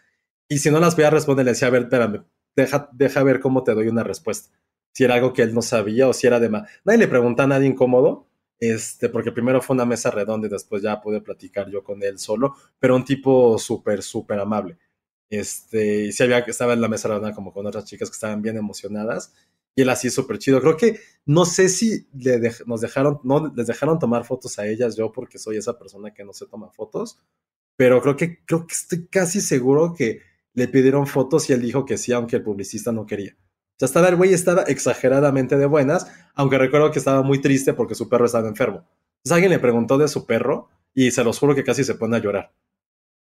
Y 0.48 0.58
si 0.58 0.70
no 0.70 0.80
las 0.80 0.98
a 0.98 1.10
responder, 1.10 1.44
le 1.44 1.52
decía, 1.52 1.68
a 1.68 1.70
ver, 1.70 1.82
espérame, 1.82 2.24
deja, 2.56 2.88
deja 2.92 3.22
ver 3.22 3.40
cómo 3.40 3.64
te 3.64 3.74
doy 3.74 3.88
una 3.88 4.04
respuesta. 4.04 4.50
Si 4.92 5.04
era 5.04 5.14
algo 5.14 5.32
que 5.32 5.42
él 5.42 5.54
no 5.54 5.62
sabía 5.62 6.08
o 6.08 6.12
si 6.12 6.26
era 6.26 6.40
de 6.40 6.48
más. 6.48 6.68
Nadie 6.84 6.98
le 6.98 7.08
preguntaba 7.08 7.44
a 7.44 7.58
nadie 7.58 7.68
incómodo, 7.68 8.26
este, 8.58 9.08
porque 9.08 9.32
primero 9.32 9.60
fue 9.62 9.74
una 9.74 9.84
mesa 9.84 10.10
redonda 10.10 10.48
y 10.48 10.50
después 10.50 10.82
ya 10.82 11.00
pude 11.00 11.20
platicar 11.20 11.70
yo 11.70 11.84
con 11.84 12.02
él 12.02 12.18
solo, 12.18 12.56
pero 12.78 12.96
un 12.96 13.04
tipo 13.04 13.58
súper, 13.58 14.02
súper 14.02 14.40
amable. 14.40 14.78
Este, 15.30 16.06
y 16.06 16.12
sí 16.12 16.22
había, 16.22 16.38
estaba 16.40 16.72
en 16.72 16.80
la 16.80 16.88
mesa 16.88 17.08
redonda 17.08 17.34
como 17.34 17.52
con 17.52 17.66
otras 17.66 17.84
chicas 17.84 18.08
que 18.08 18.14
estaban 18.14 18.42
bien 18.42 18.56
emocionadas. 18.56 19.34
Y 19.74 19.82
él 19.82 19.90
así 19.90 20.10
súper 20.10 20.38
chido. 20.38 20.60
Creo 20.60 20.76
que 20.76 21.00
no 21.24 21.44
sé 21.44 21.68
si 21.68 22.08
le 22.12 22.40
nos 22.66 22.80
dejaron, 22.80 23.20
no 23.22 23.52
les 23.54 23.66
dejaron 23.66 23.98
tomar 23.98 24.24
fotos 24.24 24.58
a 24.58 24.66
ellas 24.66 24.96
yo 24.96 25.12
porque 25.12 25.38
soy 25.38 25.56
esa 25.56 25.78
persona 25.78 26.12
que 26.12 26.24
no 26.24 26.32
se 26.32 26.46
toma 26.46 26.70
fotos. 26.70 27.20
Pero 27.76 28.02
creo 28.02 28.16
que, 28.16 28.44
creo 28.44 28.66
que 28.66 28.74
estoy 28.74 29.06
casi 29.06 29.40
seguro 29.40 29.94
que 29.94 30.20
le 30.54 30.68
pidieron 30.68 31.06
fotos 31.06 31.48
y 31.48 31.52
él 31.52 31.62
dijo 31.62 31.84
que 31.84 31.96
sí, 31.96 32.12
aunque 32.12 32.36
el 32.36 32.42
publicista 32.42 32.90
no 32.90 33.06
quería. 33.06 33.36
O 33.38 33.78
sea, 33.78 33.86
estaba 33.86 34.08
el 34.08 34.16
güey 34.16 34.34
estaba 34.34 34.62
exageradamente 34.62 35.56
de 35.56 35.66
buenas, 35.66 36.10
aunque 36.34 36.58
recuerdo 36.58 36.90
que 36.90 36.98
estaba 36.98 37.22
muy 37.22 37.40
triste 37.40 37.74
porque 37.74 37.94
su 37.94 38.08
perro 38.08 38.26
estaba 38.26 38.48
enfermo. 38.48 38.78
Entonces 39.18 39.32
alguien 39.32 39.52
le 39.52 39.60
preguntó 39.60 39.98
de 39.98 40.08
su 40.08 40.26
perro 40.26 40.68
y 40.94 41.12
se 41.12 41.22
los 41.22 41.38
juro 41.38 41.54
que 41.54 41.62
casi 41.62 41.84
se 41.84 41.94
pone 41.94 42.16
a 42.16 42.20
llorar 42.20 42.52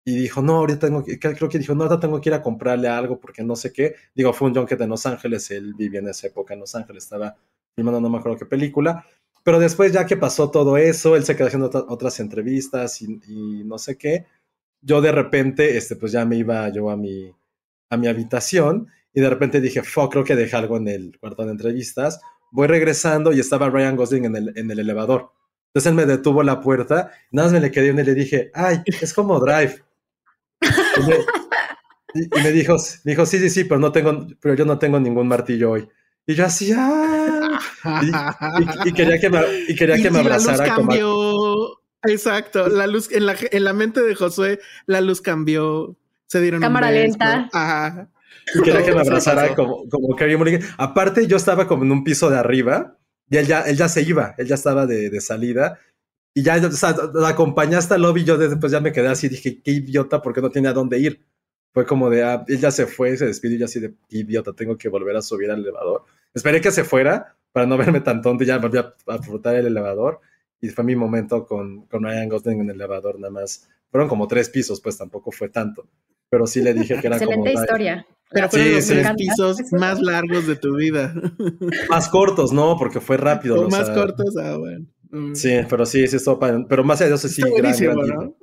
y 0.08 0.16
dijo, 0.16 0.42
no, 0.42 0.56
ahorita 0.56 0.88
tengo 0.88 1.04
que, 1.04 1.20
creo 1.20 1.50
que 1.50 1.60
dijo, 1.60 1.76
no, 1.76 1.84
ahorita 1.84 2.00
tengo 2.00 2.22
que 2.22 2.30
ir 2.30 2.34
a 2.34 2.42
comprarle 2.42 2.88
algo 2.88 3.20
porque 3.20 3.44
no 3.44 3.58
sé 3.58 3.74
qué. 3.74 3.96
Digo, 4.16 4.32
fue 4.32 4.48
un 4.48 4.56
junket 4.56 4.80
en 4.80 4.90
Los 4.90 5.06
Ángeles, 5.06 5.52
él 5.52 5.74
vivía 5.74 6.00
en 6.00 6.08
esa 6.08 6.28
época 6.28 6.54
en 6.54 6.62
Los 6.62 6.74
Ángeles, 6.76 7.04
estaba 7.04 7.36
filmando 7.76 8.00
no 8.00 8.10
me 8.10 8.18
acuerdo 8.18 8.38
qué 8.38 8.46
película. 8.46 9.04
Pero 9.44 9.60
después, 9.60 9.92
ya 9.92 10.06
que 10.06 10.16
pasó 10.16 10.50
todo 10.50 10.78
eso, 10.78 11.18
él 11.18 11.26
se 11.26 11.36
quedó 11.36 11.48
haciendo 11.48 11.70
otras 11.90 12.22
entrevistas 12.22 13.02
y, 13.02 13.66
no 13.66 13.78
sé 13.78 13.98
qué. 13.98 14.28
Yo 14.82 15.02
de 15.02 15.12
repente, 15.12 15.76
este, 15.76 15.98
pues 15.98 16.14
ya 16.14 16.24
me 16.24 16.38
iba 16.38 16.70
yo 16.70 16.90
a 16.90 16.96
mi, 16.96 17.36
a 17.90 17.98
mi 17.98 18.08
habitación 18.08 18.88
y 19.14 19.20
de 19.20 19.30
repente 19.30 19.60
dije, 19.60 19.84
fuck, 19.84 20.14
creo 20.14 20.24
que 20.24 20.38
dejé 20.38 20.56
algo 20.56 20.78
en 20.78 20.88
el 20.88 21.20
cuarto 21.20 21.44
de 21.44 21.52
entrevistas. 21.52 22.22
Voy 22.54 22.68
regresando 22.68 23.34
y 23.34 23.42
estaba 23.42 23.70
Ryan 23.70 23.98
Gosling 23.98 24.24
en 24.24 24.36
el, 24.38 24.54
en 24.58 24.72
el 24.72 24.80
elevador. 24.80 25.32
Entonces 25.74 25.90
él 25.90 25.96
me 25.96 26.06
detuvo 26.06 26.44
la 26.44 26.62
puerta, 26.62 27.12
nada 27.30 27.48
más 27.48 27.52
me 27.52 27.60
le 27.60 27.72
quedé 27.72 27.88
y 27.88 27.94
le 27.94 28.14
dije, 28.14 28.52
ay, 28.54 28.84
es 28.86 29.14
como 29.14 29.38
Drive. 29.42 29.84
Y 32.14 32.42
me, 32.42 32.52
dijo, 32.52 32.78
dijo, 33.04 33.26
sí, 33.26 33.38
sí, 33.40 33.50
sí, 33.50 33.64
pero 33.66 33.80
no 33.80 33.92
tengo, 33.92 34.28
pero 34.40 34.56
yo 34.56 34.66
no 34.66 34.80
tengo 34.80 35.00
ningún 35.00 35.28
martillo 35.28 35.72
hoy. 35.72 35.88
Y 36.26 36.34
yo 36.34 36.46
así, 36.46 36.72
ah". 36.76 37.60
y, 38.86 38.92
quería 38.94 39.20
que 39.20 39.30
me, 39.30 39.42
y 39.68 39.76
quería 39.76 39.96
que 39.98 40.10
me 40.10 40.20
abrazara. 40.20 40.58
La 40.58 40.66
luz 40.66 40.76
cambió. 40.76 41.82
Exacto, 42.04 42.70
la 42.70 42.88
luz 42.88 43.12
en 43.12 43.26
la, 43.26 43.36
en 43.52 43.64
la 43.64 43.74
mente 43.74 44.02
de 44.02 44.16
Josué, 44.16 44.60
la 44.86 45.02
luz 45.02 45.22
cambió. 45.22 45.98
Se 46.26 46.42
dieron 46.42 46.62
cámara 46.62 46.92
lenta. 46.92 47.50
Ajá. 47.54 48.10
Y 48.56 48.62
quería 48.62 48.84
que 48.84 48.94
me 48.94 49.02
abrazara 49.02 49.56
como, 49.56 49.88
como 49.90 50.16
Carrie 50.16 50.60
Aparte, 50.78 51.28
yo 51.28 51.38
estaba 51.38 51.68
como 51.68 51.84
en 51.84 51.92
un 51.92 52.04
piso 52.04 52.30
de 52.30 52.38
arriba 52.38 52.98
y 53.30 53.38
él 53.38 53.48
ya, 53.48 53.62
él 53.62 53.78
ya 53.78 53.90
se 53.90 54.02
iba, 54.02 54.36
él 54.38 54.48
ya 54.48 54.56
estaba 54.56 54.86
de, 54.86 55.10
de 55.10 55.22
salida 55.22 55.80
y 56.38 56.44
ya, 56.44 56.58
o 56.64 56.72
sea, 56.72 56.96
la 57.16 57.30
acompañé 57.30 57.78
hasta 57.78 57.96
el 57.96 58.04
lobby. 58.04 58.24
Yo 58.24 58.38
después 58.38 58.72
ya 58.72 58.80
me 58.80 58.92
quedé 58.92 59.08
así, 59.08 59.28
dije, 59.28 59.60
qué 59.60 59.72
idiota, 59.72 60.22
porque 60.22 60.40
no 60.40 60.52
tenía 60.52 60.72
dónde 60.72 61.00
ir. 61.00 61.26
Fue 61.74 61.84
como 61.84 62.12
de, 62.12 62.24
ah, 62.24 62.46
él 62.48 62.60
ya 62.60 62.70
se 62.70 62.86
fue, 62.86 63.18
se 63.18 63.26
despidió 63.26 63.56
y 63.56 63.60
yo 63.62 63.66
así 63.66 63.80
de, 63.80 63.96
qué 64.08 64.20
idiota, 64.20 64.54
tengo 64.54 64.78
que 64.78 64.88
volver 64.88 65.16
a 65.16 65.24
subir 65.24 65.50
al 65.50 65.62
elevador. 65.62 66.04
Esperé 66.36 66.62
que 66.62 66.70
se 66.70 66.84
fuera 66.84 67.36
para 67.52 67.66
no 67.66 67.76
verme 67.76 68.02
tan 68.02 68.22
tonto 68.22 68.44
y 68.44 68.48
ya 68.48 68.60
volví 68.60 68.78
a, 68.78 68.94
a 69.08 69.56
el 69.56 69.66
elevador. 69.66 70.22
y 70.62 70.70
fue 70.70 70.84
mi 70.84 70.96
momento 70.96 71.44
con, 71.48 71.88
con 71.88 72.04
Ryan 72.04 72.30
Gosling 72.30 72.62
en 72.62 72.70
el 72.70 72.76
elevador 72.76 73.20
nada 73.20 73.32
más. 73.32 73.68
Fueron 73.90 74.08
como 74.08 74.28
tres 74.28 74.52
pisos, 74.52 74.80
pues 74.80 74.96
tampoco 74.96 75.32
fue 75.32 75.50
tanto. 75.50 75.88
Pero 76.30 76.46
sí 76.46 76.62
le 76.62 76.76
dije 76.76 77.00
que 77.02 77.08
era 77.08 77.16
Excelente 77.18 77.52
historia. 77.52 78.06
Pero 78.30 78.48
fueron 78.50 78.74
los 78.76 78.86
tres 78.86 79.08
pisos 79.18 79.58
más 79.72 80.00
largos 80.02 80.46
de 80.46 80.56
tu 80.56 80.76
vida. 80.76 81.16
Más 81.90 82.10
cortos, 82.10 82.54
¿no? 82.54 82.78
Porque 82.78 83.00
fue 83.00 83.18
rápido. 83.18 83.60
O 83.60 83.70
más 83.70 83.90
cortos, 83.90 84.38
ah, 84.38 84.58
bueno. 84.58 84.86
Mm. 85.10 85.36
Sí, 85.36 85.52
pero 85.70 85.86
sí, 85.86 86.08
sí, 86.08 86.18
estuvo 86.18 86.40
Pero 86.40 86.84
más 86.84 87.02
allá 87.02 87.12
de 87.12 87.16
eso, 87.16 87.28
sí, 87.28 87.42
gran, 87.58 87.76
gran 87.78 88.36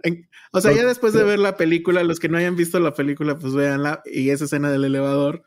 O 0.53 0.61
sea, 0.61 0.73
ya 0.73 0.87
después 0.87 1.13
de 1.13 1.25
ver 1.25 1.39
la 1.39 1.57
película, 1.57 2.03
los 2.03 2.21
que 2.21 2.29
no 2.29 2.39
hayan 2.39 2.57
visto 2.57 2.81
la 2.81 2.95
película, 2.95 3.37
pues 3.39 3.55
véanla. 3.55 4.03
Y 4.05 4.31
esa 4.31 4.45
escena 4.45 4.71
del 4.71 4.85
elevador 4.85 5.43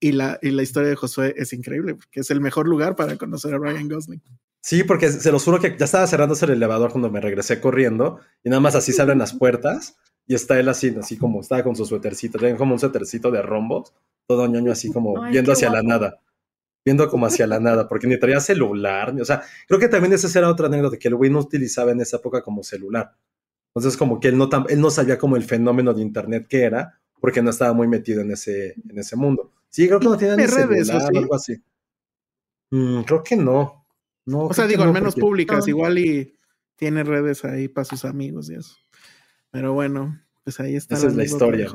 y 0.00 0.12
la, 0.12 0.38
y 0.42 0.50
la 0.50 0.62
historia 0.62 0.88
de 0.88 0.96
Josué 0.96 1.34
es 1.36 1.52
increíble, 1.52 1.94
porque 1.94 2.20
es 2.20 2.30
el 2.30 2.40
mejor 2.40 2.66
lugar 2.66 2.96
para 2.96 3.16
conocer 3.16 3.54
a 3.54 3.58
Ryan 3.58 3.88
Gosling. 3.88 4.22
Sí, 4.60 4.84
porque 4.84 5.10
se 5.10 5.32
los 5.32 5.44
juro 5.44 5.60
que 5.60 5.76
ya 5.76 5.84
estaba 5.84 6.06
cerrándose 6.06 6.44
el 6.44 6.52
elevador 6.52 6.90
cuando 6.92 7.10
me 7.10 7.20
regresé 7.20 7.60
corriendo 7.60 8.20
y 8.44 8.48
nada 8.48 8.60
más 8.60 8.76
así 8.76 8.92
se 8.92 9.02
abren 9.02 9.18
las 9.18 9.32
puertas 9.32 9.96
y 10.26 10.34
está 10.34 10.58
él 10.58 10.68
así, 10.68 10.94
así 10.98 11.16
como 11.16 11.40
estaba 11.40 11.64
con 11.64 11.74
su 11.74 11.84
suétercito, 11.84 12.38
tiene 12.38 12.56
como 12.56 12.74
un 12.74 12.78
suétercito 12.78 13.30
de 13.30 13.42
rombos, 13.42 13.92
todo 14.26 14.46
ñoño 14.46 14.70
así 14.70 14.92
como 14.92 15.20
viendo 15.30 15.52
hacia 15.52 15.70
la 15.70 15.82
nada, 15.82 16.20
viendo 16.84 17.08
como 17.08 17.26
hacia 17.26 17.46
la 17.46 17.60
nada, 17.60 17.88
porque 17.88 18.06
ni 18.06 18.18
traía 18.18 18.40
celular, 18.40 19.14
o 19.20 19.24
sea, 19.24 19.42
creo 19.68 19.78
que 19.78 19.88
también 19.88 20.12
esa 20.12 20.38
era 20.38 20.48
otra 20.50 20.66
anécdota, 20.66 20.98
que 20.98 21.08
el 21.08 21.14
güey 21.14 21.30
no 21.30 21.38
utilizaba 21.38 21.92
en 21.92 22.00
esa 22.00 22.16
época 22.16 22.42
como 22.42 22.62
celular. 22.62 23.16
Entonces 23.74 23.96
como 23.96 24.20
que 24.20 24.28
él 24.28 24.36
no, 24.36 24.48
él 24.68 24.80
no 24.80 24.90
sabía 24.90 25.18
como 25.18 25.36
el 25.36 25.44
fenómeno 25.44 25.94
de 25.94 26.02
internet 26.02 26.46
que 26.48 26.62
era, 26.62 27.00
porque 27.20 27.40
no 27.42 27.50
estaba 27.50 27.72
muy 27.72 27.88
metido 27.88 28.20
en 28.20 28.32
ese, 28.32 28.74
en 28.88 28.98
ese 28.98 29.16
mundo. 29.16 29.52
Sí, 29.68 29.86
creo 29.86 30.00
que 30.00 30.06
no 30.06 30.16
tiene 30.18 30.36
ni 30.36 30.46
celular 30.46 31.10
o 31.14 31.18
algo 31.18 31.34
así. 31.34 31.62
Mm, 32.70 33.02
creo 33.02 33.22
que 33.22 33.36
no. 33.36 33.86
No, 34.26 34.46
o 34.46 34.52
sea, 34.52 34.66
digo, 34.66 34.82
al 34.82 34.92
menos 34.92 35.14
públicas, 35.14 35.66
igual 35.66 35.98
y 35.98 36.36
tiene 36.76 37.04
redes 37.04 37.44
ahí 37.44 37.68
para 37.68 37.84
sus 37.84 38.04
amigos 38.04 38.50
y 38.50 38.54
eso. 38.54 38.76
Pero 39.50 39.72
bueno, 39.72 40.20
pues 40.44 40.60
ahí 40.60 40.76
está. 40.76 40.96
Esa 40.96 41.08
es 41.08 41.14
la 41.14 41.24
historia. 41.24 41.70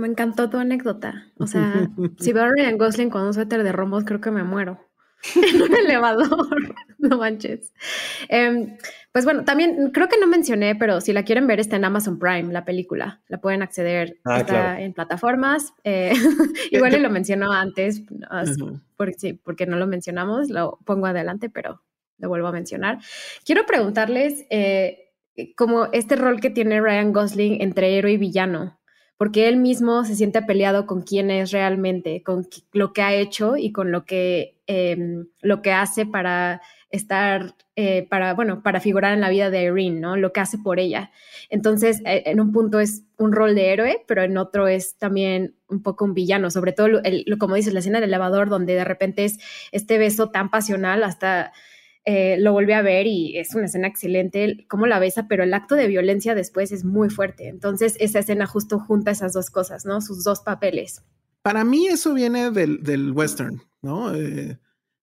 Me 0.00 0.08
encantó 0.08 0.48
tu 0.48 0.56
anécdota. 0.56 1.26
O 1.38 1.46
sea, 1.46 1.90
si 2.18 2.32
veo 2.32 2.44
a 2.44 2.48
Ryan 2.48 2.78
Gosling 2.78 3.10
con 3.10 3.22
un 3.22 3.34
suéter 3.34 3.62
de 3.62 3.70
rombos, 3.70 4.04
creo 4.04 4.20
que 4.20 4.30
me 4.30 4.42
muero. 4.42 4.80
en 5.36 5.60
un 5.60 5.76
elevador. 5.76 6.56
no 6.98 7.18
manches. 7.18 7.74
Em, 8.28 8.78
pues 9.12 9.26
bueno, 9.26 9.44
también 9.44 9.90
creo 9.92 10.08
que 10.08 10.18
no 10.18 10.26
mencioné, 10.26 10.74
pero 10.74 11.02
si 11.02 11.12
la 11.12 11.24
quieren 11.24 11.46
ver 11.46 11.60
está 11.60 11.76
en 11.76 11.84
Amazon 11.84 12.18
Prime, 12.18 12.50
la 12.50 12.64
película. 12.64 13.20
La 13.28 13.42
pueden 13.42 13.62
acceder 13.62 14.18
ah, 14.24 14.80
en 14.80 14.94
plataformas. 14.94 15.74
Eh, 15.84 16.14
igual 16.70 17.02
lo 17.02 17.10
menciono 17.10 17.52
antes, 17.52 18.02
porque, 18.96 19.14
sí, 19.18 19.34
porque 19.34 19.66
no 19.66 19.76
lo 19.76 19.86
mencionamos, 19.86 20.48
lo 20.48 20.78
pongo 20.86 21.06
adelante, 21.06 21.50
pero 21.50 21.82
lo 22.16 22.28
vuelvo 22.30 22.48
a 22.48 22.52
mencionar. 22.52 23.00
Quiero 23.44 23.66
preguntarles 23.66 24.46
eh, 24.48 25.10
como 25.56 25.88
este 25.92 26.16
rol 26.16 26.40
que 26.40 26.48
tiene 26.48 26.80
Ryan 26.80 27.12
Gosling 27.12 27.60
entre 27.60 27.98
héroe 27.98 28.12
y 28.12 28.16
villano 28.16 28.79
porque 29.20 29.48
él 29.48 29.58
mismo 29.58 30.02
se 30.06 30.16
siente 30.16 30.40
peleado 30.40 30.86
con 30.86 31.02
quién 31.02 31.30
es 31.30 31.50
realmente, 31.50 32.22
con 32.22 32.48
lo 32.72 32.94
que 32.94 33.02
ha 33.02 33.12
hecho 33.12 33.58
y 33.58 33.70
con 33.70 33.92
lo 33.92 34.06
que, 34.06 34.56
em, 34.66 35.26
lo 35.42 35.60
que 35.60 35.72
hace 35.72 36.06
para 36.06 36.62
estar, 36.88 37.54
eh, 37.76 38.06
para, 38.08 38.32
bueno, 38.32 38.62
para 38.62 38.80
figurar 38.80 39.12
en 39.12 39.20
la 39.20 39.28
vida 39.28 39.50
de 39.50 39.64
Irene, 39.64 40.00
¿no? 40.00 40.16
Lo 40.16 40.32
que 40.32 40.40
hace 40.40 40.56
por 40.56 40.80
ella. 40.80 41.10
Entonces, 41.50 42.00
eh, 42.06 42.22
en 42.24 42.40
un 42.40 42.50
punto 42.50 42.80
es 42.80 43.02
un 43.18 43.32
rol 43.32 43.54
de 43.54 43.74
héroe, 43.74 44.02
pero 44.08 44.22
en 44.22 44.38
otro 44.38 44.68
es 44.68 44.96
también 44.96 45.54
un 45.68 45.82
poco 45.82 46.06
un 46.06 46.14
villano, 46.14 46.50
sobre 46.50 46.72
todo, 46.72 46.88
como 47.38 47.56
dices, 47.56 47.74
la 47.74 47.80
escena 47.80 48.00
del 48.00 48.08
elevador, 48.08 48.48
donde 48.48 48.74
de 48.74 48.84
repente 48.84 49.26
es 49.26 49.38
este 49.70 49.98
beso 49.98 50.30
tan 50.30 50.50
pasional 50.50 51.02
hasta 51.02 51.52
eh, 52.04 52.36
lo 52.38 52.52
volví 52.52 52.72
a 52.72 52.82
ver 52.82 53.06
y 53.06 53.36
es 53.38 53.54
una 53.54 53.66
escena 53.66 53.86
excelente, 53.86 54.64
cómo 54.68 54.86
la 54.86 54.98
besa, 54.98 55.26
pero 55.28 55.44
el 55.44 55.52
acto 55.52 55.74
de 55.74 55.86
violencia 55.86 56.34
después 56.34 56.72
es 56.72 56.84
muy 56.84 57.10
fuerte. 57.10 57.48
Entonces, 57.48 57.96
esa 58.00 58.20
escena 58.20 58.46
justo 58.46 58.78
junta 58.78 59.10
esas 59.10 59.32
dos 59.32 59.50
cosas, 59.50 59.84
¿no? 59.84 60.00
Sus 60.00 60.24
dos 60.24 60.40
papeles. 60.40 61.02
Para 61.42 61.64
mí 61.64 61.86
eso 61.86 62.14
viene 62.14 62.50
del, 62.50 63.12
western, 63.12 63.62
¿no? 63.82 64.14
Eh, 64.14 64.58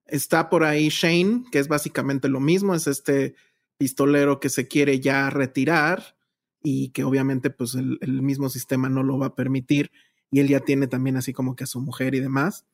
está 0.06 0.50
por 0.50 0.64
ahí 0.64 0.90
Shane, 0.90 1.44
que 1.52 1.60
es 1.60 1.68
básicamente 1.68 2.30
lo 2.30 2.40
mismo, 2.40 2.74
es 2.74 2.88
este 2.88 3.36
pistolero 3.78 4.40
que 4.40 4.50
se 4.50 4.68
quiere 4.68 5.00
ya 5.00 5.30
retirar 5.30 6.18
y 6.64 6.90
que 6.90 7.04
obviamente 7.04 7.50
pues 7.50 7.76
el, 7.76 8.22
mismo 8.22 8.50
sistema 8.50 8.90
no 8.90 9.04
lo 9.04 9.20
va 9.20 9.28
a 9.28 9.36
permitir 9.36 9.92
y 10.32 10.40
él 10.40 10.48
ya 10.48 10.60
tiene 10.60 10.88
también 10.88 11.16
así 11.16 11.32
como 11.32 11.56
que 11.56 11.64
a 11.64 11.68
su 11.68 11.80
mujer 11.80 12.16
y 12.16 12.20
demás. 12.20 12.66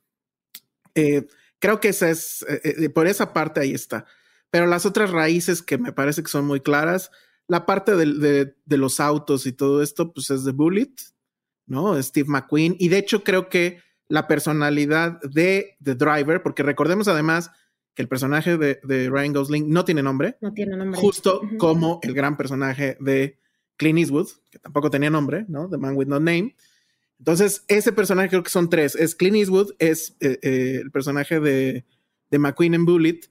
Eh, 0.95 1.27
Creo 1.63 1.79
que 1.79 1.87
esa 1.87 2.09
es, 2.09 2.45
eh, 2.49 2.75
eh, 2.77 2.89
por 2.89 3.07
esa 3.07 3.31
parte 3.31 3.61
ahí 3.61 3.73
está. 3.73 4.05
Pero 4.49 4.67
las 4.67 4.85
otras 4.85 5.11
raíces 5.11 5.61
que 5.61 5.77
me 5.77 5.93
parece 5.93 6.21
que 6.21 6.27
son 6.27 6.45
muy 6.45 6.59
claras, 6.59 7.09
la 7.47 7.65
parte 7.65 7.95
de, 7.95 8.53
los 8.65 8.99
autos 8.99 9.45
y 9.45 9.53
todo 9.53 9.81
esto, 9.81 10.11
pues 10.11 10.29
es 10.29 10.43
de 10.43 10.51
Bullet, 10.51 10.91
¿no? 11.65 12.03
Steve 12.03 12.27
McQueen. 12.27 12.75
Y 12.79 12.89
de 12.89 12.97
hecho 12.97 13.23
creo 13.23 13.47
que 13.47 13.79
la 14.09 14.27
personalidad 14.27 15.21
de 15.21 15.77
The 15.81 15.95
Driver, 15.95 16.43
porque 16.43 16.63
recordemos 16.63 17.07
además 17.07 17.49
que 17.95 18.01
el 18.01 18.09
personaje 18.09 18.57
de, 18.57 19.09
Ryan 19.09 19.31
Gosling 19.31 19.69
no 19.69 19.85
tiene 19.85 20.03
nombre. 20.03 20.35
No 20.41 20.51
tiene 20.51 20.75
nombre. 20.75 20.99
Justo 20.99 21.43
como 21.59 22.01
el 22.03 22.13
gran 22.13 22.35
personaje 22.35 22.97
de 22.99 23.39
Clint 23.77 23.99
Eastwood, 23.99 24.27
que 24.51 24.59
tampoco 24.59 24.89
tenía 24.89 25.09
nombre, 25.09 25.45
¿no? 25.47 25.69
The 25.69 25.77
Man 25.77 25.95
with 25.95 26.07
No 26.07 26.19
Name. 26.19 26.57
Entonces, 27.23 27.63
ese 27.69 27.93
personaje 27.93 28.27
creo 28.27 28.43
que 28.43 28.49
son 28.49 28.69
tres. 28.69 28.97
Es 28.97 29.15
Clint 29.15 29.37
Eastwood, 29.37 29.75
es 29.79 30.17
eh, 30.19 30.39
eh, 30.41 30.79
el 30.81 30.91
personaje 30.91 31.39
de, 31.39 31.85
McQueen 32.37 32.73
en 32.73 32.83
Bullet, 32.83 33.21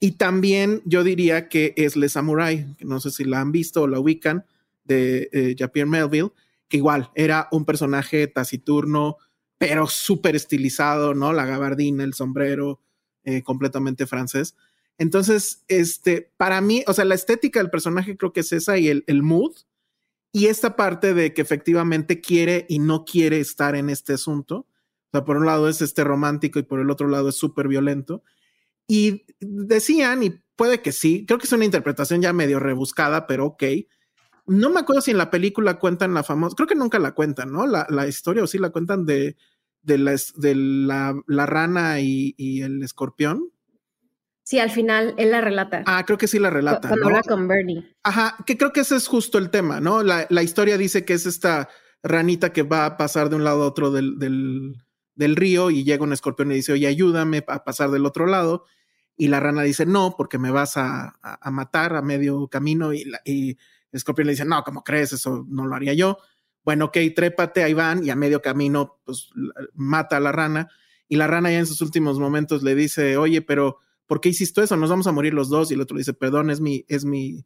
y 0.00 0.12
también 0.12 0.80
yo 0.86 1.04
diría 1.04 1.50
que 1.50 1.74
es 1.76 1.94
Le 1.94 2.08
Samurai, 2.08 2.74
que 2.78 2.86
no 2.86 2.98
sé 2.98 3.10
si 3.10 3.24
la 3.24 3.42
han 3.42 3.52
visto 3.52 3.82
o 3.82 3.88
la 3.88 4.00
ubican, 4.00 4.46
de 4.84 5.28
eh, 5.34 5.84
Melville, 5.84 6.30
que 6.66 6.78
igual 6.78 7.10
era 7.14 7.48
un 7.52 7.66
personaje 7.66 8.26
taciturno, 8.26 9.18
pero 9.58 9.86
súper 9.86 10.34
estilizado, 10.34 11.12
¿no? 11.12 11.34
La 11.34 11.44
gabardina, 11.44 12.04
el 12.04 12.14
sombrero, 12.14 12.80
eh, 13.22 13.42
completamente 13.42 14.06
francés. 14.06 14.56
Entonces, 14.96 15.62
este, 15.68 16.32
para 16.38 16.62
mí, 16.62 16.84
o 16.86 16.94
sea, 16.94 17.04
la 17.04 17.16
estética 17.16 17.60
del 17.60 17.68
personaje 17.68 18.16
creo 18.16 18.32
que 18.32 18.40
es 18.40 18.52
esa 18.54 18.78
y 18.78 18.88
el 18.88 19.22
mood 19.22 19.52
y 20.32 20.46
esta 20.46 20.76
parte 20.76 21.12
de 21.12 21.34
que 21.34 21.42
efectivamente 21.42 22.22
quiere 22.22 22.64
y 22.68 22.78
no 22.78 23.04
quiere 23.04 23.38
estar 23.38 23.76
en 23.76 23.90
este 23.90 24.14
asunto. 24.14 24.66
O 24.66 25.10
sea, 25.12 25.24
por 25.24 25.36
un 25.36 25.44
lado 25.44 25.68
es 25.68 25.82
este 25.82 26.04
romántico 26.04 26.58
y 26.58 26.62
por 26.62 26.80
el 26.80 26.90
otro 26.90 27.06
lado 27.06 27.28
es 27.28 27.36
súper 27.36 27.68
violento. 27.68 28.22
Y 28.88 29.26
decían, 29.40 30.22
y 30.22 30.30
puede 30.56 30.80
que 30.80 30.92
sí, 30.92 31.26
creo 31.26 31.38
que 31.38 31.46
es 31.46 31.52
una 31.52 31.66
interpretación 31.66 32.22
ya 32.22 32.32
medio 32.32 32.58
rebuscada, 32.58 33.26
pero 33.26 33.46
ok. 33.46 33.62
No 34.46 34.70
me 34.70 34.80
acuerdo 34.80 35.02
si 35.02 35.10
en 35.10 35.18
la 35.18 35.30
película 35.30 35.78
cuentan 35.78 36.14
la 36.14 36.22
famosa, 36.22 36.56
creo 36.56 36.66
que 36.66 36.74
nunca 36.74 36.98
la 36.98 37.12
cuentan, 37.12 37.52
¿no? 37.52 37.66
La, 37.66 37.86
la 37.90 38.08
historia 38.08 38.42
o 38.42 38.46
sí 38.46 38.58
la 38.58 38.70
cuentan 38.70 39.04
de, 39.04 39.36
la, 39.84 40.16
de 40.36 40.54
la, 40.54 41.14
la 41.26 41.46
rana 41.46 42.00
y, 42.00 42.34
y, 42.38 42.62
el 42.62 42.82
escorpión. 42.82 43.50
Sí, 44.44 44.58
al 44.58 44.70
final 44.70 45.14
él 45.18 45.30
la 45.30 45.40
relata. 45.40 45.84
Ah, 45.86 46.04
creo 46.04 46.18
que 46.18 46.26
sí 46.26 46.38
la 46.38 46.50
relata. 46.50 46.88
Cuando 46.88 47.06
habla 47.06 47.22
con 47.22 47.46
Bernie. 47.46 47.94
Ajá, 48.02 48.36
que 48.44 48.58
creo 48.58 48.72
que 48.72 48.80
ese 48.80 48.96
es 48.96 49.06
justo 49.06 49.38
el 49.38 49.50
tema, 49.50 49.80
¿no? 49.80 50.02
La, 50.02 50.26
la, 50.30 50.42
historia 50.42 50.76
dice 50.76 51.04
que 51.04 51.12
es 51.12 51.26
esta 51.26 51.68
ranita 52.02 52.52
que 52.52 52.64
va 52.64 52.84
a 52.84 52.96
pasar 52.96 53.30
de 53.30 53.36
un 53.36 53.44
lado 53.44 53.62
a 53.62 53.68
otro 53.68 53.92
del, 53.92 54.18
del, 54.18 54.82
del, 55.14 55.36
río 55.36 55.70
y 55.70 55.84
llega 55.84 56.02
un 56.02 56.12
escorpión 56.12 56.50
y 56.50 56.56
dice, 56.56 56.72
oye, 56.72 56.88
ayúdame 56.88 57.44
a 57.46 57.62
pasar 57.62 57.90
del 57.90 58.04
otro 58.04 58.26
lado. 58.26 58.64
Y 59.16 59.28
la 59.28 59.38
rana 59.38 59.62
dice, 59.62 59.86
no, 59.86 60.16
porque 60.16 60.38
me 60.38 60.50
vas 60.50 60.76
a, 60.76 61.14
a, 61.22 61.50
matar 61.52 61.94
a 61.94 62.02
medio 62.02 62.48
camino. 62.48 62.92
Y, 62.92 63.04
y, 63.24 63.50
el 63.50 63.56
escorpión 63.92 64.26
le 64.26 64.32
dice, 64.32 64.44
no, 64.44 64.64
¿cómo 64.64 64.82
crees? 64.82 65.12
Eso 65.12 65.46
no 65.48 65.66
lo 65.66 65.76
haría 65.76 65.94
yo. 65.94 66.18
Bueno, 66.64 66.86
ok, 66.86 66.98
trépate, 67.14 67.62
ahí 67.62 67.74
van. 67.74 68.04
Y 68.04 68.10
a 68.10 68.16
medio 68.16 68.42
camino, 68.42 69.00
pues 69.04 69.30
mata 69.74 70.16
a 70.16 70.20
la 70.20 70.32
rana. 70.32 70.68
Y 71.06 71.16
la 71.16 71.28
rana 71.28 71.52
ya 71.52 71.58
en 71.58 71.66
sus 71.66 71.80
últimos 71.80 72.18
momentos 72.18 72.64
le 72.64 72.74
dice, 72.74 73.16
oye, 73.16 73.42
pero 73.42 73.78
¿por 74.06 74.20
qué 74.20 74.30
hiciste 74.30 74.62
eso? 74.62 74.76
Nos 74.76 74.90
vamos 74.90 75.06
a 75.06 75.12
morir 75.12 75.34
los 75.34 75.48
dos. 75.48 75.70
Y 75.70 75.74
el 75.74 75.80
otro 75.80 75.98
dice, 75.98 76.14
perdón, 76.14 76.50
es 76.50 76.60
mi, 76.60 76.84
es 76.88 77.04
mi, 77.04 77.44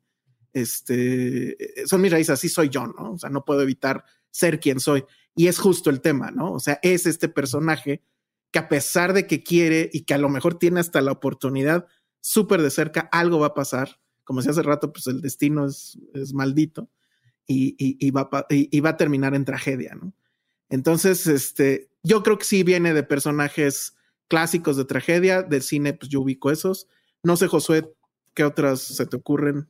este, 0.52 1.56
son 1.86 2.00
mis 2.00 2.12
raíces, 2.12 2.30
así 2.30 2.48
soy 2.48 2.68
yo, 2.68 2.86
¿no? 2.86 3.12
O 3.12 3.18
sea, 3.18 3.30
no 3.30 3.44
puedo 3.44 3.62
evitar 3.62 4.04
ser 4.30 4.60
quien 4.60 4.80
soy. 4.80 5.04
Y 5.34 5.48
es 5.48 5.58
justo 5.58 5.90
el 5.90 6.00
tema, 6.00 6.30
¿no? 6.30 6.52
O 6.52 6.60
sea, 6.60 6.78
es 6.82 7.06
este 7.06 7.28
personaje 7.28 8.02
que 8.50 8.58
a 8.58 8.68
pesar 8.68 9.12
de 9.12 9.26
que 9.26 9.42
quiere 9.42 9.90
y 9.92 10.02
que 10.02 10.14
a 10.14 10.18
lo 10.18 10.28
mejor 10.28 10.58
tiene 10.58 10.80
hasta 10.80 11.00
la 11.00 11.12
oportunidad 11.12 11.86
súper 12.20 12.62
de 12.62 12.70
cerca, 12.70 13.08
algo 13.12 13.38
va 13.38 13.48
a 13.48 13.54
pasar. 13.54 14.00
Como 14.24 14.42
si 14.42 14.48
hace 14.48 14.62
rato, 14.62 14.92
pues 14.92 15.06
el 15.06 15.20
destino 15.20 15.66
es, 15.66 15.98
es 16.14 16.32
maldito 16.32 16.90
y, 17.46 17.76
y, 17.78 18.10
va, 18.10 18.28
y, 18.48 18.80
va 18.80 18.90
a 18.90 18.96
terminar 18.96 19.34
en 19.34 19.44
tragedia, 19.44 19.94
¿no? 19.94 20.12
Entonces, 20.68 21.26
este, 21.26 21.90
yo 22.02 22.22
creo 22.22 22.38
que 22.38 22.44
sí 22.44 22.62
viene 22.62 22.92
de 22.92 23.04
personajes 23.04 23.95
clásicos 24.28 24.76
de 24.76 24.84
tragedia, 24.84 25.42
del 25.42 25.62
cine, 25.62 25.94
pues 25.94 26.10
yo 26.10 26.20
ubico 26.20 26.50
esos. 26.50 26.88
No 27.22 27.36
sé, 27.36 27.46
Josué, 27.46 27.92
¿qué 28.34 28.44
otras 28.44 28.80
se 28.80 29.06
te 29.06 29.16
ocurren? 29.16 29.68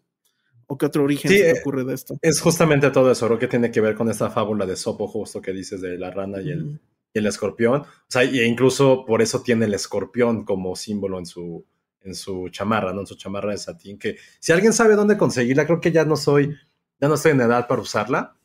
¿O 0.66 0.76
qué 0.76 0.86
otro 0.86 1.04
origen 1.04 1.30
se 1.30 1.38
te 1.38 1.50
eh, 1.50 1.60
ocurre 1.60 1.84
de 1.84 1.94
esto? 1.94 2.18
Es 2.22 2.40
justamente 2.40 2.90
todo 2.90 3.10
eso, 3.10 3.28
lo 3.28 3.38
que 3.38 3.46
tiene 3.46 3.70
que 3.70 3.80
ver 3.80 3.94
con 3.94 4.10
esta 4.10 4.30
fábula 4.30 4.66
de 4.66 4.76
Sopo, 4.76 5.06
justo 5.06 5.40
que 5.40 5.52
dices 5.52 5.80
de 5.80 5.96
la 5.96 6.10
rana 6.10 6.40
y 6.40 6.50
el, 6.50 6.80
y 7.14 7.18
el 7.18 7.26
escorpión. 7.26 7.82
O 7.82 7.86
sea, 8.08 8.22
e 8.22 8.44
incluso 8.44 9.04
por 9.06 9.22
eso 9.22 9.42
tiene 9.42 9.66
el 9.66 9.74
escorpión 9.74 10.44
como 10.44 10.74
símbolo 10.74 11.18
en 11.18 11.26
su, 11.26 11.64
en 12.02 12.14
su 12.14 12.48
chamarra, 12.48 12.92
¿no? 12.92 13.00
En 13.00 13.06
su 13.06 13.16
chamarra 13.16 13.52
de 13.52 13.58
satín, 13.58 13.98
que 13.98 14.16
si 14.40 14.52
alguien 14.52 14.72
sabe 14.72 14.96
dónde 14.96 15.16
conseguirla, 15.16 15.66
creo 15.66 15.80
que 15.80 15.92
ya 15.92 16.04
no 16.04 16.16
soy, 16.16 16.56
ya 17.00 17.08
no 17.08 17.14
estoy 17.14 17.32
en 17.32 17.42
edad 17.42 17.68
para 17.68 17.82
usarla, 17.82 18.36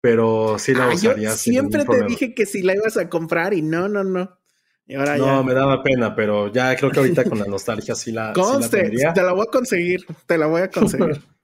pero 0.00 0.58
sí 0.58 0.74
la 0.74 0.84
ah, 0.84 0.94
usaría. 0.94 1.32
siempre 1.32 1.84
te 1.84 2.04
dije 2.04 2.34
que 2.34 2.46
si 2.46 2.62
la 2.62 2.74
ibas 2.74 2.96
a 2.96 3.08
comprar 3.08 3.54
y 3.54 3.62
no, 3.62 3.88
no, 3.88 4.04
no. 4.04 4.39
Y 4.90 4.96
ahora 4.96 5.16
no, 5.16 5.44
me 5.44 5.54
daba 5.54 5.84
pena, 5.84 6.16
pero 6.16 6.52
ya 6.52 6.74
creo 6.74 6.90
que 6.90 6.98
ahorita 6.98 7.22
con 7.22 7.38
la 7.38 7.44
nostalgia 7.44 7.94
sí 7.94 8.10
la. 8.10 8.32
Conste, 8.32 8.90
te 8.90 9.22
la 9.22 9.32
voy 9.32 9.46
a 9.46 9.50
conseguir, 9.50 10.04
te 10.26 10.36
la 10.36 10.46
voy 10.46 10.62
a 10.62 10.68
conseguir. 10.68 11.22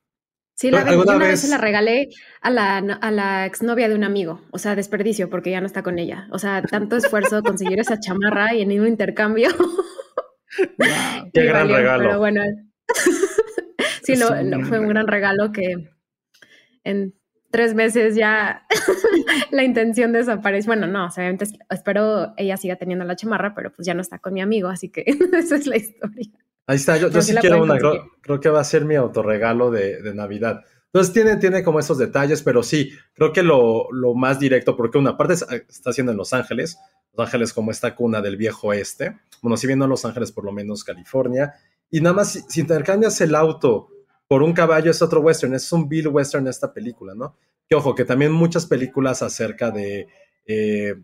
Sí, 0.59 0.71
la 0.71 0.99
una 0.99 1.19
vez 1.19 1.43
se 1.43 1.49
la 1.49 1.59
regalé 1.59 2.09
a 2.41 2.49
la, 2.49 2.79
a 2.79 3.11
la 3.11 3.45
exnovia 3.45 3.91
de 3.91 3.95
un 3.95 4.05
amigo, 4.05 4.41
o 4.53 4.59
sea, 4.59 4.75
desperdicio 4.75 5.29
porque 5.29 5.51
ya 5.51 5.61
no 5.61 5.67
está 5.67 5.83
con 5.83 5.99
ella. 5.99 6.29
O 6.31 6.39
sea, 6.39 6.63
tanto 6.63 6.97
esfuerzo 6.97 7.43
conseguir 7.43 7.79
esa 7.79 8.01
chamarra 8.01 8.55
y 8.55 8.63
en 8.63 8.81
un 8.81 8.87
intercambio. 8.87 9.51
qué 11.35 11.45
gran 11.45 11.69
regalo. 11.69 12.05
Pero 12.05 12.19
bueno, 12.19 12.41
sí, 14.03 14.17
fue 14.17 14.79
un 14.79 14.89
gran 14.89 15.07
regalo 15.07 15.53
que 15.53 15.91
en 16.85 17.15
tres 17.57 17.75
meses 17.75 18.15
ya 18.15 18.67
la 19.51 19.65
intención 19.65 20.13
desaparece. 20.13 20.67
Bueno, 20.67 20.87
no, 20.87 21.07
obviamente 21.07 21.47
espero 21.71 22.35
ella 22.37 22.59
siga 22.59 22.77
teniendo 22.77 23.07
la 23.07 23.17
chamarra, 23.17 23.55
pero 23.55 23.73
pues 23.73 23.87
ya 23.87 23.95
no 23.95 24.03
está 24.03 24.19
con 24.19 24.35
mi 24.35 24.43
amigo, 24.43 24.69
así 24.69 24.91
que 24.91 25.05
esa 25.33 25.57
es 25.57 25.67
la 25.67 25.77
historia. 25.77 26.31
Ahí 26.67 26.77
está, 26.77 26.99
yo, 26.99 27.11
sí 27.23 27.35
quiero 27.37 27.63
una, 27.63 27.79
creo, 27.79 28.41
que 28.41 28.49
va 28.51 28.61
a 28.61 28.65
ser 28.65 28.85
mi 28.85 28.95
autorregalo 28.95 29.71
de, 29.71 30.03
de 30.03 30.15
Navidad. 30.15 30.65
Entonces 30.87 31.15
tiene, 31.15 31.37
tiene 31.37 31.63
como 31.63 31.81
esos 31.81 31.97
detalles, 31.97 32.43
pero 32.43 32.63
sí, 32.63 32.93
creo 33.15 33.33
que 33.33 33.43
lo, 33.43 33.91
lo, 33.91 34.15
más 34.15 34.39
directo, 34.39 34.77
porque 34.77 34.99
una 34.99 35.17
parte 35.17 35.35
está 35.35 35.91
haciendo 35.91 36.13
en 36.13 36.19
Los 36.19 36.35
Ángeles, 36.35 36.79
Los 37.15 37.27
Ángeles 37.27 37.55
como 37.55 37.71
esta 37.71 37.95
cuna 37.95 38.21
del 38.21 38.37
viejo 38.37 38.69
oeste, 38.69 39.17
bueno, 39.41 39.57
si 39.57 39.67
viendo 39.67 39.87
Los 39.87 40.05
Ángeles 40.05 40.31
por 40.31 40.45
lo 40.45 40.53
menos 40.53 40.85
California, 40.85 41.55
y 41.91 42.01
nada 42.01 42.17
más 42.17 42.45
si, 42.49 42.61
intercambias 42.61 43.19
el 43.23 43.35
auto 43.35 43.89
por 44.29 44.43
un 44.43 44.53
caballo 44.53 44.91
es 44.91 45.03
otro 45.03 45.21
western, 45.21 45.55
es 45.55 45.71
un 45.73 45.89
Bill 45.89 46.09
western 46.09 46.47
esta 46.49 46.73
película, 46.73 47.15
¿no? 47.15 47.37
Que 47.69 47.77
ojo, 47.77 47.95
que 47.95 48.05
también 48.05 48.33
muchas 48.33 48.67
películas 48.67 49.23
acerca 49.23 49.71
de, 49.71 50.09
eh, 50.47 50.95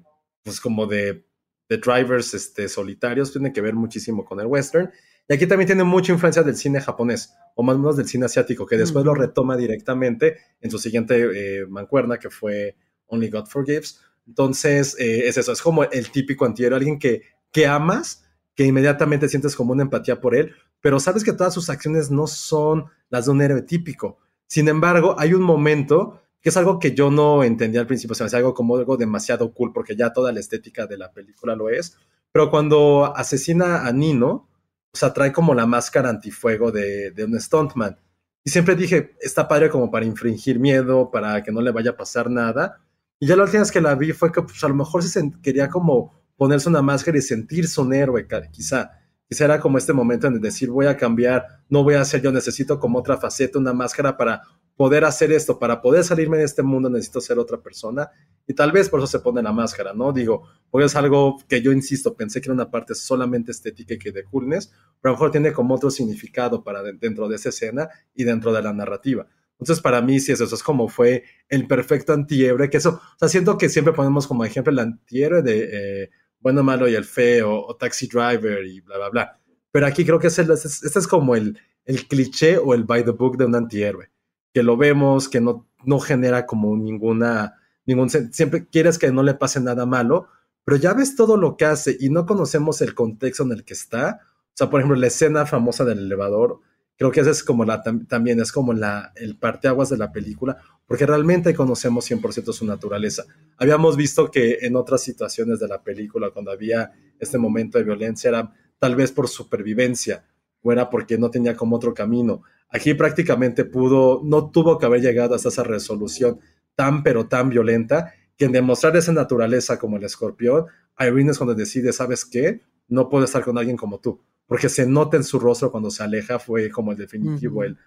pues 0.43 0.61
como 0.61 0.87
de, 0.87 1.25
de 1.69 1.77
drivers 1.79 2.35
este, 2.35 2.69
solitarios 2.69 3.33
tienen 3.33 3.53
que 3.53 3.61
ver 3.61 3.75
muchísimo 3.75 4.25
con 4.25 4.41
el 4.41 4.47
western, 4.47 4.91
y 5.29 5.35
aquí 5.35 5.47
también 5.47 5.67
tiene 5.67 5.85
mucha 5.85 6.13
influencia 6.13 6.43
del 6.43 6.57
cine 6.57 6.81
japonés, 6.81 7.33
o 7.55 7.63
más 7.63 7.77
o 7.77 7.79
menos 7.79 7.97
del 7.97 8.09
cine 8.09 8.27
asiático, 8.27 8.67
que 8.67 8.77
después 8.77 9.05
lo 9.05 9.15
retoma 9.15 9.57
directamente 9.57 10.39
en 10.61 10.71
su 10.71 10.79
siguiente 10.79 11.61
eh, 11.61 11.67
mancuerna, 11.67 12.19
que 12.19 12.31
fue 12.31 12.77
Only 13.07 13.31
God 13.31 13.47
Forgives. 13.47 14.01
Entonces, 14.27 14.97
eh, 14.99 15.29
es 15.29 15.37
eso, 15.37 15.53
es 15.53 15.63
como 15.63 15.85
el 15.85 16.11
típico 16.11 16.45
antihéroe, 16.45 16.77
alguien 16.77 16.99
que, 16.99 17.23
que 17.51 17.67
amas, 17.67 18.22
que 18.55 18.65
inmediatamente 18.65 19.29
sientes 19.29 19.57
como 19.57 19.73
una 19.73 19.83
empatía 19.83 20.21
por 20.21 20.35
él, 20.35 20.53
pero 20.81 21.01
sabes 21.01 21.25
que 21.25 21.33
todas 21.33 21.55
sus 21.55 21.71
acciones 21.71 22.11
no 22.11 22.27
son 22.27 22.87
las 23.09 23.27
de 23.27 23.31
un 23.33 23.43
héroe 23.43 23.63
típico. 23.63 24.19
Sin 24.47 24.69
embargo, 24.69 25.15
hay 25.19 25.35
un 25.35 25.43
momento 25.43 26.21
que 26.41 26.49
es 26.49 26.57
algo 26.57 26.79
que 26.79 26.95
yo 26.95 27.11
no 27.11 27.45
entendía 27.45 27.81
al 27.81 27.87
principio, 27.87 28.13
o 28.13 28.17
sea, 28.17 28.27
es 28.27 28.35
algo 28.35 28.53
como 28.53 28.77
algo 28.77 28.97
demasiado 28.97 29.53
cool, 29.55 29.73
porque 29.73 29.97
ya 29.97 30.13
toda 30.13 30.33
la 30.33 30.41
estética 30.41 30.87
de 30.87 30.99
la 30.99 31.13
película 31.13 31.55
lo 31.55 31.71
es, 31.71 31.97
pero 32.33 32.51
cuando 32.51 33.15
asesina 33.17 33.87
a 33.87 33.93
Nino, 33.93 34.49
o 34.93 34.97
sea, 34.97 35.13
trae 35.13 35.33
como 35.33 35.55
la 35.55 35.67
máscara 35.67 36.11
antifuego 36.11 36.73
de, 36.73 37.13
de 37.13 37.25
un 37.25 37.41
stuntman. 37.41 37.99
Y 38.45 38.51
siempre 38.51 38.75
dije, 38.75 39.17
está 39.21 39.47
padre 39.47 39.71
como 39.71 39.91
para 39.91 40.05
infringir 40.05 40.59
miedo, 40.59 41.11
para 41.11 41.43
que 41.43 41.53
no 41.53 41.61
le 41.63 41.71
vaya 41.71 41.93
a 41.93 41.97
pasar 41.97 42.29
nada. 42.29 42.81
Y 43.21 43.27
ya 43.27 43.37
la 43.37 43.45
última 43.45 43.61
vez 43.61 43.71
que 43.71 43.81
la 43.81 43.95
vi 43.95 44.13
fue 44.13 44.33
que 44.33 44.43
pues, 44.43 44.63
a 44.65 44.69
lo 44.69 44.75
mejor 44.75 45.03
se 45.05 45.31
quería 45.43 45.69
como 45.69 46.13
ponerse 46.37 46.69
una 46.69 46.83
máscara 46.83 47.19
y 47.19 47.23
sentirse 47.23 47.81
un 47.81 47.95
héroe, 47.95 48.27
quizá. 48.51 48.91
Quizá 49.29 49.47
era 49.47 49.61
como 49.61 49.79
este 49.79 49.95
momento 49.95 50.27
en 50.27 50.41
decir, 50.41 50.69
voy 50.71 50.87
a 50.87 50.97
cambiar, 50.97 51.47
no 51.71 51.83
voy 51.83 51.95
a 51.95 52.05
ser 52.05 52.21
yo, 52.21 52.31
necesito 52.31 52.79
como 52.79 52.99
otra 52.99 53.17
faceta, 53.17 53.59
una 53.59 53.73
máscara 53.73 54.17
para 54.17 54.43
poder 54.77 55.05
hacer 55.05 55.33
esto, 55.33 55.59
para 55.59 55.81
poder 55.81 56.05
salirme 56.05 56.39
de 56.39 56.45
este 56.45 56.63
mundo 56.63 56.91
necesito 56.91 57.21
ser 57.21 57.39
otra 57.39 57.59
persona 57.59 58.11
y 58.47 58.55
tal 58.55 58.73
vez 58.73 58.89
por 58.89 59.01
eso 59.01 59.07
se 59.07 59.21
pone 59.21 59.43
la 59.43 59.53
máscara, 59.53 59.93
¿no? 59.93 60.13
Digo, 60.13 60.49
porque 60.71 60.87
es 60.87 60.97
algo 60.97 61.39
que 61.49 61.63
yo 61.63 61.73
insisto, 61.73 62.15
pensé 62.15 62.41
que 62.41 62.49
era 62.49 62.55
una 62.55 62.71
parte 62.71 62.95
solamente 62.95 63.53
estética 63.53 63.95
y 63.95 63.99
que 63.99 64.13
de 64.13 64.25
coolness, 64.25 64.73
pero 65.01 65.01
a 65.03 65.09
lo 65.11 65.13
mejor 65.13 65.31
tiene 65.31 65.53
como 65.53 65.75
otro 65.75 65.91
significado 65.91 66.65
para 66.65 66.83
dentro 66.83 67.29
de 67.29 67.37
esa 67.37 67.51
escena 67.51 67.89
y 68.15 68.25
dentro 68.25 68.53
de 68.53 68.63
la 68.63 68.73
narrativa. 68.73 69.27
Entonces, 69.59 69.81
para 69.81 70.03
mí, 70.03 70.19
sí 70.19 70.33
es 70.33 70.41
eso, 70.41 70.55
es 70.55 70.63
como 70.63 70.89
fue 70.89 71.23
el 71.49 71.69
perfecto 71.69 72.13
antihéroe, 72.13 72.69
que 72.69 72.79
eso, 72.79 73.01
o 73.01 73.19
sea, 73.19 73.29
siento 73.29 73.57
que 73.57 73.69
siempre 73.69 73.95
ponemos 73.95 74.27
como 74.27 74.45
ejemplo 74.45 74.73
el 74.73 74.81
antihéroe 74.81 75.43
de 75.43 75.69
eh, 76.03 76.11
Bueno, 76.43 76.63
Malo 76.63 76.89
y 76.89 76.95
el 76.95 77.05
Feo, 77.05 77.65
o 77.67 77.77
Taxi 77.77 78.09
Driver 78.09 78.67
y 78.67 78.81
bla, 78.81 78.99
bla, 78.99 79.09
bla. 79.09 79.41
Pero 79.71 79.87
aquí 79.87 80.05
creo 80.05 80.19
que 80.19 80.27
es 80.27 80.39
este 80.39 80.99
es 80.99 81.07
como 81.07 81.35
el, 81.35 81.59
el 81.87 82.07
cliché 82.07 82.59
o 82.59 82.75
el 82.75 82.85
by 82.85 83.05
the 83.05 83.13
book 83.13 83.39
de 83.39 83.47
un 83.47 83.55
antihéroe 83.55 84.13
que 84.53 84.63
lo 84.63 84.77
vemos, 84.77 85.29
que 85.29 85.41
no, 85.41 85.67
no 85.85 85.99
genera 85.99 86.47
como 86.47 86.77
ninguna, 86.77 87.55
ningún, 87.87 88.11
siempre 88.11 88.67
quieres 88.69 88.99
que 88.99 89.11
no 89.11 89.23
le 89.23 89.35
pase 89.35 89.61
nada 89.61 89.87
malo, 89.87 90.29
pero 90.65 90.77
ya 90.77 90.93
ves 90.95 91.17
todo 91.17 91.37
lo 91.37 91.57
que 91.57 91.65
hace 91.65 91.97
y 91.99 92.11
no 92.11 92.27
conocemos 92.27 92.81
el 92.83 92.95
contexto 92.95 93.43
en 93.45 93.53
el 93.53 93.65
que 93.65 93.75
está. 93.75 94.21
O 94.49 94.55
sea, 94.55 94.71
por 94.71 94.81
ejemplo, 94.81 94.99
la 94.99 95.07
escena 95.07 95.47
famosa 95.47 95.85
del 95.85 96.01
elevador, 96.01 96.61
creo 97.03 97.11
que 97.11 97.21
esa 97.21 97.31
es 97.31 97.43
como 97.43 97.65
la, 97.65 97.83
también 98.07 98.41
es 98.41 98.53
como 98.53 98.73
la, 98.73 99.13
el 99.17 99.37
parteaguas 99.37 99.89
de 99.89 99.97
la 99.97 100.13
película, 100.13 100.59
porque 100.87 101.05
realmente 101.05 101.53
conocemos 101.53 102.09
100% 102.09 102.53
su 102.53 102.65
naturaleza. 102.65 103.25
Habíamos 103.57 103.97
visto 103.97 104.31
que 104.31 104.59
en 104.63 104.77
otras 104.77 105.03
situaciones 105.03 105.59
de 105.59 105.67
la 105.67 105.83
película, 105.83 106.31
cuando 106.31 106.53
había 106.53 106.93
este 107.19 107.39
momento 107.39 107.79
de 107.79 107.85
violencia, 107.85 108.29
era 108.29 108.53
tal 108.79 108.95
vez 108.95 109.11
por 109.11 109.27
supervivencia 109.27 110.25
o 110.63 110.71
era 110.71 110.91
porque 110.91 111.19
no 111.19 111.29
tenía 111.29 111.57
como 111.57 111.75
otro 111.75 111.93
camino. 111.93 112.43
Aquí 112.69 112.95
prácticamente 112.95 113.65
pudo, 113.65 114.21
no 114.23 114.53
tuvo 114.53 114.79
que 114.79 114.87
haber 114.87 115.01
llegado 115.01 115.35
hasta 115.35 115.49
esa 115.49 115.65
resolución 115.65 116.39
tan 116.77 117.03
pero 117.03 117.27
tan 117.27 117.49
violenta 117.49 118.13
que 118.37 118.45
en 118.45 118.53
demostrar 118.53 118.97
esa 118.97 119.13
naturaleza 119.13 119.77
como 119.77 119.97
el 119.97 120.05
escorpión, 120.05 120.67
Irene 121.01 121.33
es 121.33 121.39
cuando 121.39 121.57
decide, 121.57 121.93
¿sabes 121.93 122.25
qué? 122.25 122.61
No 122.87 123.09
puedo 123.09 123.25
estar 123.25 123.43
con 123.43 123.59
alguien 123.59 123.77
como 123.77 123.99
tú, 123.99 124.21
porque 124.53 124.69
se 124.69 124.87
nota 124.87 125.17
en 125.17 125.25
su 125.25 125.41
rostro 125.41 125.71
cuando 125.71 125.91
se 125.91 126.03
aleja, 126.03 126.39
fue 126.39 126.69
como 126.69 126.93
el 126.93 126.99
definitivo, 126.99 127.65
el 127.65 127.79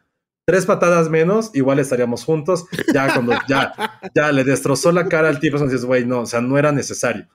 tres 0.48 0.66
patadas 0.66 1.12
menos, 1.12 1.52
igual 1.54 1.78
estaríamos 1.78 2.24
juntos, 2.24 2.66
ya 2.92 3.14
cuando 3.14 3.34
ya, 3.48 3.72
ya 4.16 4.32
le 4.32 4.44
destrozó 4.44 4.92
la 4.92 5.08
cara 5.08 5.30
al 5.30 5.40
tipo, 5.40 5.58
entonces, 5.58 5.86
güey, 5.86 6.08
no, 6.08 6.22
o 6.22 6.26
sea, 6.26 6.42
no 6.42 6.58
era 6.58 6.72
necesario. 6.72 7.28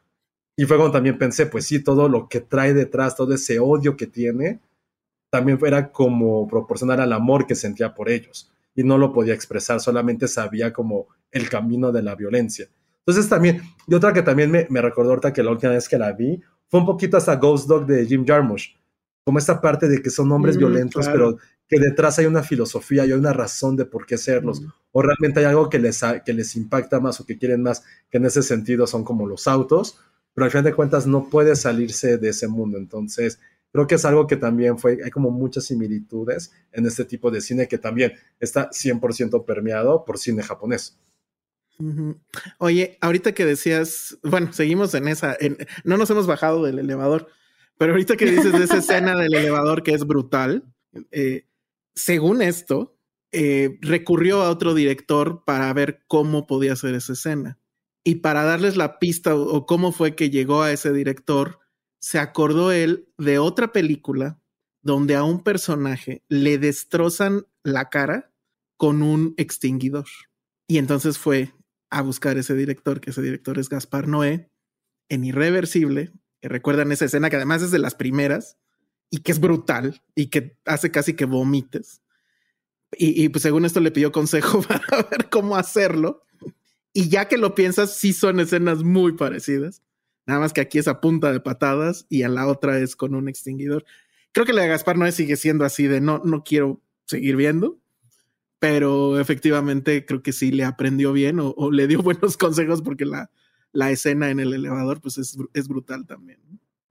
Y 0.56 0.64
fue 0.64 0.78
cuando 0.78 0.94
también 0.94 1.16
pensé, 1.16 1.46
pues 1.46 1.64
sí, 1.64 1.78
todo 1.78 2.08
lo 2.08 2.28
que 2.28 2.40
trae 2.40 2.74
detrás, 2.74 3.14
todo 3.14 3.32
ese 3.32 3.60
odio 3.60 3.96
que 3.96 4.08
tiene, 4.08 4.58
también 5.30 5.60
era 5.64 5.92
como 5.92 6.48
proporcionar 6.48 7.00
al 7.00 7.12
amor 7.12 7.46
que 7.46 7.54
sentía 7.54 7.94
por 7.94 8.08
ellos 8.08 8.52
y 8.74 8.82
no 8.82 8.98
lo 8.98 9.12
podía 9.12 9.34
expresar, 9.34 9.78
solamente 9.78 10.26
sabía 10.26 10.72
como 10.72 11.06
el 11.30 11.48
camino 11.48 11.92
de 11.92 12.02
la 12.02 12.16
violencia. 12.16 12.66
Entonces 13.06 13.28
también, 13.28 13.62
y 13.86 13.94
otra 13.94 14.12
que 14.12 14.22
también 14.22 14.50
me, 14.50 14.66
me 14.70 14.82
recordó 14.82 15.10
ahorita 15.10 15.32
que 15.32 15.44
la 15.44 15.52
última 15.52 15.74
vez 15.74 15.88
que 15.88 15.98
la 15.98 16.10
vi, 16.14 16.42
fue 16.66 16.80
un 16.80 16.86
poquito 16.86 17.16
hasta 17.16 17.36
Ghost 17.36 17.68
Dog 17.68 17.86
de 17.86 18.04
Jim 18.04 18.24
Jarmusch, 18.26 18.79
como 19.24 19.38
esta 19.38 19.60
parte 19.60 19.88
de 19.88 20.02
que 20.02 20.10
son 20.10 20.30
hombres 20.32 20.56
mm, 20.56 20.58
violentos, 20.58 21.08
pero 21.08 21.36
que 21.68 21.78
detrás 21.78 22.18
hay 22.18 22.26
una 22.26 22.42
filosofía 22.42 23.04
y 23.06 23.12
hay 23.12 23.18
una 23.18 23.32
razón 23.32 23.76
de 23.76 23.84
por 23.84 24.06
qué 24.06 24.18
serlos, 24.18 24.60
mm. 24.60 24.66
o 24.92 25.02
realmente 25.02 25.40
hay 25.40 25.46
algo 25.46 25.68
que 25.68 25.78
les, 25.78 26.00
que 26.24 26.32
les 26.32 26.56
impacta 26.56 27.00
más 27.00 27.20
o 27.20 27.26
que 27.26 27.38
quieren 27.38 27.62
más, 27.62 27.84
que 28.10 28.18
en 28.18 28.26
ese 28.26 28.42
sentido 28.42 28.86
son 28.86 29.04
como 29.04 29.26
los 29.26 29.46
autos, 29.46 29.98
pero 30.34 30.44
al 30.44 30.50
fin 30.50 30.62
de 30.62 30.74
cuentas 30.74 31.06
no 31.06 31.28
puede 31.28 31.56
salirse 31.56 32.18
de 32.18 32.28
ese 32.30 32.48
mundo. 32.48 32.78
Entonces, 32.78 33.40
creo 33.72 33.86
que 33.86 33.96
es 33.96 34.04
algo 34.04 34.26
que 34.26 34.36
también 34.36 34.78
fue, 34.78 34.98
hay 35.04 35.10
como 35.10 35.30
muchas 35.30 35.64
similitudes 35.64 36.52
en 36.72 36.86
este 36.86 37.04
tipo 37.04 37.30
de 37.30 37.40
cine 37.40 37.68
que 37.68 37.78
también 37.78 38.14
está 38.38 38.70
100% 38.70 39.44
permeado 39.44 40.04
por 40.04 40.18
cine 40.18 40.42
japonés. 40.42 40.98
Oye, 42.58 42.98
ahorita 43.00 43.32
que 43.32 43.46
decías, 43.46 44.18
bueno, 44.22 44.52
seguimos 44.52 44.94
en 44.94 45.08
esa, 45.08 45.36
no 45.84 45.96
nos 45.96 46.10
hemos 46.10 46.26
bajado 46.26 46.62
del 46.64 46.78
elevador, 46.78 47.28
pero 47.80 47.92
ahorita 47.92 48.18
que 48.18 48.26
dices 48.26 48.52
de 48.52 48.64
esa 48.64 48.76
escena 48.76 49.16
del 49.16 49.34
elevador 49.34 49.82
que 49.82 49.94
es 49.94 50.06
brutal, 50.06 50.70
eh, 51.12 51.46
según 51.94 52.42
esto, 52.42 52.98
eh, 53.32 53.78
recurrió 53.80 54.42
a 54.42 54.50
otro 54.50 54.74
director 54.74 55.44
para 55.46 55.72
ver 55.72 56.04
cómo 56.06 56.46
podía 56.46 56.74
hacer 56.74 56.94
esa 56.94 57.14
escena. 57.14 57.58
Y 58.04 58.16
para 58.16 58.44
darles 58.44 58.76
la 58.76 58.98
pista 58.98 59.34
o 59.34 59.64
cómo 59.64 59.92
fue 59.92 60.14
que 60.14 60.28
llegó 60.28 60.60
a 60.60 60.72
ese 60.72 60.92
director, 60.92 61.58
se 61.98 62.18
acordó 62.18 62.70
él 62.70 63.08
de 63.16 63.38
otra 63.38 63.72
película 63.72 64.42
donde 64.82 65.14
a 65.14 65.24
un 65.24 65.42
personaje 65.42 66.22
le 66.28 66.58
destrozan 66.58 67.46
la 67.62 67.88
cara 67.88 68.30
con 68.76 69.02
un 69.02 69.32
extinguidor. 69.38 70.06
Y 70.68 70.76
entonces 70.76 71.16
fue 71.16 71.54
a 71.88 72.02
buscar 72.02 72.36
ese 72.36 72.54
director, 72.54 73.00
que 73.00 73.08
ese 73.08 73.22
director 73.22 73.58
es 73.58 73.70
Gaspar 73.70 74.06
Noé, 74.06 74.50
en 75.08 75.24
Irreversible, 75.24 76.12
recuerdan 76.48 76.92
esa 76.92 77.04
escena 77.04 77.30
que 77.30 77.36
además 77.36 77.62
es 77.62 77.70
de 77.70 77.78
las 77.78 77.94
primeras 77.94 78.56
y 79.10 79.18
que 79.18 79.32
es 79.32 79.40
brutal 79.40 80.02
y 80.14 80.28
que 80.28 80.56
hace 80.64 80.90
casi 80.90 81.14
que 81.14 81.24
vomites. 81.24 82.02
Y, 82.92 83.28
pues 83.28 83.42
según 83.42 83.64
esto 83.64 83.78
le 83.78 83.92
pidió 83.92 84.10
consejo 84.10 84.62
para 84.68 85.08
ver 85.10 85.28
cómo 85.30 85.56
hacerlo. 85.56 86.24
Y 86.92 87.08
ya 87.08 87.28
que 87.28 87.38
lo 87.38 87.54
piensas, 87.54 87.96
sí 87.96 88.12
son 88.12 88.40
escenas 88.40 88.82
muy 88.82 89.12
parecidas. 89.12 89.82
Nada 90.26 90.40
más 90.40 90.52
que 90.52 90.60
aquí 90.60 90.78
es 90.78 90.88
a 90.88 91.00
punta 91.00 91.32
de 91.32 91.40
patadas 91.40 92.06
y 92.08 92.24
a 92.24 92.28
la 92.28 92.46
otra 92.46 92.78
es 92.78 92.96
con 92.96 93.14
un 93.14 93.28
extinguidor. 93.28 93.84
Creo 94.32 94.46
que 94.46 94.52
la 94.52 94.62
de 94.62 94.68
Gaspar 94.68 94.98
Noé 94.98 95.12
sigue 95.12 95.36
siendo 95.36 95.64
así 95.64 95.86
de 95.86 96.00
no, 96.00 96.20
no 96.24 96.44
quiero 96.44 96.80
seguir 97.06 97.36
viendo, 97.36 97.78
pero 98.58 99.18
efectivamente 99.18 100.04
creo 100.04 100.22
que 100.22 100.32
sí 100.32 100.52
le 100.52 100.64
aprendió 100.64 101.12
bien 101.12 101.38
o, 101.40 101.70
le 101.70 101.86
dio 101.86 102.02
buenos 102.02 102.36
consejos 102.36 102.82
porque 102.82 103.04
la, 103.04 103.30
la 103.72 103.90
escena 103.90 104.30
en 104.30 104.40
el 104.40 104.52
elevador 104.52 105.00
pues 105.00 105.18
es, 105.18 105.36
es 105.54 105.68
brutal 105.68 106.06
también. 106.06 106.38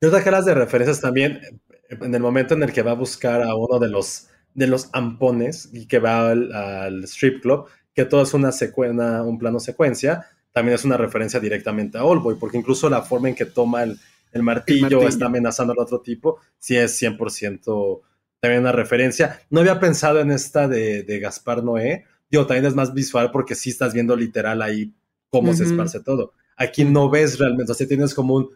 Yo 0.02 0.12
las 0.12 0.46
de 0.46 0.54
referencias 0.54 1.02
también 1.02 1.42
en 1.90 2.16
el 2.16 2.22
momento 2.22 2.54
en 2.54 2.64
el 2.64 2.72
que 2.72 2.84
va 2.84 2.92
a 2.92 2.96
buscar 2.96 3.42
a 3.42 3.56
uno 3.56 3.80
de 3.80 3.90
los, 3.90 4.28
de 4.54 4.68
los 4.68 4.90
ampones 4.94 5.70
y 5.74 5.88
que 5.88 6.00
va 6.00 6.32
al, 6.32 7.04
strip 7.04 7.42
club, 7.42 7.66
que 7.94 8.06
todo 8.06 8.22
es 8.22 8.34
una 8.34 8.52
secuencia, 8.52 9.24
un 9.24 9.38
plano 9.38 9.60
secuencia, 9.60 10.28
también 10.54 10.76
es 10.76 10.86
una 10.86 10.98
referencia 10.98 11.40
directamente 11.40 11.98
a 11.98 12.06
Oldboy, 12.06 12.36
porque 12.40 12.58
incluso 12.58 12.90
la 12.90 13.02
forma 13.02 13.30
en 13.30 13.36
que 13.36 13.46
toma 13.46 13.84
el, 13.84 14.00
el 14.32 14.44
martillo, 14.44 15.08
está 15.08 15.26
amenazando 15.26 15.74
al 15.74 15.80
otro 15.80 16.00
tipo, 16.02 16.40
sí 16.58 16.78
es 16.78 17.02
100% 17.02 18.02
también 18.40 18.62
una 18.62 18.72
referencia. 18.72 19.42
No 19.50 19.60
había 19.60 19.82
pensado 19.82 20.22
en 20.22 20.32
esta 20.32 20.68
de, 20.68 21.04
de 21.04 21.20
Gaspar 21.20 21.64
Noé, 21.64 22.06
yo 22.32 22.46
también 22.46 22.66
es 22.66 22.76
más 22.76 22.94
visual 22.94 23.32
porque 23.32 23.56
sí 23.56 23.70
estás 23.72 23.94
viendo 23.94 24.16
literal 24.16 24.62
ahí 24.62 24.94
cómo 25.30 25.54
se 25.54 25.64
esparce 25.64 26.00
todo. 26.00 26.34
Aquí 26.60 26.86
no 26.86 27.10
ves 27.10 27.40
realmente, 27.40 27.72
o 27.72 27.76
sea, 27.76 27.88
tienes 27.88 28.14
como 28.14 28.36
un 28.36 28.50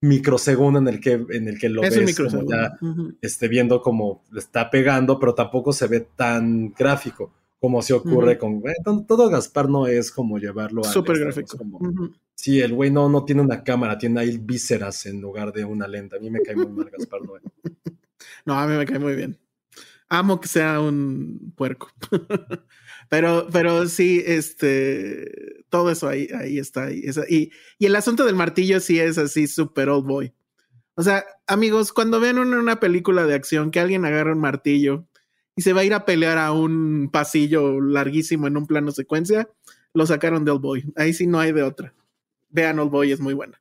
microsegundo 0.00 0.78
en 0.78 0.88
el 0.88 1.00
que, 1.00 1.12
en 1.12 1.48
el 1.48 1.58
que 1.58 1.68
lo 1.68 1.80
ves 1.80 2.16
como 2.16 2.48
ya 2.48 2.78
esté 3.22 3.48
viendo 3.48 3.80
cómo 3.80 4.22
le 4.30 4.40
está 4.40 4.68
pegando, 4.70 5.18
pero 5.18 5.34
tampoco 5.34 5.72
se 5.72 5.86
ve 5.86 6.00
tan 6.16 6.72
gráfico 6.72 7.32
como 7.60 7.82
se 7.82 7.92
ocurre 7.92 8.38
con 8.38 8.62
eh, 8.68 8.74
todo 9.06 9.28
Gaspar 9.28 9.68
no 9.68 9.86
es 9.86 10.12
como 10.12 10.38
llevarlo 10.38 10.82
a 10.82 10.92
súper 10.92 11.18
gráfico. 11.18 11.58
Sí, 12.34 12.60
el 12.60 12.72
güey 12.72 12.90
no, 12.90 13.08
no 13.08 13.24
tiene 13.24 13.42
una 13.42 13.64
cámara, 13.64 13.98
tiene 13.98 14.20
ahí 14.20 14.38
vísceras 14.38 15.06
en 15.06 15.20
lugar 15.20 15.52
de 15.52 15.64
una 15.64 15.88
lenta. 15.88 16.16
A 16.16 16.20
mí 16.20 16.30
me 16.30 16.40
cae 16.40 16.54
muy 16.54 16.68
mal 16.68 16.90
Gaspar 16.90 17.22
Noé. 17.22 17.40
No, 18.44 18.58
a 18.58 18.66
mí 18.66 18.76
me 18.76 18.86
cae 18.86 18.98
muy 18.98 19.14
bien. 19.14 19.38
Amo 20.08 20.40
que 20.40 20.48
sea 20.48 20.80
un 20.80 21.52
puerco. 21.54 21.90
pero, 23.08 23.48
pero 23.52 23.86
sí, 23.86 24.22
este, 24.24 25.64
todo 25.68 25.90
eso 25.90 26.08
ahí, 26.08 26.28
ahí 26.38 26.58
está. 26.58 26.90
y, 26.92 27.50
y 27.78 27.86
el 27.86 27.96
asunto 27.96 28.24
del 28.24 28.34
martillo 28.34 28.80
sí 28.80 28.98
es 29.00 29.18
así 29.18 29.46
súper 29.46 29.88
old 29.88 30.06
boy. 30.06 30.32
O 30.94 31.02
sea, 31.02 31.24
amigos, 31.46 31.92
cuando 31.92 32.18
ven 32.18 32.38
una, 32.38 32.58
una 32.58 32.80
película 32.80 33.24
de 33.24 33.34
acción 33.34 33.70
que 33.70 33.80
alguien 33.80 34.04
agarra 34.04 34.32
un 34.32 34.40
martillo 34.40 35.06
y 35.54 35.62
se 35.62 35.72
va 35.72 35.82
a 35.82 35.84
ir 35.84 35.94
a 35.94 36.04
pelear 36.04 36.38
a 36.38 36.52
un 36.52 37.08
pasillo 37.12 37.80
larguísimo 37.80 38.46
en 38.46 38.56
un 38.56 38.66
plano 38.66 38.90
secuencia, 38.90 39.48
lo 39.94 40.06
sacaron 40.06 40.44
de 40.44 40.50
Old 40.50 40.60
Boy. 40.60 40.92
Ahí 40.96 41.12
sí 41.12 41.26
no 41.26 41.38
hay 41.40 41.52
de 41.52 41.62
otra. 41.62 41.94
Vean 42.48 42.78
Old 42.78 42.90
Boy, 42.90 43.12
es 43.12 43.20
muy 43.20 43.34
buena. 43.34 43.60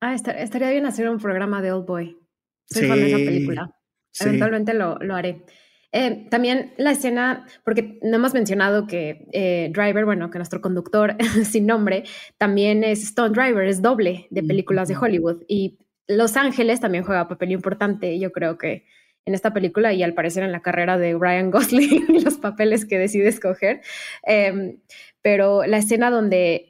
Ah, 0.00 0.14
estaría 0.14 0.70
bien 0.70 0.86
hacer 0.86 1.08
un 1.08 1.18
programa 1.18 1.60
de 1.60 1.72
Old 1.72 1.86
Boy. 1.86 2.18
Soy 2.66 2.86
fan 2.86 2.98
de 2.98 3.06
esa 3.08 3.16
película. 3.16 3.76
Eventualmente 4.20 4.74
lo, 4.74 4.96
lo 4.98 5.14
haré. 5.14 5.44
Eh, 5.92 6.26
también 6.30 6.72
la 6.76 6.92
escena, 6.92 7.46
porque 7.64 7.98
no 8.02 8.16
hemos 8.16 8.32
mencionado 8.32 8.86
que 8.86 9.26
eh, 9.32 9.70
Driver, 9.72 10.04
bueno, 10.04 10.30
que 10.30 10.38
nuestro 10.38 10.60
conductor 10.60 11.16
sin 11.44 11.66
nombre, 11.66 12.04
también 12.38 12.84
es 12.84 13.02
Stone 13.02 13.30
Driver, 13.30 13.66
es 13.66 13.82
doble 13.82 14.26
de 14.30 14.42
películas 14.42 14.88
de 14.88 14.96
Hollywood. 14.96 15.42
Y 15.48 15.78
Los 16.06 16.36
Ángeles 16.36 16.80
también 16.80 17.04
juega 17.04 17.28
papel 17.28 17.52
importante. 17.52 18.18
Yo 18.18 18.30
creo 18.32 18.56
que 18.56 18.84
en 19.26 19.34
esta 19.34 19.52
película 19.52 19.92
y 19.92 20.02
al 20.02 20.14
parecer 20.14 20.42
en 20.42 20.52
la 20.52 20.62
carrera 20.62 20.98
de 20.98 21.16
Ryan 21.18 21.50
Gosling 21.50 22.06
y 22.08 22.20
los 22.24 22.38
papeles 22.38 22.84
que 22.84 22.98
decide 22.98 23.28
escoger. 23.28 23.80
Em, 24.22 24.78
pero 25.22 25.64
la 25.66 25.78
escena 25.78 26.10
donde 26.10 26.69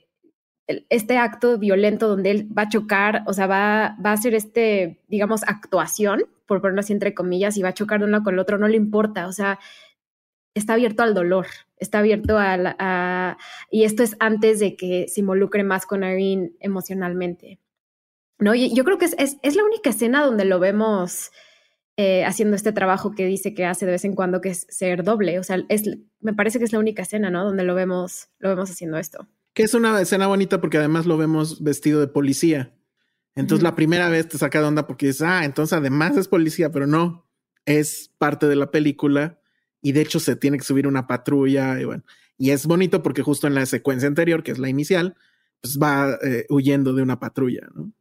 este 0.88 1.18
acto 1.18 1.58
violento 1.58 2.08
donde 2.08 2.30
él 2.30 2.48
va 2.56 2.62
a 2.62 2.68
chocar, 2.68 3.22
o 3.26 3.32
sea, 3.32 3.46
va, 3.46 3.96
va 4.04 4.10
a 4.10 4.14
hacer 4.14 4.34
este, 4.34 5.00
digamos, 5.08 5.42
actuación, 5.44 6.24
por 6.46 6.60
ponerlo 6.60 6.80
así 6.80 6.92
entre 6.92 7.14
comillas, 7.14 7.56
y 7.56 7.62
va 7.62 7.70
a 7.70 7.74
chocar 7.74 8.00
de 8.00 8.06
uno 8.06 8.22
con 8.22 8.34
el 8.34 8.40
otro, 8.40 8.58
no 8.58 8.68
le 8.68 8.76
importa, 8.76 9.26
o 9.26 9.32
sea, 9.32 9.58
está 10.54 10.74
abierto 10.74 11.02
al 11.02 11.14
dolor, 11.14 11.46
está 11.78 12.00
abierto 12.00 12.36
a, 12.38 13.36
y 13.70 13.84
esto 13.84 14.02
es 14.02 14.16
antes 14.20 14.58
de 14.60 14.76
que 14.76 15.06
se 15.08 15.20
involucre 15.20 15.64
más 15.64 15.86
con 15.86 16.04
Irene 16.04 16.52
emocionalmente. 16.60 17.58
¿No? 18.38 18.54
Y 18.54 18.74
yo 18.74 18.84
creo 18.84 18.96
que 18.96 19.04
es, 19.04 19.14
es, 19.18 19.36
es 19.42 19.54
la 19.54 19.64
única 19.64 19.90
escena 19.90 20.24
donde 20.24 20.46
lo 20.46 20.58
vemos 20.58 21.30
eh, 22.02 22.24
haciendo 22.24 22.56
este 22.56 22.72
trabajo 22.72 23.14
que 23.14 23.26
dice 23.26 23.52
que 23.52 23.66
hace 23.66 23.84
de 23.84 23.92
vez 23.92 24.06
en 24.06 24.14
cuando, 24.14 24.40
que 24.40 24.48
es 24.48 24.66
ser 24.70 25.04
doble. 25.04 25.38
O 25.38 25.42
sea, 25.42 25.62
es, 25.68 25.82
me 26.20 26.32
parece 26.32 26.58
que 26.58 26.64
es 26.64 26.72
la 26.72 26.78
única 26.78 27.02
escena, 27.02 27.28
¿no? 27.28 27.44
Donde 27.44 27.62
lo 27.62 27.74
vemos, 27.74 28.30
lo 28.38 28.48
vemos 28.48 28.70
haciendo 28.70 28.96
esto. 28.96 29.28
Que 29.52 29.62
es 29.62 29.74
una 29.74 30.00
escena 30.00 30.26
bonita 30.26 30.60
porque 30.60 30.78
además 30.78 31.06
lo 31.06 31.16
vemos 31.16 31.62
vestido 31.62 32.00
de 32.00 32.06
policía. 32.06 32.74
Entonces 33.34 33.62
la 33.62 33.74
primera 33.74 34.08
vez 34.08 34.28
te 34.28 34.38
saca 34.38 34.60
de 34.60 34.66
onda 34.66 34.86
porque 34.86 35.06
dices, 35.06 35.22
ah, 35.22 35.44
entonces 35.44 35.72
además 35.72 36.16
es 36.16 36.28
policía, 36.28 36.70
pero 36.72 36.86
no, 36.86 37.28
es 37.64 38.10
parte 38.18 38.46
de 38.46 38.56
la 38.56 38.70
película 38.70 39.40
y 39.80 39.92
de 39.92 40.02
hecho 40.02 40.20
se 40.20 40.36
tiene 40.36 40.58
que 40.58 40.64
subir 40.64 40.86
una 40.86 41.06
patrulla 41.06 41.80
y 41.80 41.84
bueno, 41.84 42.04
y 42.36 42.50
es 42.50 42.66
bonito 42.66 43.02
porque 43.02 43.22
justo 43.22 43.46
en 43.46 43.54
la 43.54 43.66
secuencia 43.66 44.08
anterior, 44.08 44.42
que 44.42 44.50
es 44.50 44.58
la 44.58 44.68
inicial, 44.68 45.16
pues 45.60 45.78
va 45.78 46.18
eh, 46.22 46.46
huyendo 46.48 46.92
de 46.92 47.02
una 47.02 47.20
patrulla, 47.20 47.68
¿no? 47.74 47.92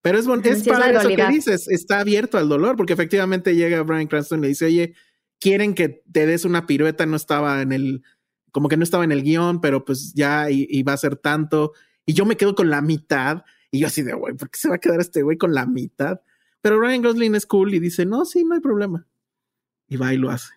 Pero 0.00 0.18
es, 0.18 0.26
es 0.26 0.62
para 0.68 0.90
eso 0.90 1.08
que 1.08 1.26
dices, 1.28 1.68
está 1.68 2.00
abierto 2.00 2.38
al 2.38 2.48
dolor, 2.48 2.76
porque 2.76 2.92
efectivamente 2.92 3.56
llega 3.56 3.82
Brian 3.82 4.06
Cranston 4.06 4.38
y 4.38 4.42
le 4.42 4.48
dice, 4.48 4.66
oye, 4.66 4.94
quieren 5.40 5.74
que 5.74 6.02
te 6.10 6.24
des 6.24 6.44
una 6.44 6.66
pirueta, 6.66 7.04
no 7.04 7.16
estaba 7.16 7.62
en 7.62 7.72
el, 7.72 8.02
como 8.52 8.68
que 8.68 8.76
no 8.76 8.84
estaba 8.84 9.04
en 9.04 9.12
el 9.12 9.22
guion, 9.22 9.60
pero 9.60 9.84
pues 9.84 10.12
ya 10.14 10.46
va 10.86 10.92
a 10.92 10.96
ser 10.96 11.16
tanto. 11.16 11.72
Y 12.06 12.14
yo 12.14 12.24
me 12.24 12.36
quedo 12.36 12.54
con 12.54 12.70
la 12.70 12.82
mitad. 12.82 13.44
Y 13.70 13.80
yo 13.80 13.86
así 13.86 14.02
de, 14.02 14.14
güey, 14.14 14.34
¿por 14.34 14.50
qué 14.50 14.58
se 14.58 14.68
va 14.68 14.76
a 14.76 14.80
quedar 14.80 15.00
este 15.00 15.22
güey 15.22 15.36
con 15.36 15.54
la 15.54 15.66
mitad? 15.66 16.20
Pero 16.60 16.80
Ryan 16.80 17.02
Gosling 17.02 17.34
es 17.34 17.46
cool 17.46 17.74
y 17.74 17.80
dice, 17.80 18.06
no, 18.06 18.24
sí, 18.24 18.44
no 18.44 18.54
hay 18.54 18.60
problema. 18.60 19.06
Y 19.88 19.96
va 19.96 20.12
y 20.12 20.16
lo 20.16 20.30
hace. 20.30 20.54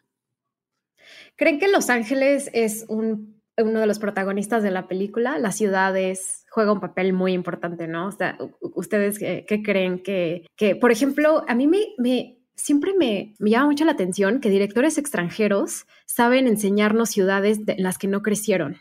¿Creen 1.35 1.59
que 1.59 1.67
Los 1.67 1.89
Ángeles 1.89 2.49
es 2.53 2.85
un 2.87 3.41
uno 3.57 3.79
de 3.79 3.87
los 3.87 3.99
protagonistas 3.99 4.63
de 4.63 4.71
la 4.71 4.87
película, 4.87 5.37
la 5.39 5.51
ciudad 5.51 5.95
es, 5.97 6.45
juega 6.49 6.71
un 6.71 6.79
papel 6.79 7.13
muy 7.13 7.33
importante, 7.33 7.87
¿no? 7.87 8.07
O 8.07 8.11
sea, 8.11 8.37
¿ustedes 8.59 9.19
qué, 9.19 9.61
creen 9.63 10.01
que, 10.01 10.45
que, 10.55 10.75
por 10.75 10.91
ejemplo, 10.91 11.43
a 11.47 11.55
mí 11.55 11.67
me 11.67 12.40
siempre 12.55 12.93
me, 12.93 13.33
me, 13.39 13.49
llama 13.49 13.67
mucho 13.67 13.85
la 13.85 13.93
atención 13.93 14.39
que 14.39 14.49
directores 14.49 14.97
extranjeros 14.97 15.85
saben 16.05 16.47
enseñarnos 16.47 17.09
ciudades 17.09 17.59
en 17.67 17.83
las 17.83 17.97
que 17.97 18.07
no 18.07 18.21
crecieron. 18.21 18.77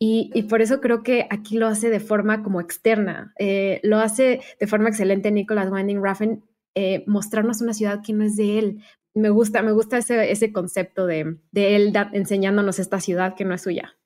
Y, 0.00 0.30
y, 0.32 0.44
por 0.44 0.62
eso 0.62 0.80
creo 0.80 1.02
que 1.02 1.26
aquí 1.28 1.58
lo 1.58 1.66
hace 1.66 1.90
de 1.90 1.98
forma 2.00 2.42
como 2.42 2.60
externa. 2.60 3.34
Eh, 3.38 3.80
lo 3.82 3.98
hace 3.98 4.40
de 4.60 4.66
forma 4.66 4.88
excelente 4.88 5.32
Nicholas 5.32 5.70
Winding 5.70 6.02
Refn, 6.02 6.44
eh, 6.76 7.02
mostrarnos 7.06 7.60
una 7.60 7.74
ciudad 7.74 8.00
que 8.04 8.12
no 8.12 8.24
es 8.24 8.36
de 8.36 8.58
él. 8.58 8.84
Me 9.14 9.30
gusta, 9.30 9.62
me 9.62 9.72
gusta 9.72 9.98
ese, 9.98 10.30
ese 10.30 10.52
concepto 10.52 11.06
de, 11.06 11.38
de 11.50 11.74
él 11.74 11.92
enseñándonos 12.12 12.78
esta 12.78 13.00
ciudad 13.00 13.34
que 13.34 13.44
no 13.44 13.54
es 13.54 13.62
suya. 13.62 13.96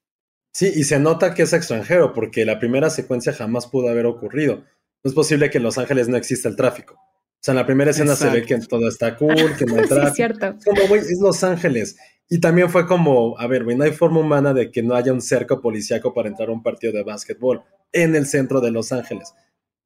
Sí, 0.55 0.71
y 0.75 0.85
se 0.85 0.99
nota 0.99 1.35
que 1.35 1.43
es 1.43 1.53
extranjero, 1.53 2.13
porque 2.13 2.45
la 2.45 2.59
primera 2.59 2.89
secuencia 2.89 3.33
jamás 3.33 3.67
pudo 3.67 3.89
haber 3.89 4.07
ocurrido. 4.07 4.65
No 5.05 5.09
es 5.09 5.15
posible 5.15 5.51
que 5.51 5.59
en 5.59 5.65
Los 5.65 5.79
Ángeles 5.79 6.09
no 6.09 6.17
exista 6.17 6.49
el 6.49 6.57
tráfico. 6.57 6.99
O 7.43 7.45
sea, 7.45 7.53
en 7.53 7.57
la 7.57 7.67
primera 7.67 7.91
escena 7.91 8.15
se 8.15 8.31
ve 8.31 8.45
que 8.45 8.57
todo 8.61 8.87
está 8.89 9.17
cool, 9.19 9.57
que 9.59 9.65
no 9.65 9.75
hay 9.75 9.89
tráfico. 9.89 10.15
cierto. 10.15 10.55
Como, 10.65 10.87
güey, 10.87 11.01
es 11.01 11.19
Los 11.21 11.43
Ángeles. 11.43 11.97
Y 12.29 12.39
también 12.39 12.71
fue 12.71 12.87
como, 12.87 13.37
a 13.37 13.49
ver, 13.49 13.65
güey, 13.65 13.77
no 13.77 13.83
hay 13.83 13.91
forma 13.91 14.21
humana 14.21 14.55
de 14.55 14.71
que 14.71 14.81
no 14.81 14.95
haya 14.95 15.13
un 15.13 15.21
cerco 15.21 15.61
policíaco 15.61 16.15
para 16.15 16.29
entrar 16.29 16.51
a 16.51 16.53
un 16.53 16.63
partido 16.63 16.93
de 16.93 17.03
básquetbol 17.03 17.65
en 17.91 18.15
el 18.15 18.27
centro 18.27 18.61
de 18.61 18.71
Los 18.71 18.93
Ángeles. 18.93 19.35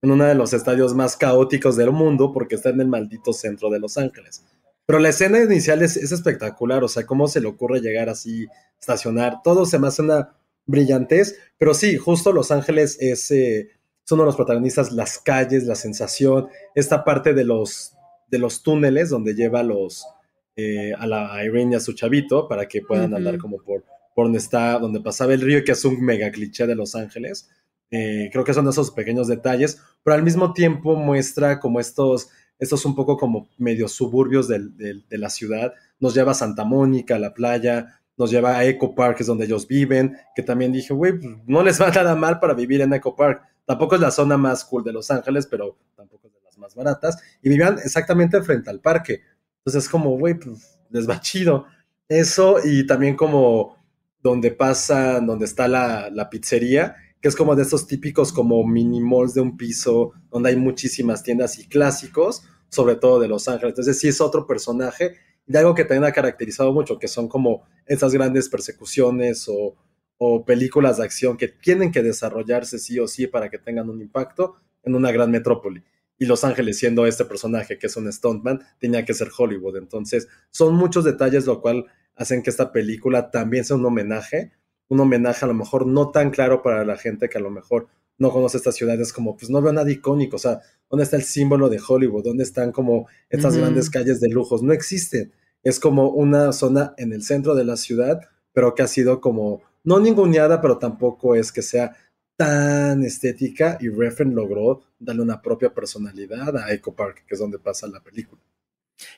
En 0.03 0.11
uno 0.11 0.25
de 0.25 0.35
los 0.35 0.53
estadios 0.53 0.95
más 0.95 1.17
caóticos 1.17 1.77
del 1.77 1.93
mundo, 1.93 2.31
porque 2.31 2.57
está 2.57 2.69
en 2.69 2.83
el 2.83 2.89
maldito 2.89 3.33
centro 3.33 3.71
de 3.71 3.81
Los 3.81 3.97
Ángeles. 3.97 4.45
Pero 4.85 4.99
la 4.99 5.09
escena 5.09 5.43
inicial 5.43 5.81
es, 5.81 5.97
es 5.97 6.13
espectacular, 6.13 6.85
o 6.85 6.89
sea, 6.89 7.07
cómo 7.07 7.27
se 7.27 7.41
le 7.41 7.49
ocurre 7.49 7.81
llegar 7.81 8.11
así, 8.11 8.47
estacionar. 8.79 9.41
Todo 9.43 9.65
se 9.65 9.79
me 9.79 9.89
hace 9.89 10.03
una 10.03 10.37
brillantez, 10.67 11.39
pero 11.57 11.73
sí, 11.73 11.97
justo 11.97 12.33
Los 12.33 12.51
Ángeles 12.51 12.99
es, 13.01 13.31
eh, 13.31 13.71
son 14.07 14.17
uno 14.17 14.23
de 14.23 14.27
los 14.29 14.37
protagonistas, 14.37 14.93
las 14.93 15.19
calles, 15.19 15.65
la 15.65 15.75
sensación, 15.75 16.49
esta 16.77 17.05
parte 17.05 17.35
de 17.35 17.45
los, 17.45 17.93
de 18.29 18.39
los 18.39 18.63
túneles 18.63 19.11
donde 19.11 19.35
lleva 19.35 19.65
los, 19.65 20.07
eh, 20.55 20.93
a 20.97 21.07
la 21.09 21.45
Irene 21.45 21.73
y 21.73 21.75
a 21.75 21.81
su 21.81 21.93
chavito 21.93 22.47
para 22.47 22.69
que 22.69 22.83
puedan 22.83 23.13
andar 23.15 23.37
como 23.37 23.59
por, 23.59 23.85
por 24.15 24.27
donde 24.27 24.39
está, 24.39 24.79
donde 24.79 25.01
pasaba 25.01 25.35
el 25.35 25.41
río, 25.41 25.65
que 25.65 25.73
es 25.73 25.85
un 25.85 26.01
mega 26.01 26.31
cliché 26.31 26.69
de 26.69 26.77
Los 26.77 26.95
Ángeles. 26.95 27.51
Eh, 27.91 28.31
creo 28.33 28.45
que 28.45 28.55
son 28.55 28.69
esos 28.69 28.93
pequeños 28.93 29.27
detalles, 29.27 29.83
pero 30.05 30.15
al 30.15 30.23
mismo 30.23 30.53
tiempo 30.53 30.95
muestra 30.95 31.59
como 31.59 31.81
estos, 31.81 32.29
estos 32.61 32.85
un 32.85 32.95
poco 32.95 33.17
como 33.17 33.49
medio 33.59 33.89
suburbios 33.89 34.47
de 34.47 35.03
la 35.11 35.31
ciudad. 35.31 35.73
Nos 35.99 36.15
lleva 36.15 36.31
a 36.31 36.35
Santa 36.35 36.65
Mónica, 36.65 37.17
a 37.17 37.19
la 37.19 37.35
playa, 37.35 38.01
nos 38.17 38.31
lleva 38.31 38.57
a 38.57 38.65
Eco 38.65 38.95
Park, 38.95 39.17
que 39.17 39.23
es 39.25 39.27
donde 39.27 39.47
ellos 39.47 39.67
viven, 39.67 40.17
que 40.35 40.43
también 40.43 40.73
dije, 40.73 40.95
güey, 40.95 41.19
pues, 41.19 41.35
no 41.47 41.63
les 41.63 41.81
va 41.81 41.91
nada 41.91 42.15
mal 42.15 42.39
para 42.39 42.55
vivir 42.55 42.81
en 42.81 42.93
Eco 42.93 43.15
Park. 43.15 43.43
Tampoco 43.67 43.97
es 43.97 44.01
la 44.01 44.11
zona 44.11 44.37
más 44.37 44.65
cool 44.65 44.85
de 44.85 44.93
Los 44.93 45.11
Ángeles, 45.11 45.47
pero 45.47 45.77
tampoco 45.97 46.29
es 46.29 46.35
de 46.35 46.41
las 46.41 46.57
más 46.57 46.75
baratas. 46.75 47.19
Y 47.43 47.49
vivían 47.49 47.79
exactamente 47.79 48.41
frente 48.43 48.71
al 48.71 48.81
parque. 48.81 49.23
Entonces 49.59 49.85
es 49.85 49.91
como, 49.91 50.17
güey, 50.17 50.35
pues 50.35 50.79
les 50.91 51.09
va 51.09 51.21
chido. 51.21 51.67
Eso 52.09 52.59
y 52.65 52.87
también 52.87 53.17
como 53.17 53.77
donde 54.23 54.53
pasa, 54.53 55.21
donde 55.21 55.45
está 55.45 55.67
la, 55.69 56.09
la 56.11 56.31
pizzería, 56.31 56.97
que 57.21 57.29
es 57.29 57.37
como 57.37 57.57
de 57.57 57.63
estos 57.63 57.87
típicos 57.87 58.33
como 58.33 58.65
mini 58.65 59.01
malls 59.01 59.35
de 59.35 59.41
un 59.41 59.57
piso, 59.57 60.13
donde 60.31 60.51
hay 60.51 60.57
muchísimas 60.57 61.23
tiendas 61.23 61.59
y 61.59 61.67
clásicos, 61.69 62.45
sobre 62.69 62.95
todo 62.97 63.19
de 63.19 63.29
Los 63.29 63.49
Ángeles. 63.49 63.73
Entonces 63.73 63.99
sí 63.99 64.09
es 64.09 64.21
otro 64.21 64.47
personaje 64.47 65.17
y 65.49 65.57
algo 65.57 65.75
que 65.75 65.85
también 65.85 66.05
ha 66.05 66.13
caracterizado 66.13 66.73
mucho, 66.73 66.99
que 66.99 67.09
son 67.09 67.29
como 67.29 67.65
esas 67.87 68.13
grandes 68.13 68.49
persecuciones 68.49 69.49
o, 69.49 69.77
o 70.19 70.45
películas 70.45 70.99
de 70.99 71.05
acción 71.05 71.37
que 71.37 71.49
tienen 71.49 71.93
que 71.93 72.03
desarrollarse 72.03 72.79
sí 72.79 72.99
o 72.99 73.07
sí 73.07 73.27
para 73.27 73.51
que 73.51 73.59
tengan 73.59 73.91
un 73.91 74.01
impacto 74.01 74.57
en 74.83 74.95
una 74.95 75.13
gran 75.13 75.31
metrópoli. 75.31 75.83
Y 76.19 76.25
Los 76.25 76.45
Ángeles, 76.45 76.79
siendo 76.79 77.07
este 77.07 77.25
personaje 77.25 77.79
que 77.79 77.89
es 77.89 77.97
un 77.97 78.11
stuntman, 78.11 78.63
tenía 78.79 79.05
que 79.05 79.13
ser 79.13 79.29
Hollywood. 79.37 79.77
Entonces, 79.77 80.29
son 80.51 80.75
muchos 80.75 81.05
detalles 81.05 81.47
lo 81.47 81.61
cual 81.61 81.87
hacen 82.15 82.43
que 82.43 82.51
esta 82.51 82.73
película 82.73 83.31
también 83.31 83.65
sea 83.65 83.77
un 83.77 83.85
homenaje, 83.85 84.53
un 84.89 85.01
homenaje 85.01 85.45
a 85.45 85.49
lo 85.49 85.55
mejor 85.55 85.87
no 85.87 86.11
tan 86.11 86.31
claro 86.31 86.63
para 86.63 86.85
la 86.85 86.97
gente 86.97 87.29
que 87.29 87.39
a 87.39 87.43
lo 87.43 87.51
mejor 87.51 87.89
no 88.19 88.31
conoce 88.31 88.57
estas 88.57 88.77
ciudades, 88.77 89.13
como 89.13 89.37
pues 89.37 89.51
no 89.51 89.61
veo 89.61 89.73
nada 89.73 89.91
icónico, 89.91 90.37
o 90.37 90.39
sea, 90.39 90.61
¿dónde 90.89 91.05
está 91.05 91.17
el 91.17 91.23
símbolo 91.23 91.69
de 91.69 91.81
Hollywood? 91.87 92.25
¿Dónde 92.25 92.45
están 92.45 92.73
como 92.73 93.09
estas 93.29 93.57
grandes 93.57 93.91
calles 93.91 94.21
de 94.21 94.29
lujos? 94.29 94.63
No 94.63 94.73
existen. 94.73 95.33
Es 95.63 95.81
como 95.81 96.11
una 96.11 96.53
zona 96.53 96.95
en 96.97 97.13
el 97.13 97.23
centro 97.23 97.55
de 97.55 97.65
la 97.65 97.77
ciudad, 97.77 98.21
pero 98.53 98.75
que 98.75 98.83
ha 98.83 98.87
sido 98.87 99.21
como, 99.21 99.63
no 99.87 100.01
ninguneada, 100.01 100.61
pero 100.61 100.79
tampoco 100.79 101.35
es 101.35 101.53
que 101.53 101.63
sea 101.63 101.97
tan 102.37 103.03
estética 103.03 103.79
y 103.81 103.89
Refn 103.89 104.35
logró 104.35 104.83
darle 104.99 105.23
una 105.23 105.41
propia 105.41 105.73
personalidad 105.73 106.57
a 106.59 106.73
Echo 106.73 106.95
Park, 106.95 107.25
que 107.27 107.35
es 107.35 107.41
donde 107.41 107.59
pasa 107.59 107.87
la 107.87 108.03
película. 108.03 108.43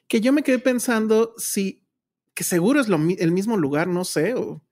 Que 0.06 0.20
yo 0.20 0.32
me 0.32 0.42
quedé 0.42 0.58
pensando 0.58 1.34
si, 1.38 1.82
que 2.34 2.44
seguro 2.44 2.80
es 2.80 2.88
el 2.88 3.32
mismo 3.32 3.56
lugar, 3.56 3.88
no 3.88 4.04
sé, 4.04 4.34
o 4.34 4.62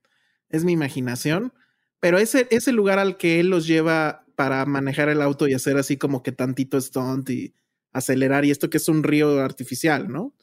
es 0.51 0.65
mi 0.65 0.73
imaginación, 0.73 1.53
pero 1.99 2.19
ese, 2.19 2.47
ese 2.51 2.73
lugar 2.73 2.99
al 2.99 3.17
que 3.17 3.41
él 3.41 3.49
los 3.49 3.67
lleva 3.67 4.27
para 4.37 4.67
manejar 4.67 5.09
el 5.09 5.23
auto 5.23 5.49
y 5.49 5.55
hacer 5.55 5.79
así 5.79 5.97
como 5.97 6.23
que 6.23 6.31
tantito 6.31 6.79
stunt 6.79 7.31
y 7.31 7.55
acelerar, 7.93 8.45
y 8.45 8.51
esto 8.51 8.69
que 8.69 8.77
es 8.77 8.89
un 8.89 9.03
río 9.03 9.41
artificial, 9.41 10.09
¿no? 10.09 10.35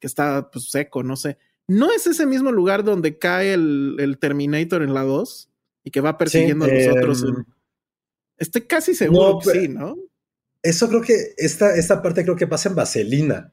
Que 0.00 0.08
está 0.08 0.50
pues, 0.50 0.68
seco, 0.68 1.04
no 1.04 1.16
sé. 1.16 1.38
¿No 1.68 1.92
es 1.92 2.06
ese 2.06 2.26
mismo 2.26 2.52
lugar 2.52 2.84
donde 2.84 3.18
cae 3.18 3.52
el, 3.52 3.96
el 3.98 4.18
Terminator 4.18 4.82
en 4.82 4.94
la 4.94 5.02
2? 5.02 5.50
y 5.86 5.92
que 5.92 6.00
va 6.00 6.18
persiguiendo 6.18 6.64
a 6.64 6.68
los 6.68 6.88
otros. 6.88 7.22
Em, 7.22 7.44
estoy 8.38 8.62
casi 8.62 8.92
seguro 8.92 9.38
que 9.38 9.50
sí, 9.50 9.68
¿no? 9.68 9.96
Eso 10.60 10.88
creo 10.88 11.00
que 11.00 11.14
esta, 11.36 11.76
esta 11.76 12.02
parte 12.02 12.24
creo 12.24 12.34
que 12.34 12.48
pasa 12.48 12.68
en 12.68 12.74
Vaselina. 12.74 13.52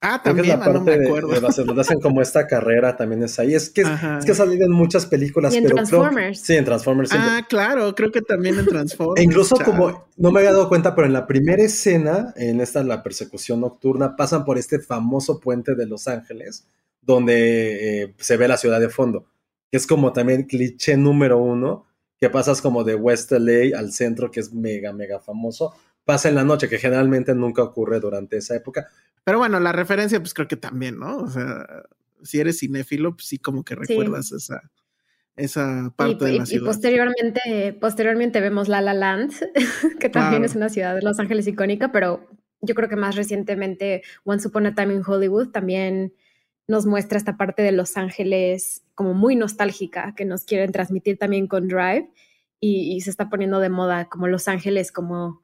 Ah, 0.00 0.20
también, 0.20 0.48
la 0.48 0.58
parte 0.58 0.72
no 0.72 0.84
me 0.84 0.94
acuerdo. 0.94 1.28
De, 1.28 1.80
hacen 1.80 2.00
como 2.00 2.20
esta 2.20 2.48
carrera 2.48 2.96
también 2.96 3.22
es 3.22 3.38
ahí. 3.38 3.54
Es 3.54 3.70
que, 3.70 3.82
es 3.82 4.24
que 4.24 4.32
ha 4.32 4.34
salido 4.34 4.66
en 4.66 4.72
muchas 4.72 5.06
películas. 5.06 5.54
Y 5.54 5.58
en 5.58 5.66
Transformers. 5.66 6.40
sí, 6.40 6.56
en 6.56 6.64
Transformers. 6.64 7.10
Ah, 7.12 7.46
claro, 7.48 7.94
creo 7.94 8.10
que 8.10 8.22
también 8.22 8.58
en 8.58 8.66
Transformers. 8.66 9.20
e 9.20 9.22
incluso 9.22 9.54
como, 9.64 10.08
no 10.16 10.32
me 10.32 10.40
había 10.40 10.50
dado 10.50 10.68
cuenta, 10.68 10.96
pero 10.96 11.06
en 11.06 11.12
la 11.12 11.28
primera 11.28 11.62
escena, 11.62 12.34
en 12.34 12.60
esta, 12.60 12.82
la 12.82 13.04
persecución 13.04 13.60
nocturna, 13.60 14.16
pasan 14.16 14.44
por 14.44 14.58
este 14.58 14.80
famoso 14.80 15.38
puente 15.38 15.76
de 15.76 15.86
Los 15.86 16.08
Ángeles, 16.08 16.66
donde 17.02 18.02
eh, 18.02 18.14
se 18.18 18.36
ve 18.36 18.48
la 18.48 18.56
ciudad 18.56 18.80
de 18.80 18.88
fondo 18.88 19.30
que 19.70 19.76
es 19.76 19.86
como 19.86 20.12
también 20.12 20.44
cliché 20.44 20.96
número 20.96 21.38
uno, 21.38 21.86
que 22.18 22.28
pasas 22.28 22.60
como 22.60 22.84
de 22.84 22.96
West 22.96 23.30
LA 23.32 23.78
al 23.78 23.92
centro, 23.92 24.30
que 24.30 24.40
es 24.40 24.52
mega, 24.52 24.92
mega 24.92 25.20
famoso, 25.20 25.74
pasa 26.04 26.28
en 26.28 26.34
la 26.34 26.44
noche, 26.44 26.68
que 26.68 26.78
generalmente 26.78 27.34
nunca 27.34 27.62
ocurre 27.62 28.00
durante 28.00 28.38
esa 28.38 28.56
época. 28.56 28.88
Pero 29.24 29.38
bueno, 29.38 29.60
la 29.60 29.72
referencia, 29.72 30.18
pues 30.18 30.34
creo 30.34 30.48
que 30.48 30.56
también, 30.56 30.98
¿no? 30.98 31.18
O 31.18 31.30
sea, 31.30 31.66
si 32.22 32.40
eres 32.40 32.58
cinéfilo, 32.58 33.14
pues 33.14 33.26
sí, 33.28 33.38
como 33.38 33.64
que 33.64 33.76
recuerdas 33.76 34.32
esa, 34.32 34.60
esa 35.36 35.94
parte 35.96 36.24
de 36.24 36.32
la 36.32 36.46
ciudad. 36.46 36.64
Y 36.64 36.66
posteriormente, 36.66 37.78
posteriormente 37.80 38.40
vemos 38.40 38.68
La 38.68 38.80
La 38.80 38.92
Land, 38.92 39.32
que 40.00 40.08
también 40.08 40.44
es 40.44 40.56
una 40.56 40.68
ciudad 40.68 40.96
de 40.96 41.02
Los 41.02 41.20
Ángeles 41.20 41.46
icónica, 41.46 41.92
pero 41.92 42.28
yo 42.60 42.74
creo 42.74 42.88
que 42.88 42.96
más 42.96 43.14
recientemente 43.14 44.02
Once 44.24 44.48
Upon 44.48 44.66
a 44.66 44.74
Time 44.74 44.94
in 44.94 45.02
Hollywood 45.06 45.50
también 45.50 46.12
nos 46.70 46.86
muestra 46.86 47.18
esta 47.18 47.36
parte 47.36 47.62
de 47.62 47.72
Los 47.72 47.96
Ángeles 47.96 48.84
como 48.94 49.12
muy 49.12 49.34
nostálgica 49.34 50.14
que 50.16 50.24
nos 50.24 50.44
quieren 50.44 50.70
transmitir 50.70 51.18
también 51.18 51.48
con 51.48 51.66
Drive 51.66 52.08
y, 52.60 53.00
se 53.00 53.10
está 53.10 53.28
poniendo 53.28 53.58
de 53.58 53.70
moda 53.70 54.08
como 54.08 54.28
Los 54.28 54.46
Ángeles 54.46 54.92
como, 54.92 55.42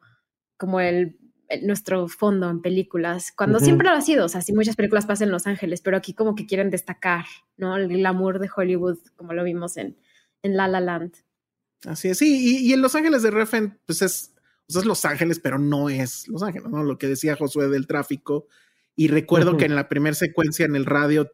como 0.56 0.78
el, 0.80 1.18
nuestro 1.62 2.06
fondo 2.06 2.48
en 2.48 2.62
películas, 2.62 3.32
cuando 3.36 3.58
siempre 3.58 3.88
lo 3.88 3.94
ha 3.94 4.00
sido, 4.02 4.26
o 4.26 4.28
sea, 4.28 4.40
sí 4.40 4.52
muchas 4.52 4.76
películas 4.76 5.06
pasan 5.06 5.28
en 5.28 5.32
Los 5.32 5.46
Ángeles, 5.46 5.80
pero 5.80 5.96
aquí 5.96 6.14
como 6.14 6.36
que 6.36 6.46
quieren 6.46 6.70
destacar, 6.70 7.24
¿no? 7.56 7.76
El 7.76 7.88
glamour 7.88 8.38
de 8.38 8.50
Hollywood 8.54 8.98
como 9.16 9.32
lo 9.32 9.42
vimos 9.42 9.76
en, 9.76 9.96
en 10.42 10.56
La 10.56 10.68
La 10.68 10.80
Land. 10.80 11.14
Así 11.86 12.08
es, 12.08 12.18
sí, 12.18 12.66
y, 12.66 12.72
en 12.72 12.82
Los 12.82 12.94
Ángeles 12.94 13.22
de 13.22 13.32
Refen, 13.32 13.80
pues 13.84 14.00
es, 14.02 14.32
es 14.68 14.84
Los 14.84 15.04
Ángeles, 15.04 15.40
pero 15.40 15.58
no 15.58 15.88
es 15.88 16.28
Los 16.28 16.44
Ángeles, 16.44 16.68
¿no? 16.68 16.84
Lo 16.84 16.98
que 16.98 17.08
decía 17.08 17.36
Josué 17.36 17.68
del 17.68 17.88
tráfico, 17.88 18.46
y 18.96 19.08
recuerdo 19.08 19.56
que 19.58 19.66
en 19.66 19.76
la 19.76 19.88
primera 19.88 20.14
secuencia 20.14 20.64
en 20.64 20.74
el 20.74 20.86
radio, 20.86 21.30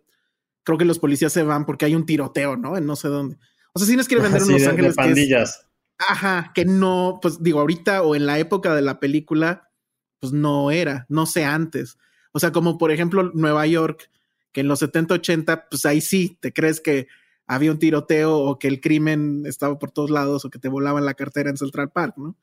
creo 0.65 0.79
que 0.79 0.85
los 0.85 0.99
policías 0.99 1.33
se 1.33 1.45
van 1.45 1.65
porque 1.65 1.85
hay 1.85 1.95
un 1.95 2.05
tiroteo, 2.05 2.57
¿no? 2.57 2.77
En 2.77 2.87
no 2.87 2.97
sé 2.97 3.09
dónde. 3.09 3.39
O 3.73 3.79
sea, 3.79 3.89
si 3.89 3.97
nos 3.97 4.09
quiere 4.09 4.23
vender 4.25 4.43
unos 4.43 4.67
ángeles. 4.67 4.97
De 4.97 5.03
pandillas. 5.03 5.67
ajá, 5.99 6.51
que 6.55 6.65
no, 6.65 7.21
pues 7.23 7.43
digo, 7.43 7.61
ahorita 7.61 8.03
o 8.03 8.17
en 8.17 8.27
la 8.27 8.39
época 8.41 8.75
de 8.75 8.83
la 8.83 8.99
película, 8.99 9.71
pues 10.19 10.33
no 10.33 10.71
era, 10.73 11.07
no 11.09 11.25
sé 11.25 11.45
antes. 11.45 11.99
O 12.33 12.41
sea, 12.41 12.51
como 12.51 12.79
por 12.79 12.91
ejemplo 12.91 13.31
Nueva 13.35 13.67
York, 13.67 14.11
que 14.51 14.61
en 14.61 14.69
los 14.69 14.81
70, 14.81 15.15
80, 15.15 15.69
pues 15.71 15.87
ahí 15.87 16.01
sí, 16.01 16.37
te 16.41 16.53
crees 16.53 16.81
que 16.81 17.07
había 17.47 17.71
un 17.71 17.79
tiroteo 17.79 18.37
o 18.39 18.59
que 18.59 18.69
el 18.69 18.81
crimen 18.81 19.45
estaba 19.47 19.79
por 19.79 19.91
todos 19.91 20.11
lados 20.11 20.45
o 20.45 20.51
que 20.51 20.59
te 20.59 20.69
volaban 20.69 21.05
la 21.05 21.15
cartera 21.15 21.51
en 21.51 21.57
Central 21.57 21.91
Park, 21.91 22.15
¿no? 22.17 22.37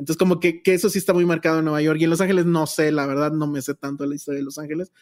Entonces, 0.00 0.16
como 0.16 0.40
que, 0.40 0.62
eso 0.64 0.88
sí 0.88 0.98
está 0.98 1.12
muy 1.12 1.26
marcado 1.26 1.58
en 1.58 1.66
Nueva 1.66 1.82
York 1.82 2.00
y 2.00 2.04
en 2.04 2.10
Los 2.10 2.22
Ángeles 2.22 2.46
no 2.46 2.66
sé, 2.66 2.90
la 2.90 3.06
verdad, 3.06 3.32
no 3.32 3.46
me 3.46 3.60
sé 3.60 3.74
tanto 3.74 4.06
la 4.06 4.14
historia 4.14 4.38
de 4.38 4.44
Los 4.44 4.58
Ángeles. 4.58 4.92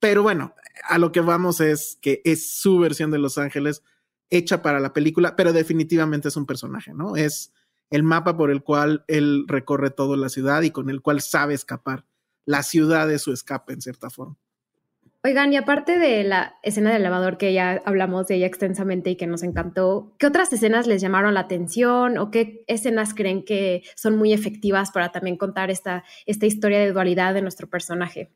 Pero 0.00 0.22
bueno, 0.22 0.54
a 0.88 0.96
lo 0.96 1.12
que 1.12 1.20
vamos 1.20 1.60
es 1.60 1.98
que 2.00 2.22
es 2.24 2.56
su 2.56 2.78
versión 2.78 3.10
de 3.10 3.18
Los 3.18 3.36
Ángeles 3.36 3.82
hecha 4.30 4.62
para 4.62 4.80
la 4.80 4.94
película, 4.94 5.36
pero 5.36 5.52
definitivamente 5.52 6.28
es 6.28 6.36
un 6.36 6.46
personaje, 6.46 6.94
¿no? 6.94 7.16
Es 7.16 7.52
el 7.90 8.02
mapa 8.02 8.38
por 8.38 8.50
el 8.50 8.62
cual 8.62 9.04
él 9.08 9.44
recorre 9.46 9.90
toda 9.90 10.16
la 10.16 10.30
ciudad 10.30 10.62
y 10.62 10.70
con 10.70 10.88
el 10.88 11.02
cual 11.02 11.20
sabe 11.20 11.52
escapar. 11.52 12.06
La 12.46 12.62
ciudad 12.62 13.10
es 13.12 13.22
su 13.22 13.32
escape, 13.32 13.74
en 13.74 13.82
cierta 13.82 14.08
forma. 14.08 14.38
Oigan, 15.26 15.52
y 15.52 15.56
aparte 15.56 15.98
de 15.98 16.22
la 16.22 16.54
escena 16.62 16.92
del 16.92 17.00
elevador 17.00 17.36
que 17.36 17.52
ya 17.52 17.82
hablamos 17.84 18.28
de 18.28 18.36
ella 18.36 18.46
extensamente 18.46 19.10
y 19.10 19.16
que 19.16 19.26
nos 19.26 19.42
encantó, 19.42 20.14
¿qué 20.20 20.28
otras 20.28 20.52
escenas 20.52 20.86
les 20.86 21.02
llamaron 21.02 21.34
la 21.34 21.40
atención 21.40 22.16
o 22.16 22.30
qué 22.30 22.62
escenas 22.68 23.12
creen 23.12 23.44
que 23.44 23.82
son 23.96 24.16
muy 24.16 24.32
efectivas 24.32 24.92
para 24.92 25.10
también 25.10 25.36
contar 25.36 25.68
esta, 25.68 26.04
esta 26.26 26.46
historia 26.46 26.78
de 26.78 26.92
dualidad 26.92 27.34
de 27.34 27.42
nuestro 27.42 27.68
personaje? 27.68 28.30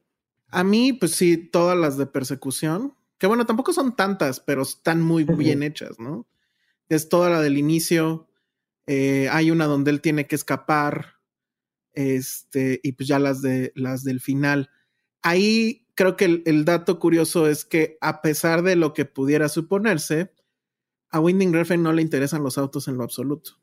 A 0.48 0.64
mí, 0.64 0.92
pues 0.92 1.12
sí, 1.12 1.36
todas 1.36 1.78
las 1.78 1.96
de 1.96 2.06
persecución, 2.06 2.96
que 3.18 3.28
bueno, 3.28 3.46
tampoco 3.46 3.72
son 3.72 3.94
tantas, 3.94 4.40
pero 4.40 4.62
están 4.62 5.00
muy 5.00 5.22
bien 5.22 5.62
hechas, 5.62 6.00
¿no? 6.00 6.26
Es 6.88 7.08
toda 7.08 7.30
la 7.30 7.40
del 7.40 7.56
inicio, 7.56 8.26
eh, 8.88 9.28
hay 9.30 9.52
una 9.52 9.66
donde 9.66 9.92
él 9.92 10.00
tiene 10.00 10.26
que 10.26 10.34
escapar, 10.34 11.20
este, 11.92 12.80
y 12.82 12.90
pues 12.94 13.08
ya 13.08 13.20
las 13.20 13.42
de 13.42 13.70
las 13.76 14.02
del 14.02 14.18
final. 14.20 14.70
Ahí 15.22 15.86
creo 16.00 16.16
que 16.16 16.42
el, 16.46 16.64
dato 16.64 16.98
curioso 16.98 17.46
es 17.46 17.66
que 17.66 17.98
a 18.00 18.22
pesar 18.22 18.62
de 18.62 18.74
lo 18.74 18.94
que 18.94 19.04
pudiera 19.04 19.50
suponerse, 19.50 20.32
a 21.10 21.20
Winding 21.20 21.52
Refn 21.52 21.82
no 21.82 21.92
le 21.92 22.00
interesan 22.00 22.42
los 22.42 22.56
autos 22.56 22.88
en 22.88 22.96
lo 22.96 23.04
absoluto. 23.04 23.60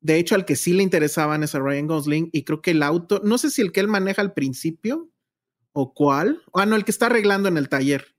De 0.00 0.16
hecho, 0.16 0.34
al 0.34 0.46
que 0.46 0.56
sí 0.56 0.72
le 0.72 0.82
interesaban 0.82 1.44
es 1.44 1.54
a 1.54 1.60
Ryan 1.60 1.86
Gosling 1.86 2.28
y 2.32 2.42
creo 2.42 2.60
que 2.60 2.72
el 2.72 2.82
auto, 2.82 3.20
no 3.22 3.38
sé 3.38 3.52
si 3.52 3.62
el 3.62 3.70
que 3.70 3.78
él 3.78 3.86
maneja 3.86 4.20
al 4.20 4.34
principio 4.34 5.12
o 5.72 5.94
cuál, 5.94 6.42
ah, 6.54 6.66
no, 6.66 6.74
el 6.74 6.84
que 6.84 6.90
está 6.90 7.06
arreglando 7.06 7.48
en 7.48 7.56
el 7.56 7.68
taller, 7.68 8.16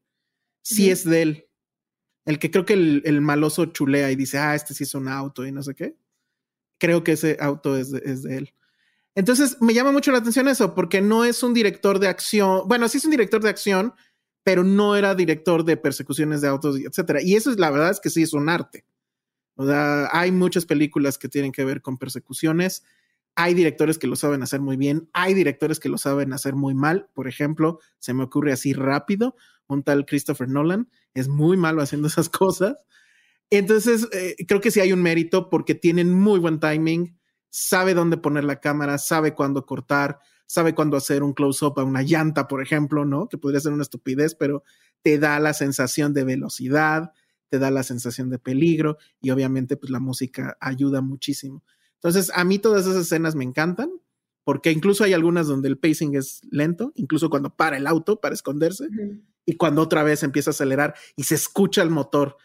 sí 0.62 0.90
es 0.90 1.04
de 1.04 1.22
él. 1.22 1.48
El 2.24 2.40
que 2.40 2.52
creo 2.52 2.64
que 2.64 2.76
el, 2.76 3.02
el, 3.04 3.20
maloso 3.20 3.66
chulea 3.66 4.12
y 4.12 4.16
dice, 4.16 4.38
ah, 4.38 4.56
este 4.56 4.74
sí 4.74 4.86
es 4.86 4.96
un 4.96 5.10
auto 5.10 5.46
y 5.46 5.52
no 5.52 5.62
sé 5.62 5.76
qué. 5.76 5.98
Creo 6.78 7.04
que 7.04 7.12
ese 7.12 7.36
auto 7.42 7.76
es 7.76 7.92
es 7.92 8.24
de 8.24 8.38
él. 8.38 8.54
Entonces, 9.16 9.58
me 9.62 9.74
llama 9.74 9.92
mucho 9.92 10.12
la 10.12 10.18
atención 10.18 10.48
eso, 10.48 10.76
porque 10.76 11.02
no 11.02 11.24
es 11.24 11.42
un 11.42 11.54
director 11.54 12.00
de 12.00 12.10
acción, 12.10 12.68
bueno, 12.68 12.88
sí 12.90 12.98
es 12.98 13.06
un 13.06 13.12
director 13.12 13.42
de 13.42 13.50
acción, 13.50 13.94
pero 14.44 14.64
no 14.64 14.96
era 14.96 15.16
director 15.16 15.64
de 15.64 15.78
persecuciones 15.78 16.42
de 16.42 16.50
autos, 16.50 16.78
etcétera. 16.78 17.22
Y 17.22 17.36
eso 17.36 17.50
es 17.50 17.58
la 17.58 17.72
verdad 17.72 17.92
es 17.92 18.00
que 18.00 18.10
sí 18.10 18.22
es 18.22 18.34
un 18.34 18.50
arte. 18.50 18.86
O 19.56 19.66
sea, 19.66 20.10
hay 20.12 20.32
muchas 20.32 20.66
películas 20.66 21.18
que 21.18 21.30
tienen 21.30 21.52
que 21.52 21.64
ver 21.64 21.82
con 21.82 21.98
persecuciones. 21.98 22.84
Hay 23.36 23.54
directores 23.54 23.98
que 23.98 24.08
lo 24.08 24.16
saben 24.16 24.44
hacer 24.44 24.62
muy 24.62 24.78
bien, 24.78 25.10
hay 25.14 25.34
directores 25.34 25.80
que 25.80 25.90
lo 25.90 25.98
saben 25.98 26.34
hacer 26.34 26.56
muy 26.56 26.74
mal. 26.74 27.10
Por 27.14 27.28
ejemplo, 27.28 27.80
se 28.00 28.14
me 28.14 28.24
ocurre 28.24 28.52
así 28.52 28.74
rápido, 28.74 29.36
un 29.68 29.84
tal 29.84 30.06
Christopher 30.06 30.48
Nolan 30.48 30.90
es 31.14 31.28
muy 31.28 31.58
malo 31.58 31.82
haciendo 31.82 32.08
esas 32.08 32.30
cosas. 32.30 32.76
Entonces, 33.50 34.08
eh, 34.12 34.36
creo 34.48 34.62
que 34.62 34.72
sí 34.72 34.80
hay 34.80 34.92
un 34.92 35.02
mérito 35.02 35.50
porque 35.50 35.76
tienen 35.76 36.14
muy 36.14 36.40
buen 36.40 36.60
timing, 36.60 37.18
sabe 37.58 37.94
dónde 37.94 38.18
poner 38.18 38.44
la 38.44 38.60
cámara, 38.60 38.98
sabe 38.98 39.34
cuándo 39.34 39.66
cortar, 39.66 40.20
sabe 40.46 40.76
cuándo 40.76 40.98
hacer 40.98 41.24
un 41.24 41.32
close-up 41.32 41.80
a 41.80 41.86
una 41.86 42.02
llanta, 42.02 42.50
por 42.50 42.62
ejemplo, 42.62 43.06
¿no? 43.06 43.30
Que 43.30 43.38
podría 43.38 43.62
ser 43.62 43.72
una 43.72 43.84
estupidez, 43.84 44.36
pero 44.36 44.62
te 45.02 45.20
da 45.20 45.40
la 45.40 45.54
sensación 45.54 46.14
de 46.14 46.26
velocidad, 46.26 47.14
te 47.48 47.58
da 47.58 47.72
la 47.72 47.84
sensación 47.84 48.30
de 48.30 48.40
peligro 48.40 48.98
y 49.22 49.30
obviamente 49.30 49.78
pues 49.78 49.90
la 49.90 50.02
música 50.02 50.58
ayuda 50.60 51.00
muchísimo. 51.00 51.64
Entonces, 51.94 52.30
a 52.36 52.44
mí 52.44 52.60
todas 52.60 52.86
esas 52.86 52.98
escenas 53.04 53.36
me 53.36 53.46
encantan. 53.46 53.90
porque 54.44 54.72
incluso 54.72 55.04
hay 55.04 55.14
algunas 55.14 55.48
donde 55.48 55.70
el 55.70 55.78
pacing 55.78 56.16
es 56.16 56.42
lento, 56.52 56.92
incluso 56.96 57.30
cuando 57.30 57.56
para 57.56 57.78
el 57.78 57.88
auto 57.88 58.22
para 58.22 58.36
esconderse 58.36 58.88
y 59.46 59.56
cuando 59.56 59.82
otra 59.82 60.04
vez 60.04 60.24
empieza 60.24 60.52
a 60.52 60.54
acelerar 60.54 60.94
y 61.16 61.24
se 61.24 61.36
escucha 61.36 61.82
el 61.82 61.90
motor. 61.90 62.38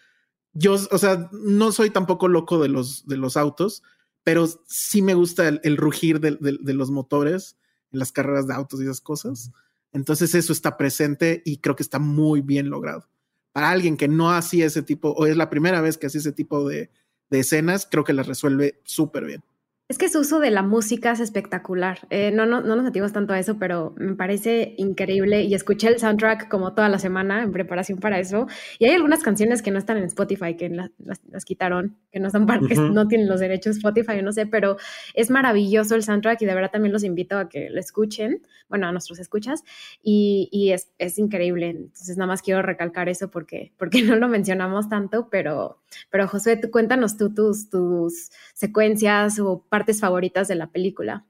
Yo, 0.53 0.75
o 0.75 0.99
sea, 0.99 1.29
no 1.33 1.73
soy 1.73 1.91
tampoco 1.91 2.29
loco 2.29 2.63
de 2.63 2.69
los, 2.69 3.07
de 3.07 3.19
los 3.19 3.37
autos, 3.37 3.83
pero 4.25 4.49
sí 4.67 5.03
me 5.03 5.15
gusta 5.15 5.49
el, 5.49 5.77
rugir 5.77 6.21
de, 6.21 6.39
los 6.75 6.91
motores 6.91 7.57
en 7.93 7.99
las 7.99 8.13
carreras 8.13 8.47
de 8.47 8.55
autos 8.55 8.81
y 8.81 8.85
esas 8.85 9.01
cosas. 9.01 9.51
Entonces 9.93 10.35
eso 10.35 10.53
está 10.53 10.77
presente 10.77 11.43
y 11.45 11.59
creo 11.59 11.77
que 11.77 11.83
está 11.83 11.99
muy 11.99 12.41
bien 12.41 12.71
logrado. 12.71 13.09
Para 13.53 13.71
alguien 13.71 13.97
que 13.97 14.09
no 14.09 14.31
hacía 14.31 14.67
ese 14.67 14.83
tipo, 14.83 15.11
o 15.11 15.27
es 15.27 15.37
la 15.37 15.51
primera 15.51 15.81
vez 15.81 15.99
que 15.99 16.07
hacía 16.07 16.21
ese 16.21 16.33
tipo 16.33 16.69
de, 16.69 16.91
de 17.31 17.41
escenas, 17.41 17.89
creo 17.91 18.05
que 18.05 18.13
las 18.13 18.27
resuelve 18.27 18.81
súper 18.85 19.25
bien. 19.25 19.43
Es 19.91 19.99
que 19.99 20.09
su 20.09 20.21
uso 20.21 20.39
de 20.39 20.53
la 20.53 20.63
música 20.63 21.11
es 21.11 21.19
espectacular. 21.19 22.07
Eh, 22.11 22.31
no, 22.31 22.47
no, 22.47 22.61
no 22.61 22.77
nos 22.77 22.85
metimos 22.85 23.13
tanto 23.13 23.33
a 23.33 23.41
eso, 23.41 23.59
pero 23.59 23.93
me 23.97 24.15
parece 24.15 24.77
increíble 24.79 25.43
y 25.43 25.53
escuché 25.53 25.89
el 25.89 25.99
soundtrack 25.99 26.47
como 26.47 26.75
toda 26.75 26.89
la 26.89 27.01
semana 27.01 27.43
en 27.43 27.51
preparación 27.51 27.99
para 27.99 28.21
eso. 28.21 28.47
Y 28.79 28.85
hay 28.85 28.95
algunas 28.95 29.25
canciones 29.25 29.63
que 29.63 29.73
no 29.73 29.81
están 29.81 29.97
en 29.97 30.05
Spotify, 30.05 30.57
que 30.57 30.71
las, 30.71 31.45
quitaron, 31.45 31.97
que 32.13 32.21
no 32.21 32.29
están 32.29 32.47
que 32.69 32.77
no 32.77 33.09
tienen 33.09 33.27
los 33.27 33.41
derechos 33.41 33.79
Spotify, 33.79 34.23
no 34.23 34.31
sé, 34.31 34.47
pero 34.47 34.77
es 35.15 35.29
maravilloso 35.29 35.97
el 35.97 36.05
soundtrack 36.05 36.41
y 36.43 36.47
de 36.47 36.55
verdad 36.55 36.71
también 36.71 36.93
los 36.93 37.03
invito 37.03 37.37
a 37.37 37.49
que 37.49 37.69
lo 37.69 37.81
escuchen, 37.81 38.47
bueno, 38.69 38.87
a 38.87 38.93
nuestros 38.93 39.19
escuchas, 39.19 39.65
y, 40.05 40.49
y 40.53 40.71
es, 40.71 40.93
es, 40.99 41.19
increíble. 41.19 41.71
Entonces 41.71 42.17
nada 42.17 42.29
más 42.29 42.43
quiero 42.43 42.63
recalcar 42.63 43.09
eso 43.09 43.29
porque, 43.29 43.73
porque 43.77 44.03
no 44.05 44.15
lo 44.15 44.29
mencionamos 44.29 44.89
tanto, 44.89 45.29
pero, 45.31 45.80
pero 46.11 46.29
José, 46.29 46.57
tú, 46.57 46.71
cuéntanos 46.71 47.17
tú 47.17 47.33
tus, 47.35 47.69
tus 47.69 48.31
secuencias 48.55 49.39
o 49.39 49.65
partes 49.69 50.01
favoritas 50.01 50.49
de 50.49 50.55
la 50.55 50.71
película? 50.71 51.27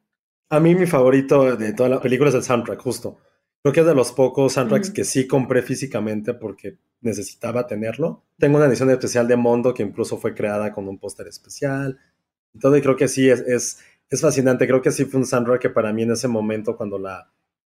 A 0.49 0.61
mí 0.61 0.75
mi 0.75 0.87
favorito 0.87 1.57
de 1.57 1.73
toda 1.73 1.89
la 1.89 2.01
película 2.01 2.31
es 2.31 2.35
el 2.35 2.43
soundtrack, 2.43 2.81
justo. 2.81 3.19
Creo 3.63 3.73
que 3.73 3.81
es 3.81 3.87
de 3.87 3.95
los 3.95 4.13
pocos 4.13 4.55
soundtracks 4.55 4.91
que 4.91 5.05
sí 5.05 5.27
compré 5.27 5.63
físicamente 5.63 6.35
porque 6.35 6.79
necesitaba 7.03 7.67
tenerlo. 7.67 8.25
Tengo 8.39 8.57
una 8.57 8.67
edición 8.67 8.91
especial 8.91 9.29
de 9.29 9.37
Mondo 9.37 9.75
que 9.75 9.83
incluso 9.83 10.19
fue 10.19 10.35
creada 10.35 10.73
con 10.73 10.89
un 10.89 10.99
póster 10.99 11.29
especial 11.29 11.99
y 12.55 12.59
todo, 12.59 12.77
y 12.77 12.83
creo 12.83 12.97
que 12.97 13.07
sí 13.09 13.29
es, 13.29 13.41
es, 13.41 13.79
es, 14.09 14.21
fascinante. 14.21 14.67
Creo 14.67 14.83
que 14.83 14.91
sí 14.91 15.05
fue 15.05 15.21
un 15.21 15.27
soundtrack 15.27 15.61
que 15.61 15.71
para 15.71 15.93
mí 15.93 16.03
en 16.03 16.13
ese 16.13 16.27
momento, 16.27 16.77
cuando, 16.77 16.99
la, 16.99 17.31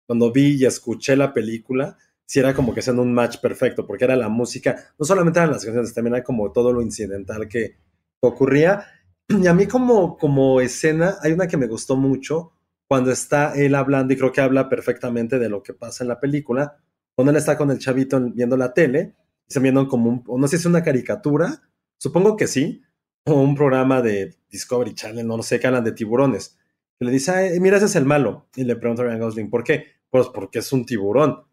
cuando 0.05 0.31
vi 0.31 0.55
y 0.55 0.65
escuché 0.65 1.15
la 1.15 1.33
película, 1.33 1.97
sí 2.25 2.39
era 2.39 2.53
como 2.53 2.73
que 2.73 2.81
siendo 2.81 3.01
un 3.01 3.13
match 3.13 3.37
perfecto, 3.41 3.85
porque 3.85 4.05
era 4.05 4.15
la 4.15 4.29
música, 4.29 4.93
no 4.97 5.05
solamente 5.05 5.39
eran 5.39 5.51
las 5.51 5.63
canciones, 5.63 5.93
también 5.93 6.15
era 6.15 6.23
como 6.23 6.51
todo 6.51 6.71
lo 6.71 6.81
incidental 6.81 7.47
que 7.47 7.77
ocurría. 8.21 8.85
Y 9.27 9.47
a 9.47 9.53
mí 9.53 9.65
como, 9.67 10.17
como 10.17 10.61
escena, 10.61 11.17
hay 11.21 11.31
una 11.33 11.47
que 11.47 11.57
me 11.57 11.67
gustó 11.67 11.95
mucho 11.95 12.53
cuando 12.87 13.11
está 13.11 13.53
él 13.55 13.75
hablando 13.75 14.13
y 14.13 14.17
creo 14.17 14.31
que 14.31 14.41
habla 14.41 14.67
perfectamente 14.67 15.39
de 15.39 15.47
lo 15.47 15.63
que 15.63 15.73
pasa 15.73 16.03
en 16.03 16.09
la 16.09 16.19
película, 16.19 16.77
cuando 17.15 17.31
él 17.31 17.37
está 17.37 17.57
con 17.57 17.71
el 17.71 17.79
chavito 17.79 18.19
viendo 18.33 18.57
la 18.57 18.73
tele, 18.73 19.15
y 19.47 19.53
se 19.53 19.59
viendo 19.59 19.87
como 19.87 20.09
un, 20.09 20.23
no 20.39 20.47
sé 20.47 20.57
si 20.57 20.61
es 20.61 20.65
una 20.65 20.83
caricatura, 20.83 21.61
supongo 21.97 22.35
que 22.35 22.47
sí, 22.47 22.81
o 23.25 23.41
un 23.41 23.55
programa 23.55 24.01
de 24.01 24.35
Discovery 24.49 24.93
Channel, 24.93 25.27
no 25.27 25.37
lo 25.37 25.43
sé, 25.43 25.59
que 25.59 25.67
hablan 25.67 25.83
de 25.83 25.91
tiburones. 25.91 26.57
Le 26.99 27.11
dice, 27.11 27.59
mira, 27.59 27.77
ese 27.77 27.85
es 27.85 27.95
el 27.95 28.05
malo. 28.05 28.47
Y 28.55 28.63
le 28.63 28.75
pregunta 28.75 29.03
a 29.03 29.05
Ryan 29.05 29.19
Gosling, 29.19 29.49
¿por 29.49 29.63
qué? 29.63 29.85
Pues 30.09 30.27
porque 30.27 30.59
es 30.59 30.71
un 30.71 30.85
tiburón. 30.85 31.43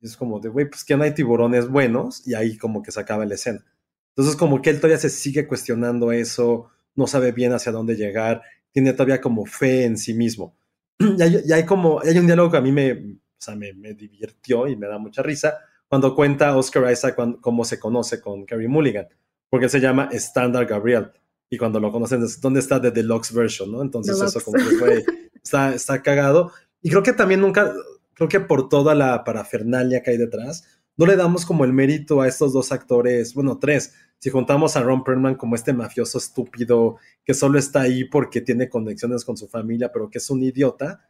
Y 0.00 0.06
es 0.06 0.16
como 0.16 0.40
de, 0.40 0.48
güey, 0.48 0.68
pues 0.68 0.84
que 0.84 0.96
no 0.96 1.04
hay 1.04 1.14
tiburones 1.14 1.68
buenos, 1.68 2.26
y 2.26 2.34
ahí 2.34 2.56
como 2.56 2.82
que 2.82 2.92
se 2.92 3.00
acaba 3.00 3.24
la 3.24 3.34
escena. 3.34 3.64
Entonces 4.10 4.36
como 4.36 4.62
que 4.62 4.70
él 4.70 4.76
todavía 4.76 4.98
se 4.98 5.10
sigue 5.10 5.46
cuestionando 5.46 6.12
eso, 6.12 6.70
no 6.94 7.06
sabe 7.06 7.32
bien 7.32 7.52
hacia 7.52 7.72
dónde 7.72 7.96
llegar, 7.96 8.42
tiene 8.72 8.92
todavía 8.92 9.20
como 9.20 9.46
fe 9.46 9.84
en 9.84 9.98
sí 9.98 10.14
mismo. 10.14 10.56
Y 10.98 11.22
hay, 11.22 11.52
hay 11.52 11.64
como, 11.66 12.00
hay 12.00 12.18
un 12.18 12.26
diálogo 12.26 12.50
que 12.50 12.56
a 12.56 12.62
mí 12.62 12.72
me, 12.72 12.92
o 12.92 12.98
sea, 13.38 13.54
me, 13.54 13.72
me, 13.74 13.94
divirtió 13.94 14.66
y 14.66 14.76
me 14.76 14.86
da 14.86 14.98
mucha 14.98 15.22
risa 15.22 15.58
cuando 15.88 16.14
cuenta 16.14 16.56
Oscar 16.56 16.90
Isaac 16.90 17.16
cómo 17.40 17.64
se 17.64 17.78
conoce 17.78 18.20
con 18.20 18.44
Carrie 18.44 18.68
Mulligan, 18.68 19.06
porque 19.48 19.68
se 19.68 19.80
llama 19.80 20.08
Standard 20.12 20.66
Gabriel. 20.66 21.12
Y 21.48 21.58
cuando 21.58 21.78
lo 21.78 21.92
conocen, 21.92 22.24
es 22.24 22.40
dónde 22.40 22.60
está 22.60 22.80
The 22.80 22.90
Deluxe 22.90 23.32
version, 23.32 23.70
¿no? 23.70 23.82
Entonces 23.82 24.20
eso 24.20 24.40
como 24.40 24.56
que 24.58 24.76
fue, 24.76 25.04
está, 25.42 25.74
está 25.74 26.02
cagado. 26.02 26.52
Y 26.82 26.90
creo 26.90 27.02
que 27.02 27.12
también 27.12 27.40
nunca, 27.40 27.72
creo 28.16 28.28
que 28.28 28.40
por 28.40 28.68
toda 28.68 28.94
la 28.94 29.22
parafernalia 29.22 30.02
que 30.02 30.10
hay 30.10 30.16
detrás, 30.16 30.64
no 30.96 31.06
le 31.06 31.16
damos 31.16 31.44
como 31.44 31.64
el 31.64 31.72
mérito 31.72 32.22
a 32.22 32.28
estos 32.28 32.52
dos 32.52 32.72
actores, 32.72 33.34
bueno, 33.34 33.58
tres, 33.58 33.94
si 34.18 34.30
juntamos 34.30 34.76
a 34.76 34.82
Ron 34.82 35.04
Perlman 35.04 35.34
como 35.34 35.54
este 35.54 35.74
mafioso 35.74 36.16
estúpido 36.16 36.96
que 37.24 37.34
solo 37.34 37.58
está 37.58 37.82
ahí 37.82 38.04
porque 38.04 38.40
tiene 38.40 38.70
conexiones 38.70 39.24
con 39.24 39.36
su 39.36 39.46
familia, 39.46 39.92
pero 39.92 40.08
que 40.08 40.18
es 40.18 40.30
un 40.30 40.42
idiota, 40.42 41.06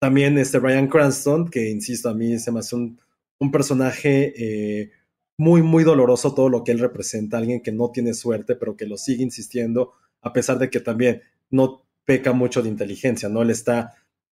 también 0.00 0.38
este 0.38 0.58
Brian 0.58 0.88
Cranston, 0.88 1.50
que 1.50 1.68
insisto, 1.68 2.08
a 2.08 2.14
mí 2.14 2.38
se 2.38 2.50
me 2.50 2.60
hace 2.60 2.74
un, 2.74 2.98
un 3.38 3.50
personaje 3.50 4.32
eh, 4.36 4.90
muy, 5.38 5.62
muy 5.62 5.84
doloroso 5.84 6.34
todo 6.34 6.48
lo 6.48 6.64
que 6.64 6.72
él 6.72 6.78
representa, 6.78 7.36
alguien 7.36 7.62
que 7.62 7.72
no 7.72 7.90
tiene 7.90 8.14
suerte, 8.14 8.56
pero 8.56 8.76
que 8.76 8.86
lo 8.86 8.96
sigue 8.96 9.22
insistiendo, 9.22 9.92
a 10.22 10.32
pesar 10.32 10.58
de 10.58 10.70
que 10.70 10.80
también 10.80 11.22
no 11.50 11.82
peca 12.06 12.32
mucho 12.32 12.62
de 12.62 12.70
inteligencia, 12.70 13.28
¿no? 13.28 13.42
Él 13.42 13.50
está, 13.50 13.94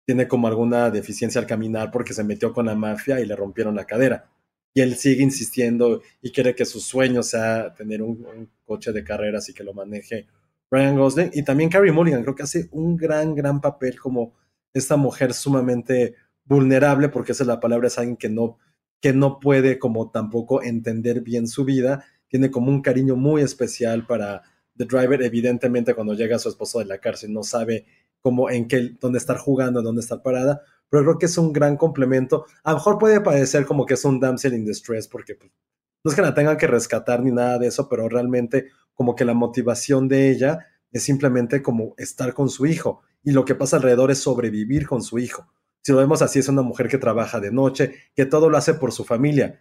tiene 0.08 0.26
como 0.26 0.48
alguna 0.48 0.88
deficiencia 0.88 1.38
al 1.38 1.46
caminar 1.46 1.90
porque 1.90 2.14
se 2.14 2.24
metió 2.24 2.54
con 2.54 2.64
la 2.64 2.74
mafia 2.74 3.20
y 3.20 3.26
le 3.26 3.36
rompieron 3.36 3.74
la 3.74 3.84
cadera. 3.84 4.30
Y 4.72 4.80
él 4.80 4.96
sigue 4.96 5.22
insistiendo 5.22 6.00
y 6.22 6.32
quiere 6.32 6.54
que 6.54 6.64
su 6.64 6.80
sueño 6.80 7.22
sea 7.22 7.74
tener 7.74 8.00
un, 8.00 8.48
coche 8.64 8.90
de 8.92 9.04
carreras 9.04 9.50
y 9.50 9.52
que 9.52 9.62
lo 9.62 9.74
maneje 9.74 10.26
Ryan 10.70 10.96
Gosling. 10.96 11.30
Y 11.34 11.42
también 11.42 11.68
Carrie 11.68 11.92
Mulligan, 11.92 12.22
creo 12.22 12.34
que 12.34 12.42
hace 12.42 12.68
un 12.70 12.96
gran, 12.96 13.34
gran 13.34 13.60
papel 13.60 14.00
como 14.00 14.32
esta 14.72 14.96
mujer 14.96 15.34
sumamente 15.34 16.14
vulnerable, 16.42 17.10
porque 17.10 17.32
esa 17.32 17.42
es 17.42 17.48
la 17.48 17.60
palabra, 17.60 17.88
es 17.88 17.98
alguien 17.98 18.16
que 18.16 18.30
no, 18.30 18.56
que 19.02 19.12
no 19.12 19.38
puede 19.38 19.78
como 19.78 20.10
tampoco 20.10 20.62
entender 20.62 21.20
bien 21.20 21.46
su 21.46 21.66
vida, 21.66 22.06
tiene 22.28 22.50
como 22.50 22.70
un 22.70 22.80
cariño 22.80 23.14
muy 23.14 23.42
especial 23.42 24.06
para 24.06 24.40
The 24.74 24.86
Driver, 24.86 25.20
evidentemente 25.20 25.92
cuando 25.92 26.14
llega 26.14 26.36
a 26.36 26.38
su 26.38 26.48
esposo 26.48 26.78
de 26.78 26.86
la 26.86 26.96
cárcel 26.96 27.30
no 27.30 27.42
sabe 27.42 27.84
cómo, 28.20 28.50
en 28.50 28.68
qué, 28.68 28.96
dónde 29.00 29.18
estar 29.18 29.38
jugando, 29.38 29.82
dónde 29.82 30.00
estar 30.00 30.22
parada, 30.22 30.62
pero 30.88 31.04
creo 31.04 31.18
que 31.18 31.26
es 31.26 31.38
un 31.38 31.52
gran 31.52 31.76
complemento. 31.76 32.46
A 32.64 32.72
lo 32.72 32.78
mejor 32.78 32.98
puede 32.98 33.20
parecer 33.20 33.66
como 33.66 33.86
que 33.86 33.94
es 33.94 34.04
un 34.04 34.20
damsel 34.20 34.54
in 34.54 34.64
distress, 34.64 35.08
porque 35.08 35.34
pues, 35.34 35.50
no 36.04 36.10
es 36.10 36.14
que 36.14 36.22
la 36.22 36.34
tengan 36.34 36.56
que 36.56 36.66
rescatar 36.66 37.22
ni 37.22 37.30
nada 37.30 37.58
de 37.58 37.68
eso, 37.68 37.88
pero 37.88 38.08
realmente 38.08 38.68
como 38.94 39.14
que 39.14 39.24
la 39.24 39.34
motivación 39.34 40.08
de 40.08 40.30
ella 40.30 40.66
es 40.90 41.02
simplemente 41.02 41.62
como 41.62 41.94
estar 41.98 42.34
con 42.34 42.48
su 42.48 42.66
hijo 42.66 43.02
y 43.22 43.32
lo 43.32 43.44
que 43.44 43.54
pasa 43.54 43.76
alrededor 43.76 44.10
es 44.10 44.18
sobrevivir 44.18 44.86
con 44.86 45.02
su 45.02 45.18
hijo. 45.18 45.46
Si 45.82 45.92
lo 45.92 45.98
vemos 45.98 46.22
así, 46.22 46.38
es 46.38 46.48
una 46.48 46.62
mujer 46.62 46.88
que 46.88 46.98
trabaja 46.98 47.40
de 47.40 47.52
noche, 47.52 47.94
que 48.14 48.26
todo 48.26 48.48
lo 48.48 48.56
hace 48.56 48.74
por 48.74 48.92
su 48.92 49.04
familia. 49.04 49.60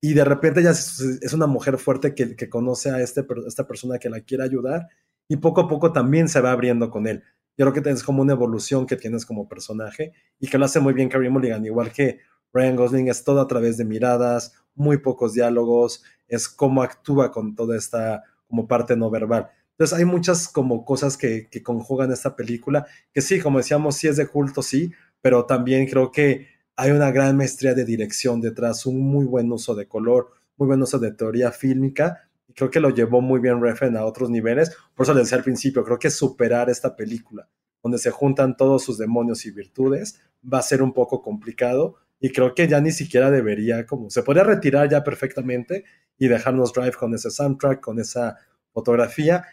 Y 0.00 0.12
de 0.12 0.24
repente 0.24 0.60
ella 0.60 0.72
es 0.72 1.32
una 1.32 1.46
mujer 1.46 1.78
fuerte 1.78 2.14
que, 2.14 2.36
que 2.36 2.48
conoce 2.50 2.90
a 2.90 3.00
este, 3.00 3.26
esta 3.46 3.66
persona 3.66 3.98
que 3.98 4.10
la 4.10 4.20
quiere 4.20 4.44
ayudar 4.44 4.88
y 5.28 5.36
poco 5.36 5.62
a 5.62 5.68
poco 5.68 5.92
también 5.92 6.28
se 6.28 6.40
va 6.40 6.52
abriendo 6.52 6.90
con 6.90 7.06
él. 7.06 7.24
Yo 7.56 7.70
creo 7.70 7.82
que 7.84 7.90
es 7.90 8.02
como 8.02 8.22
una 8.22 8.32
evolución 8.32 8.86
que 8.86 8.96
tienes 8.96 9.24
como 9.24 9.48
personaje 9.48 10.12
y 10.40 10.48
que 10.48 10.58
lo 10.58 10.64
hace 10.64 10.80
muy 10.80 10.92
bien 10.92 11.08
Carrie 11.08 11.30
Mulligan, 11.30 11.64
igual 11.64 11.92
que 11.92 12.18
Ryan 12.52 12.76
Gosling, 12.76 13.08
es 13.08 13.24
todo 13.24 13.40
a 13.40 13.46
través 13.46 13.76
de 13.76 13.84
miradas, 13.84 14.54
muy 14.74 14.98
pocos 14.98 15.34
diálogos, 15.34 16.02
es 16.28 16.48
cómo 16.48 16.82
actúa 16.82 17.30
con 17.30 17.54
toda 17.54 17.76
esta 17.76 18.24
como 18.46 18.66
parte 18.66 18.96
no 18.96 19.10
verbal. 19.10 19.50
Entonces 19.72 19.98
hay 19.98 20.04
muchas 20.04 20.48
como 20.48 20.84
cosas 20.84 21.16
que, 21.16 21.48
que 21.50 21.62
conjugan 21.62 22.12
esta 22.12 22.36
película, 22.36 22.86
que 23.12 23.20
sí, 23.20 23.40
como 23.40 23.58
decíamos, 23.58 23.96
sí 23.96 24.08
es 24.08 24.16
de 24.16 24.26
culto, 24.26 24.62
sí, 24.62 24.92
pero 25.20 25.46
también 25.46 25.86
creo 25.86 26.12
que 26.12 26.48
hay 26.76 26.90
una 26.90 27.10
gran 27.10 27.36
maestría 27.36 27.74
de 27.74 27.84
dirección 27.84 28.40
detrás, 28.40 28.86
un 28.86 29.00
muy 29.00 29.24
buen 29.24 29.50
uso 29.50 29.74
de 29.74 29.86
color, 29.86 30.30
muy 30.56 30.68
buen 30.68 30.82
uso 30.82 30.98
de 30.98 31.12
teoría 31.12 31.50
fílmica 31.50 32.28
creo 32.54 32.70
que 32.70 32.80
lo 32.80 32.90
llevó 32.90 33.20
muy 33.20 33.40
bien 33.40 33.60
Refn 33.60 33.96
a 33.96 34.04
otros 34.04 34.30
niveles. 34.30 34.76
Por 34.94 35.04
eso 35.04 35.14
le 35.14 35.20
decía 35.20 35.38
al 35.38 35.44
principio, 35.44 35.84
creo 35.84 35.98
que 35.98 36.10
superar 36.10 36.70
esta 36.70 36.96
película, 36.96 37.48
donde 37.82 37.98
se 37.98 38.10
juntan 38.10 38.56
todos 38.56 38.84
sus 38.84 38.98
demonios 38.98 39.46
y 39.46 39.50
virtudes, 39.50 40.20
va 40.50 40.58
a 40.58 40.62
ser 40.62 40.82
un 40.82 40.92
poco 40.92 41.22
complicado. 41.22 41.96
Y 42.20 42.30
creo 42.30 42.54
que 42.54 42.68
ya 42.68 42.80
ni 42.80 42.92
siquiera 42.92 43.30
debería, 43.30 43.86
como 43.86 44.10
se 44.10 44.22
podría 44.22 44.44
retirar 44.44 44.88
ya 44.88 45.04
perfectamente 45.04 45.84
y 46.16 46.28
dejarnos 46.28 46.72
drive 46.72 46.92
con 46.92 47.14
ese 47.14 47.30
soundtrack, 47.30 47.80
con 47.80 47.98
esa 47.98 48.38
fotografía. 48.72 49.44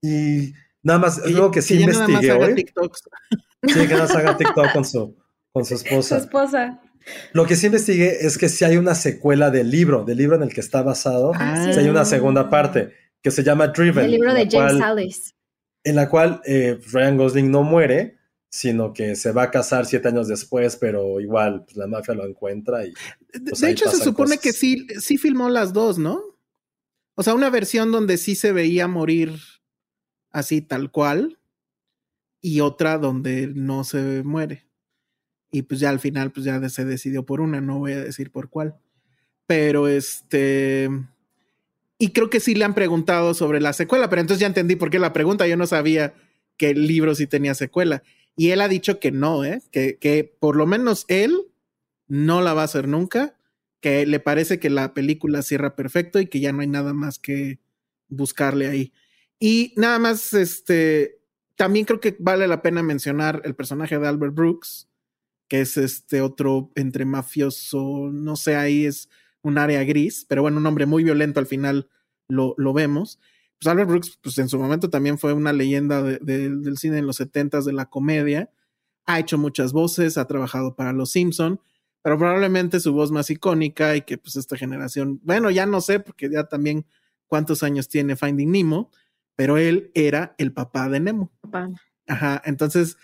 Y 0.00 0.52
nada 0.82 0.98
más, 0.98 1.18
es 1.18 1.26
algo 1.26 1.50
que 1.50 1.62
sí 1.62 1.80
investigué 1.80 2.32
hoy. 2.32 2.66
Sí, 3.66 3.86
que 3.86 3.94
nos 3.94 4.10
haga 4.14 4.36
TikTok 4.38 4.72
con 4.72 4.84
su, 4.84 5.16
con 5.52 5.64
su 5.64 5.74
esposa. 5.74 6.18
Su 6.18 6.24
esposa. 6.24 6.80
Lo 7.32 7.46
que 7.46 7.56
sí 7.56 7.66
investigué 7.66 8.26
es 8.26 8.38
que 8.38 8.48
si 8.48 8.64
hay 8.64 8.76
una 8.76 8.94
secuela 8.94 9.50
del 9.50 9.70
libro, 9.70 10.04
del 10.04 10.18
libro 10.18 10.36
en 10.36 10.42
el 10.42 10.52
que 10.52 10.60
está 10.60 10.82
basado, 10.82 11.32
ah, 11.34 11.70
si 11.72 11.78
hay 11.78 11.88
una 11.88 12.04
segunda 12.04 12.50
parte 12.50 12.92
que 13.22 13.30
se 13.30 13.42
llama 13.42 13.68
Driven. 13.68 14.04
El 14.04 14.12
libro 14.12 14.34
de 14.34 14.48
James 14.50 14.78
Sallis. 14.78 15.34
En 15.84 15.96
la 15.96 16.08
cual 16.08 16.40
eh, 16.44 16.78
Ryan 16.92 17.16
Gosling 17.16 17.50
no 17.50 17.62
muere, 17.62 18.18
sino 18.48 18.92
que 18.92 19.14
se 19.16 19.32
va 19.32 19.44
a 19.44 19.50
casar 19.50 19.86
siete 19.86 20.08
años 20.08 20.28
después, 20.28 20.76
pero 20.76 21.20
igual 21.20 21.64
pues, 21.64 21.76
la 21.76 21.86
mafia 21.86 22.14
lo 22.14 22.26
encuentra 22.26 22.84
y... 22.84 22.92
Pues, 23.44 23.60
de 23.60 23.70
hecho, 23.70 23.90
se 23.90 24.02
supone 24.02 24.38
que 24.38 24.52
sí, 24.52 24.86
sí 25.00 25.18
filmó 25.18 25.48
las 25.48 25.72
dos, 25.72 25.98
¿no? 25.98 26.20
O 27.14 27.22
sea, 27.22 27.34
una 27.34 27.50
versión 27.50 27.92
donde 27.92 28.16
sí 28.18 28.34
se 28.34 28.52
veía 28.52 28.88
morir 28.88 29.38
así 30.30 30.60
tal 30.60 30.90
cual 30.90 31.38
y 32.40 32.60
otra 32.60 32.98
donde 32.98 33.48
no 33.48 33.84
se 33.84 34.22
muere. 34.22 34.65
Y 35.56 35.62
pues 35.62 35.80
ya 35.80 35.88
al 35.88 36.00
final, 36.00 36.32
pues 36.32 36.44
ya 36.44 36.68
se 36.68 36.84
decidió 36.84 37.24
por 37.24 37.40
una, 37.40 37.62
no 37.62 37.78
voy 37.78 37.92
a 37.92 38.04
decir 38.04 38.30
por 38.30 38.50
cuál. 38.50 38.76
Pero 39.46 39.88
este. 39.88 40.90
Y 41.98 42.10
creo 42.10 42.28
que 42.28 42.40
sí 42.40 42.54
le 42.54 42.66
han 42.66 42.74
preguntado 42.74 43.32
sobre 43.32 43.58
la 43.58 43.72
secuela, 43.72 44.10
pero 44.10 44.20
entonces 44.20 44.42
ya 44.42 44.48
entendí 44.48 44.76
por 44.76 44.90
qué 44.90 44.98
la 44.98 45.14
pregunta. 45.14 45.46
Yo 45.46 45.56
no 45.56 45.66
sabía 45.66 46.12
que 46.58 46.68
el 46.68 46.86
libro 46.86 47.14
sí 47.14 47.26
tenía 47.26 47.54
secuela. 47.54 48.02
Y 48.36 48.50
él 48.50 48.60
ha 48.60 48.68
dicho 48.68 49.00
que 49.00 49.12
no, 49.12 49.46
¿eh? 49.46 49.62
que, 49.72 49.96
que 49.96 50.30
por 50.38 50.56
lo 50.56 50.66
menos 50.66 51.06
él 51.08 51.34
no 52.06 52.42
la 52.42 52.52
va 52.52 52.60
a 52.60 52.66
hacer 52.66 52.86
nunca, 52.86 53.34
que 53.80 54.04
le 54.04 54.20
parece 54.20 54.60
que 54.60 54.68
la 54.68 54.92
película 54.92 55.40
cierra 55.40 55.74
perfecto 55.74 56.20
y 56.20 56.26
que 56.26 56.40
ya 56.40 56.52
no 56.52 56.60
hay 56.60 56.68
nada 56.68 56.92
más 56.92 57.18
que 57.18 57.60
buscarle 58.08 58.66
ahí. 58.66 58.92
Y 59.40 59.72
nada 59.76 59.98
más, 59.98 60.34
este, 60.34 61.18
también 61.56 61.86
creo 61.86 61.98
que 61.98 62.14
vale 62.18 62.46
la 62.46 62.60
pena 62.60 62.82
mencionar 62.82 63.40
el 63.46 63.54
personaje 63.54 63.98
de 63.98 64.06
Albert 64.06 64.34
Brooks, 64.34 64.86
que 65.48 65.60
es 65.60 65.76
este 65.76 66.20
otro 66.20 66.70
entre 66.74 67.04
mafioso, 67.04 68.10
no 68.12 68.36
sé, 68.36 68.56
ahí 68.56 68.86
es 68.86 69.08
un 69.42 69.58
área 69.58 69.84
gris, 69.84 70.24
pero 70.28 70.42
bueno, 70.42 70.58
un 70.58 70.66
hombre 70.66 70.86
muy 70.86 71.04
violento 71.04 71.40
al 71.40 71.46
final 71.46 71.88
lo, 72.28 72.54
lo 72.58 72.72
vemos. 72.72 73.20
Pues 73.58 73.68
Albert 73.68 73.88
Brooks, 73.88 74.18
pues 74.22 74.36
en 74.38 74.48
su 74.48 74.58
momento 74.58 74.90
también 74.90 75.18
fue 75.18 75.32
una 75.32 75.52
leyenda 75.52 76.02
del 76.02 76.76
cine 76.76 76.98
en 76.98 77.06
los 77.06 77.16
setentas 77.16 77.64
de 77.64 77.72
la 77.72 77.86
comedia. 77.86 78.50
Ha 79.06 79.20
hecho 79.20 79.38
muchas 79.38 79.72
voces, 79.72 80.18
ha 80.18 80.26
trabajado 80.26 80.74
para 80.74 80.92
Los 80.92 81.12
Simpson, 81.12 81.60
pero 82.02 82.18
probablemente 82.18 82.80
su 82.80 82.92
voz 82.92 83.10
más 83.12 83.30
icónica 83.30 83.96
y 83.96 84.02
que 84.02 84.18
pues 84.18 84.36
esta 84.36 84.56
generación, 84.56 85.20
bueno, 85.22 85.50
ya 85.50 85.64
no 85.64 85.80
sé, 85.80 86.00
porque 86.00 86.28
ya 86.30 86.44
también 86.44 86.86
cuántos 87.26 87.62
años 87.62 87.88
tiene 87.88 88.16
Finding 88.16 88.50
Nemo, 88.50 88.90
pero 89.36 89.58
él 89.58 89.90
era 89.94 90.34
el 90.38 90.52
papá 90.52 90.88
de 90.88 91.00
Nemo. 91.00 91.32
Papá. 91.40 91.70
Ajá, 92.06 92.42
entonces, 92.44 92.98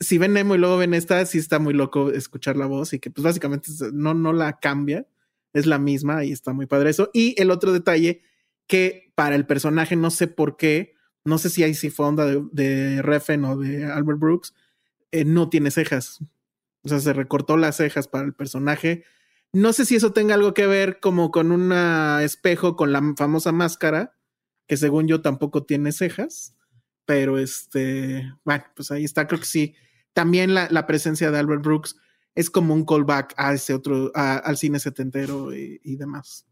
si 0.00 0.16
ven 0.16 0.32
Nemo 0.32 0.54
y 0.54 0.58
luego 0.58 0.78
ven 0.78 0.94
esta, 0.94 1.24
sí 1.26 1.38
está 1.38 1.58
muy 1.58 1.74
loco 1.74 2.10
escuchar 2.10 2.56
la 2.56 2.66
voz 2.66 2.94
y 2.94 2.98
que 2.98 3.10
pues 3.10 3.22
básicamente 3.22 3.70
no, 3.92 4.14
no 4.14 4.32
la 4.32 4.58
cambia, 4.58 5.06
es 5.52 5.66
la 5.66 5.78
misma 5.78 6.24
y 6.24 6.32
está 6.32 6.52
muy 6.54 6.66
padre 6.66 6.90
eso. 6.90 7.10
Y 7.12 7.40
el 7.40 7.50
otro 7.50 7.72
detalle 7.72 8.22
que 8.66 9.12
para 9.14 9.36
el 9.36 9.46
personaje, 9.46 9.96
no 9.96 10.10
sé 10.10 10.26
por 10.26 10.56
qué, 10.56 10.94
no 11.24 11.36
sé 11.36 11.50
si 11.50 11.62
hay 11.62 11.74
si 11.74 11.90
fue 11.90 12.10
de, 12.14 12.42
de 12.52 13.02
Reffen 13.02 13.44
o 13.44 13.58
de 13.58 13.84
Albert 13.84 14.18
Brooks, 14.18 14.54
eh, 15.12 15.24
no 15.24 15.50
tiene 15.50 15.70
cejas. 15.70 16.20
O 16.82 16.88
sea, 16.88 16.98
se 16.98 17.12
recortó 17.12 17.58
las 17.58 17.76
cejas 17.76 18.08
para 18.08 18.24
el 18.24 18.32
personaje. 18.32 19.04
No 19.52 19.72
sé 19.74 19.84
si 19.84 19.96
eso 19.96 20.12
tenga 20.12 20.34
algo 20.34 20.54
que 20.54 20.66
ver 20.66 21.00
como 21.00 21.30
con 21.30 21.52
un 21.52 21.72
espejo 22.22 22.76
con 22.76 22.92
la 22.92 23.02
famosa 23.18 23.52
máscara, 23.52 24.16
que 24.66 24.78
según 24.78 25.08
yo 25.08 25.20
tampoco 25.20 25.64
tiene 25.64 25.92
cejas, 25.92 26.56
pero 27.04 27.38
este, 27.38 28.32
bueno, 28.44 28.64
pues 28.74 28.90
ahí 28.92 29.04
está, 29.04 29.26
creo 29.26 29.40
que 29.40 29.46
sí. 29.46 29.74
También 30.12 30.54
la, 30.54 30.86
presencia 30.86 31.30
de 31.30 31.38
Albert 31.38 31.62
Brooks 31.62 31.96
es 32.34 32.50
como 32.50 32.74
un 32.74 32.84
callback 32.84 33.34
a 33.36 33.54
ese 33.54 33.74
otro, 33.74 34.10
al 34.14 34.56
cine 34.56 34.78
setentero 34.80 35.54
y, 35.54 35.96
demás. 35.96 36.46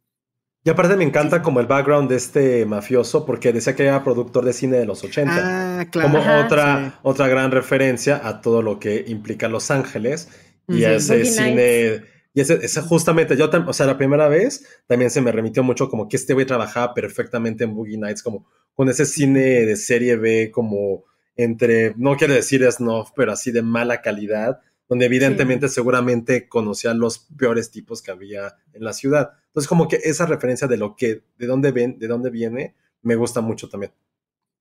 Y 0.64 0.70
aparte 0.70 0.96
me 0.96 1.04
encanta 1.04 1.42
como 1.42 1.60
el 1.60 1.66
background 1.66 2.10
de 2.10 2.16
este 2.16 2.66
mafioso, 2.66 3.24
porque 3.24 3.52
decía 3.52 3.74
que 3.74 3.84
era 3.84 4.04
productor 4.04 4.44
de 4.44 4.52
cine 4.52 4.76
de 4.76 4.86
los 4.86 5.02
80. 5.02 5.32
Ah, 5.80 5.86
claro. 5.90 6.10
Como 6.10 6.44
otra, 6.44 6.98
otra 7.02 7.28
gran 7.28 7.50
referencia 7.50 8.20
a 8.26 8.40
todo 8.40 8.62
lo 8.62 8.78
que 8.78 9.04
implica 9.06 9.48
Los 9.48 9.70
Ángeles 9.70 10.28
y 10.68 10.84
a 10.84 10.94
ese 10.94 11.24
cine 11.24 12.02
y 12.38 12.40
ese, 12.40 12.82
justamente, 12.82 13.36
yo, 13.36 13.50
o 13.66 13.72
sea, 13.72 13.86
la 13.86 13.98
primera 13.98 14.28
vez 14.28 14.64
también 14.86 15.10
se 15.10 15.20
me 15.20 15.32
remitió 15.32 15.64
mucho 15.64 15.88
como 15.88 16.08
que 16.08 16.16
este 16.16 16.34
güey 16.34 16.46
trabajaba 16.46 16.94
perfectamente 16.94 17.64
en 17.64 17.74
Boogie 17.74 17.98
Nights, 17.98 18.22
como 18.22 18.46
con 18.74 18.88
ese 18.88 19.06
cine 19.06 19.40
de 19.66 19.74
serie 19.74 20.14
B, 20.14 20.52
como 20.52 21.02
entre, 21.38 21.94
no 21.96 22.16
quiero 22.16 22.34
decir 22.34 22.70
snuff, 22.70 23.12
pero 23.16 23.32
así 23.32 23.52
de 23.52 23.62
mala 23.62 24.02
calidad, 24.02 24.60
donde 24.88 25.06
evidentemente 25.06 25.68
seguramente 25.68 26.48
conocía 26.48 26.92
los 26.94 27.20
peores 27.38 27.70
tipos 27.70 28.02
que 28.02 28.10
había 28.10 28.56
en 28.72 28.84
la 28.84 28.92
ciudad. 28.92 29.30
Entonces, 29.46 29.68
como 29.68 29.86
que 29.86 30.00
esa 30.02 30.26
referencia 30.26 30.66
de 30.66 30.76
lo 30.76 30.96
que, 30.96 31.22
de 31.38 31.46
dónde 31.46 31.70
ven, 31.70 31.98
de 31.98 32.08
dónde 32.08 32.30
viene, 32.30 32.74
me 33.02 33.14
gusta 33.14 33.40
mucho 33.40 33.68
también. 33.68 33.92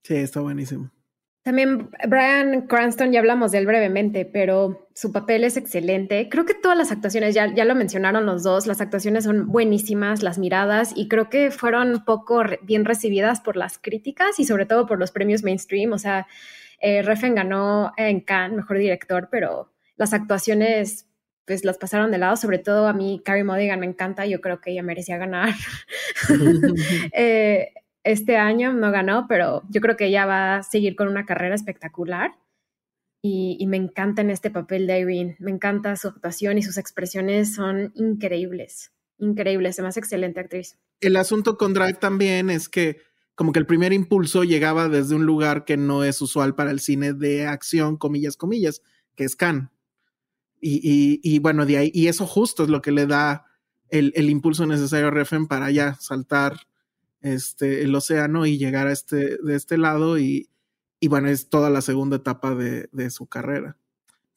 Sí, 0.04 0.16
está 0.16 0.40
buenísimo. 0.40 0.92
También 1.48 1.90
Brian 2.10 2.68
Cranston, 2.68 3.14
ya 3.14 3.20
hablamos 3.20 3.54
de 3.54 3.60
él 3.60 3.66
brevemente, 3.66 4.26
pero 4.26 4.90
su 4.94 5.14
papel 5.14 5.46
es 5.46 5.56
excelente. 5.56 6.28
Creo 6.28 6.46
que 6.46 6.54
todas 6.54 6.78
las 6.78 6.92
actuaciones, 6.92 7.34
ya, 7.34 7.56
ya 7.56 7.64
lo 7.64 7.74
mencionaron 7.74 8.26
los 8.26 8.44
dos, 8.44 8.68
las 8.68 8.82
actuaciones 8.82 9.24
son 9.24 9.48
buenísimas, 9.48 10.24
las 10.24 10.40
miradas, 10.40 10.92
y 10.94 11.08
creo 11.08 11.30
que 11.30 11.50
fueron 11.50 12.04
poco 12.04 12.44
bien 12.64 12.84
recibidas 12.84 13.40
por 13.40 13.56
las 13.56 13.78
críticas 13.78 14.42
y 14.42 14.44
sobre 14.44 14.66
todo 14.66 14.88
por 14.88 15.00
los 15.00 15.12
premios 15.12 15.42
mainstream. 15.42 15.94
O 15.94 15.98
sea, 15.98 16.28
eh, 16.82 17.02
Reffen 17.02 17.34
ganó 17.34 17.94
en 17.96 18.20
Cannes, 18.20 18.58
mejor 18.58 18.80
director, 18.80 19.30
pero 19.32 19.72
las 19.96 20.12
actuaciones 20.12 21.08
pues 21.46 21.64
las 21.64 21.78
pasaron 21.78 22.12
de 22.12 22.18
lado, 22.18 22.36
sobre 22.36 22.60
todo 22.60 22.90
a 22.90 22.94
mí 22.94 23.22
Carrie 23.24 23.46
Mulligan 23.46 23.80
me 23.80 23.86
encanta, 23.86 24.26
yo 24.26 24.42
creo 24.42 24.60
que 24.60 24.72
ella 24.72 24.84
merecía 24.84 25.16
ganar. 25.16 25.54
eh, 27.14 27.70
este 28.08 28.38
año 28.38 28.74
no 28.74 28.90
ganó, 28.92 29.26
pero 29.28 29.64
yo 29.70 29.82
creo 29.82 29.98
que 29.98 30.06
ella 30.06 30.26
va 30.26 30.58
a 30.58 30.64
seguir 30.64 30.96
con 30.96 31.10
una 31.10 31.26
carrera 31.26 31.56
espectacular. 31.56 32.32
Y, 33.22 33.66
me 33.68 33.76
encanta 33.76 34.22
en 34.22 34.30
este 34.30 34.50
papel 34.50 34.88
de 34.88 35.00
Irene. 35.00 35.36
Me 35.40 35.52
encanta 35.52 35.96
su 35.98 36.08
actuación 36.08 36.58
y 36.58 36.64
sus 36.64 36.78
expresiones 36.78 37.54
son 37.54 37.92
increíbles. 37.96 38.94
Increíbles, 39.18 39.80
más 39.80 39.98
excelente 39.98 40.40
actriz. 40.40 40.78
El 41.02 41.18
asunto 41.18 41.58
con 41.58 41.74
Drive 41.74 41.96
también 41.96 42.50
es 42.50 42.70
que 42.70 43.02
como 43.36 43.52
que 43.52 43.60
el 43.60 43.66
primer 43.66 43.92
impulso 43.92 44.46
llegaba 44.46 44.88
desde 44.88 45.16
un 45.16 45.26
lugar 45.26 45.66
que 45.66 45.76
no 45.76 46.06
es 46.06 46.22
usual 46.22 46.56
para 46.56 46.72
el 46.72 46.80
cine 46.80 47.14
de 47.14 47.46
acción, 47.46 47.98
comillas, 47.98 48.38
comillas, 48.38 48.82
que 49.16 49.26
es 49.26 49.36
Cannes. 49.36 49.68
Y, 50.62 51.40
bueno, 51.40 51.66
de 51.66 51.78
ahí, 51.78 51.92
y 51.94 52.08
eso 52.08 52.26
justo 52.26 52.64
es 52.64 52.70
lo 52.70 52.82
que 52.82 52.92
le 52.92 53.06
da 53.06 53.46
el, 53.90 54.14
el 54.16 54.30
impulso 54.30 54.66
necesario 54.66 55.08
a 55.08 55.12
Reffen 55.12 55.48
para 55.48 55.70
ya 55.70 55.96
saltar 55.96 56.68
este, 57.34 57.84
el 57.84 57.94
océano 57.96 58.46
y 58.46 58.58
llegar 58.58 58.88
a 58.88 58.92
este, 58.92 59.38
de 59.38 59.56
este 59.56 59.78
lado 59.78 60.18
y, 60.18 60.50
y 61.00 61.08
bueno, 61.08 61.30
es 61.30 61.50
toda 61.50 61.70
la 61.70 61.82
segunda 61.82 62.18
etapa 62.18 62.56
de, 62.56 62.90
de, 62.92 63.10
su 63.10 63.28
carrera. 63.28 63.78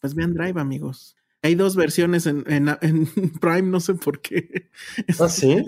Pues 0.01 0.15
vean 0.15 0.35
Drive, 0.35 0.61
amigos. 0.61 1.17
Hay 1.43 1.55
dos 1.55 1.77
versiones 1.77 2.27
en, 2.27 2.45
en, 2.47 2.69
en 2.83 3.07
Prime, 3.41 3.63
no 3.63 3.81
sé 3.81 3.95
por 3.95 4.21
qué. 4.21 4.71
¿Ah, 5.19 5.29
sí? 5.29 5.65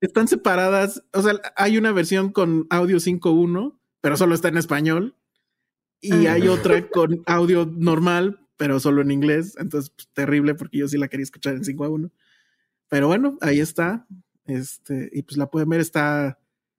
están 0.00 0.28
separadas. 0.28 1.02
O 1.12 1.22
sea, 1.22 1.34
hay 1.56 1.78
una 1.78 1.92
versión 1.92 2.30
con 2.30 2.66
audio 2.70 2.98
5.1, 2.98 3.76
pero 4.00 4.16
solo 4.16 4.34
está 4.34 4.48
en 4.48 4.58
español. 4.58 5.16
Y 6.00 6.26
ah. 6.26 6.34
hay 6.34 6.48
otra 6.48 6.88
con 6.88 7.22
audio 7.26 7.66
normal, 7.66 8.46
pero 8.56 8.78
solo 8.80 9.02
en 9.02 9.10
inglés. 9.10 9.56
Entonces, 9.58 9.90
pues, 9.90 10.08
terrible 10.12 10.54
porque 10.54 10.78
yo 10.78 10.88
sí 10.88 10.98
la 10.98 11.08
quería 11.08 11.24
escuchar 11.24 11.54
en 11.54 11.64
5.1. 11.64 12.10
Pero 12.88 13.08
bueno, 13.08 13.38
ahí 13.40 13.60
está. 13.60 14.06
Este, 14.44 15.10
y 15.12 15.22
pues 15.22 15.36
la 15.38 15.50
pueden 15.50 15.68
ver, 15.68 15.80
está 15.80 16.38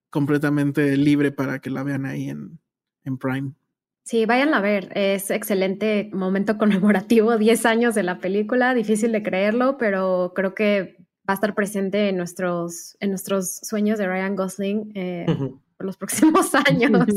completamente 0.10 0.95
libre 0.97 1.32
para 1.32 1.60
que 1.60 1.70
la 1.70 1.84
vean 1.84 2.05
ahí 2.05 2.30
en, 2.30 2.60
en 3.03 3.18
Prime. 3.18 3.53
Sí, 4.08 4.26
vayan 4.26 4.53
a 4.53 4.62
ver, 4.62 4.89
es 4.95 5.32
excelente 5.32 6.10
momento 6.14 6.58
conmemorativo, 6.58 7.38
10 7.38 7.66
años 7.66 7.93
de 7.93 8.03
la 8.03 8.20
película, 8.20 8.74
difícil 8.74 9.12
de 9.12 9.22
creerlo, 9.22 9.78
pero 9.78 10.32
creo 10.34 10.55
que 10.55 10.95
va 11.30 11.34
a 11.34 11.36
estar 11.36 11.53
presente 11.53 12.08
en 12.08 12.16
nuestros, 12.16 12.95
en 13.01 13.10
nuestros 13.10 13.58
sueños 13.64 13.99
de 13.99 14.08
Ryan 14.08 14.38
Gosling 14.38 14.91
eh, 14.95 15.26
por 15.76 15.86
los 15.86 15.97
próximos 15.97 16.55
años. 16.70 17.05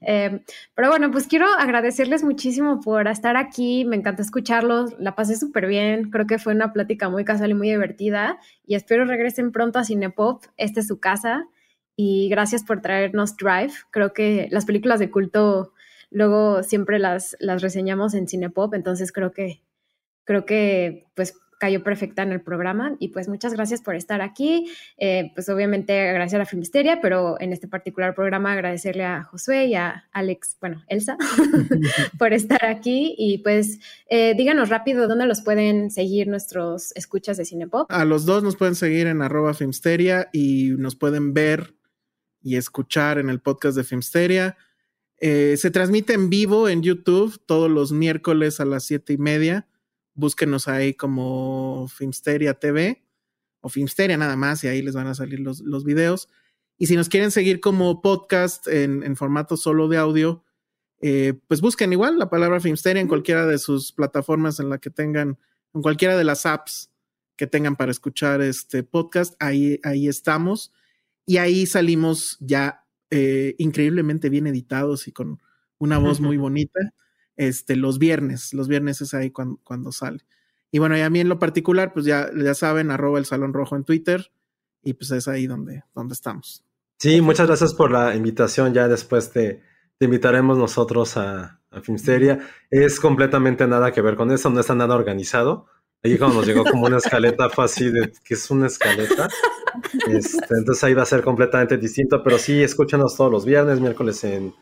Eh, 0.00 0.42
pero 0.74 0.88
bueno, 0.88 1.10
pues 1.10 1.26
quiero 1.26 1.46
agradecerles 1.58 2.24
muchísimo 2.24 2.80
por 2.80 3.06
estar 3.06 3.36
aquí, 3.36 3.84
me 3.84 3.94
encanta 3.94 4.22
escucharlos, 4.22 4.98
la 4.98 5.14
pasé 5.14 5.36
súper 5.36 5.66
bien, 5.66 6.10
creo 6.10 6.26
que 6.26 6.38
fue 6.38 6.54
una 6.54 6.72
plática 6.72 7.10
muy 7.10 7.24
casual 7.24 7.50
y 7.50 7.54
muy 7.54 7.68
divertida 7.68 8.38
y 8.66 8.74
espero 8.74 9.04
regresen 9.04 9.52
pronto 9.52 9.78
a 9.78 9.84
Cinepop, 9.84 10.44
esta 10.56 10.80
es 10.80 10.88
su 10.88 10.98
casa 10.98 11.46
y 12.00 12.28
gracias 12.28 12.62
por 12.62 12.80
traernos 12.80 13.36
Drive. 13.36 13.72
Creo 13.90 14.12
que 14.12 14.46
las 14.52 14.64
películas 14.66 15.00
de 15.00 15.10
culto 15.10 15.72
luego 16.10 16.62
siempre 16.62 17.00
las, 17.00 17.36
las 17.40 17.60
reseñamos 17.60 18.14
en 18.14 18.28
Cinepop, 18.28 18.72
entonces 18.74 19.10
creo 19.10 19.32
que, 19.32 19.64
creo 20.22 20.46
que 20.46 21.08
pues 21.16 21.34
cayó 21.58 21.82
perfecta 21.82 22.22
en 22.22 22.30
el 22.30 22.40
programa 22.40 22.94
y 23.00 23.08
pues 23.08 23.28
muchas 23.28 23.52
gracias 23.52 23.82
por 23.82 23.96
estar 23.96 24.22
aquí. 24.22 24.70
Eh, 24.96 25.32
pues 25.34 25.48
obviamente 25.48 26.08
agradecer 26.08 26.40
a 26.40 26.46
Filmisteria, 26.46 27.00
pero 27.02 27.34
en 27.40 27.52
este 27.52 27.66
particular 27.66 28.14
programa 28.14 28.52
agradecerle 28.52 29.02
a 29.02 29.24
Josué 29.24 29.66
y 29.66 29.74
a 29.74 30.04
Alex, 30.12 30.56
bueno, 30.60 30.84
Elsa, 30.86 31.16
por 32.18 32.32
estar 32.32 32.64
aquí 32.64 33.16
y 33.18 33.38
pues 33.38 33.80
eh, 34.08 34.34
díganos 34.36 34.68
rápido 34.68 35.08
dónde 35.08 35.26
los 35.26 35.40
pueden 35.40 35.90
seguir 35.90 36.28
nuestros 36.28 36.92
escuchas 36.94 37.38
de 37.38 37.44
Cinepop. 37.44 37.90
A 37.90 38.04
los 38.04 38.24
dos 38.24 38.44
nos 38.44 38.54
pueden 38.54 38.76
seguir 38.76 39.08
en 39.08 39.20
arroba 39.20 39.52
Filmsteria 39.52 40.28
y 40.32 40.74
nos 40.78 40.94
pueden 40.94 41.34
ver 41.34 41.77
y 42.48 42.56
escuchar 42.56 43.18
en 43.18 43.28
el 43.28 43.40
podcast 43.40 43.76
de 43.76 43.84
Filmsteria. 43.84 44.56
Eh, 45.18 45.56
se 45.58 45.70
transmite 45.70 46.14
en 46.14 46.30
vivo 46.30 46.68
en 46.68 46.82
YouTube 46.82 47.38
todos 47.44 47.70
los 47.70 47.92
miércoles 47.92 48.58
a 48.58 48.64
las 48.64 48.84
siete 48.84 49.12
y 49.12 49.18
media. 49.18 49.68
Búsquenos 50.14 50.66
ahí 50.66 50.94
como 50.94 51.88
Filmsteria 51.88 52.54
TV 52.54 53.04
o 53.60 53.68
Filmsteria 53.68 54.16
nada 54.16 54.36
más 54.36 54.64
y 54.64 54.68
ahí 54.68 54.80
les 54.80 54.94
van 54.94 55.08
a 55.08 55.14
salir 55.14 55.40
los, 55.40 55.60
los 55.60 55.84
videos. 55.84 56.30
Y 56.78 56.86
si 56.86 56.96
nos 56.96 57.10
quieren 57.10 57.30
seguir 57.30 57.60
como 57.60 58.00
podcast 58.00 58.66
en, 58.66 59.02
en 59.02 59.14
formato 59.14 59.58
solo 59.58 59.88
de 59.88 59.98
audio, 59.98 60.42
eh, 61.02 61.34
pues 61.48 61.60
busquen 61.60 61.92
igual 61.92 62.18
la 62.18 62.30
palabra 62.30 62.60
Filmsteria 62.60 63.02
en 63.02 63.08
cualquiera 63.08 63.46
de 63.46 63.58
sus 63.58 63.92
plataformas 63.92 64.58
en 64.58 64.70
la 64.70 64.78
que 64.78 64.88
tengan, 64.88 65.38
en 65.74 65.82
cualquiera 65.82 66.16
de 66.16 66.24
las 66.24 66.46
apps 66.46 66.90
que 67.36 67.46
tengan 67.46 67.76
para 67.76 67.90
escuchar 67.90 68.40
este 68.40 68.84
podcast, 68.84 69.34
ahí, 69.38 69.80
ahí 69.84 70.08
estamos. 70.08 70.72
Y 71.28 71.36
ahí 71.36 71.66
salimos 71.66 72.38
ya 72.40 72.86
eh, 73.10 73.54
increíblemente 73.58 74.30
bien 74.30 74.46
editados 74.46 75.08
y 75.08 75.12
con 75.12 75.38
una 75.76 75.98
voz 75.98 76.20
muy 76.20 76.38
bonita. 76.38 76.80
Este, 77.36 77.76
los 77.76 77.98
viernes, 77.98 78.54
los 78.54 78.66
viernes 78.66 79.02
es 79.02 79.12
ahí 79.12 79.30
cuando, 79.30 79.60
cuando 79.62 79.92
sale. 79.92 80.24
Y 80.70 80.78
bueno, 80.78 80.96
y 80.96 81.02
a 81.02 81.10
mí 81.10 81.20
en 81.20 81.28
lo 81.28 81.38
particular, 81.38 81.92
pues 81.92 82.06
ya, 82.06 82.30
ya 82.34 82.54
saben, 82.54 82.90
arroba 82.90 83.18
el 83.18 83.26
Salón 83.26 83.52
Rojo 83.52 83.76
en 83.76 83.84
Twitter 83.84 84.32
y 84.82 84.94
pues 84.94 85.10
es 85.10 85.28
ahí 85.28 85.46
donde, 85.46 85.84
donde 85.94 86.14
estamos. 86.14 86.64
Sí, 86.98 87.20
muchas 87.20 87.46
gracias 87.46 87.74
por 87.74 87.90
la 87.90 88.16
invitación. 88.16 88.72
Ya 88.72 88.88
después 88.88 89.30
te, 89.30 89.62
te 89.98 90.06
invitaremos 90.06 90.56
nosotros 90.56 91.18
a, 91.18 91.60
a 91.70 91.80
Filmsteria. 91.82 92.40
Es 92.70 93.00
completamente 93.00 93.66
nada 93.66 93.92
que 93.92 94.00
ver 94.00 94.16
con 94.16 94.30
eso, 94.30 94.48
no 94.48 94.60
está 94.60 94.74
nada 94.74 94.94
organizado. 94.94 95.66
Ahí 96.02 96.16
cuando 96.16 96.36
nos 96.36 96.46
llegó 96.46 96.64
como 96.64 96.86
una 96.86 96.98
escaleta 96.98 97.50
fue 97.50 97.64
así 97.64 97.90
de 97.90 98.12
que 98.24 98.34
es 98.34 98.50
una 98.50 98.66
escaleta. 98.66 99.28
Este, 100.08 100.54
entonces 100.56 100.82
ahí 100.84 100.94
va 100.94 101.02
a 101.02 101.06
ser 101.06 101.22
completamente 101.22 101.76
distinto, 101.76 102.22
pero 102.22 102.38
sí, 102.38 102.62
escúchanos 102.62 103.16
todos 103.16 103.30
los 103.30 103.44
viernes, 103.44 103.80
miércoles 103.80 104.24
en, 104.24 104.54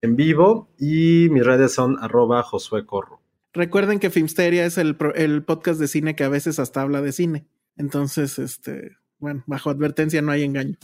en 0.00 0.16
vivo 0.16 0.68
y 0.78 1.28
mis 1.30 1.44
redes 1.44 1.72
son 1.72 1.96
arroba 2.00 2.42
Josué 2.42 2.84
Corro. 2.86 3.20
Recuerden 3.52 4.00
que 4.00 4.10
Filmsteria 4.10 4.66
es 4.66 4.78
el, 4.78 4.96
el 5.14 5.44
podcast 5.44 5.78
de 5.78 5.88
cine 5.88 6.16
que 6.16 6.24
a 6.24 6.28
veces 6.28 6.58
hasta 6.58 6.82
habla 6.82 7.02
de 7.02 7.12
cine. 7.12 7.46
Entonces, 7.76 8.38
este, 8.38 8.96
bueno, 9.18 9.44
bajo 9.46 9.70
advertencia 9.70 10.22
no 10.22 10.32
hay 10.32 10.42
engaño. 10.42 10.76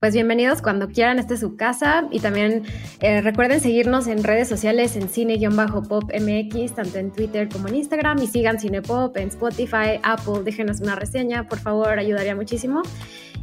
Pues 0.00 0.14
bienvenidos 0.14 0.62
cuando 0.62 0.88
quieran, 0.88 1.18
este 1.18 1.34
es 1.34 1.40
su 1.40 1.56
casa 1.56 2.08
y 2.10 2.20
también 2.20 2.62
eh, 3.00 3.20
recuerden 3.20 3.60
seguirnos 3.60 4.06
en 4.06 4.24
redes 4.24 4.48
sociales 4.48 4.96
en 4.96 5.10
cine-pop 5.10 6.04
MX, 6.04 6.74
tanto 6.74 6.98
en 6.98 7.10
Twitter 7.10 7.50
como 7.50 7.68
en 7.68 7.74
Instagram 7.74 8.18
y 8.22 8.26
sigan 8.26 8.58
Cinepop 8.58 9.14
en 9.18 9.28
Spotify, 9.28 10.00
Apple, 10.02 10.42
déjenos 10.42 10.80
una 10.80 10.94
reseña, 10.94 11.46
por 11.48 11.58
favor, 11.58 11.98
ayudaría 11.98 12.34
muchísimo. 12.34 12.80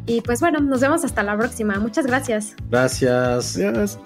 Y 0.08 0.22
pues 0.22 0.40
bueno, 0.40 0.60
nos 0.60 0.82
vemos 0.82 1.06
hasta 1.06 1.22
la 1.22 1.38
próxima. 1.38 1.80
Muchas 1.80 2.08
gracias. 2.08 2.56
Gracias. 2.72 3.56
Adiós. 3.56 4.00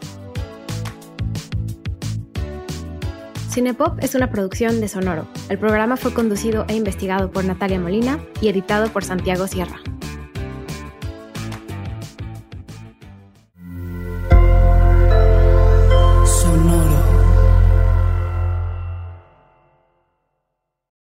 Cinepop 3.51 4.03
es 4.03 4.15
una 4.15 4.29
producción 4.29 4.81
de 4.81 4.87
Sonoro. 4.87 5.27
El 5.49 5.57
programa 5.57 5.95
fue 5.95 6.13
conducido 6.13 6.65
e 6.67 6.75
investigado 6.75 7.31
por 7.31 7.45
Natalia 7.45 7.79
Molina 7.79 8.19
y 8.41 8.49
editado 8.49 8.89
por 8.89 9.03
Santiago 9.03 9.47
Sierra. 9.47 9.79